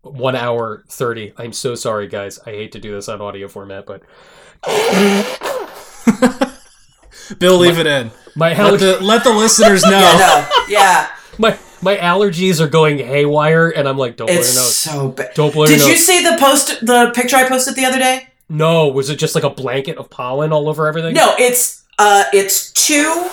one 0.00 0.34
hour 0.34 0.82
thirty. 0.88 1.34
I'm 1.36 1.52
so 1.52 1.74
sorry, 1.74 2.08
guys. 2.08 2.38
I 2.46 2.52
hate 2.52 2.72
to 2.72 2.78
do 2.78 2.94
this 2.94 3.10
on 3.10 3.20
audio 3.20 3.48
format, 3.48 3.84
but 3.84 4.00
Bill, 7.38 7.58
leave 7.58 7.78
it 7.78 7.86
in. 7.86 8.10
My 8.36 8.50
Let 8.50 8.58
allergy, 8.58 8.84
the, 8.84 9.00
let 9.00 9.24
the 9.24 9.32
listeners 9.32 9.82
know. 9.84 9.90
Yeah, 9.90 10.46
no, 10.48 10.64
yeah. 10.68 11.08
my 11.38 11.58
my 11.82 11.96
allergies 11.96 12.60
are 12.60 12.68
going 12.68 12.98
haywire, 12.98 13.68
and 13.70 13.88
I'm 13.88 13.96
like, 13.96 14.16
don't 14.16 14.26
blow 14.26 14.34
your 14.34 14.40
It's 14.40 14.56
nose. 14.56 14.74
so 14.74 15.08
bad. 15.10 15.34
Don't 15.34 15.52
blow 15.54 15.66
Did 15.66 15.78
your 15.78 15.78
nose. 15.80 15.86
Did 15.86 15.92
you 15.92 15.98
see 15.98 16.22
the 16.24 16.36
post, 16.38 16.84
the 16.84 17.12
picture 17.14 17.36
I 17.36 17.48
posted 17.48 17.76
the 17.76 17.84
other 17.84 17.98
day? 17.98 18.28
No, 18.48 18.88
was 18.88 19.10
it 19.10 19.16
just 19.16 19.34
like 19.34 19.44
a 19.44 19.50
blanket 19.50 19.96
of 19.98 20.08
pollen 20.10 20.52
all 20.52 20.68
over 20.68 20.86
everything? 20.88 21.14
No, 21.14 21.34
it's 21.38 21.84
uh, 21.98 22.24
it's 22.32 22.72
two 22.72 23.28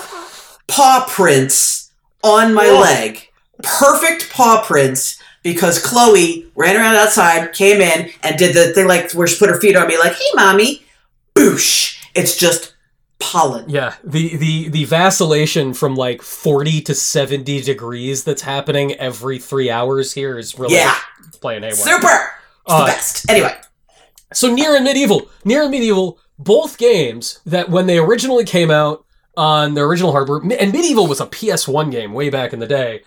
paw 0.67 1.05
prints 1.09 1.91
on 2.23 2.53
my 2.53 2.67
Oh. 2.67 2.79
leg. 2.81 3.27
Perfect 3.63 4.29
paw 4.31 4.61
prints 4.65 5.17
because 5.41 5.81
Chloe 5.81 6.45
ran 6.55 6.75
around 6.75 6.95
outside, 6.95 7.53
came 7.53 7.79
in, 7.81 8.09
and 8.23 8.37
did 8.37 8.53
the 8.55 8.73
thing 8.73 8.87
like 8.87 9.11
where 9.13 9.25
she 9.27 9.37
put 9.39 9.49
her 9.49 9.59
feet 9.59 9.75
on 9.77 9.87
me, 9.87 9.97
like, 9.97 10.13
"Hey, 10.13 10.25
mommy." 10.35 10.83
Boosh! 11.35 11.97
It's 12.13 12.37
just 12.37 12.74
pollen. 13.19 13.69
Yeah, 13.69 13.95
the 14.03 14.35
the 14.37 14.69
the 14.69 14.85
vacillation 14.85 15.73
from 15.73 15.95
like 15.95 16.21
40 16.21 16.81
to 16.81 16.95
70 16.95 17.61
degrees 17.61 18.23
that's 18.23 18.41
happening 18.41 18.93
every 18.95 19.39
three 19.39 19.69
hours 19.69 20.13
here 20.13 20.37
is 20.37 20.57
really 20.59 20.75
Yeah. 20.75 20.95
playing 21.41 21.63
haywire. 21.63 21.75
Super. 21.75 22.07
It's 22.07 22.73
Uh, 22.73 22.79
the 22.85 22.91
best. 22.91 23.29
Anyway, 23.29 23.55
So 24.33 24.53
Nier 24.53 24.75
and 24.75 24.85
MediEvil, 24.85 25.27
Nier 25.45 25.63
and 25.63 25.73
MediEvil, 25.73 26.17
both 26.39 26.77
games 26.77 27.39
that 27.45 27.69
when 27.69 27.85
they 27.87 27.97
originally 27.97 28.43
came 28.43 28.69
out 28.71 29.05
on 29.37 29.73
the 29.75 29.81
original 29.81 30.11
hardware, 30.11 30.39
and 30.39 30.73
MediEvil 30.73 31.07
was 31.07 31.19
a 31.21 31.25
PS1 31.25 31.91
game 31.91 32.13
way 32.13 32.29
back 32.29 32.51
in 32.53 32.59
the 32.59 32.67
day. 32.67 33.01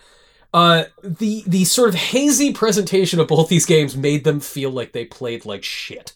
Uh, 0.53 0.85
the 1.03 1.43
the 1.45 1.63
sort 1.65 1.89
of 1.89 1.95
hazy 1.95 2.51
presentation 2.53 3.19
of 3.19 3.27
both 3.27 3.49
these 3.49 3.65
games 3.67 3.95
made 3.95 4.23
them 4.23 4.39
feel 4.39 4.71
like 4.71 4.93
they 4.93 5.05
played 5.05 5.45
like 5.45 5.63
shit. 5.63 6.13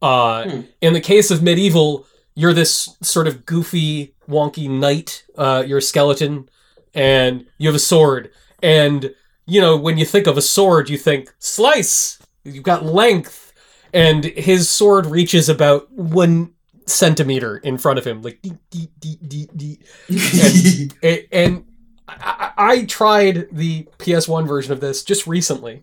Uh, 0.00 0.44
Hmm. 0.44 0.60
in 0.80 0.92
the 0.92 1.00
case 1.00 1.30
of 1.32 1.40
MediEvil, 1.40 2.04
you're 2.38 2.52
this 2.52 2.96
sort 3.02 3.26
of 3.26 3.44
goofy, 3.44 4.14
wonky 4.28 4.70
knight. 4.70 5.24
Uh, 5.36 5.64
you're 5.66 5.78
a 5.78 5.82
skeleton, 5.82 6.48
and 6.94 7.44
you 7.58 7.66
have 7.68 7.74
a 7.74 7.80
sword. 7.80 8.30
And 8.62 9.12
you 9.44 9.60
know 9.60 9.76
when 9.76 9.98
you 9.98 10.04
think 10.04 10.28
of 10.28 10.38
a 10.38 10.42
sword, 10.42 10.88
you 10.88 10.96
think 10.98 11.34
slice. 11.40 12.22
You've 12.44 12.62
got 12.62 12.84
length, 12.84 13.52
and 13.92 14.24
his 14.24 14.70
sword 14.70 15.06
reaches 15.06 15.48
about 15.48 15.90
one 15.90 16.52
centimeter 16.86 17.56
in 17.56 17.76
front 17.76 17.98
of 17.98 18.06
him, 18.06 18.22
like 18.22 18.40
dee, 18.40 18.52
dee, 18.70 18.88
dee, 19.00 19.48
dee, 19.56 19.78
dee. 20.08 20.90
and, 21.02 21.26
and, 21.32 21.64
I 22.06 22.52
I 22.56 22.84
tried 22.84 23.48
the 23.50 23.88
PS1 23.98 24.46
version 24.46 24.72
of 24.72 24.78
this 24.78 25.02
just 25.02 25.26
recently 25.26 25.82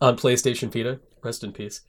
on 0.00 0.16
PlayStation 0.16 0.72
Vita. 0.72 0.98
Rest 1.22 1.44
in 1.44 1.52
peace. 1.52 1.82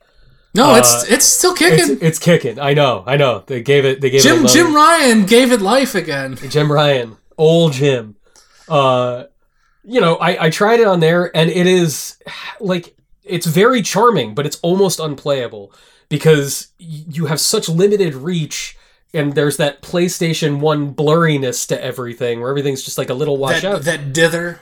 No, 0.54 0.72
Uh, 0.72 0.78
it's 0.78 1.10
it's 1.10 1.24
still 1.24 1.54
kicking. 1.54 1.98
it's 2.02 2.18
kicking. 2.18 2.58
I 2.60 2.74
know. 2.74 3.04
I 3.06 3.16
know. 3.16 3.42
They 3.46 3.62
gave 3.62 3.84
it. 3.84 4.00
They 4.00 4.10
gave 4.10 4.20
it. 4.20 4.24
Jim 4.24 4.42
load. 4.42 4.52
Jim 4.52 4.74
Ryan 4.74 5.24
gave 5.26 5.50
it 5.52 5.60
life 5.62 5.94
again. 5.94 6.36
Jim 6.48 6.70
Ryan, 6.70 7.16
old 7.38 7.72
Jim. 7.72 8.16
Uh, 8.68 9.24
you 9.84 10.00
know, 10.00 10.16
I 10.16 10.46
I 10.46 10.50
tried 10.50 10.80
it 10.80 10.86
on 10.86 11.00
there, 11.00 11.34
and 11.36 11.48
it 11.50 11.66
is 11.66 12.18
like 12.60 12.94
it's 13.24 13.46
very 13.46 13.80
charming, 13.82 14.34
but 14.34 14.44
it's 14.46 14.58
almost 14.62 15.00
unplayable 15.00 15.72
because 16.08 16.68
you 16.78 17.26
have 17.26 17.40
such 17.40 17.68
limited 17.68 18.14
reach. 18.14 18.76
And 19.14 19.34
there's 19.34 19.58
that 19.58 19.82
PlayStation 19.82 20.58
1 20.60 20.94
blurriness 20.94 21.66
to 21.68 21.84
everything 21.84 22.40
where 22.40 22.48
everything's 22.48 22.82
just 22.82 22.96
like 22.96 23.10
a 23.10 23.14
little 23.14 23.36
washed 23.36 23.62
out. 23.62 23.82
That 23.82 24.14
dither. 24.14 24.60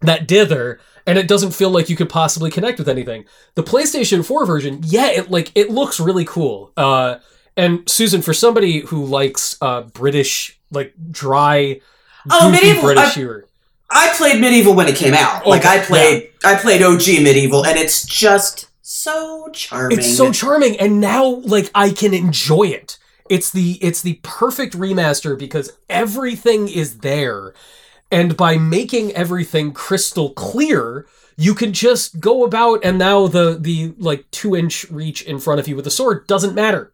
That 0.00 0.28
dither 0.28 0.80
and 1.06 1.18
it 1.18 1.26
doesn't 1.26 1.52
feel 1.52 1.70
like 1.70 1.88
you 1.88 1.96
could 1.96 2.08
possibly 2.10 2.50
connect 2.50 2.78
with 2.78 2.88
anything. 2.88 3.24
The 3.54 3.62
playstation 3.62 4.24
4 4.24 4.46
version 4.46 4.80
yeah 4.84 5.08
it 5.08 5.30
like 5.30 5.50
it 5.54 5.70
looks 5.70 5.98
really 6.00 6.24
cool. 6.24 6.72
Uh 6.76 7.16
and 7.56 7.88
susan 7.88 8.22
for 8.22 8.32
somebody 8.32 8.80
who 8.80 9.04
likes 9.04 9.56
uh 9.60 9.82
british 9.82 10.58
like 10.70 10.94
dry 11.10 11.80
Oh, 12.30 12.52
MediEvil- 12.54 12.82
british 12.82 13.04
I- 13.04 13.10
humor. 13.10 13.44
I 13.90 14.12
played 14.18 14.36
MediEvil 14.42 14.76
when 14.76 14.86
it 14.86 14.96
came 14.96 15.14
out. 15.14 15.42
Oh, 15.46 15.50
like 15.50 15.64
I 15.64 15.78
played, 15.82 16.28
I 16.44 16.56
played 16.56 16.82
OG 16.82 17.00
MediEvil, 17.00 17.66
and 17.66 17.78
it's 17.78 18.04
just 18.04 18.66
so 18.82 19.48
charming. 19.54 19.96
it's 19.98 20.14
so 20.14 20.30
charming 20.30 20.78
and 20.78 21.00
now 21.00 21.24
like 21.26 21.70
i 21.74 21.90
can 21.90 22.12
enjoy 22.12 22.64
it. 22.64 22.98
It's 23.30 23.50
the 23.50 23.78
it's 23.80 24.02
the 24.02 24.20
perfect 24.22 24.76
remaster 24.76 25.38
because 25.38 25.72
everything 25.88 26.68
is 26.68 26.98
there 26.98 27.54
and 28.10 28.36
by 28.36 28.56
making 28.56 29.12
everything 29.12 29.72
crystal 29.72 30.30
clear 30.30 31.06
you 31.36 31.54
can 31.54 31.72
just 31.72 32.18
go 32.20 32.44
about 32.44 32.84
and 32.84 32.98
now 32.98 33.26
the 33.26 33.56
the 33.60 33.94
like 33.98 34.28
two 34.30 34.56
inch 34.56 34.90
reach 34.90 35.22
in 35.22 35.38
front 35.38 35.60
of 35.60 35.68
you 35.68 35.76
with 35.76 35.84
the 35.84 35.90
sword 35.90 36.26
doesn't 36.26 36.54
matter. 36.54 36.92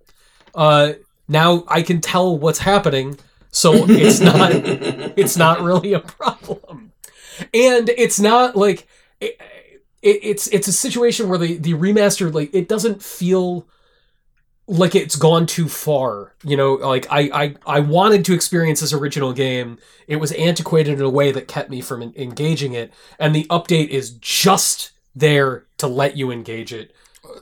Uh 0.55 0.95
now 1.27 1.65
i 1.69 1.81
can 1.81 2.03
tell 2.03 2.37
what's 2.37 2.59
happening 2.59 3.19
so 3.55 3.87
it's 3.89 4.19
not 4.19 4.51
it's 4.55 5.37
not 5.37 5.63
really 5.63 5.93
a 5.93 6.01
problem. 6.01 6.93
And 7.53 7.89
it's 7.89 8.19
not 8.19 8.57
like 8.57 8.89
it, 9.21 9.41
it, 10.03 10.21
it's 10.23 10.49
it's 10.49 10.67
a 10.67 10.73
situation 10.73 11.29
where 11.29 11.39
the 11.39 11.57
the 11.59 11.75
remaster 11.75 12.35
like 12.35 12.53
it 12.53 12.69
doesn't 12.69 13.01
feel 13.01 13.67
like 14.67 14.95
it's 14.95 15.17
gone 15.17 15.45
too 15.45 15.69
far 15.69 16.35
you 16.43 16.57
know 16.57 16.75
like 16.75 17.07
I, 17.11 17.31
I 17.33 17.55
i 17.67 17.81
wanted 17.81 18.25
to 18.25 18.35
experience 18.35 18.81
this 18.81 18.95
original 18.95 19.33
game. 19.33 19.79
It 20.07 20.17
was 20.17 20.33
antiquated 20.33 20.95
in 20.99 21.05
a 21.05 21.11
way 21.11 21.33
that 21.33 21.49
kept 21.49 21.69
me 21.71 21.81
from 21.81 22.03
en- 22.03 22.15
engaging 22.17 22.73
it 22.73 22.93
and 23.19 23.35
the 23.35 23.45
update 23.45 23.89
is 23.89 24.11
just 24.13 24.93
there 25.15 25.67
to 25.79 25.87
let 25.87 26.17
you 26.17 26.31
engage 26.31 26.73
it 26.73 26.93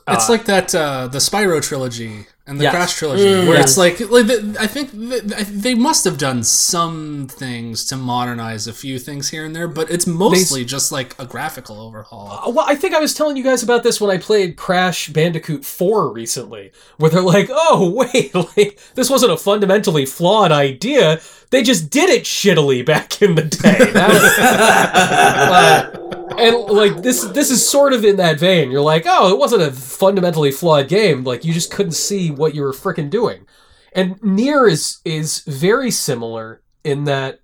It's 0.08 0.28
like 0.28 0.44
that 0.46 0.74
uh, 0.74 1.08
the 1.08 1.18
Spyro 1.18 1.62
trilogy 1.62 2.26
and 2.44 2.58
the 2.58 2.64
Yes. 2.64 2.74
Crash 2.74 2.94
trilogy, 2.96 3.22
Mm. 3.24 3.46
where 3.46 3.60
it's 3.60 3.78
like, 3.78 4.00
like 4.00 4.26
the, 4.26 4.56
I 4.58 4.66
think 4.66 4.90
th- 4.90 5.22
they 5.46 5.74
must 5.76 6.04
have 6.04 6.18
done 6.18 6.42
some 6.42 7.28
things 7.30 7.84
to 7.84 7.96
modernize 7.96 8.66
a 8.66 8.72
few 8.72 8.98
things 8.98 9.28
here 9.30 9.44
and 9.44 9.54
there, 9.54 9.68
but 9.68 9.88
it's 9.90 10.08
mostly 10.08 10.64
just 10.64 10.90
like 10.90 11.14
a 11.20 11.24
graphical 11.24 11.80
overhaul. 11.80 12.40
Uh, 12.44 12.50
Well, 12.50 12.64
I 12.68 12.74
think 12.74 12.94
I 12.94 12.98
was 12.98 13.14
telling 13.14 13.36
you 13.36 13.44
guys 13.44 13.62
about 13.62 13.84
this 13.84 14.00
when 14.00 14.10
I 14.10 14.18
played 14.18 14.56
Crash 14.56 15.08
Bandicoot 15.08 15.64
4 15.64 16.12
recently, 16.12 16.72
where 16.96 17.12
they're 17.12 17.20
like, 17.22 17.46
oh, 17.48 17.88
wait, 18.12 18.34
like, 18.34 18.76
this 18.96 19.08
wasn't 19.08 19.30
a 19.30 19.36
fundamentally 19.36 20.04
flawed 20.04 20.50
idea. 20.50 21.20
They 21.50 21.62
just 21.62 21.90
did 21.90 22.10
it 22.10 22.24
shittily 22.24 22.84
back 22.84 23.22
in 23.22 23.36
the 23.36 23.42
day. 23.42 23.92
That- 23.92 25.90
uh, 25.94 25.98
and 26.38 26.56
like 26.68 27.02
this 27.02 27.24
this 27.24 27.50
is 27.50 27.66
sort 27.66 27.92
of 27.92 28.04
in 28.04 28.16
that 28.16 28.38
vein. 28.38 28.70
You're 28.70 28.80
like, 28.80 29.04
oh, 29.06 29.32
it 29.32 29.38
wasn't 29.38 29.62
a 29.62 29.72
fundamentally 29.72 30.50
flawed 30.50 30.88
game. 30.88 31.24
Like 31.24 31.44
you 31.44 31.52
just 31.52 31.70
couldn't 31.70 31.92
see 31.92 32.30
what 32.30 32.54
you 32.54 32.62
were 32.62 32.72
freaking 32.72 33.10
doing. 33.10 33.46
And 33.92 34.22
Nier 34.22 34.66
is 34.66 34.98
is 35.04 35.40
very 35.40 35.90
similar 35.90 36.62
in 36.84 37.04
that 37.04 37.40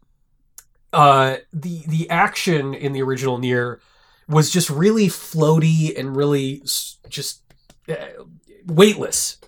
uh 0.93 1.37
the 1.53 1.85
the 1.87 2.09
action 2.11 2.75
in 2.75 2.93
the 2.93 3.03
original 3.03 3.39
Nier 3.39 3.81
was 4.29 4.51
just 4.51 4.71
really 4.71 5.07
floaty 5.09 5.99
and 5.99 6.17
really 6.17 6.63
just 7.09 7.43
uh, 7.89 7.95
weightless. 8.67 9.39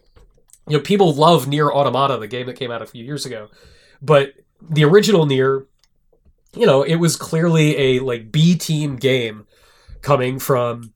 You 0.68 0.78
know, 0.78 0.82
people 0.82 1.12
love 1.14 1.48
Nier 1.48 1.70
Automata, 1.70 2.16
the 2.16 2.28
game 2.28 2.46
that 2.46 2.56
came 2.56 2.70
out 2.70 2.82
a 2.82 2.86
few 2.86 3.04
years 3.04 3.26
ago, 3.26 3.48
but 4.00 4.32
the 4.62 4.84
original 4.84 5.26
Nier, 5.26 5.66
you 6.54 6.66
know, 6.66 6.82
it 6.82 6.96
was 6.96 7.16
clearly 7.16 7.76
a 7.76 8.00
like 8.00 8.32
B 8.32 8.56
team 8.56 8.96
game 8.96 9.46
coming 10.02 10.38
from 10.38 10.92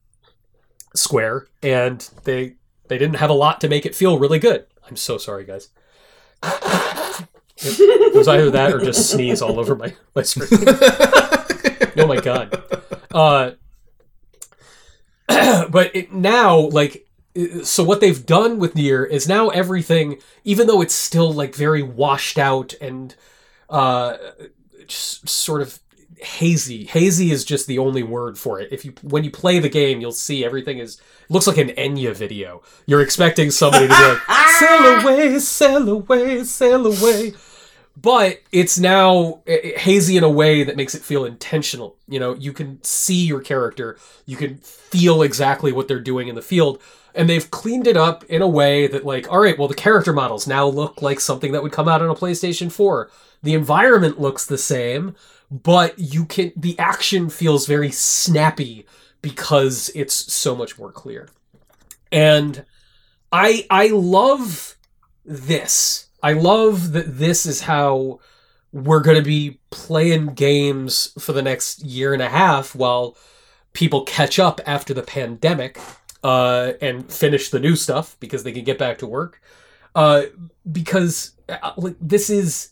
Square, 0.94 1.46
and 1.62 2.08
they 2.24 2.56
they 2.88 2.98
didn't 2.98 3.16
have 3.16 3.30
a 3.30 3.34
lot 3.34 3.60
to 3.60 3.68
make 3.68 3.86
it 3.86 3.94
feel 3.94 4.18
really 4.18 4.38
good. 4.38 4.66
I'm 4.88 4.96
so 4.96 5.18
sorry, 5.18 5.44
guys. 5.44 5.68
It 7.56 8.14
was 8.14 8.28
either 8.28 8.50
that 8.50 8.72
or 8.72 8.80
just 8.80 9.10
sneeze 9.10 9.40
all 9.40 9.58
over 9.58 9.76
my 9.76 9.94
my 10.14 10.22
screen. 10.22 10.48
oh 11.96 12.06
my 12.06 12.20
god. 12.20 12.62
Uh, 13.12 13.52
but 15.70 15.94
it, 15.94 16.12
now, 16.12 16.58
like, 16.58 17.06
so 17.62 17.84
what 17.84 18.00
they've 18.00 18.26
done 18.26 18.58
with 18.58 18.74
Nier 18.74 19.04
is 19.04 19.28
now 19.28 19.48
everything, 19.50 20.18
even 20.42 20.66
though 20.66 20.80
it's 20.80 20.94
still 20.94 21.32
like 21.32 21.54
very 21.54 21.82
washed 21.82 22.38
out 22.38 22.74
and 22.80 23.14
uh, 23.70 24.16
sort 24.92 25.62
of 25.62 25.78
hazy. 26.18 26.84
Hazy 26.84 27.30
is 27.30 27.44
just 27.44 27.66
the 27.66 27.78
only 27.78 28.02
word 28.02 28.38
for 28.38 28.60
it. 28.60 28.72
If 28.72 28.84
you 28.84 28.94
when 29.02 29.24
you 29.24 29.30
play 29.30 29.58
the 29.58 29.68
game, 29.68 30.00
you'll 30.00 30.12
see 30.12 30.44
everything 30.44 30.78
is 30.78 31.00
looks 31.28 31.46
like 31.46 31.58
an 31.58 31.70
Enya 31.70 32.14
video. 32.14 32.62
You're 32.86 33.02
expecting 33.02 33.50
somebody 33.50 33.88
to 33.88 33.94
be 33.94 34.02
like, 34.02 34.20
"Sail 34.58 35.00
away, 35.00 35.38
sail 35.38 35.88
away, 35.88 36.44
sail 36.44 36.86
away." 36.86 37.34
but 37.96 38.40
it's 38.50 38.78
now 38.78 39.42
eh, 39.46 39.78
hazy 39.78 40.16
in 40.16 40.24
a 40.24 40.30
way 40.30 40.64
that 40.64 40.76
makes 40.76 40.94
it 40.94 41.02
feel 41.02 41.24
intentional. 41.24 41.96
You 42.08 42.20
know, 42.20 42.34
you 42.34 42.52
can 42.52 42.82
see 42.82 43.24
your 43.24 43.40
character, 43.40 43.98
you 44.26 44.36
can 44.36 44.58
feel 44.58 45.22
exactly 45.22 45.72
what 45.72 45.88
they're 45.88 46.00
doing 46.00 46.28
in 46.28 46.34
the 46.34 46.42
field, 46.42 46.82
and 47.14 47.28
they've 47.28 47.50
cleaned 47.50 47.86
it 47.86 47.96
up 47.96 48.24
in 48.24 48.42
a 48.42 48.48
way 48.48 48.86
that, 48.86 49.04
like, 49.04 49.30
all 49.30 49.40
right, 49.40 49.58
well, 49.58 49.68
the 49.68 49.74
character 49.74 50.12
models 50.12 50.46
now 50.46 50.66
look 50.66 51.00
like 51.00 51.20
something 51.20 51.52
that 51.52 51.62
would 51.62 51.72
come 51.72 51.88
out 51.88 52.02
on 52.02 52.10
a 52.10 52.14
PlayStation 52.14 52.70
4. 52.70 53.10
The 53.42 53.54
environment 53.54 54.20
looks 54.20 54.44
the 54.44 54.58
same, 54.58 55.14
but 55.50 55.98
you 55.98 56.24
can, 56.24 56.52
the 56.56 56.78
action 56.78 57.30
feels 57.30 57.66
very 57.66 57.90
snappy 57.90 58.86
because 59.22 59.90
it's 59.94 60.32
so 60.32 60.56
much 60.56 60.78
more 60.78 60.90
clear. 60.90 61.28
And 62.10 62.64
I, 63.30 63.66
I 63.70 63.88
love 63.88 64.76
this. 65.24 66.08
I 66.22 66.32
love 66.32 66.92
that 66.92 67.18
this 67.18 67.46
is 67.46 67.62
how 67.62 68.20
we're 68.72 69.02
going 69.02 69.16
to 69.16 69.22
be 69.22 69.60
playing 69.70 70.34
games 70.34 71.12
for 71.18 71.32
the 71.32 71.42
next 71.42 71.84
year 71.84 72.12
and 72.12 72.22
a 72.22 72.28
half 72.28 72.74
while 72.74 73.16
people 73.72 74.02
catch 74.02 74.38
up 74.38 74.60
after 74.66 74.92
the 74.92 75.02
pandemic 75.02 75.78
uh, 76.24 76.72
and 76.80 77.10
finish 77.12 77.50
the 77.50 77.60
new 77.60 77.76
stuff 77.76 78.16
because 78.18 78.42
they 78.42 78.50
can 78.50 78.64
get 78.64 78.78
back 78.78 78.98
to 78.98 79.06
work. 79.06 79.40
Uh, 79.94 80.22
because 80.70 81.36
uh, 81.48 81.72
like 81.76 81.96
this 82.00 82.28
is, 82.28 82.70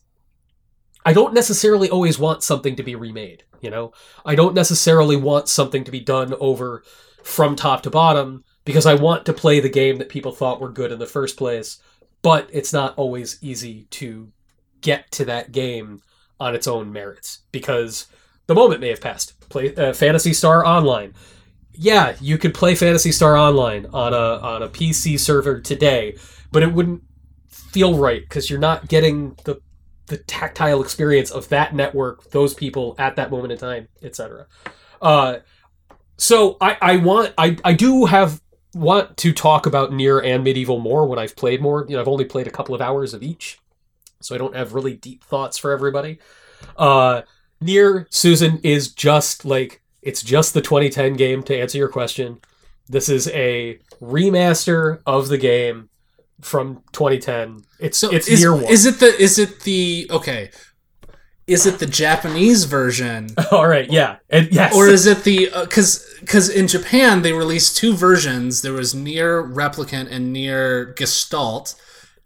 I 1.07 1.13
don't 1.13 1.35
necessarily 1.35 1.89
always 1.89 2.19
want 2.19 2.43
something 2.43 2.75
to 2.75 2.83
be 2.83 2.97
remade. 2.97 3.45
You 3.61 3.71
know, 3.71 3.93
I 4.25 4.35
don't 4.35 4.55
necessarily 4.55 5.15
want 5.15 5.49
something 5.49 5.85
to 5.85 5.93
be 5.93 6.01
done 6.01 6.35
over 6.41 6.83
from 7.23 7.55
top 7.55 7.85
to 7.85 7.91
bottom 7.91 8.43
because 8.65 8.87
I 8.87 8.95
want 8.95 9.25
to 9.27 9.33
play 9.33 9.61
the 9.61 9.69
game 9.69 9.99
that 9.99 10.09
people 10.09 10.33
thought 10.33 10.61
were 10.61 10.73
good 10.73 10.91
in 10.91 10.99
the 10.99 11.07
first 11.07 11.37
place 11.37 11.79
but 12.23 12.49
it's 12.53 12.73
not 12.73 12.95
always 12.97 13.39
easy 13.43 13.87
to 13.91 14.33
get 14.81 15.11
to 15.13 15.25
that 15.27 15.53
game 15.53 16.01
on 16.41 16.55
its 16.55 16.67
own 16.67 16.93
merits 16.93 17.41
because 17.51 18.07
the 18.47 18.55
moment 18.55 18.81
may 18.81 18.89
have 18.89 19.01
passed. 19.01 19.39
Play 19.49 19.75
uh, 19.75 19.93
Phantasy 19.93 20.33
Star 20.33 20.65
Online. 20.65 21.13
Yeah, 21.75 22.17
you 22.21 22.39
could 22.39 22.55
play 22.55 22.75
Phantasy 22.75 23.13
Star 23.13 23.37
Online 23.37 23.87
on 23.87 24.13
a 24.13 24.17
on 24.17 24.63
a 24.63 24.69
PC 24.69 25.19
server 25.19 25.61
today, 25.61 26.17
but 26.51 26.63
it 26.63 26.73
wouldn't 26.73 27.03
feel 27.49 27.99
right 27.99 28.23
because 28.23 28.51
you're 28.51 28.59
not 28.59 28.89
getting 28.89 29.37
the 29.45 29.61
the 30.07 30.19
tactile 30.19 30.83
experience 30.83 31.31
of 31.31 31.49
that 31.49 31.75
network, 31.75 32.31
those 32.31 32.53
people 32.53 32.95
at 32.99 33.17
that 33.17 33.31
moment 33.31 33.53
in 33.53 33.59
time, 33.59 33.89
etc. 34.03 34.47
Uh, 35.01 35.39
so 36.19 36.57
I 36.61 36.77
I 36.81 36.97
want 36.99 37.33
I 37.39 37.57
I 37.65 37.73
do 37.73 38.05
have 38.05 38.41
want 38.75 39.17
to 39.19 39.33
talk 39.33 39.67
about 39.67 39.93
Nier 39.93 40.19
and 40.19 40.45
MediEvil 40.47 40.81
more 40.81 41.07
when 41.07 41.19
I've 41.19 41.37
played 41.37 41.61
more. 41.61 41.87
You 41.89 41.97
know, 41.97 42.01
I've 42.01 42.09
only 42.09 42.25
played 42.25 42.47
a 42.47 42.51
couple 42.51 42.75
of 42.75 42.81
hours 42.81 43.15
of 43.15 43.23
each, 43.23 43.59
so 44.21 44.35
I 44.35 44.39
don't 44.39 44.55
have 44.55 44.75
really 44.75 44.95
deep 44.95 45.25
thoughts 45.25 45.57
for 45.57 45.73
everybody. 45.73 46.19
Uh, 46.77 47.23
Nier 47.61 48.07
Susan 48.11 48.59
is 48.63 48.93
just 48.93 49.45
like 49.45 49.82
it's 50.03 50.23
just 50.23 50.53
the 50.53 50.61
2010 50.61 51.15
game. 51.15 51.43
To 51.45 51.57
answer 51.57 51.79
your 51.79 51.89
question, 51.89 52.41
this 52.89 53.09
is 53.09 53.29
a 53.29 53.79
remaster 54.01 55.01
of 55.07 55.29
the 55.29 55.39
game 55.39 55.89
from 56.41 56.83
2010. 56.93 57.63
It's 57.79 57.99
So 57.99 58.11
it's 58.11 58.29
is, 58.29 58.41
Nier 58.41 58.55
One. 58.55 58.65
is 58.65 58.85
it 58.85 59.01
the 59.01 59.17
is 59.21 59.39
it 59.39 59.61
the 59.61 60.09
okay? 60.11 60.51
Is 61.47 61.67
it 61.67 61.81
the 61.81 61.87
Japanese 61.87 62.65
version 62.65 63.29
All 63.51 63.67
right, 63.67 63.91
yeah, 63.91 64.17
and 64.31 64.49
yes, 64.53 64.75
or 64.75 64.87
is 64.87 65.07
it 65.07 65.25
the 65.25 65.51
uh, 65.51 65.65
because 65.65 66.07
because 66.21 66.49
in 66.49 66.69
Japan 66.69 67.23
they 67.23 67.33
released 67.33 67.77
two 67.77 67.95
versions. 67.95 68.63
There 68.63 68.73
was 68.73 68.95
Nier 68.95 69.43
Replicant 69.43 70.11
and 70.11 70.33
Nier 70.33 70.95
Gestalt. 70.97 71.75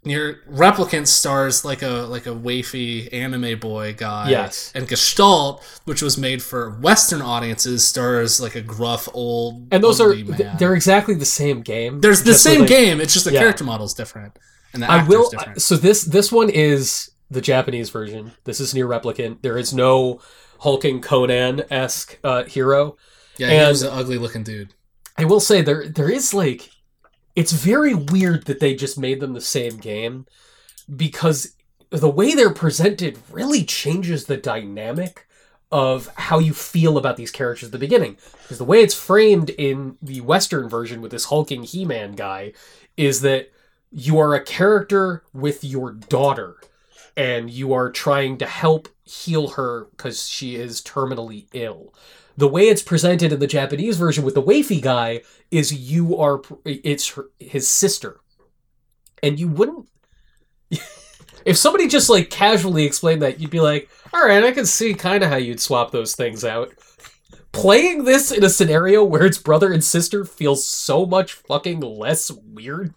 Nier 0.07 0.39
Replicant 0.49 1.05
stars 1.07 1.63
like 1.63 1.81
a 1.81 2.07
like 2.09 2.25
a 2.25 2.31
wafy 2.31 3.07
anime 3.13 3.59
boy 3.59 3.93
guy. 3.95 4.29
Yes. 4.29 4.71
And 4.73 4.87
Gestalt, 4.87 5.63
which 5.85 6.01
was 6.01 6.17
made 6.17 6.41
for 6.41 6.71
Western 6.79 7.21
audiences, 7.21 7.85
stars 7.85 8.41
like 8.41 8.55
a 8.55 8.61
gruff 8.61 9.07
old 9.13 9.67
And 9.71 9.83
those 9.83 10.01
are 10.01 10.15
man. 10.15 10.55
they're 10.57 10.73
exactly 10.73 11.13
the 11.13 11.25
same 11.25 11.61
game. 11.61 12.01
There's 12.01 12.23
the 12.23 12.33
same 12.33 12.61
like- 12.61 12.69
game. 12.69 12.99
It's 13.01 13.13
just 13.13 13.25
the 13.25 13.33
Yeah. 13.33 13.41
character 13.41 13.63
model's 13.63 13.93
different, 13.93 14.37
and 14.73 14.81
the 14.81 14.89
I 14.91 15.03
will. 15.03 15.29
different. 15.29 15.61
So 15.61 15.75
this 15.75 16.03
this 16.03 16.31
one 16.31 16.49
is 16.49 17.11
the 17.29 17.41
Japanese 17.41 17.89
version. 17.89 18.31
This 18.45 18.59
is 18.59 18.73
Nier 18.73 18.87
replicant. 18.87 19.41
There 19.41 19.57
is 19.57 19.73
no 19.73 20.21
hulking 20.59 21.01
Conan 21.01 21.63
esque 21.69 22.17
uh, 22.23 22.43
hero. 22.45 22.95
yeah, 23.37 23.49
he 23.49 23.55
and- 23.57 23.67
was 23.67 23.81
an 23.83 23.89
ugly 23.91 24.17
looking 24.17 24.43
dude. 24.43 24.73
I 25.17 25.25
will 25.25 25.39
say 25.39 25.61
there 25.61 25.87
there 25.87 26.09
is 26.09 26.33
like 26.33 26.69
it's 27.37 27.51
very 27.51 27.93
weird 27.93 28.45
that 28.47 28.59
they 28.59 28.73
just 28.73 28.97
made 28.97 29.19
them 29.19 29.33
the 29.33 29.41
same 29.41 29.77
game 29.77 30.25
because 30.93 31.53
the 31.91 32.09
way 32.09 32.33
they're 32.33 32.49
presented 32.49 33.19
really 33.29 33.63
changes 33.63 34.25
the 34.25 34.37
dynamic 34.37 35.27
of 35.71 36.07
how 36.15 36.39
you 36.39 36.51
feel 36.51 36.97
about 36.97 37.15
these 37.15 37.29
characters 37.29 37.67
at 37.67 37.71
the 37.71 37.77
beginning. 37.77 38.17
Because 38.41 38.57
the 38.57 38.63
way 38.63 38.81
it's 38.81 38.95
framed 38.95 39.51
in 39.51 39.99
the 40.01 40.21
Western 40.21 40.67
version 40.67 40.99
with 40.99 41.11
this 41.11 41.25
hulking 41.25 41.61
He 41.61 41.85
Man 41.85 42.13
guy 42.13 42.53
is 42.97 43.21
that 43.21 43.51
you 43.91 44.17
are 44.17 44.33
a 44.33 44.43
character 44.43 45.21
with 45.31 45.63
your 45.63 45.91
daughter 45.91 46.55
and 47.15 47.51
you 47.51 47.71
are 47.71 47.91
trying 47.91 48.39
to 48.39 48.47
help 48.47 48.89
heal 49.03 49.49
her 49.49 49.85
because 49.91 50.27
she 50.27 50.55
is 50.55 50.81
terminally 50.81 51.45
ill. 51.53 51.93
The 52.37 52.47
way 52.47 52.69
it's 52.69 52.83
presented 52.83 53.33
in 53.33 53.39
the 53.39 53.47
Japanese 53.47 53.97
version 53.97 54.23
with 54.23 54.35
the 54.35 54.43
wafy 54.43 54.79
guy 54.79 55.21
is 55.49 55.73
you 55.73 56.17
are 56.17 56.41
it's 56.65 57.09
her, 57.09 57.31
his 57.39 57.67
sister, 57.67 58.19
and 59.23 59.39
you 59.39 59.47
wouldn't. 59.47 59.89
if 61.45 61.57
somebody 61.57 61.87
just 61.87 62.09
like 62.09 62.29
casually 62.29 62.85
explained 62.85 63.23
that, 63.23 63.39
you'd 63.39 63.49
be 63.49 63.59
like, 63.59 63.89
"All 64.13 64.23
right, 64.23 64.43
I 64.43 64.51
can 64.51 64.67
see 64.67 64.93
kind 64.93 65.23
of 65.23 65.31
how 65.31 65.37
you'd 65.37 65.59
swap 65.59 65.91
those 65.91 66.15
things 66.15 66.45
out." 66.45 66.71
Playing 67.53 68.03
this 68.03 68.31
in 68.31 68.43
a 68.43 68.49
scenario 68.49 69.03
where 69.03 69.25
it's 69.25 69.39
brother 69.39 69.73
and 69.73 69.83
sister 69.83 70.23
feels 70.23 70.67
so 70.67 71.07
much 71.07 71.33
fucking 71.33 71.79
less 71.79 72.29
weird. 72.29 72.93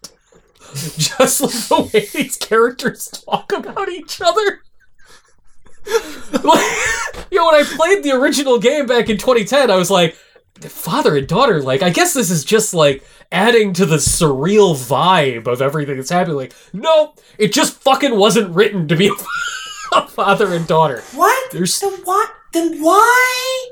Just 0.75 1.41
like 1.41 1.51
the 1.51 1.89
way 1.91 2.05
these 2.13 2.37
characters 2.37 3.07
talk 3.07 3.51
about 3.51 3.89
each 3.89 4.21
other. 4.21 4.61
Like, 5.85 6.65
you 7.31 7.37
know, 7.37 7.45
when 7.47 7.55
I 7.55 7.63
played 7.63 8.03
the 8.03 8.11
original 8.11 8.57
game 8.59 8.85
back 8.85 9.09
in 9.09 9.17
2010, 9.17 9.69
I 9.69 9.75
was 9.75 9.91
like, 9.91 10.15
father 10.61 11.17
and 11.17 11.27
daughter, 11.27 11.61
like, 11.61 11.81
I 11.81 11.89
guess 11.89 12.13
this 12.13 12.29
is 12.31 12.43
just 12.43 12.73
like 12.73 13.03
adding 13.31 13.73
to 13.73 13.85
the 13.85 13.95
surreal 13.97 14.75
vibe 14.75 15.47
of 15.47 15.61
everything 15.61 15.97
that's 15.97 16.09
happening. 16.09 16.37
Like, 16.37 16.53
no, 16.73 17.13
it 17.37 17.53
just 17.53 17.75
fucking 17.81 18.15
wasn't 18.15 18.53
written 18.55 18.87
to 18.87 18.95
be 18.95 19.07
a 19.93 20.07
father 20.07 20.53
and 20.53 20.67
daughter. 20.67 21.01
What? 21.13 21.51
There's- 21.51 21.79
Then 21.79 21.93
what? 22.03 22.29
Then 22.53 22.81
why? 22.81 23.69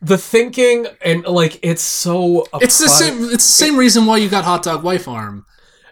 The 0.00 0.18
thinking 0.18 0.86
and 1.04 1.24
like 1.26 1.60
it's 1.62 1.82
so. 1.82 2.46
a 2.52 2.58
It's 2.60 2.78
the 2.78 2.88
same. 2.88 3.22
It's 3.24 3.46
the 3.46 3.64
same 3.66 3.76
reason 3.76 4.04
why 4.06 4.16
you 4.16 4.28
got 4.28 4.44
Hot 4.44 4.62
Dog 4.64 4.82
Wife 4.82 5.06
Arm. 5.06 5.46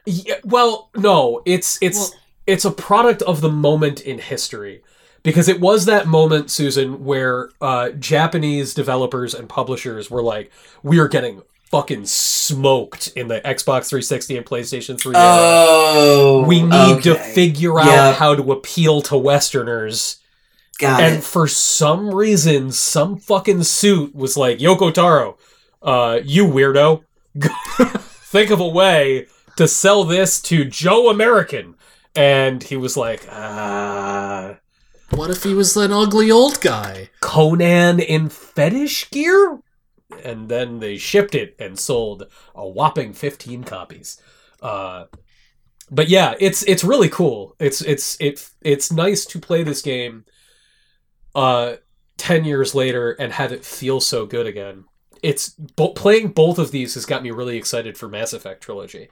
Yeah, 0.07 0.37
well, 0.43 0.91
no, 0.97 1.43
it's 1.47 1.79
it's 1.81 1.99
Well- 1.99 2.11
it's 2.47 2.65
a 2.65 2.73
product 2.73 3.23
of 3.23 3.41
the 3.41 3.51
moment 3.51 4.01
in 4.01 4.19
history 4.19 4.83
because 5.23 5.49
it 5.49 5.61
was 5.61 5.85
that 5.87 6.07
moment, 6.07 6.51
Susan, 6.51 7.05
where 7.05 7.51
uh, 7.61 7.91
Japanese 7.91 8.75
developers 8.75 9.35
and 9.35 9.49
publishers 9.49 10.11
were 10.11 10.23
like, 10.23 10.51
"We 10.83 10.99
are 10.99 11.09
getting 11.09 11.43
fucking 11.71 12.07
smoked 12.07 13.09
in 13.15 13.29
the 13.29 13.41
Xbox 13.43 13.89
360 13.89 14.37
and 14.39 14.47
PlayStation 14.47 15.01
3. 15.01 15.13
Oh, 15.17 16.45
We 16.47 16.63
need 16.63 17.03
to 17.05 17.13
okay. 17.13 17.33
figure 17.33 17.79
out 17.79 18.17
how 18.17 18.35
to 18.35 18.53
appeal 18.53 19.03
to 19.03 19.17
Westerners." 19.17 20.17
Got 20.81 21.03
and 21.03 21.17
it. 21.17 21.25
for 21.25 21.47
some 21.47 22.15
reason, 22.15 22.73
some 22.73 23.19
fucking 23.19 23.65
suit 23.65 24.15
was 24.15 24.39
like, 24.39 24.61
Yoko 24.61 24.93
Taro, 24.93 25.37
uh, 25.83 26.21
you 26.25 26.47
weirdo, 26.47 27.05
think 28.31 28.51
of 28.51 28.61
a 28.61 28.69
way 28.69 29.27
to 29.57 29.69
sell 29.69 30.05
this 30.05 30.41
to 30.41 30.65
Joe 30.65 31.11
American. 31.11 31.75
And 32.17 32.63
he 32.63 32.79
was 32.79 32.97
like, 32.97 33.27
ah, 33.31 34.57
What 35.11 35.31
if 35.31 35.43
he 35.43 35.55
was 35.55 35.77
an 35.77 35.93
ugly 35.93 36.31
old 36.31 36.61
guy? 36.61 37.11
Conan 37.20 38.01
in 38.01 38.28
fetish 38.28 39.11
gear? 39.11 39.61
And 40.24 40.49
then 40.49 40.78
they 40.81 40.97
shipped 40.97 41.35
it 41.35 41.55
and 41.59 41.78
sold 41.78 42.27
a 42.55 42.66
whopping 42.66 43.12
15 43.12 43.65
copies. 43.65 44.20
Uh, 44.62 45.05
but 45.91 46.09
yeah, 46.09 46.35
it's 46.39 46.62
it's 46.65 46.85
really 46.85 47.09
cool. 47.09 47.57
It's 47.59 47.81
it's 47.81 48.16
it 48.20 48.49
it's 48.62 48.93
nice 48.93 49.24
to 49.27 49.39
play 49.41 49.62
this 49.62 49.82
game 49.82 50.24
uh 51.35 51.77
10 52.16 52.45
years 52.45 52.74
later 52.74 53.12
and 53.12 53.32
have 53.32 53.53
it 53.53 53.65
feel 53.65 54.01
so 54.01 54.27
good 54.27 54.47
again. 54.47 54.85
It's 55.23 55.51
bo- 55.51 55.93
playing 55.93 56.28
both 56.28 56.59
of 56.59 56.70
these 56.70 56.95
has 56.95 57.07
got 57.07 57.23
me 57.23 57.31
really 57.31 57.57
excited 57.57 57.97
for 57.99 58.09
Mass 58.09 58.32
Effect 58.32 58.62
trilogy. 58.62 59.09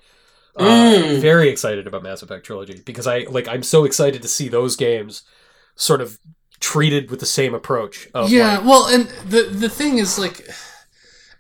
Uh, 0.57 0.65
Mm. 0.65 1.21
very 1.21 1.49
excited 1.49 1.87
about 1.87 2.03
Mass 2.03 2.23
Effect 2.23 2.45
trilogy 2.45 2.83
because 2.85 3.07
I 3.07 3.21
like 3.31 3.49
I'm 3.49 3.63
so 3.63 3.85
excited 3.85 4.23
to 4.23 4.29
see 4.29 4.49
those 4.49 4.75
games 4.77 5.23
sort 5.79 6.03
of 6.03 6.19
treated 6.61 7.11
with 7.11 7.21
the 7.21 7.27
same 7.27 7.55
approach 7.55 8.09
of 8.13 8.31
yeah, 8.31 8.59
like, 8.59 8.67
well, 8.67 8.87
and 8.89 9.07
the 9.31 9.45
the 9.45 9.69
thing 9.71 9.97
is 9.99 10.19
like, 10.19 10.47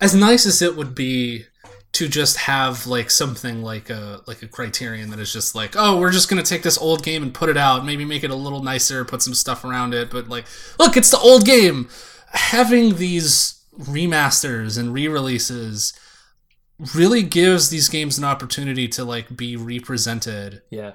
as 0.00 0.14
nice 0.14 0.46
as 0.46 0.62
it 0.62 0.76
would 0.76 0.94
be 0.94 1.44
to 1.92 2.08
just 2.08 2.36
have 2.36 2.86
like 2.86 3.10
something 3.10 3.62
like 3.62 3.90
a 3.90 4.22
like 4.26 4.42
a 4.42 4.48
criterion 4.48 5.10
that 5.10 5.18
is 5.18 5.32
just 5.32 5.54
like, 5.54 5.74
oh, 5.76 5.98
we're 5.98 6.12
just 6.12 6.30
gonna 6.30 6.42
take 6.42 6.62
this 6.62 6.78
old 6.78 7.02
game 7.02 7.22
and 7.22 7.34
put 7.34 7.50
it 7.50 7.56
out, 7.56 7.84
maybe 7.84 8.04
make 8.04 8.24
it 8.24 8.30
a 8.30 8.36
little 8.36 8.62
nicer, 8.62 9.04
put 9.04 9.22
some 9.22 9.34
stuff 9.34 9.64
around 9.64 9.92
it, 9.92 10.10
but 10.10 10.28
like, 10.28 10.46
look, 10.78 10.96
it's 10.96 11.10
the 11.10 11.18
old 11.18 11.44
game. 11.44 11.88
Having 12.32 12.96
these 12.96 13.64
remasters 13.78 14.78
and 14.78 14.92
re-releases 14.92 15.92
really 16.94 17.22
gives 17.22 17.70
these 17.70 17.88
games 17.88 18.18
an 18.18 18.24
opportunity 18.24 18.86
to 18.88 19.04
like 19.04 19.36
be 19.36 19.56
represented 19.56 20.62
yeah 20.70 20.92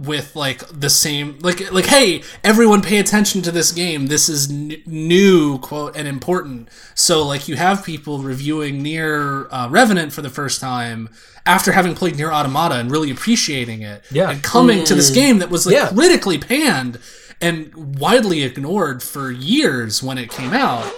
with 0.00 0.34
like 0.34 0.66
the 0.68 0.88
same 0.88 1.38
like 1.40 1.70
like 1.72 1.84
hey 1.86 2.22
everyone 2.42 2.80
pay 2.80 2.98
attention 2.98 3.42
to 3.42 3.50
this 3.52 3.70
game. 3.72 4.06
This 4.06 4.28
is 4.28 4.50
n- 4.50 4.82
new 4.86 5.58
quote 5.58 5.94
and 5.96 6.08
important. 6.08 6.68
So 6.94 7.26
like 7.26 7.48
you 7.48 7.56
have 7.56 7.84
people 7.84 8.18
reviewing 8.20 8.82
Nier 8.82 9.46
uh, 9.50 9.68
Replicant 9.68 10.12
for 10.12 10.22
the 10.22 10.30
first 10.30 10.60
time 10.60 11.08
after 11.44 11.72
having 11.72 11.94
played 11.94 12.16
Nier 12.16 12.32
automata 12.32 12.76
and 12.76 12.90
really 12.90 13.10
appreciating 13.10 13.82
it 13.82 14.04
Yeah. 14.10 14.30
and 14.30 14.42
coming 14.42 14.84
to 14.84 14.94
this 14.94 15.10
game 15.10 15.38
that 15.40 15.50
was 15.50 15.66
like 15.66 15.74
Yeah. 15.74 15.88
critically 15.88 16.38
panned 16.38 16.98
and 17.40 17.98
widely 17.98 18.42
ignored 18.42 19.02
for 19.02 19.30
years 19.30 20.02
when 20.02 20.16
it 20.18 20.30
came 20.30 20.52
out. 20.54 20.90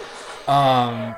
Um 0.49 1.15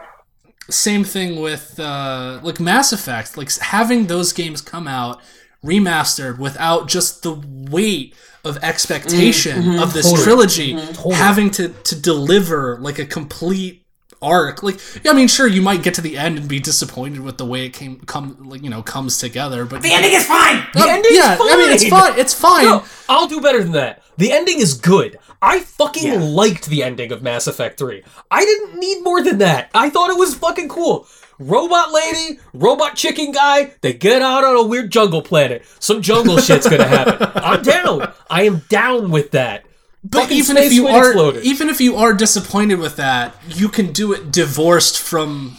same 0.70 1.04
thing 1.04 1.40
with 1.40 1.78
uh 1.78 2.40
like 2.42 2.60
mass 2.60 2.92
effect. 2.92 3.36
Like 3.36 3.54
having 3.58 4.06
those 4.06 4.32
games 4.32 4.60
come 4.62 4.88
out 4.88 5.20
remastered 5.64 6.38
without 6.38 6.88
just 6.88 7.22
the 7.22 7.34
weight 7.70 8.14
of 8.44 8.62
expectation 8.62 9.62
mm-hmm. 9.62 9.82
of 9.82 9.94
this 9.94 10.06
Totally. 10.06 10.24
trilogy 10.24 10.74
mm-hmm. 10.74 10.92
Totally. 10.92 11.14
having 11.14 11.50
to 11.52 11.68
to 11.68 11.96
deliver 11.96 12.78
like 12.78 12.98
a 12.98 13.06
complete 13.06 13.80
arc 14.20 14.62
like 14.62 14.78
yeah, 15.02 15.10
i 15.10 15.14
mean 15.14 15.28
sure 15.28 15.46
you 15.46 15.60
might 15.62 15.82
get 15.82 15.94
to 15.94 16.00
the 16.00 16.16
end 16.16 16.38
and 16.38 16.48
be 16.48 16.58
disappointed 16.58 17.20
with 17.20 17.36
the 17.36 17.44
way 17.44 17.66
it 17.66 17.70
came 17.70 18.00
come 18.00 18.36
like 18.48 18.62
you 18.62 18.70
know 18.70 18.82
comes 18.82 19.18
together 19.18 19.64
but 19.64 19.82
The 19.82 19.92
ending 19.92 20.12
is 20.12 20.26
fine. 20.26 20.66
The 20.72 20.80
ending's 20.88 21.16
yeah 21.16 21.36
i 21.40 21.56
mean 21.56 21.70
it's 21.70 21.88
fine. 21.88 22.12
fine 22.12 22.18
it's 22.18 22.34
fine 22.34 22.64
No, 22.64 22.84
I'll 23.08 23.26
do 23.26 23.40
better 23.40 23.62
than 23.62 23.72
that. 23.72 24.02
The 24.16 24.32
ending 24.32 24.60
is 24.60 24.74
good. 24.74 25.18
I 25.42 25.60
fucking 25.60 26.12
Yeah. 26.12 26.18
liked 26.20 26.66
the 26.66 26.82
ending 26.82 27.12
of 27.12 27.22
Mass 27.22 27.46
Effect 27.46 27.78
3. 27.78 28.02
I 28.30 28.44
didn't 28.44 28.78
need 28.78 29.02
more 29.02 29.22
than 29.22 29.38
that. 29.38 29.70
I 29.74 29.90
thought 29.90 30.10
it 30.10 30.16
was 30.18 30.34
fucking 30.34 30.68
cool. 30.68 31.06
Robot 31.40 31.92
lady, 31.92 32.38
robot 32.52 32.94
chicken 32.94 33.32
guy, 33.32 33.72
they 33.80 33.92
get 33.92 34.22
out 34.22 34.44
on 34.44 34.56
a 34.56 34.62
weird 34.62 34.90
jungle 34.92 35.20
planet. 35.20 35.64
Some 35.80 36.00
jungle 36.00 36.38
shit's 36.46 36.68
gonna 36.68 36.86
happen. 36.86 37.28
I'm 37.34 37.62
down. 37.62 38.12
I 38.30 38.42
am 38.44 38.62
down 38.68 39.10
with 39.10 39.32
that. 39.32 39.64
But 40.04 40.22
Fucking 40.24 40.36
even 40.36 40.56
if 40.58 40.72
you 40.72 40.86
are 40.86 41.08
exploded. 41.08 41.44
even 41.44 41.68
if 41.70 41.80
you 41.80 41.96
are 41.96 42.12
disappointed 42.12 42.78
with 42.78 42.96
that, 42.96 43.34
you 43.48 43.68
can 43.68 43.90
do 43.92 44.12
it 44.12 44.30
divorced 44.30 44.98
from 45.00 45.56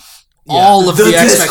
all 0.47 0.87
of 0.87 0.97
The 0.97 1.05
the, 1.05 1.11
discourse. 1.11 1.41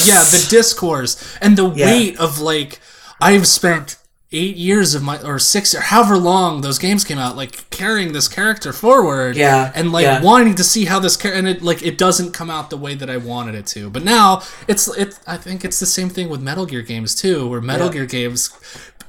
expectations. 0.00 0.08
Yeah, 0.08 0.24
the 0.24 0.46
discourse 0.50 1.16
and 1.40 1.56
the 1.56 1.70
Yeah. 1.70 1.86
weight 1.86 2.18
of 2.18 2.40
like 2.40 2.80
I've 3.20 3.46
spent 3.46 3.96
eight 4.32 4.56
years 4.56 4.94
of 4.94 5.02
my 5.02 5.20
or 5.22 5.38
six 5.38 5.74
or 5.74 5.80
however 5.80 6.16
long 6.16 6.60
those 6.60 6.78
games 6.78 7.04
came 7.04 7.18
out, 7.18 7.36
like 7.36 7.68
carrying 7.70 8.12
this 8.12 8.28
character 8.28 8.72
forward. 8.72 9.36
Yeah, 9.36 9.72
and 9.74 9.92
like 9.92 10.04
yeah. 10.04 10.22
wanting 10.22 10.54
to 10.56 10.64
see 10.64 10.84
how 10.84 11.00
this 11.00 11.16
character 11.16 11.38
and 11.38 11.48
it 11.48 11.62
like 11.62 11.82
it 11.82 11.98
doesn't 11.98 12.32
come 12.32 12.50
out 12.50 12.70
the 12.70 12.76
way 12.76 12.94
that 12.94 13.10
I 13.10 13.16
wanted 13.16 13.54
it 13.54 13.66
to. 13.68 13.90
But 13.90 14.04
now 14.04 14.42
it's 14.68 14.88
it. 14.96 15.18
I 15.26 15.36
think 15.36 15.64
it's 15.64 15.80
the 15.80 15.86
same 15.86 16.08
thing 16.08 16.28
with 16.28 16.40
Metal 16.40 16.66
Gear 16.66 16.82
games 16.82 17.14
too, 17.14 17.48
where 17.48 17.60
Metal 17.60 17.86
Yeah. 17.88 17.92
Gear 17.92 18.06
games 18.06 18.50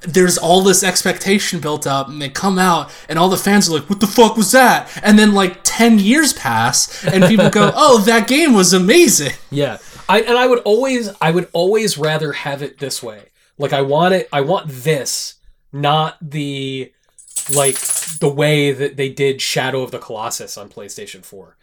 there's 0.02 0.38
all 0.38 0.62
this 0.62 0.84
expectation 0.84 1.60
built 1.60 1.86
up, 1.86 2.08
and 2.08 2.20
they 2.20 2.30
come 2.30 2.58
out, 2.58 2.92
and 3.08 3.20
all 3.20 3.30
the 3.30 3.38
fans 3.38 3.70
are 3.70 3.74
like, 3.74 3.90
"What 3.90 4.00
the 4.00 4.08
fuck 4.08 4.36
was 4.36 4.52
that?" 4.52 4.90
And 5.04 5.18
then 5.18 5.34
like 5.34 5.60
ten 5.64 6.00
years 6.00 6.34
pass, 6.34 7.06
and 7.06 7.24
people 7.26 7.50
go, 7.50 7.72
"Oh, 7.76 8.00
that 8.00 8.28
game 8.28 8.54
was 8.54 8.74
amazing." 8.74 9.34
Yeah. 9.52 9.78
I 10.10 10.22
and 10.22 10.38
I 10.38 10.48
would 10.48 10.60
always 10.60 11.10
I 11.22 11.32
would 11.32 11.48
always 11.54 11.98
rather 11.98 12.34
have 12.34 12.62
it 12.62 12.80
this 12.80 13.02
way. 13.04 13.26
Like 13.62 13.74
I 13.74 13.82
want 13.82 14.14
it 14.16 14.28
I 14.34 14.42
want 14.42 14.68
this, 14.70 15.36
not 15.72 16.18
the 16.22 16.92
like 17.54 17.78
the 18.20 18.30
way 18.30 18.72
that 18.72 18.98
they 18.98 19.10
did 19.10 19.42
Shadow 19.42 19.84
of 19.84 19.92
the 19.92 20.00
Colossus 20.00 20.58
on 20.58 20.68
PlayStation 20.70 21.24
4. 21.24 21.56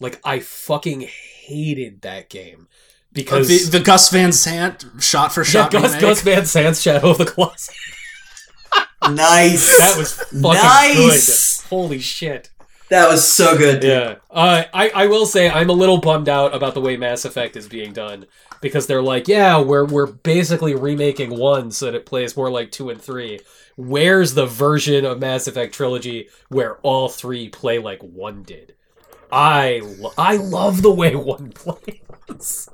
Like 0.00 0.20
I 0.24 0.40
fucking 0.40 1.02
hated 1.02 2.02
that 2.02 2.28
game 2.28 2.68
because 3.12 3.48
The, 3.48 3.78
the 3.78 3.84
Gus 3.84 4.10
Van 4.10 4.32
Sant 4.32 4.84
shot 5.00 5.32
for 5.32 5.40
yeah, 5.42 5.44
shot 5.50 5.70
Gus, 5.72 5.84
remake. 5.84 6.00
Gus 6.00 6.22
Van 6.22 6.44
Sant's 6.46 6.80
Shadow 6.82 7.10
of 7.10 7.18
the 7.18 7.24
Colossus. 7.26 7.70
Nice. 9.10 9.78
That 9.78 9.94
was 9.96 10.14
fucking 10.14 10.40
Nice. 10.42 11.62
good. 11.62 11.68
Holy 11.68 11.98
shit. 12.00 12.50
That 12.90 13.08
was 13.08 13.26
so 13.30 13.56
good. 13.56 13.80
dude. 13.80 13.90
Yeah. 13.90 14.16
Uh, 14.30 14.64
I, 14.72 14.90
I 14.94 15.06
will 15.06 15.26
say 15.26 15.48
I'm 15.50 15.70
a 15.70 15.74
little 15.74 15.98
bummed 15.98 16.28
out 16.28 16.54
about 16.54 16.74
the 16.74 16.80
way 16.80 16.96
Mass 16.96 17.24
Effect 17.24 17.56
is 17.56 17.68
being 17.68 17.92
done 17.92 18.26
because 18.66 18.86
they're 18.86 19.02
like, 19.02 19.28
yeah, 19.28 19.60
we're 19.60 19.84
we're 19.84 20.06
basically 20.06 20.74
remaking 20.74 21.38
one 21.38 21.70
so 21.70 21.86
that 21.86 21.94
it 21.94 22.06
plays 22.06 22.36
more 22.36 22.50
like 22.50 22.70
two 22.70 22.90
and 22.90 23.00
three. 23.00 23.40
Where's 23.76 24.34
the 24.34 24.46
version 24.46 25.04
of 25.04 25.18
Mass 25.20 25.46
Effect 25.46 25.74
trilogy 25.74 26.28
where 26.48 26.76
all 26.78 27.08
three 27.08 27.48
play 27.48 27.78
like 27.78 28.00
one 28.02 28.42
did? 28.42 28.74
I 29.30 29.80
lo- 29.84 30.12
I 30.16 30.36
love 30.36 30.82
the 30.82 30.90
way 30.92 31.14
one 31.16 31.50
plays. 31.52 32.68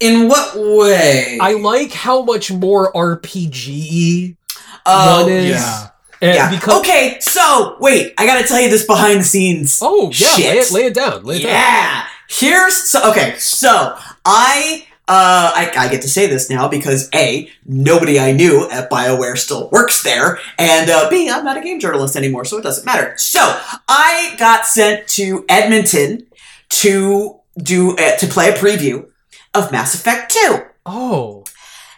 In 0.00 0.28
what 0.28 0.56
way? 0.56 1.38
I 1.40 1.52
like 1.52 1.92
how 1.92 2.22
much 2.22 2.50
more 2.50 2.92
RPG 2.92 4.36
Oh, 4.84 5.22
one 5.22 5.30
is. 5.32 5.50
yeah. 5.50 5.88
And 6.20 6.34
yeah. 6.36 6.50
because 6.50 6.80
okay, 6.80 7.16
so 7.20 7.76
wait, 7.80 8.14
I 8.18 8.26
gotta 8.26 8.46
tell 8.46 8.60
you 8.60 8.68
this 8.70 8.84
behind 8.86 9.20
the 9.20 9.24
scenes. 9.24 9.78
oh 9.82 10.10
yeah, 10.14 10.28
Shit. 10.36 10.44
lay 10.54 10.58
it, 10.58 10.70
lay 10.72 10.84
it 10.86 10.94
down. 10.94 11.24
Lay 11.24 11.36
it 11.36 11.42
down. 11.42 11.50
Yeah. 11.52 12.06
Here's 12.28 12.76
so 12.90 13.10
okay, 13.10 13.34
so 13.38 13.96
I 14.24 14.86
uh 15.08 15.52
I, 15.54 15.72
I 15.76 15.88
get 15.88 16.02
to 16.02 16.08
say 16.08 16.26
this 16.26 16.48
now 16.48 16.68
because 16.68 17.08
A, 17.14 17.48
nobody 17.66 18.18
I 18.20 18.32
knew 18.32 18.68
at 18.70 18.90
BioWare 18.90 19.36
still 19.36 19.68
works 19.70 20.02
there, 20.02 20.38
and 20.58 20.88
uh, 20.90 21.10
B, 21.10 21.28
I'm 21.28 21.44
not 21.44 21.56
a 21.56 21.60
game 21.60 21.80
journalist 21.80 22.14
anymore, 22.16 22.44
so 22.44 22.58
it 22.58 22.62
doesn't 22.62 22.86
matter. 22.86 23.14
So 23.18 23.40
I 23.88 24.34
got 24.38 24.64
sent 24.66 25.08
to 25.08 25.44
Edmonton 25.48 26.26
to 26.70 27.36
do 27.58 27.96
uh, 27.96 28.16
to 28.16 28.26
play 28.26 28.48
a 28.50 28.54
preview 28.54 29.06
of 29.54 29.70
Mass 29.72 29.94
Effect 29.94 30.32
2 30.32 30.62
Oh. 30.86 31.44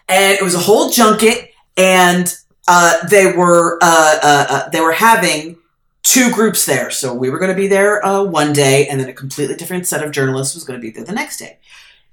and 0.08 0.34
it 0.38 0.42
was 0.42 0.54
a 0.54 0.58
whole 0.58 0.90
junket, 0.90 1.50
and 1.76 2.34
uh, 2.66 3.06
they 3.08 3.32
were 3.32 3.78
uh, 3.82 4.18
uh, 4.22 4.46
uh, 4.48 4.68
they 4.70 4.80
were 4.80 4.92
having 4.92 5.56
two 6.02 6.30
groups 6.32 6.66
there. 6.66 6.90
So 6.90 7.14
we 7.14 7.30
were 7.30 7.38
going 7.38 7.50
to 7.50 7.56
be 7.56 7.68
there 7.68 8.04
uh, 8.04 8.22
one 8.24 8.52
day, 8.52 8.88
and 8.88 8.98
then 9.00 9.08
a 9.08 9.12
completely 9.14 9.56
different 9.56 9.86
set 9.86 10.02
of 10.02 10.10
journalists 10.10 10.54
was 10.54 10.64
going 10.64 10.78
to 10.80 10.82
be 10.82 10.90
there 10.90 11.04
the 11.04 11.12
next 11.12 11.38
day. 11.38 11.58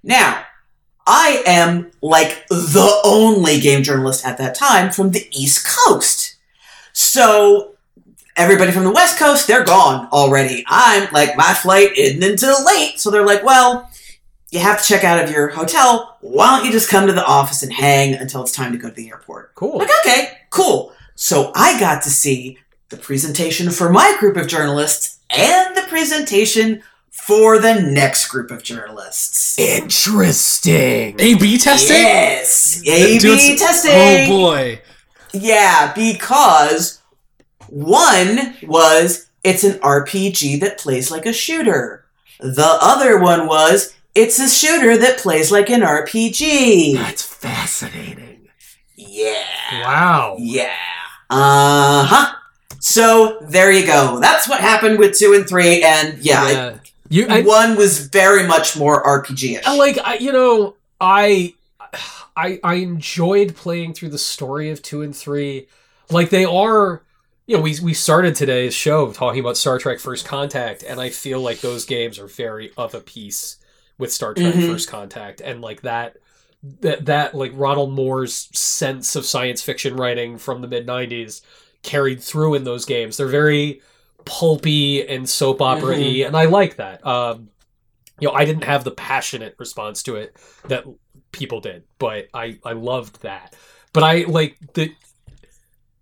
Now, 0.03 0.43
I 1.07 1.43
am 1.45 1.91
like 2.01 2.47
the 2.47 3.01
only 3.03 3.59
game 3.59 3.83
journalist 3.83 4.25
at 4.25 4.37
that 4.37 4.55
time 4.55 4.91
from 4.91 5.11
the 5.11 5.27
East 5.31 5.67
Coast, 5.67 6.35
so. 6.93 7.67
Everybody 8.37 8.71
from 8.71 8.85
the 8.85 8.91
West 8.91 9.19
Coast, 9.19 9.45
they're 9.45 9.65
gone 9.65 10.07
already. 10.07 10.63
I'm 10.65 11.11
like, 11.11 11.35
my 11.35 11.53
flight 11.53 11.97
isn't 11.97 12.23
until 12.23 12.65
late. 12.65 12.97
So 12.97 13.11
they're 13.11 13.25
like, 13.25 13.43
well, 13.43 13.91
you 14.51 14.59
have 14.59 14.81
to 14.81 14.87
check 14.87 15.03
out 15.03 15.21
of 15.21 15.29
your 15.29 15.49
hotel. 15.49 16.17
Why 16.21 16.55
don't 16.55 16.65
you 16.65 16.71
just 16.71 16.89
come 16.89 17.07
to 17.07 17.13
the 17.13 17.25
office 17.25 17.61
and 17.61 17.73
hang 17.73 18.13
until 18.13 18.41
it's 18.41 18.53
time 18.53 18.71
to 18.71 18.77
go 18.77 18.87
to 18.87 18.95
the 18.95 19.09
airport? 19.09 19.53
Cool. 19.55 19.79
Like, 19.79 19.89
okay, 19.99 20.39
cool. 20.49 20.93
So 21.15 21.51
I 21.55 21.77
got 21.77 22.03
to 22.03 22.09
see 22.09 22.57
the 22.87 22.95
presentation 22.95 23.69
for 23.69 23.91
my 23.91 24.15
group 24.17 24.37
of 24.37 24.47
journalists 24.47 25.19
and 25.29 25.75
the 25.75 25.83
presentation 25.83 26.83
for 27.31 27.59
the 27.59 27.75
next 27.81 28.27
group 28.27 28.51
of 28.51 28.61
journalists. 28.61 29.57
Interesting. 29.57 31.15
A/B 31.17 31.57
testing. 31.57 31.95
Yes, 31.95 32.81
A/B 32.85 33.55
testing. 33.57 33.91
Oh 33.93 34.27
boy. 34.27 34.81
Yeah, 35.33 35.93
because 35.93 37.01
one 37.69 38.57
was 38.63 39.27
it's 39.45 39.63
an 39.63 39.79
RPG 39.79 40.59
that 40.59 40.77
plays 40.77 41.09
like 41.09 41.25
a 41.25 41.31
shooter. 41.31 42.03
The 42.41 42.77
other 42.81 43.17
one 43.17 43.47
was 43.47 43.93
it's 44.13 44.37
a 44.39 44.49
shooter 44.49 44.97
that 44.97 45.19
plays 45.19 45.53
like 45.53 45.69
an 45.69 45.81
RPG. 45.81 46.95
That's 46.95 47.21
fascinating. 47.23 48.49
Yeah. 48.97 49.83
Wow. 49.85 50.35
Yeah. 50.37 50.75
Uh 51.29 52.03
huh. 52.03 52.35
So 52.81 53.37
there 53.47 53.71
you 53.71 53.85
go. 53.85 54.19
That's 54.19 54.49
what 54.49 54.59
happened 54.59 54.99
with 54.99 55.17
two 55.17 55.33
and 55.33 55.47
three, 55.47 55.81
and 55.81 56.17
yeah, 56.19 56.49
Yeah. 56.49 56.77
You, 57.11 57.27
I, 57.29 57.41
one 57.41 57.75
was 57.75 58.07
very 58.07 58.47
much 58.47 58.77
more 58.77 59.03
RPG-ish. 59.03 59.65
I 59.65 59.75
like, 59.75 59.97
I, 60.03 60.15
you 60.15 60.31
know, 60.31 60.75
I, 60.99 61.53
I, 62.37 62.59
I 62.63 62.75
enjoyed 62.75 63.55
playing 63.55 63.93
through 63.93 64.09
the 64.09 64.17
story 64.17 64.69
of 64.71 64.81
two 64.81 65.01
and 65.01 65.15
three. 65.15 65.67
Like 66.09 66.29
they 66.29 66.45
are, 66.45 67.03
you 67.47 67.57
know, 67.57 67.63
we 67.63 67.75
we 67.83 67.93
started 67.93 68.35
today's 68.35 68.73
show 68.73 69.11
talking 69.11 69.41
about 69.41 69.57
Star 69.57 69.77
Trek 69.77 69.99
First 69.99 70.25
Contact, 70.25 70.83
and 70.83 71.01
I 71.01 71.09
feel 71.09 71.41
like 71.41 71.59
those 71.59 71.83
games 71.85 72.17
are 72.17 72.27
very 72.27 72.71
of 72.77 72.95
a 72.95 73.01
piece 73.01 73.57
with 73.97 74.11
Star 74.11 74.33
Trek 74.33 74.53
Mhm. 74.53 74.71
First 74.71 74.89
Contact, 74.89 75.41
and 75.41 75.61
like 75.61 75.81
that. 75.81 76.17
That, 76.81 77.05
that 77.07 77.33
like 77.33 77.51
Ronald 77.55 77.91
Moore's 77.91 78.47
sense 78.53 79.15
of 79.15 79.25
science 79.25 79.63
fiction 79.63 79.95
writing 79.95 80.37
from 80.37 80.61
the 80.61 80.67
mid 80.67 80.85
90s 80.85 81.41
carried 81.81 82.21
through 82.21 82.53
in 82.53 82.65
those 82.65 82.85
games. 82.85 83.17
They're 83.17 83.25
very 83.25 83.81
pulpy 84.25 85.05
and 85.07 85.27
soap 85.29 85.61
opera 85.61 85.95
y, 85.97 86.23
and 86.25 86.35
I 86.35 86.45
like 86.45 86.77
that. 86.77 87.05
Um, 87.05 87.49
you 88.19 88.27
know, 88.27 88.33
I 88.33 88.45
didn't 88.45 88.63
have 88.65 88.83
the 88.83 88.91
passionate 88.91 89.55
response 89.57 90.03
to 90.03 90.15
it 90.15 90.35
that 90.67 90.85
people 91.31 91.59
did, 91.61 91.83
but 91.97 92.27
I 92.33 92.59
I 92.63 92.73
loved 92.73 93.21
that. 93.23 93.55
But 93.93 94.03
I 94.03 94.23
like 94.27 94.57
the 94.73 94.93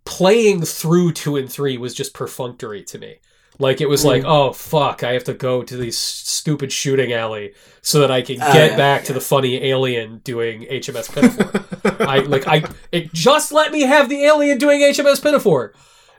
playing 0.06 0.64
through 0.64 1.14
two 1.14 1.36
and 1.38 1.52
three 1.52 1.78
was 1.78 1.94
just 1.94 2.14
perfunctory 2.14 2.84
to 2.84 2.98
me. 2.98 3.18
Like 3.62 3.82
it 3.82 3.90
was 3.90 4.06
like, 4.06 4.24
oh 4.26 4.54
fuck, 4.54 5.04
I 5.04 5.12
have 5.14 5.26
to 5.26 5.34
go 5.34 5.64
to 5.64 5.76
this 5.76 5.98
stupid 5.98 6.72
shooting 6.72 7.12
alley 7.12 7.54
so 7.82 8.00
that 8.00 8.10
I 8.10 8.22
can 8.22 8.42
Oh, 8.42 8.54
get 8.54 8.72
yeah, 8.72 8.78
back 8.78 9.04
to 9.06 9.14
the 9.14 9.20
funny 9.20 9.62
alien 9.66 10.20
doing 10.20 10.62
HMS 10.62 11.14
Pinafore. 11.14 12.08
I 12.08 12.20
like 12.20 12.48
I 12.48 12.64
it 12.94 13.12
just 13.14 13.52
let 13.52 13.74
me 13.74 13.82
have 13.82 14.08
the 14.08 14.24
alien 14.24 14.58
doing 14.60 14.80
HMS 14.80 15.22
Pinafore. 15.22 15.74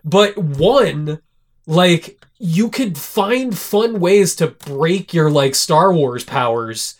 But 0.05 0.37
one, 0.37 1.21
like 1.67 2.25
you 2.39 2.69
could 2.71 2.97
find 2.97 3.57
fun 3.57 4.01
ways 4.01 4.35
to 4.37 4.47
break 4.49 5.13
your 5.13 5.31
like 5.31 5.55
Star 5.55 5.93
Wars 5.93 6.25
powers 6.25 6.95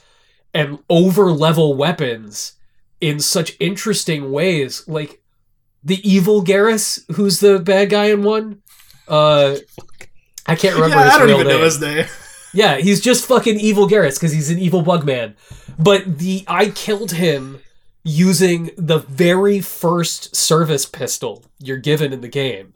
and 0.53 0.79
over 0.89 1.33
level 1.33 1.75
weapons 1.75 2.53
in 3.01 3.21
such 3.21 3.57
interesting 3.61 4.31
ways. 4.33 4.87
Like 4.87 5.23
the 5.83 6.07
evil 6.09 6.45
Garrus, 6.45 7.03
who's 7.15 7.41
the 7.41 7.59
bad 7.59 7.91
guy 7.91 8.07
in 8.07 8.23
one. 8.23 8.63
Uh 9.09 9.57
I 10.47 10.55
can't 10.57 10.75
remember 10.75 10.97
yeah, 10.97 11.05
his 11.05 11.15
I 11.15 11.19
don't 11.19 11.27
real 11.29 11.37
even 11.37 11.47
name. 11.49 11.59
know 11.59 11.65
his 11.65 11.81
name. 11.81 12.07
Yeah, 12.53 12.79
he's 12.79 13.01
just 13.01 13.27
fucking 13.27 13.61
evil 13.61 13.87
Garrus 13.89 14.15
because 14.17 14.33
he's 14.33 14.51
an 14.51 14.59
evil 14.59 14.83
bug 14.83 15.05
man. 15.07 15.37
But 15.79 16.19
the 16.19 16.45
I 16.49 16.71
killed 16.71 17.13
him 17.13 17.61
using 18.03 18.71
the 18.77 18.99
very 18.99 19.61
first 19.61 20.35
service 20.35 20.85
pistol 20.85 21.45
you're 21.61 21.77
given 21.77 22.13
in 22.13 22.23
the 22.23 22.29
game 22.29 22.75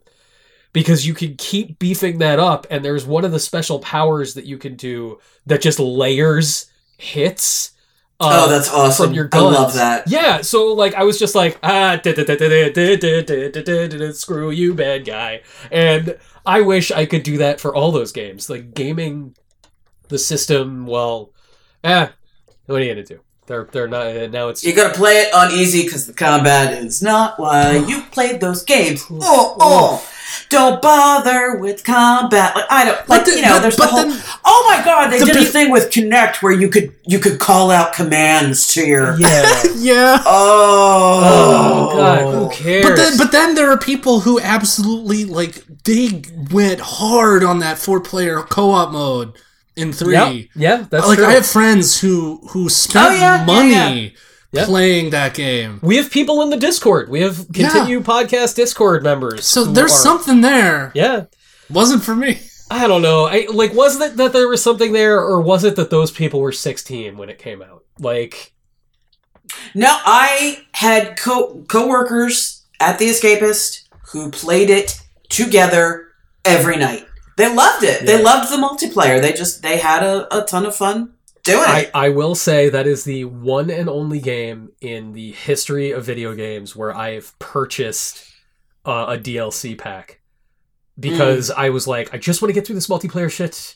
because 0.75 1.07
you 1.07 1.13
can 1.13 1.35
keep 1.37 1.79
beefing 1.79 2.17
that 2.17 2.37
up 2.37 2.67
and 2.69 2.83
there's 2.83 3.05
one 3.05 3.23
of 3.23 3.31
the 3.31 3.39
special 3.39 3.79
powers 3.79 4.33
that 4.33 4.43
you 4.43 4.57
can 4.57 4.75
do 4.75 5.17
that 5.45 5.61
just 5.61 5.79
layers 5.79 6.69
hits 6.97 7.71
uh, 8.17 8.45
oh, 8.45 8.49
that's 8.49 8.71
awesome! 8.71 9.07
From 9.07 9.13
your 9.13 9.25
guns. 9.25 9.57
I 9.57 9.59
love 9.59 9.73
that. 9.73 10.07
Yeah, 10.07 10.39
so 10.39 10.67
like 10.67 10.93
I 10.93 11.03
was 11.03 11.19
just 11.19 11.35
like 11.35 11.59
ah, 11.61 11.99
screw 14.13 14.51
you, 14.51 14.73
bad 14.73 15.03
guy, 15.05 15.41
and 15.69 16.17
I 16.45 16.61
wish 16.61 16.91
I 16.91 17.05
could 17.07 17.23
do 17.23 17.39
that 17.39 17.59
for 17.59 17.75
all 17.75 17.91
those 17.91 18.13
games. 18.13 18.49
Like 18.49 18.73
gaming 18.73 19.35
the 20.07 20.17
system, 20.17 20.87
well, 20.87 21.33
eh, 21.83 22.07
what 22.67 22.81
are 22.81 22.85
you 22.85 22.93
gonna 22.93 23.03
do? 23.03 23.19
They're 23.47 23.65
they're 23.65 23.89
not 23.89 24.31
now. 24.31 24.47
It's 24.47 24.63
you 24.63 24.73
gotta 24.73 24.97
play 24.97 25.17
it 25.17 25.33
on 25.33 25.51
easy 25.51 25.83
because 25.83 26.07
the 26.07 26.13
combat 26.13 26.71
is 26.71 27.01
not 27.01 27.37
why 27.37 27.75
you 27.85 28.01
played 28.11 28.39
those 28.39 28.63
games. 28.63 29.05
Oh 29.11 29.57
oh. 29.59 30.09
Don't 30.49 30.81
bother 30.81 31.55
with 31.57 31.83
combat. 31.83 32.55
Like 32.55 32.65
I 32.69 32.85
don't 32.85 33.09
like 33.09 33.25
the- 33.25 33.35
you 33.35 33.41
know. 33.41 33.53
but- 33.55 33.61
There's 33.61 33.75
but 33.75 33.85
the 33.85 33.91
whole. 33.91 34.05
then- 34.09 34.21
oh 34.43 34.65
my 34.75 34.83
god! 34.83 35.09
They 35.11 35.19
the 35.19 35.25
did 35.25 35.37
a 35.37 35.45
thing 35.45 35.71
with 35.71 35.91
Kinect 35.91 36.41
where 36.41 36.51
you 36.53 36.69
could 36.69 36.93
you 37.05 37.19
could 37.19 37.39
call 37.39 37.71
out 37.71 37.93
commands 37.93 38.73
to 38.73 38.85
your. 38.85 39.19
yeah. 39.19 39.63
Yeah. 39.75 40.23
Oh, 40.25 41.21
Oh 41.91 41.95
god, 41.95 42.33
who 42.33 42.49
cares? 42.49 42.85
But 42.85 42.95
then, 42.95 43.17
but 43.17 43.31
then 43.31 43.55
there 43.55 43.69
are 43.71 43.77
people 43.77 44.21
who 44.21 44.39
absolutely 44.39 45.25
like 45.25 45.63
they 45.83 46.23
went 46.51 46.79
hard 46.79 47.43
on 47.43 47.59
that 47.59 47.77
four-player 47.77 48.41
co-op 48.41 48.91
mode 48.91 49.33
in 49.75 49.93
three. 49.93 50.13
yeah, 50.13 50.31
yeah, 50.55 50.85
that's 50.89 51.07
like 51.07 51.17
true. 51.19 51.27
I 51.27 51.33
have 51.33 51.45
friends 51.45 51.99
who 52.01 52.41
who 52.49 52.69
spent 52.69 53.05
Oh, 53.07 53.15
yeah, 53.15 53.39
yeah, 53.39 53.45
money 53.45 54.15
Yeah. 54.55 54.65
playing 54.65 55.09
that 55.11 55.33
game. 55.33 55.79
We 55.83 55.97
have 55.97 56.09
people 56.11 56.41
in 56.41 56.49
the 56.49 56.57
Discord. 56.57 57.09
We 57.09 57.21
have 57.21 57.47
continue 57.53 58.01
podcast 58.01 58.55
Discord 58.55 59.03
members. 59.03 59.45
So 59.45 59.63
there's 59.65 59.91
are- 59.91 59.97
something 59.97 60.41
there. 60.41 60.91
Yeah. 60.95 61.25
Wasn't 61.69 62.03
for 62.03 62.15
me. 62.15 62.39
I 62.69 62.87
don't 62.87 63.01
know. 63.01 63.25
I 63.25 63.47
like 63.51 63.73
was 63.73 63.99
it 64.01 64.17
that 64.17 64.33
there 64.33 64.47
was 64.47 64.61
something 64.63 64.91
there, 64.91 65.19
or 65.19 65.39
was 65.41 65.63
it 65.63 65.75
that 65.75 65.89
those 65.91 66.11
people 66.11 66.39
were 66.41 66.51
16 66.51 67.15
when 67.17 67.29
it 67.29 67.37
came 67.37 67.61
out? 67.61 67.83
Like, 67.99 68.53
No, 69.75 69.87
I 70.03 70.63
had 70.73 71.17
co 71.17 71.63
coworkers 71.67 72.63
at 72.79 72.97
the 72.97 73.05
Escapist 73.05 73.83
who 74.11 74.31
played 74.31 74.69
it 74.69 74.99
together 75.29 76.07
every 76.43 76.77
night. 76.77 77.05
They 77.37 77.53
loved 77.53 77.83
it. 77.83 78.05
They 78.05 78.21
loved 78.21 78.51
the 78.51 78.57
multiplayer. 78.57 79.21
They 79.21 79.33
just 79.33 79.61
they 79.61 79.77
had 79.77 80.03
a, 80.03 80.35
a 80.35 80.45
ton 80.45 80.65
of 80.65 80.75
fun 80.75 81.13
doing 81.45 81.63
I, 81.65 81.79
it. 81.81 81.91
I 81.93 82.09
will 82.09 82.35
say 82.35 82.69
that 82.69 82.87
is 82.87 83.03
the 83.03 83.25
one 83.25 83.69
and 83.69 83.87
only 83.87 84.19
game 84.19 84.71
in 84.81 85.13
the 85.13 85.31
history 85.31 85.91
of 85.91 86.05
video 86.05 86.35
games 86.35 86.75
where 86.75 86.93
I 86.93 87.11
have 87.11 87.37
purchased 87.39 88.29
uh, 88.85 89.05
a 89.09 89.17
DLC 89.17 89.77
pack 89.77 90.21
because 90.99 91.51
I 91.51 91.69
was 91.69 91.87
like, 91.87 92.13
I 92.13 92.17
just 92.17 92.41
want 92.41 92.49
to 92.49 92.53
get 92.53 92.65
through 92.65 92.75
this 92.75 92.87
multiplayer 92.87 93.31
shit 93.31 93.75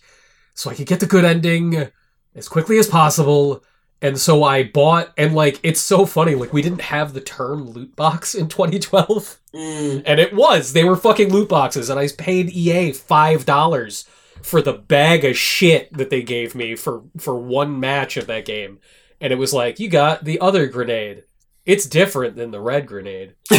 so 0.53 0.69
I 0.69 0.73
could 0.73 0.87
get 0.87 0.99
the 0.99 1.05
good 1.05 1.25
ending 1.25 1.89
as 2.35 2.49
quickly 2.49 2.77
as 2.77 2.87
possible. 2.87 3.63
And 4.01 4.17
so 4.17 4.43
I 4.43 4.63
bought, 4.63 5.11
and 5.17 5.35
like, 5.35 5.59
it's 5.61 5.81
so 5.81 6.05
funny. 6.05 6.35
Like, 6.35 6.53
we 6.53 6.61
didn't 6.61 6.81
have 6.81 7.13
the 7.13 7.21
term 7.21 7.69
loot 7.69 7.95
box 7.95 8.33
in 8.33 8.47
2012. 8.47 9.39
Mm. 9.53 10.03
And 10.05 10.19
it 10.19 10.33
was. 10.33 10.73
They 10.73 10.83
were 10.83 10.95
fucking 10.95 11.33
loot 11.33 11.49
boxes. 11.49 11.89
And 11.89 11.99
I 11.99 12.07
paid 12.07 12.49
EA 12.49 12.91
$5 12.91 14.07
for 14.41 14.61
the 14.61 14.73
bag 14.73 15.25
of 15.25 15.37
shit 15.37 15.91
that 15.97 16.09
they 16.09 16.21
gave 16.21 16.55
me 16.55 16.75
for, 16.75 17.03
for 17.17 17.37
one 17.37 17.79
match 17.79 18.17
of 18.17 18.27
that 18.27 18.45
game. 18.45 18.79
And 19.21 19.33
it 19.33 19.37
was 19.37 19.53
like, 19.53 19.79
you 19.79 19.89
got 19.89 20.23
the 20.23 20.39
other 20.39 20.67
grenade. 20.67 21.23
It's 21.65 21.85
different 21.85 22.35
than 22.35 22.51
the 22.51 22.61
red 22.61 22.87
grenade. 22.87 23.35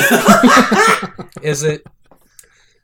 Is 1.43 1.63
it? 1.63 1.87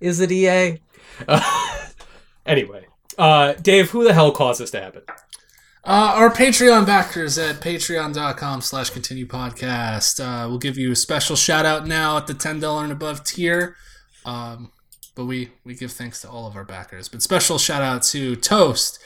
Is 0.01 0.21
it 0.21 0.31
EA? 0.31 0.79
Uh, 1.27 1.89
anyway, 2.47 2.87
uh, 3.19 3.55
Dave, 3.55 3.91
who 3.91 4.05
the 4.05 4.13
hell 4.13 4.31
caused 4.31 4.61
this 4.61 4.71
to 4.73 4.81
happen? 4.81 5.03
Uh, 5.85 6.13
our 6.17 6.31
Patreon 6.31 6.85
backers 6.85 7.39
at 7.39 7.61
patreon.com 7.61 8.61
slash 8.61 8.91
continue 8.91 9.27
podcast. 9.27 10.21
Uh, 10.21 10.49
we'll 10.49 10.59
give 10.59 10.77
you 10.77 10.93
a 10.93 10.97
special 10.97 11.37
shout 11.37 11.65
out 11.65 11.87
now 11.87 12.17
at 12.17 12.27
the 12.27 12.35
$10 12.35 12.83
and 12.83 12.93
above 12.93 13.25
tier. 13.25 13.77
Um, 14.25 14.73
but 15.17 15.25
we, 15.25 15.51
we 15.65 15.75
give 15.75 15.91
thanks 15.91 16.21
to 16.21 16.31
all 16.31 16.47
of 16.47 16.55
our 16.55 16.65
backers. 16.65 17.09
But 17.09 17.23
special 17.23 17.59
shout 17.59 17.83
out 17.83 18.05
to 18.05 18.37
Toast, 18.37 19.01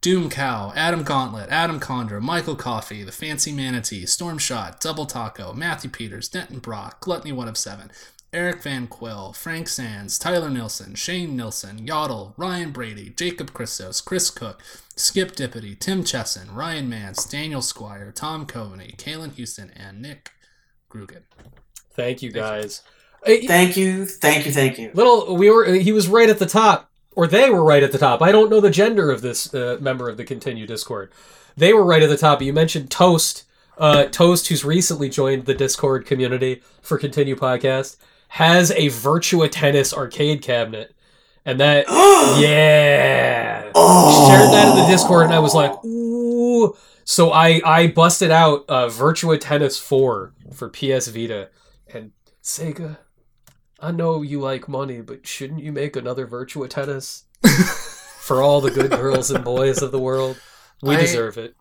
Doom 0.00 0.30
Cow, 0.30 0.72
Adam 0.76 1.02
Gauntlet, 1.02 1.48
Adam 1.50 1.80
Condra, 1.80 2.20
Michael 2.20 2.54
Coffee, 2.54 3.02
The 3.02 3.10
Fancy 3.10 3.50
Manatee, 3.50 4.06
Storm 4.06 4.38
Shot, 4.38 4.80
Double 4.80 5.06
Taco, 5.06 5.52
Matthew 5.52 5.90
Peters, 5.90 6.28
Denton 6.28 6.60
Brock, 6.60 7.00
Gluttony 7.00 7.32
One 7.32 7.48
of 7.48 7.56
Seven, 7.56 7.90
Eric 8.32 8.62
Van 8.62 8.86
Quill, 8.86 9.32
Frank 9.32 9.66
Sands, 9.66 10.18
Tyler 10.18 10.50
Nilsson, 10.50 10.94
Shane 10.94 11.36
Nilsson, 11.36 11.86
Yodel, 11.86 12.34
Ryan 12.36 12.70
Brady, 12.70 13.14
Jacob 13.16 13.52
Christos, 13.54 14.00
Chris 14.02 14.30
Cook, 14.30 14.62
Skip 14.94 15.34
Dippity, 15.34 15.78
Tim 15.78 16.04
Chesson, 16.04 16.54
Ryan 16.54 16.88
Mance, 16.88 17.24
Daniel 17.24 17.62
Squire, 17.62 18.12
Tom 18.12 18.46
Coveney, 18.46 18.94
Kalen 18.96 19.32
Houston, 19.34 19.70
and 19.74 20.02
Nick 20.02 20.32
Grugan. 20.90 21.22
Thank 21.94 22.20
you 22.20 22.30
guys. 22.30 22.82
Hey, 22.84 22.95
Thank 23.24 23.76
you, 23.76 24.06
thank 24.06 24.46
you, 24.46 24.52
thank 24.52 24.78
you. 24.78 24.90
little 24.94 25.36
we 25.36 25.50
were 25.50 25.64
he 25.74 25.92
was 25.92 26.08
right 26.08 26.28
at 26.28 26.38
the 26.38 26.46
top 26.46 26.90
or 27.16 27.26
they 27.26 27.50
were 27.50 27.64
right 27.64 27.82
at 27.82 27.92
the 27.92 27.98
top. 27.98 28.22
I 28.22 28.30
don't 28.30 28.50
know 28.50 28.60
the 28.60 28.70
gender 28.70 29.10
of 29.10 29.22
this 29.22 29.52
uh, 29.54 29.78
member 29.80 30.08
of 30.08 30.16
the 30.16 30.24
continue 30.24 30.66
discord. 30.66 31.10
They 31.56 31.72
were 31.72 31.84
right 31.84 32.02
at 32.02 32.08
the 32.08 32.18
top. 32.18 32.42
You 32.42 32.52
mentioned 32.52 32.90
toast 32.90 33.44
uh, 33.78 34.04
toast 34.06 34.48
who's 34.48 34.64
recently 34.64 35.08
joined 35.08 35.46
the 35.46 35.54
discord 35.54 36.06
community 36.06 36.62
for 36.80 36.98
continue 36.98 37.36
podcast 37.36 37.96
has 38.28 38.70
a 38.72 38.86
virtua 38.88 39.50
tennis 39.50 39.92
arcade 39.92 40.42
cabinet. 40.42 40.94
And 41.44 41.60
that 41.60 41.86
yeah. 42.40 43.70
Oh. 43.74 44.28
shared 44.28 44.52
that 44.52 44.76
in 44.76 44.82
the 44.82 44.90
discord 44.90 45.26
and 45.26 45.34
i 45.34 45.38
was 45.38 45.54
like 45.54 45.72
ooh. 45.84 46.76
So 47.04 47.30
i 47.30 47.60
i 47.64 47.86
busted 47.86 48.30
out 48.30 48.64
uh, 48.68 48.86
virtua 48.86 49.38
tennis 49.40 49.78
4 49.78 50.32
for 50.52 50.68
ps 50.68 51.08
vita 51.08 51.50
and 51.92 52.12
sega 52.42 52.98
I 53.80 53.90
know 53.92 54.22
you 54.22 54.40
like 54.40 54.68
money, 54.68 55.00
but 55.00 55.26
shouldn't 55.26 55.62
you 55.62 55.70
make 55.72 55.96
another 55.96 56.26
Virtua 56.26 56.68
Tennis 56.70 57.24
for 58.20 58.42
all 58.42 58.60
the 58.60 58.70
good 58.70 58.90
girls 58.90 59.30
and 59.30 59.44
boys 59.44 59.82
of 59.82 59.92
the 59.92 59.98
world? 60.00 60.40
We 60.82 60.96
I- 60.96 61.00
deserve 61.00 61.36
it. 61.38 61.54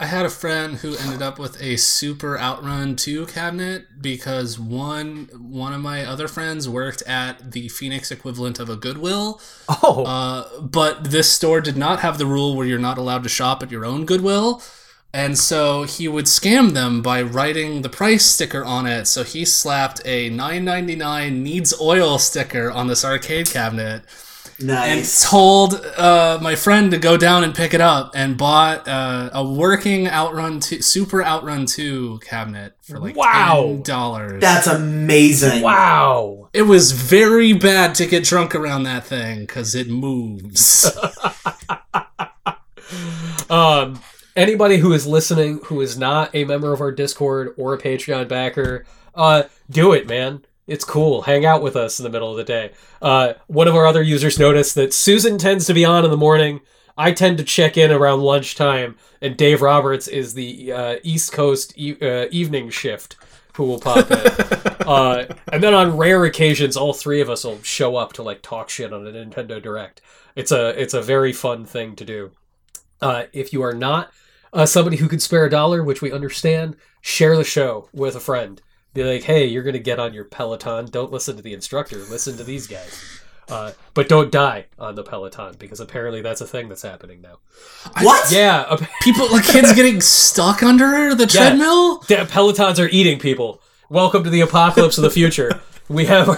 I 0.00 0.06
had 0.06 0.26
a 0.26 0.30
friend 0.30 0.78
who 0.78 0.96
ended 0.96 1.22
up 1.22 1.38
with 1.38 1.62
a 1.62 1.76
Super 1.76 2.36
Outrun 2.36 2.96
2 2.96 3.26
cabinet 3.26 3.84
because 4.00 4.58
one 4.58 5.28
one 5.38 5.72
of 5.72 5.80
my 5.80 6.04
other 6.04 6.26
friends 6.26 6.68
worked 6.68 7.02
at 7.02 7.52
the 7.52 7.68
Phoenix 7.68 8.10
equivalent 8.10 8.58
of 8.58 8.68
a 8.68 8.74
Goodwill. 8.74 9.40
Oh, 9.68 10.02
Uh, 10.04 10.60
but 10.60 11.04
this 11.12 11.30
store 11.30 11.60
did 11.60 11.76
not 11.76 12.00
have 12.00 12.18
the 12.18 12.26
rule 12.26 12.56
where 12.56 12.66
you're 12.66 12.80
not 12.80 12.98
allowed 12.98 13.22
to 13.22 13.28
shop 13.28 13.62
at 13.62 13.70
your 13.70 13.84
own 13.84 14.04
Goodwill. 14.04 14.60
And 15.14 15.38
so 15.38 15.82
he 15.82 16.08
would 16.08 16.24
scam 16.24 16.72
them 16.72 17.02
by 17.02 17.20
writing 17.20 17.82
the 17.82 17.90
price 17.90 18.24
sticker 18.24 18.64
on 18.64 18.86
it. 18.86 19.06
So 19.06 19.24
he 19.24 19.44
slapped 19.44 20.00
a 20.06 20.30
$9.99 20.30 21.32
needs 21.42 21.78
oil 21.80 22.18
sticker 22.18 22.70
on 22.70 22.86
this 22.86 23.04
arcade 23.04 23.50
cabinet 23.50 24.02
and 24.58 25.04
told 25.20 25.74
uh, 25.98 26.38
my 26.40 26.54
friend 26.54 26.92
to 26.92 26.98
go 26.98 27.16
down 27.18 27.42
and 27.44 27.54
pick 27.54 27.74
it 27.74 27.80
up 27.80 28.12
and 28.14 28.38
bought 28.38 28.86
uh, 28.88 29.28
a 29.34 29.44
working 29.44 30.06
Outrun 30.08 30.60
2, 30.60 30.80
Super 30.80 31.22
Outrun 31.22 31.66
2 31.66 32.20
cabinet 32.20 32.74
for 32.80 32.98
like 32.98 33.14
Wow. 33.16 33.80
$10. 33.82 34.40
That's 34.40 34.66
amazing. 34.68 35.62
wow. 35.62 36.48
It 36.54 36.62
was 36.62 36.92
very 36.92 37.52
bad 37.52 37.94
to 37.96 38.06
get 38.06 38.24
drunk 38.24 38.54
around 38.54 38.84
that 38.84 39.04
thing 39.04 39.40
because 39.40 39.74
it 39.74 39.88
moves. 39.90 40.90
Um, 43.48 44.00
anybody 44.36 44.78
who 44.78 44.92
is 44.92 45.06
listening 45.06 45.60
who 45.64 45.80
is 45.80 45.98
not 45.98 46.34
a 46.34 46.44
member 46.44 46.72
of 46.72 46.80
our 46.80 46.92
Discord 46.92 47.54
or 47.56 47.74
a 47.74 47.78
Patreon 47.78 48.28
backer, 48.28 48.84
uh, 49.14 49.44
do 49.70 49.92
it, 49.92 50.06
man. 50.06 50.44
It's 50.66 50.84
cool. 50.84 51.22
Hang 51.22 51.44
out 51.44 51.62
with 51.62 51.76
us 51.76 51.98
in 51.98 52.04
the 52.04 52.10
middle 52.10 52.30
of 52.30 52.36
the 52.36 52.44
day. 52.44 52.72
Uh, 53.00 53.34
one 53.48 53.68
of 53.68 53.74
our 53.74 53.86
other 53.86 54.02
users 54.02 54.38
noticed 54.38 54.74
that 54.76 54.94
Susan 54.94 55.36
tends 55.36 55.66
to 55.66 55.74
be 55.74 55.84
on 55.84 56.04
in 56.04 56.10
the 56.10 56.16
morning. 56.16 56.60
I 56.96 57.12
tend 57.12 57.38
to 57.38 57.44
check 57.44 57.76
in 57.76 57.90
around 57.90 58.20
lunchtime, 58.20 58.96
and 59.20 59.36
Dave 59.36 59.60
Roberts 59.60 60.06
is 60.08 60.34
the 60.34 60.72
uh, 60.72 60.96
East 61.02 61.32
Coast 61.32 61.72
e- 61.76 61.96
uh, 62.00 62.28
evening 62.30 62.70
shift 62.70 63.16
who 63.54 63.64
will 63.64 63.80
pop 63.80 64.10
in. 64.10 64.18
uh, 64.86 65.26
and 65.52 65.62
then 65.62 65.74
on 65.74 65.96
rare 65.96 66.24
occasions, 66.24 66.76
all 66.76 66.92
three 66.92 67.20
of 67.20 67.28
us 67.28 67.44
will 67.44 67.60
show 67.62 67.96
up 67.96 68.12
to 68.14 68.22
like 68.22 68.42
talk 68.42 68.70
shit 68.70 68.92
on 68.92 69.06
a 69.06 69.10
Nintendo 69.10 69.60
Direct. 69.60 70.00
It's 70.36 70.52
a 70.52 70.80
it's 70.80 70.94
a 70.94 71.02
very 71.02 71.32
fun 71.32 71.64
thing 71.64 71.96
to 71.96 72.04
do. 72.04 72.30
Uh, 73.00 73.24
if 73.32 73.52
you 73.52 73.62
are 73.62 73.74
not 73.74 74.12
uh, 74.52 74.66
somebody 74.66 74.96
who 74.96 75.08
could 75.08 75.22
spare 75.22 75.44
a 75.46 75.50
dollar, 75.50 75.82
which 75.82 76.02
we 76.02 76.12
understand, 76.12 76.76
share 77.00 77.36
the 77.36 77.44
show 77.44 77.88
with 77.92 78.14
a 78.14 78.20
friend. 78.20 78.60
Be 78.94 79.04
like, 79.04 79.22
hey, 79.22 79.46
you're 79.46 79.62
going 79.62 79.72
to 79.72 79.78
get 79.80 79.98
on 79.98 80.12
your 80.12 80.24
Peloton. 80.24 80.86
Don't 80.86 81.10
listen 81.10 81.36
to 81.36 81.42
the 81.42 81.54
instructor. 81.54 81.96
Listen 81.96 82.36
to 82.36 82.44
these 82.44 82.66
guys. 82.66 83.20
Uh, 83.48 83.72
but 83.94 84.08
don't 84.08 84.30
die 84.30 84.66
on 84.78 84.94
the 84.94 85.02
Peloton 85.02 85.54
because 85.58 85.80
apparently 85.80 86.20
that's 86.22 86.40
a 86.40 86.46
thing 86.46 86.68
that's 86.68 86.82
happening 86.82 87.20
now. 87.20 87.38
What? 88.00 88.30
Yeah, 88.30 88.76
People, 89.02 89.30
like 89.30 89.44
kids 89.44 89.72
getting 89.72 90.00
stuck 90.00 90.62
under 90.62 91.14
the 91.14 91.26
treadmill? 91.26 91.98
the 92.00 92.16
Pelotons 92.16 92.78
are 92.78 92.88
eating 92.88 93.18
people. 93.18 93.60
Welcome 93.88 94.24
to 94.24 94.30
the 94.30 94.40
apocalypse 94.42 94.96
of 94.96 95.02
the 95.02 95.10
future. 95.10 95.60
We 95.88 96.06
have 96.06 96.28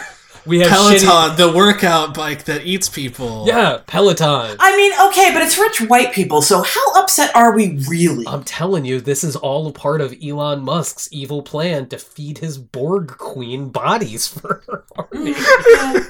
we 0.47 0.59
have 0.61 0.69
Peloton, 0.71 0.99
shitty- 1.09 1.37
the 1.37 1.53
workout 1.53 2.15
bike 2.15 2.45
that 2.45 2.65
eats 2.66 2.89
people. 2.89 3.45
yeah, 3.47 3.79
Peloton. 3.87 4.57
I 4.59 4.77
mean, 4.77 4.93
okay, 5.09 5.31
but 5.33 5.43
it's 5.43 5.59
rich 5.59 5.81
white 5.89 6.12
people, 6.12 6.43
so 6.43 6.62
how 6.62 6.93
upset 7.03 7.35
are 7.35 7.53
we 7.55 7.79
really? 7.89 8.27
I'm 8.27 8.45
telling 8.45 8.85
you, 8.85 9.01
this 9.01 9.25
is 9.25 9.37
all 9.37 9.66
a 9.66 9.73
part 9.73 10.01
of 10.01 10.15
Elon 10.23 10.62
Musk's 10.62 11.09
evil 11.12 11.43
plan 11.43 11.89
to 11.89 11.99
feed 11.99 12.39
his 12.39 12.59
Borg 12.59 13.09
queen 13.16 13.71
bodies 13.71 14.27
for 14.41 14.62
her 14.69 14.85
army. 14.97 15.35
yeah. 15.71 16.01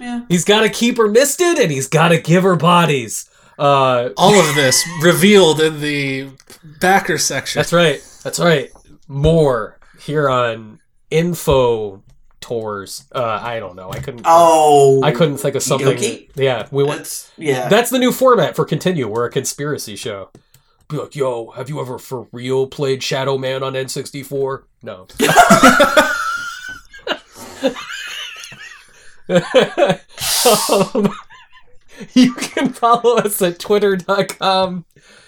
yeah. 0.00 0.20
he's 0.28 0.44
got 0.44 0.60
to 0.60 0.68
keep 0.68 0.96
her 0.98 1.08
misted, 1.08 1.58
and 1.58 1.70
he's 1.72 1.88
got 1.88 2.08
to 2.08 2.20
give 2.20 2.42
her 2.44 2.56
bodies. 2.56 3.28
Uh, 3.58 4.10
All 4.18 4.34
of 4.38 4.54
this 4.54 4.86
revealed 5.02 5.60
in 5.62 5.80
the 5.80 6.28
backer 6.80 7.16
section. 7.18 7.58
that's 7.58 7.72
right. 7.72 8.00
That's 8.22 8.38
right. 8.38 8.70
More 9.08 9.78
here 9.98 10.28
on 10.28 10.78
info 11.10 12.02
tours. 12.46 13.04
Uh, 13.12 13.40
I 13.42 13.58
don't 13.58 13.74
know. 13.74 13.90
I 13.90 13.98
couldn't. 13.98 14.22
Oh. 14.24 15.02
I 15.02 15.10
couldn't 15.10 15.38
think 15.38 15.56
of 15.56 15.62
something. 15.62 15.98
Yeah, 16.36 16.68
we 16.70 16.84
went. 16.84 17.00
That's, 17.00 17.32
yeah. 17.36 17.68
That's 17.68 17.90
the 17.90 17.98
new 17.98 18.12
format 18.12 18.54
for 18.54 18.64
Continue. 18.64 19.08
We're 19.08 19.26
a 19.26 19.30
conspiracy 19.30 19.96
show. 19.96 20.30
Be 20.88 20.98
like, 20.98 21.16
yo, 21.16 21.50
have 21.50 21.68
you 21.68 21.80
ever 21.80 21.98
for 21.98 22.28
real 22.30 22.68
played 22.68 23.02
Shadow 23.02 23.36
Man 23.36 23.64
on 23.64 23.72
N64? 23.72 24.62
No. 24.82 25.08
um, 30.94 31.12
you 32.14 32.32
can 32.34 32.68
follow 32.68 33.16
us 33.16 33.42
at 33.42 33.58
twitter.com 33.58 34.84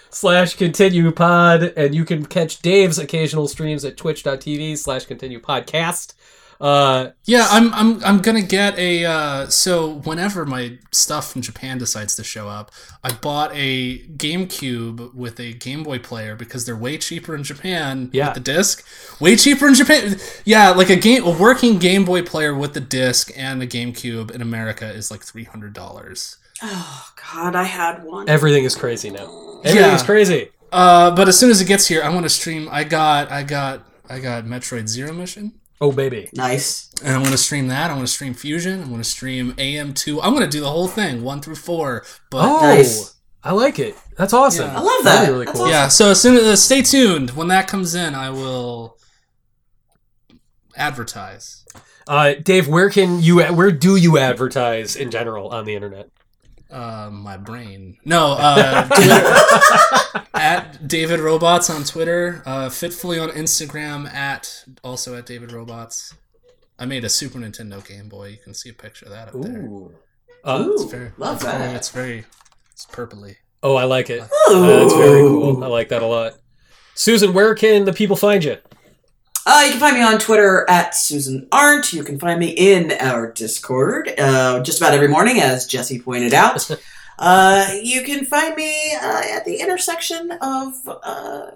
slash 0.09 0.55
continue 0.55 1.11
pod. 1.11 1.73
And 1.75 1.93
you 1.93 2.05
can 2.05 2.25
catch 2.25 2.61
Dave's 2.61 2.97
occasional 2.97 3.49
streams 3.49 3.83
at 3.83 3.97
twitch.tv 3.97 4.77
slash 4.77 5.05
continue 5.05 5.41
podcast. 5.41 6.13
Uh, 6.59 7.11
Yeah, 7.23 7.47
I'm 7.49 7.73
I'm 7.73 8.03
I'm 8.03 8.19
gonna 8.21 8.41
get 8.41 8.77
a 8.77 9.05
uh, 9.05 9.47
so 9.47 9.99
whenever 10.03 10.45
my 10.45 10.77
stuff 10.91 11.31
from 11.31 11.41
Japan 11.41 11.77
decides 11.77 12.15
to 12.17 12.23
show 12.23 12.49
up, 12.49 12.69
I 13.01 13.13
bought 13.13 13.51
a 13.53 13.99
GameCube 14.17 15.13
with 15.15 15.39
a 15.39 15.53
Game 15.53 15.83
Boy 15.83 15.99
player 15.99 16.35
because 16.35 16.65
they're 16.65 16.75
way 16.75 16.97
cheaper 16.97 17.33
in 17.33 17.43
Japan 17.43 18.09
Yeah. 18.11 18.27
with 18.27 18.33
the 18.35 18.39
disc. 18.53 18.85
Way 19.21 19.37
cheaper 19.37 19.67
in 19.67 19.73
Japan. 19.75 20.17
Yeah, 20.43 20.71
like 20.71 20.89
a 20.89 20.95
game 20.97 21.23
a 21.23 21.29
working 21.31 21.79
Game 21.79 22.03
Boy 22.03 22.23
player 22.23 22.53
with 22.53 22.73
the 22.73 22.81
disc 22.81 23.31
and 23.37 23.61
the 23.61 23.67
GameCube 23.67 24.31
in 24.31 24.41
America 24.41 24.89
is 24.91 25.09
like 25.09 25.21
three 25.23 25.45
hundred 25.45 25.73
dollars. 25.73 26.37
Oh 26.61 27.09
God, 27.33 27.55
I 27.55 27.63
had 27.63 28.03
one. 28.03 28.27
everything 28.27 28.65
is 28.65 28.75
crazy 28.75 29.09
now. 29.09 29.61
Everything 29.63 29.91
is 29.93 30.03
crazy. 30.03 30.49
Uh, 30.73 31.09
but 31.15 31.29
as 31.29 31.39
soon 31.39 31.51
as 31.51 31.61
it 31.61 31.65
gets 31.65 31.87
here, 31.87 32.03
I 32.03 32.09
want 32.09 32.25
to 32.25 32.29
stream. 32.29 32.67
I 32.69 32.83
got 32.83 33.31
I 33.31 33.43
got 33.43 33.87
I 34.09 34.19
got 34.19 34.43
Metroid 34.43 34.87
Zero 34.89 35.13
Mission. 35.13 35.53
Oh, 35.81 35.91
baby. 35.93 36.29
Nice. 36.33 36.91
And 37.03 37.15
I 37.15 37.17
want 37.17 37.31
to 37.31 37.37
stream 37.37 37.67
that. 37.69 37.89
I 37.89 37.93
want 37.93 38.05
to 38.05 38.11
stream 38.13 38.33
Fusion. 38.33 38.83
I 38.83 38.87
want 38.87 39.01
to 39.03 39.09
stream 39.09 39.53
AM2. 39.53 40.19
I'm 40.21 40.33
going 40.33 40.43
to 40.45 40.49
do 40.49 40.59
the 40.59 40.69
whole 40.69 40.87
thing, 40.89 41.23
one 41.23 41.41
through 41.41 41.55
four. 41.55 42.03
But 42.29 42.43
Oh, 42.49 42.59
Nice. 42.61 43.15
I 43.41 43.53
like 43.53 43.79
it. 43.79 43.95
That's 44.17 44.33
awesome. 44.33 44.67
Yeah. 44.67 44.77
I 44.77 44.81
love 44.81 45.03
That'd 45.05 45.27
be 45.29 45.31
really 45.33 45.45
That's 45.45 45.57
cool. 45.57 45.67
awesome. 45.67 45.71
yeah, 45.73 45.87
so 45.87 46.11
as 46.11 46.21
soon 46.21 46.35
as 46.35 46.43
uh, 46.43 46.55
stay 46.57 46.81
tuned 46.81 47.31
when 47.31 47.47
that 47.47 47.69
comes 47.69 47.95
in, 47.95 48.13
I 48.13 48.29
will 48.31 48.97
advertise. 50.75 51.63
Uh, 52.07 52.33
Dave, 52.33 52.67
where 52.67 52.89
can 52.89 53.21
you, 53.21 53.41
where 53.43 53.71
do 53.71 53.95
you 53.95 54.17
advertise 54.17 54.95
in 54.95 55.11
general 55.11 55.49
on 55.49 55.63
the 55.65 55.75
internet? 55.75 56.09
Uh, 56.71 57.09
my 57.11 57.35
brain. 57.37 57.97
No, 58.05 58.35
uh, 58.39 58.87
Twitter, 58.87 60.25
at 60.35 60.87
David 60.87 61.19
Robots 61.19 61.69
on 61.69 61.83
Twitter. 61.83 62.43
Uh, 62.45 62.69
Fitfully 62.69 63.17
on 63.19 63.29
Instagram. 63.29 64.07
At 64.13 64.65
also 64.83 65.15
at 65.17 65.25
David 65.25 65.51
Robots. 65.51 66.13
I 66.77 66.85
made 66.85 67.03
a 67.03 67.09
Super 67.09 67.39
Nintendo 67.39 67.85
Game 67.85 68.07
Boy. 68.07 68.27
You 68.29 68.37
can 68.43 68.53
see 68.53 68.69
a 68.69 68.73
picture 68.73 69.05
of 69.05 69.11
that 69.11 69.29
up 69.29 69.41
there. 69.41 69.61
Ooh. 69.63 69.93
Uh, 70.43 70.63
Ooh, 70.65 70.73
It's 70.75 70.83
very, 70.91 71.11
love 71.17 71.35
it's 71.37 71.43
very, 71.45 71.57
that. 71.57 71.75
it's 71.75 71.89
very, 71.89 72.25
it's 72.71 72.85
purpley. 72.85 73.35
oh, 73.63 73.75
I 73.75 73.83
like 73.85 74.09
it. 74.09 74.21
Ooh. 74.21 74.53
Uh, 74.55 74.79
that's 74.79 74.93
very 74.93 75.21
cool. 75.27 75.63
I 75.63 75.67
like 75.67 75.89
that 75.89 76.01
a 76.01 76.05
lot. 76.05 76.33
Susan, 76.93 77.33
where 77.33 77.55
can 77.55 77.83
the 77.85 77.93
people 77.93 78.15
find 78.15 78.43
you? 78.43 78.57
Uh, 79.51 79.63
you 79.65 79.71
can 79.71 79.79
find 79.79 79.95
me 79.95 80.03
on 80.03 80.19
Twitter 80.19 80.63
at 80.69 80.93
Susan 80.93 81.47
Arendt. 81.51 81.91
You 81.91 82.03
can 82.03 82.19
find 82.19 82.39
me 82.39 82.49
in 82.51 82.91
our 82.99 83.31
Discord 83.31 84.13
uh, 84.19 84.61
just 84.61 84.79
about 84.79 84.93
every 84.93 85.07
morning, 85.07 85.39
as 85.41 85.65
Jesse 85.65 85.99
pointed 85.99 86.35
out. 86.35 86.69
uh, 87.19 87.73
you 87.81 88.03
can 88.03 88.25
find 88.25 88.55
me 88.55 88.93
uh, 88.93 89.23
at 89.25 89.45
the 89.45 89.55
intersection 89.59 90.31
of 90.39 90.73
uh, 90.87 91.47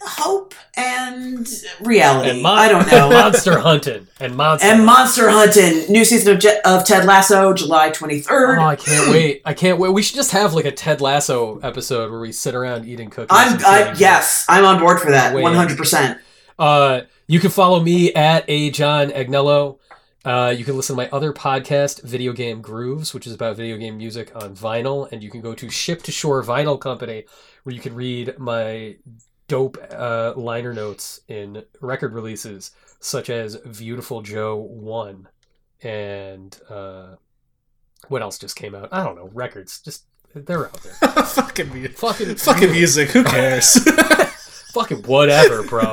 hope 0.00 0.54
and 0.76 1.48
reality. 1.80 2.30
And 2.30 2.42
mon- 2.42 2.56
I 2.56 2.68
don't 2.68 2.88
know. 2.88 3.10
Monster 3.10 3.58
hunting 3.58 4.06
and 4.20 4.36
monster. 4.36 4.68
and 4.68 4.86
monster 4.86 5.28
hunting. 5.28 5.90
New 5.90 6.04
season 6.04 6.34
of, 6.34 6.38
Je- 6.38 6.60
of 6.64 6.84
Ted 6.84 7.04
Lasso, 7.04 7.52
July 7.52 7.90
23rd. 7.90 8.58
Oh, 8.58 8.62
I 8.64 8.76
can't 8.76 9.10
wait! 9.12 9.42
I 9.44 9.54
can't 9.54 9.80
wait. 9.80 9.92
We 9.92 10.02
should 10.02 10.14
just 10.14 10.30
have 10.30 10.54
like 10.54 10.66
a 10.66 10.72
Ted 10.72 11.00
Lasso 11.00 11.58
episode 11.64 12.12
where 12.12 12.20
we 12.20 12.30
sit 12.30 12.54
around 12.54 12.86
eating 12.86 13.10
cookies. 13.10 13.36
I'm 13.36 13.58
I, 13.64 13.92
yes, 13.98 14.46
I'm 14.48 14.64
on 14.64 14.78
board 14.78 15.00
for 15.00 15.10
that. 15.10 15.34
One 15.34 15.54
hundred 15.54 15.78
percent. 15.78 16.20
Uh, 16.58 17.02
you 17.26 17.40
can 17.40 17.50
follow 17.50 17.80
me 17.80 18.12
at 18.14 18.44
a 18.48 18.70
John 18.70 19.10
Agnello. 19.10 19.78
Uh, 20.24 20.52
you 20.56 20.64
can 20.64 20.76
listen 20.76 20.96
to 20.96 21.02
my 21.02 21.08
other 21.10 21.32
podcast, 21.32 22.02
Video 22.02 22.32
Game 22.32 22.60
Grooves, 22.60 23.14
which 23.14 23.26
is 23.26 23.32
about 23.32 23.56
video 23.56 23.76
game 23.76 23.96
music 23.96 24.34
on 24.34 24.54
vinyl, 24.54 25.10
and 25.12 25.22
you 25.22 25.30
can 25.30 25.40
go 25.40 25.54
to 25.54 25.70
Ship 25.70 26.02
to 26.02 26.12
Shore 26.12 26.42
Vinyl 26.42 26.78
Company, 26.80 27.24
where 27.62 27.74
you 27.74 27.80
can 27.80 27.94
read 27.94 28.38
my 28.38 28.96
dope 29.46 29.78
uh, 29.90 30.34
liner 30.36 30.74
notes 30.74 31.20
in 31.28 31.64
record 31.80 32.12
releases, 32.12 32.72
such 33.00 33.30
as 33.30 33.56
Viewtiful 33.64 34.22
Joe 34.22 34.56
One, 34.56 35.28
and 35.80 36.58
uh, 36.68 37.14
what 38.08 38.20
else 38.20 38.38
just 38.38 38.56
came 38.56 38.74
out? 38.74 38.88
I 38.90 39.04
don't 39.04 39.16
know. 39.16 39.30
Records, 39.32 39.80
just 39.80 40.04
they're 40.34 40.66
out 40.66 40.82
there. 40.82 40.92
fucking, 41.24 41.68
mu- 41.68 41.88
fucking, 41.88 42.34
fucking 42.34 42.72
music. 42.72 43.10
Who 43.10 43.22
cares? 43.24 43.78
fucking 44.78 45.02
whatever, 45.02 45.64
bro. 45.64 45.82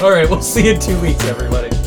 All 0.00 0.12
right, 0.12 0.30
we'll 0.30 0.40
see 0.40 0.66
you 0.66 0.74
in 0.74 0.80
two 0.80 0.98
weeks, 1.00 1.24
everybody. 1.24 1.77